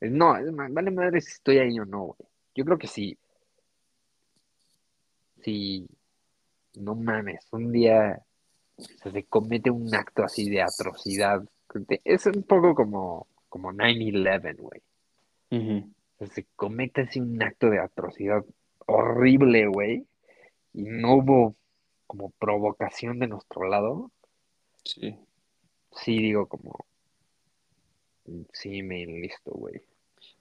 No, 0.00 0.34
vale 0.70 0.90
madre 0.90 1.20
si 1.20 1.32
estoy 1.32 1.58
ahí 1.58 1.78
o 1.78 1.84
no, 1.84 2.04
güey. 2.04 2.28
Yo 2.54 2.64
creo 2.64 2.78
que 2.78 2.86
sí. 2.86 3.18
Si, 5.42 5.88
no 6.74 6.94
mames, 6.94 7.46
un 7.50 7.72
día 7.72 8.24
se 8.78 9.24
comete 9.24 9.70
un 9.70 9.94
acto 9.94 10.24
así 10.24 10.48
de 10.50 10.62
atrocidad. 10.62 11.42
Es 12.04 12.26
un 12.26 12.42
poco 12.42 12.74
como, 12.74 13.26
como 13.48 13.72
9-11, 13.72 14.56
güey. 14.58 14.82
Se 16.34 16.46
comete 16.56 17.02
así 17.02 17.20
un 17.20 17.42
acto 17.42 17.68
de 17.70 17.80
atrocidad 17.80 18.44
horrible, 18.86 19.66
güey 19.66 20.06
y 20.74 20.82
no 20.82 21.16
hubo 21.16 21.56
como 22.06 22.30
provocación 22.30 23.18
de 23.18 23.28
nuestro 23.28 23.68
lado, 23.68 24.10
sí. 24.84 25.16
Sí, 25.94 26.18
digo 26.18 26.46
como, 26.46 26.86
sí, 28.52 28.82
me 28.82 29.04
listo, 29.04 29.50
güey. 29.52 29.82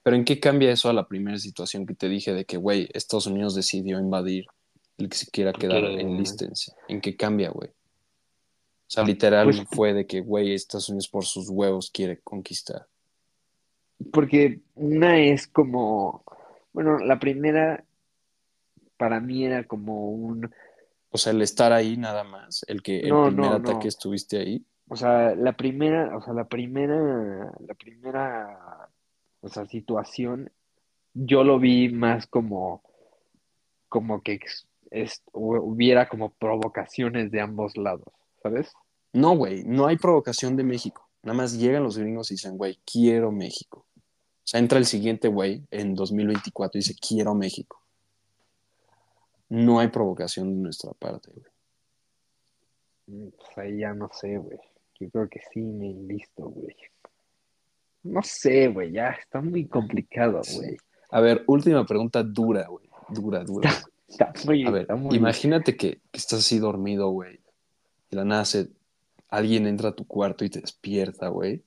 Pero 0.01 0.15
¿en 0.15 0.23
qué 0.23 0.39
cambia 0.39 0.71
eso 0.71 0.89
a 0.89 0.93
la 0.93 1.07
primera 1.07 1.37
situación 1.37 1.85
que 1.85 1.93
te 1.93 2.07
dije 2.07 2.33
de 2.33 2.45
que, 2.45 2.57
güey, 2.57 2.89
Estados 2.93 3.27
Unidos 3.27 3.55
decidió 3.55 3.99
invadir 3.99 4.45
el 4.97 5.09
que 5.09 5.17
se 5.17 5.29
quiera 5.29 5.51
quedar 5.51 5.83
en 5.83 6.17
listencia? 6.17 6.73
¿En 6.87 7.01
qué 7.01 7.17
cambia, 7.17 7.49
güey? 7.49 7.69
O 8.91 8.93
sea, 8.93 9.05
literal 9.05 9.45
pues 9.45 9.63
fue 9.71 9.93
de 9.93 10.05
que, 10.05 10.19
güey, 10.19 10.53
Estados 10.53 10.89
Unidos 10.89 11.07
por 11.07 11.23
sus 11.23 11.47
huevos 11.47 11.89
quiere 11.91 12.19
conquistar. 12.19 12.87
Porque 14.11 14.59
una 14.75 15.17
es 15.17 15.47
como, 15.47 16.25
bueno, 16.73 16.99
la 16.99 17.17
primera 17.17 17.85
para 18.97 19.21
mí 19.21 19.45
era 19.45 19.63
como 19.63 20.11
un... 20.11 20.53
O 21.09 21.17
sea, 21.17 21.31
el 21.31 21.41
estar 21.41 21.71
ahí 21.71 21.95
nada 21.95 22.25
más, 22.25 22.65
el 22.67 22.81
que 22.81 22.99
el 22.99 23.13
primer 23.27 23.53
ataque 23.53 23.87
estuviste 23.87 24.39
ahí. 24.39 24.65
O 24.89 24.97
sea, 24.97 25.35
la 25.35 25.53
primera, 25.53 26.17
o 26.17 26.21
sea, 26.21 26.33
la 26.33 26.49
primera, 26.49 27.49
la 27.65 27.73
primera, 27.75 28.89
o 29.39 29.47
sea, 29.47 29.65
situación, 29.67 30.51
yo 31.13 31.45
lo 31.45 31.59
vi 31.59 31.87
más 31.87 32.27
como, 32.27 32.83
como 33.87 34.21
que 34.21 34.41
hubiera 35.31 36.09
como 36.09 36.33
provocaciones 36.33 37.31
de 37.31 37.39
ambos 37.39 37.77
lados, 37.77 38.11
¿sabes? 38.43 38.73
No, 39.13 39.35
güey, 39.35 39.63
no 39.63 39.87
hay 39.87 39.97
provocación 39.97 40.55
de 40.55 40.63
México. 40.63 41.07
Nada 41.23 41.37
más 41.37 41.57
llegan 41.57 41.83
los 41.83 41.97
gringos 41.97 42.31
y 42.31 42.35
dicen, 42.35 42.57
güey, 42.57 42.79
quiero 42.85 43.31
México. 43.31 43.85
O 43.97 44.47
sea, 44.47 44.59
entra 44.59 44.79
el 44.79 44.85
siguiente 44.85 45.27
güey 45.27 45.63
en 45.69 45.93
2024 45.93 46.77
y 46.77 46.81
dice, 46.81 46.95
quiero 46.95 47.35
México. 47.35 47.81
No 49.49 49.79
hay 49.79 49.89
provocación 49.89 50.55
de 50.55 50.61
nuestra 50.61 50.93
parte, 50.93 51.31
güey. 51.31 51.51
Mm, 53.07 53.29
pues 53.31 53.57
ahí 53.57 53.79
ya 53.79 53.93
no 53.93 54.09
sé, 54.13 54.37
güey. 54.37 54.57
Yo 54.99 55.09
creo 55.09 55.29
que 55.29 55.41
sí 55.51 55.59
me 55.59 55.93
listo, 55.93 56.45
güey. 56.45 56.75
No 58.03 58.23
sé, 58.23 58.69
güey, 58.69 58.91
ya 58.91 59.09
está 59.09 59.41
muy 59.41 59.67
complicado, 59.67 60.41
güey. 60.55 60.77
A 61.11 61.21
ver, 61.21 61.43
última 61.47 61.85
pregunta 61.85 62.23
dura, 62.23 62.67
güey. 62.67 62.89
Dura, 63.09 63.43
dura. 63.43 63.71
Está, 64.07 64.33
muy, 64.45 64.65
a 64.65 64.71
ver, 64.71 64.87
imagínate 65.11 65.77
que, 65.77 66.01
estás 66.11 66.39
así 66.39 66.59
dormido, 66.59 67.09
güey. 67.09 67.39
Y 68.09 68.15
la 68.15 68.25
nada 68.25 68.45
alguien 69.31 69.65
entra 69.65 69.89
a 69.89 69.95
tu 69.95 70.05
cuarto 70.05 70.45
y 70.45 70.49
te 70.49 70.59
despierta, 70.59 71.29
güey. 71.29 71.63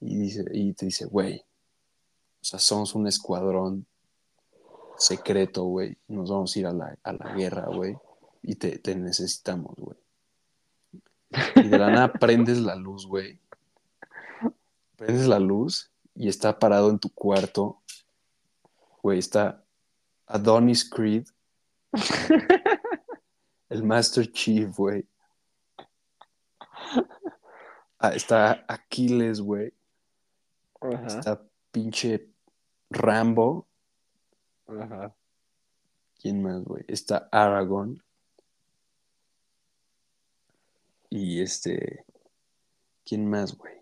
Y, 0.00 0.18
dice, 0.18 0.44
y 0.52 0.74
te 0.74 0.86
dice, 0.86 1.06
güey, 1.06 1.38
o 1.38 2.44
sea, 2.44 2.58
somos 2.58 2.94
un 2.94 3.06
escuadrón 3.06 3.86
secreto, 4.98 5.64
güey. 5.64 5.96
Nos 6.08 6.28
vamos 6.28 6.54
a 6.54 6.58
ir 6.58 6.66
a 6.66 6.72
la, 6.72 7.34
guerra, 7.34 7.66
güey. 7.66 7.96
Y 8.42 8.56
te, 8.56 8.78
te 8.78 8.96
necesitamos, 8.96 9.76
güey. 9.76 9.98
Y 11.56 11.68
de 11.68 11.78
la 11.78 11.90
nada 11.90 12.12
prendes 12.20 12.58
la 12.58 12.74
luz, 12.74 13.06
güey. 13.06 13.38
Prendes 14.96 15.26
la 15.28 15.38
luz 15.38 15.90
y 16.16 16.28
está 16.28 16.58
parado 16.58 16.90
en 16.90 16.98
tu 16.98 17.10
cuarto. 17.10 17.80
Güey, 19.02 19.20
está 19.20 19.64
Adonis 20.26 20.88
Creed. 20.88 21.26
el 23.68 23.84
Master 23.84 24.30
Chief, 24.32 24.76
güey. 24.76 25.06
Ah, 28.04 28.14
está 28.14 28.64
Aquiles, 28.66 29.40
güey. 29.40 29.72
Está 31.06 31.40
pinche 31.70 32.28
Rambo. 32.90 33.68
Ajá. 34.66 35.14
¿Quién 36.20 36.42
más, 36.42 36.64
güey? 36.64 36.84
Está 36.88 37.28
Aragorn. 37.30 38.02
Y 41.10 41.40
este. 41.42 42.04
¿Quién 43.04 43.30
más, 43.30 43.56
güey? 43.56 43.74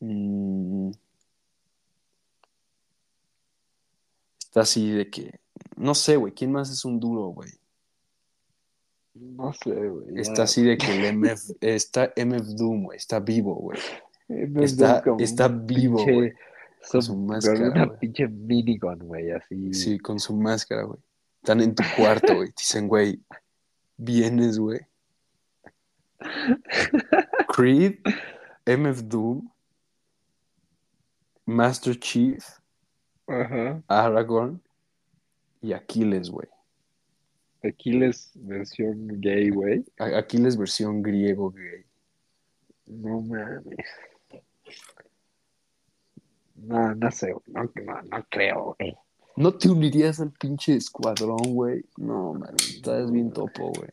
Mm. 0.00 0.92
Está 4.38 4.60
así 4.62 4.90
de 4.92 5.10
que. 5.10 5.40
No 5.76 5.94
sé, 5.94 6.16
güey. 6.16 6.32
¿Quién 6.32 6.52
más 6.52 6.70
es 6.70 6.86
un 6.86 6.98
duro, 6.98 7.26
güey? 7.26 7.50
No 9.20 9.52
sé, 9.52 9.70
güey. 9.70 10.20
Está 10.20 10.44
así 10.44 10.62
de 10.62 10.76
que 10.76 10.94
el 10.94 11.16
MF, 11.16 11.50
está 11.60 12.12
MF 12.16 12.56
Doom, 12.56 12.84
güey. 12.84 12.96
Está 12.96 13.20
vivo, 13.20 13.54
güey. 13.54 13.78
Está, 14.62 15.02
está 15.18 15.48
vivo, 15.48 16.04
güey. 16.04 16.32
Con 16.90 17.02
su 17.02 17.16
máscara. 17.16 17.58
Con 17.58 17.70
una 17.70 17.98
pinche 17.98 18.28
minigun, 18.28 18.98
güey, 19.00 19.30
así. 19.30 19.74
Sí, 19.74 19.98
con 19.98 20.18
su 20.20 20.34
máscara, 20.34 20.82
güey. 20.82 20.98
Están 21.42 21.60
en 21.60 21.74
tu 21.74 21.82
cuarto, 21.96 22.36
güey. 22.36 22.50
Dicen, 22.56 22.88
güey, 22.88 23.20
vienes, 23.96 24.58
güey. 24.58 24.80
Creed, 27.54 27.98
MF 28.66 29.02
Doom, 29.04 29.48
Master 31.46 31.98
Chief, 31.98 32.44
Aragorn 33.86 34.60
y 35.62 35.72
Aquiles, 35.72 36.30
güey. 36.30 36.48
Aquiles 37.62 38.30
versión 38.34 39.20
gay, 39.20 39.50
güey. 39.50 39.84
Aquiles 39.98 40.56
versión 40.56 41.02
griego 41.02 41.50
gay. 41.50 41.84
No 42.86 43.20
mames. 43.20 43.86
No, 46.56 46.94
no 46.94 47.10
sé, 47.10 47.34
no, 47.46 47.62
no, 47.62 48.26
creo, 48.30 48.76
güey. 48.78 48.96
¿No 49.36 49.54
te 49.54 49.70
unirías 49.70 50.18
al 50.20 50.32
pinche 50.32 50.74
escuadrón, 50.74 51.54
güey? 51.54 51.84
No, 51.96 52.34
man, 52.34 52.54
estás 52.56 53.10
bien 53.12 53.30
topo, 53.30 53.70
güey. 53.70 53.90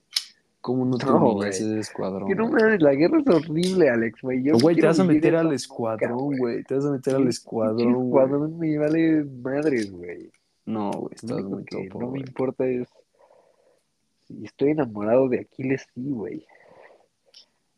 ¿Cómo 0.61 0.83
no 0.83 0.97
te 0.97 1.05
no, 1.05 1.33
unirías 1.33 1.59
ese 1.59 1.79
escuadrón? 1.79 2.27
Que 2.27 2.33
no 2.33 2.49
mames, 2.49 2.81
la 2.81 2.95
guerra 2.95 3.19
es 3.19 3.27
horrible, 3.27 3.87
Alex, 3.87 4.19
güey. 4.21 4.43
Güey, 4.49 4.75
te 4.75 4.87
vas 4.87 4.99
a 4.99 5.03
meter 5.03 5.35
al 5.35 5.53
escuadrón, 5.53 6.37
güey. 6.37 6.63
Te 6.63 6.73
vas 6.73 6.85
a 6.85 6.91
meter 6.91 7.15
al 7.15 7.27
escuadrón, 7.27 7.93
güey. 7.93 8.25
escuadrón 8.25 8.57
me 8.57 8.77
vale 8.79 9.23
madres, 9.23 9.91
güey. 9.91 10.31
No, 10.65 10.89
güey, 10.91 11.13
estás 11.13 11.43
muy 11.43 11.63
topo, 11.65 12.01
No 12.01 12.09
me 12.09 12.19
importa 12.19 12.65
es... 12.65 12.87
Si 14.27 14.45
estoy 14.45 14.71
enamorado 14.71 15.29
de 15.29 15.41
Aquiles, 15.41 15.85
sí, 15.93 16.09
güey. 16.09 16.45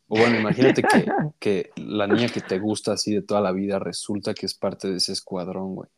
O 0.08 0.18
bueno, 0.18 0.40
imagínate 0.40 0.82
que, 0.82 0.88
que, 1.38 1.70
la 1.76 2.06
niña 2.06 2.28
que 2.28 2.40
te 2.40 2.58
gusta 2.58 2.92
así 2.92 3.14
de 3.14 3.22
toda 3.22 3.40
la 3.40 3.52
vida 3.52 3.78
resulta 3.78 4.32
que 4.32 4.46
es 4.46 4.54
parte 4.54 4.88
de 4.88 4.96
ese 4.96 5.12
escuadrón, 5.12 5.74
güey. 5.74 5.90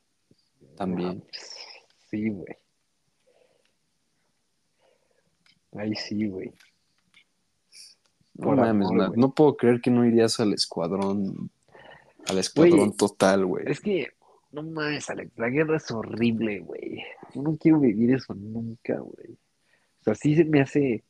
También. 0.77 1.25
Sí, 2.11 2.29
güey. 2.31 2.57
Ahí 5.73 5.95
sí, 5.95 6.27
güey. 6.27 6.53
No 8.35 8.57
mames, 8.57 8.89
no 9.17 9.35
puedo 9.35 9.57
creer 9.57 9.81
que 9.81 9.91
no 9.91 10.05
irías 10.05 10.41
al 10.41 10.55
escuadrón, 10.55 11.51
al 12.27 12.39
escuadrón 12.39 12.97
total, 12.97 13.45
güey. 13.45 13.65
Es 13.67 13.81
que, 13.81 14.09
no 14.51 14.63
mames, 14.63 15.09
Alex, 15.11 15.31
la 15.37 15.51
guerra 15.51 15.77
es 15.77 15.91
horrible, 15.91 16.61
güey. 16.61 17.03
Yo 17.35 17.43
no 17.43 17.57
quiero 17.57 17.81
vivir 17.81 18.15
eso 18.15 18.35
nunca, 18.35 18.99
güey. 18.99 19.39
O 20.01 20.05
sea, 20.05 20.15
sí 20.15 20.35
se 20.35 20.45
me 20.45 20.61
hace 20.61 21.05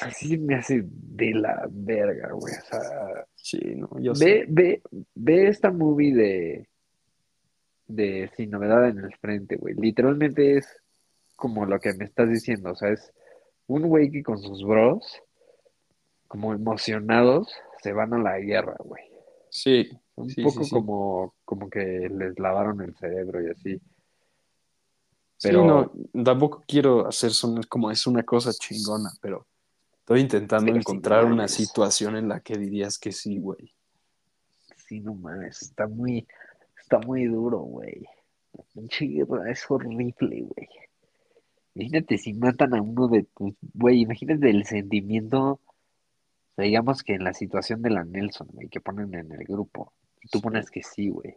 así 0.00 0.38
me 0.38 0.54
hace 0.54 0.84
de 0.84 1.34
la 1.34 1.66
verga, 1.70 2.30
güey. 2.32 2.54
O 2.54 2.66
sea, 2.66 3.26
sí, 3.34 3.60
no, 3.76 3.88
yo 4.00 4.12
ve, 4.12 4.16
sé. 4.16 4.46
Ve, 4.48 4.82
ve 5.14 5.48
esta 5.48 5.70
movie 5.70 6.14
de, 6.14 6.68
de 7.86 8.30
Sin 8.36 8.50
Novedad 8.50 8.88
en 8.88 8.98
el 8.98 9.14
Frente, 9.16 9.56
güey. 9.56 9.74
Literalmente 9.74 10.56
es 10.56 10.66
como 11.36 11.66
lo 11.66 11.78
que 11.78 11.92
me 11.94 12.04
estás 12.04 12.28
diciendo. 12.30 12.70
O 12.70 12.74
sea, 12.74 12.90
es 12.90 13.12
un 13.66 13.82
güey 13.82 14.10
que 14.10 14.22
con 14.22 14.38
sus 14.38 14.64
bros, 14.64 15.20
como 16.28 16.54
emocionados, 16.54 17.52
se 17.82 17.92
van 17.92 18.14
a 18.14 18.18
la 18.18 18.38
guerra, 18.38 18.76
güey. 18.78 19.02
Sí. 19.50 19.90
Un 20.14 20.32
poco 20.42 20.62
como, 20.70 21.34
como 21.44 21.68
que 21.68 22.08
les 22.08 22.38
lavaron 22.38 22.80
el 22.80 22.94
cerebro 22.96 23.42
y 23.42 23.50
así. 23.50 23.80
Pero 25.42 25.64
no, 25.64 26.24
tampoco 26.24 26.62
quiero 26.66 27.06
hacer 27.06 27.32
sonar 27.32 27.66
como 27.66 27.90
es 27.90 28.06
una 28.06 28.22
cosa 28.22 28.52
chingona, 28.52 29.10
pero 29.20 29.46
Estoy 30.02 30.18
intentando 30.20 30.74
encontrar 30.74 31.24
una 31.24 31.46
situación 31.46 32.16
en 32.16 32.28
la 32.28 32.40
que 32.40 32.58
dirías 32.58 32.98
que 32.98 33.12
sí, 33.12 33.38
güey. 33.38 33.72
Sí, 34.88 34.98
no 34.98 35.14
mames, 35.14 35.62
está 35.62 35.86
muy, 35.86 36.26
está 36.76 36.98
muy 36.98 37.26
duro, 37.26 37.60
güey. 37.60 38.04
La 38.74 39.50
es 39.50 39.64
horrible, 39.70 40.42
güey. 40.42 40.68
Imagínate 41.76 42.18
si 42.18 42.34
matan 42.34 42.74
a 42.74 42.82
uno 42.82 43.06
de 43.06 43.22
tus, 43.22 43.54
güey, 43.74 44.00
imagínate 44.00 44.50
el 44.50 44.66
sentimiento, 44.66 45.60
digamos 46.56 47.04
que 47.04 47.14
en 47.14 47.22
la 47.22 47.32
situación 47.32 47.80
de 47.80 47.90
la 47.90 48.04
Nelson, 48.04 48.48
güey, 48.50 48.68
que 48.68 48.80
ponen 48.80 49.14
en 49.14 49.30
el 49.30 49.44
grupo, 49.44 49.92
y 50.20 50.28
tú 50.28 50.40
pones 50.40 50.68
que 50.68 50.82
sí, 50.82 51.10
güey, 51.10 51.36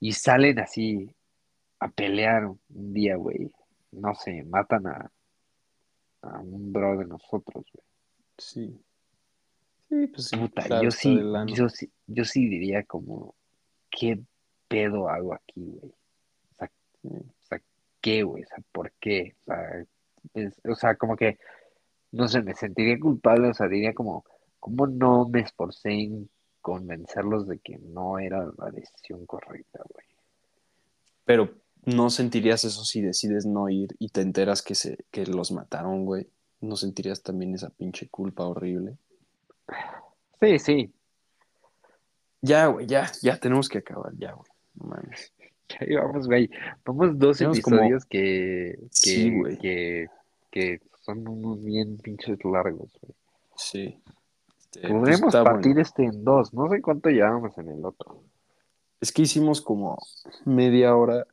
y 0.00 0.12
salen 0.12 0.58
así 0.58 1.14
a 1.80 1.88
pelear 1.88 2.46
un 2.46 2.94
día, 2.94 3.16
güey, 3.16 3.52
no 3.92 4.14
sé, 4.14 4.44
matan 4.44 4.86
a, 4.86 5.10
a 6.22 6.38
un 6.40 6.72
bro 6.72 6.98
de 6.98 7.06
nosotros, 7.06 7.64
güey. 7.72 7.86
Sí. 8.38 8.80
Sí, 9.88 10.06
pues 10.06 10.28
sí. 10.28 10.36
yo, 10.82 10.90
sí 10.92 11.18
yo 11.48 11.68
sí, 11.68 11.90
yo 12.06 12.24
sí 12.24 12.48
diría 12.48 12.84
como, 12.84 13.34
¿qué 13.90 14.20
pedo 14.68 15.08
hago 15.08 15.34
aquí, 15.34 15.66
güey? 15.80 15.92
O 17.02 17.42
sea, 17.42 17.60
¿qué, 18.00 18.22
güey? 18.22 18.44
O 18.44 18.46
sea, 18.46 18.58
¿por 18.72 18.92
qué? 19.00 19.34
O 19.40 19.44
sea, 19.44 19.86
o 20.70 20.74
sea, 20.74 20.94
como 20.96 21.16
que, 21.16 21.38
no 22.12 22.28
sé, 22.28 22.42
me 22.42 22.54
sentiría 22.54 23.00
culpable, 23.00 23.48
o 23.48 23.54
sea, 23.54 23.68
diría 23.68 23.94
como, 23.94 24.24
¿cómo 24.60 24.86
no 24.86 25.26
me 25.28 25.40
esforcé 25.40 25.90
en 25.90 26.30
convencerlos 26.60 27.48
de 27.48 27.58
que 27.58 27.78
no 27.78 28.18
era 28.18 28.44
la 28.58 28.70
decisión 28.70 29.24
correcta, 29.26 29.80
güey? 29.88 30.06
Pero 31.24 31.50
¿No 31.84 32.10
sentirías 32.10 32.64
eso 32.64 32.84
si 32.84 33.00
decides 33.00 33.46
no 33.46 33.68
ir 33.68 33.96
y 33.98 34.08
te 34.10 34.20
enteras 34.20 34.62
que, 34.62 34.74
se, 34.74 34.98
que 35.10 35.26
los 35.26 35.50
mataron, 35.50 36.04
güey? 36.04 36.28
¿No 36.60 36.76
sentirías 36.76 37.22
también 37.22 37.54
esa 37.54 37.70
pinche 37.70 38.08
culpa 38.08 38.46
horrible? 38.46 38.96
Sí, 40.40 40.58
sí. 40.58 40.92
Ya, 42.42 42.66
güey, 42.66 42.86
ya, 42.86 43.10
ya 43.22 43.38
tenemos 43.38 43.68
que 43.68 43.78
acabar, 43.78 44.12
ya, 44.16 44.32
güey. 44.32 44.50
No 44.74 44.88
mames. 44.88 45.32
Ahí 45.80 45.94
vamos, 45.94 46.26
güey. 46.26 46.50
Vamos 46.84 47.18
dos 47.18 47.40
episodios 47.40 48.04
que, 48.04 48.78
que, 49.02 50.08
que, 50.50 50.80
son 51.02 51.26
unos 51.26 51.64
bien 51.64 51.96
pinches 51.98 52.44
largos, 52.44 52.90
güey. 53.00 53.14
Sí. 53.56 53.98
Este, 54.58 54.80
pues 54.88 54.92
Podemos 54.92 55.34
partir 55.34 55.78
este 55.78 56.04
en 56.04 56.24
dos. 56.24 56.52
No 56.54 56.68
sé 56.68 56.80
cuánto 56.80 57.08
llevamos 57.10 57.56
en 57.58 57.68
el 57.68 57.84
otro. 57.84 58.22
Es 59.00 59.12
que 59.12 59.22
hicimos 59.22 59.60
como 59.60 59.98
media 60.44 60.94
hora, 60.94 61.26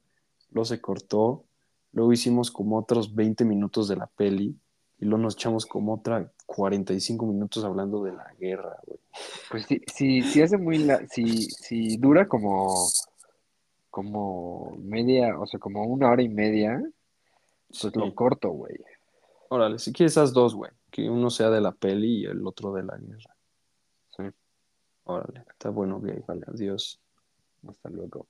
luego 0.51 0.65
se 0.65 0.81
cortó, 0.81 1.45
luego 1.91 2.13
hicimos 2.13 2.51
como 2.51 2.77
otros 2.77 3.13
20 3.13 3.45
minutos 3.45 3.87
de 3.87 3.95
la 3.95 4.07
peli 4.07 4.55
y 4.99 5.05
luego 5.05 5.23
nos 5.23 5.35
echamos 5.35 5.65
como 5.65 5.95
otra 5.95 6.31
45 6.45 7.25
minutos 7.25 7.63
hablando 7.63 8.03
de 8.03 8.13
la 8.13 8.33
guerra, 8.39 8.77
güey. 8.85 8.99
Pues 9.49 9.65
sí, 9.65 9.81
sí, 9.93 10.21
sí 10.21 10.41
hace 10.41 10.57
muy 10.57 10.79
la, 10.79 11.05
si, 11.07 11.41
si 11.43 11.97
dura 11.97 12.27
como 12.27 12.87
como 13.97 14.77
media, 14.77 15.39
o 15.39 15.47
sea, 15.47 15.59
como 15.59 15.83
una 15.85 16.11
hora 16.11 16.21
y 16.21 16.29
media, 16.29 16.79
pues 17.67 17.95
lo 17.95 18.13
corto, 18.13 18.49
güey. 18.49 18.75
Órale, 19.49 19.79
si 19.79 19.91
quieres 19.91 20.13
esas 20.13 20.33
dos, 20.33 20.53
güey, 20.53 20.71
que 20.91 21.09
uno 21.09 21.31
sea 21.31 21.49
de 21.49 21.61
la 21.61 21.71
peli 21.71 22.21
y 22.21 22.25
el 22.25 22.45
otro 22.45 22.71
de 22.73 22.83
la 22.83 22.95
guerra. 22.95 23.35
Sí. 24.15 24.23
Órale, 25.05 25.43
está 25.49 25.71
bueno, 25.71 25.99
gay. 25.99 26.23
Vale, 26.27 26.43
adiós. 26.47 26.99
Hasta 27.67 27.89
luego. 27.89 28.27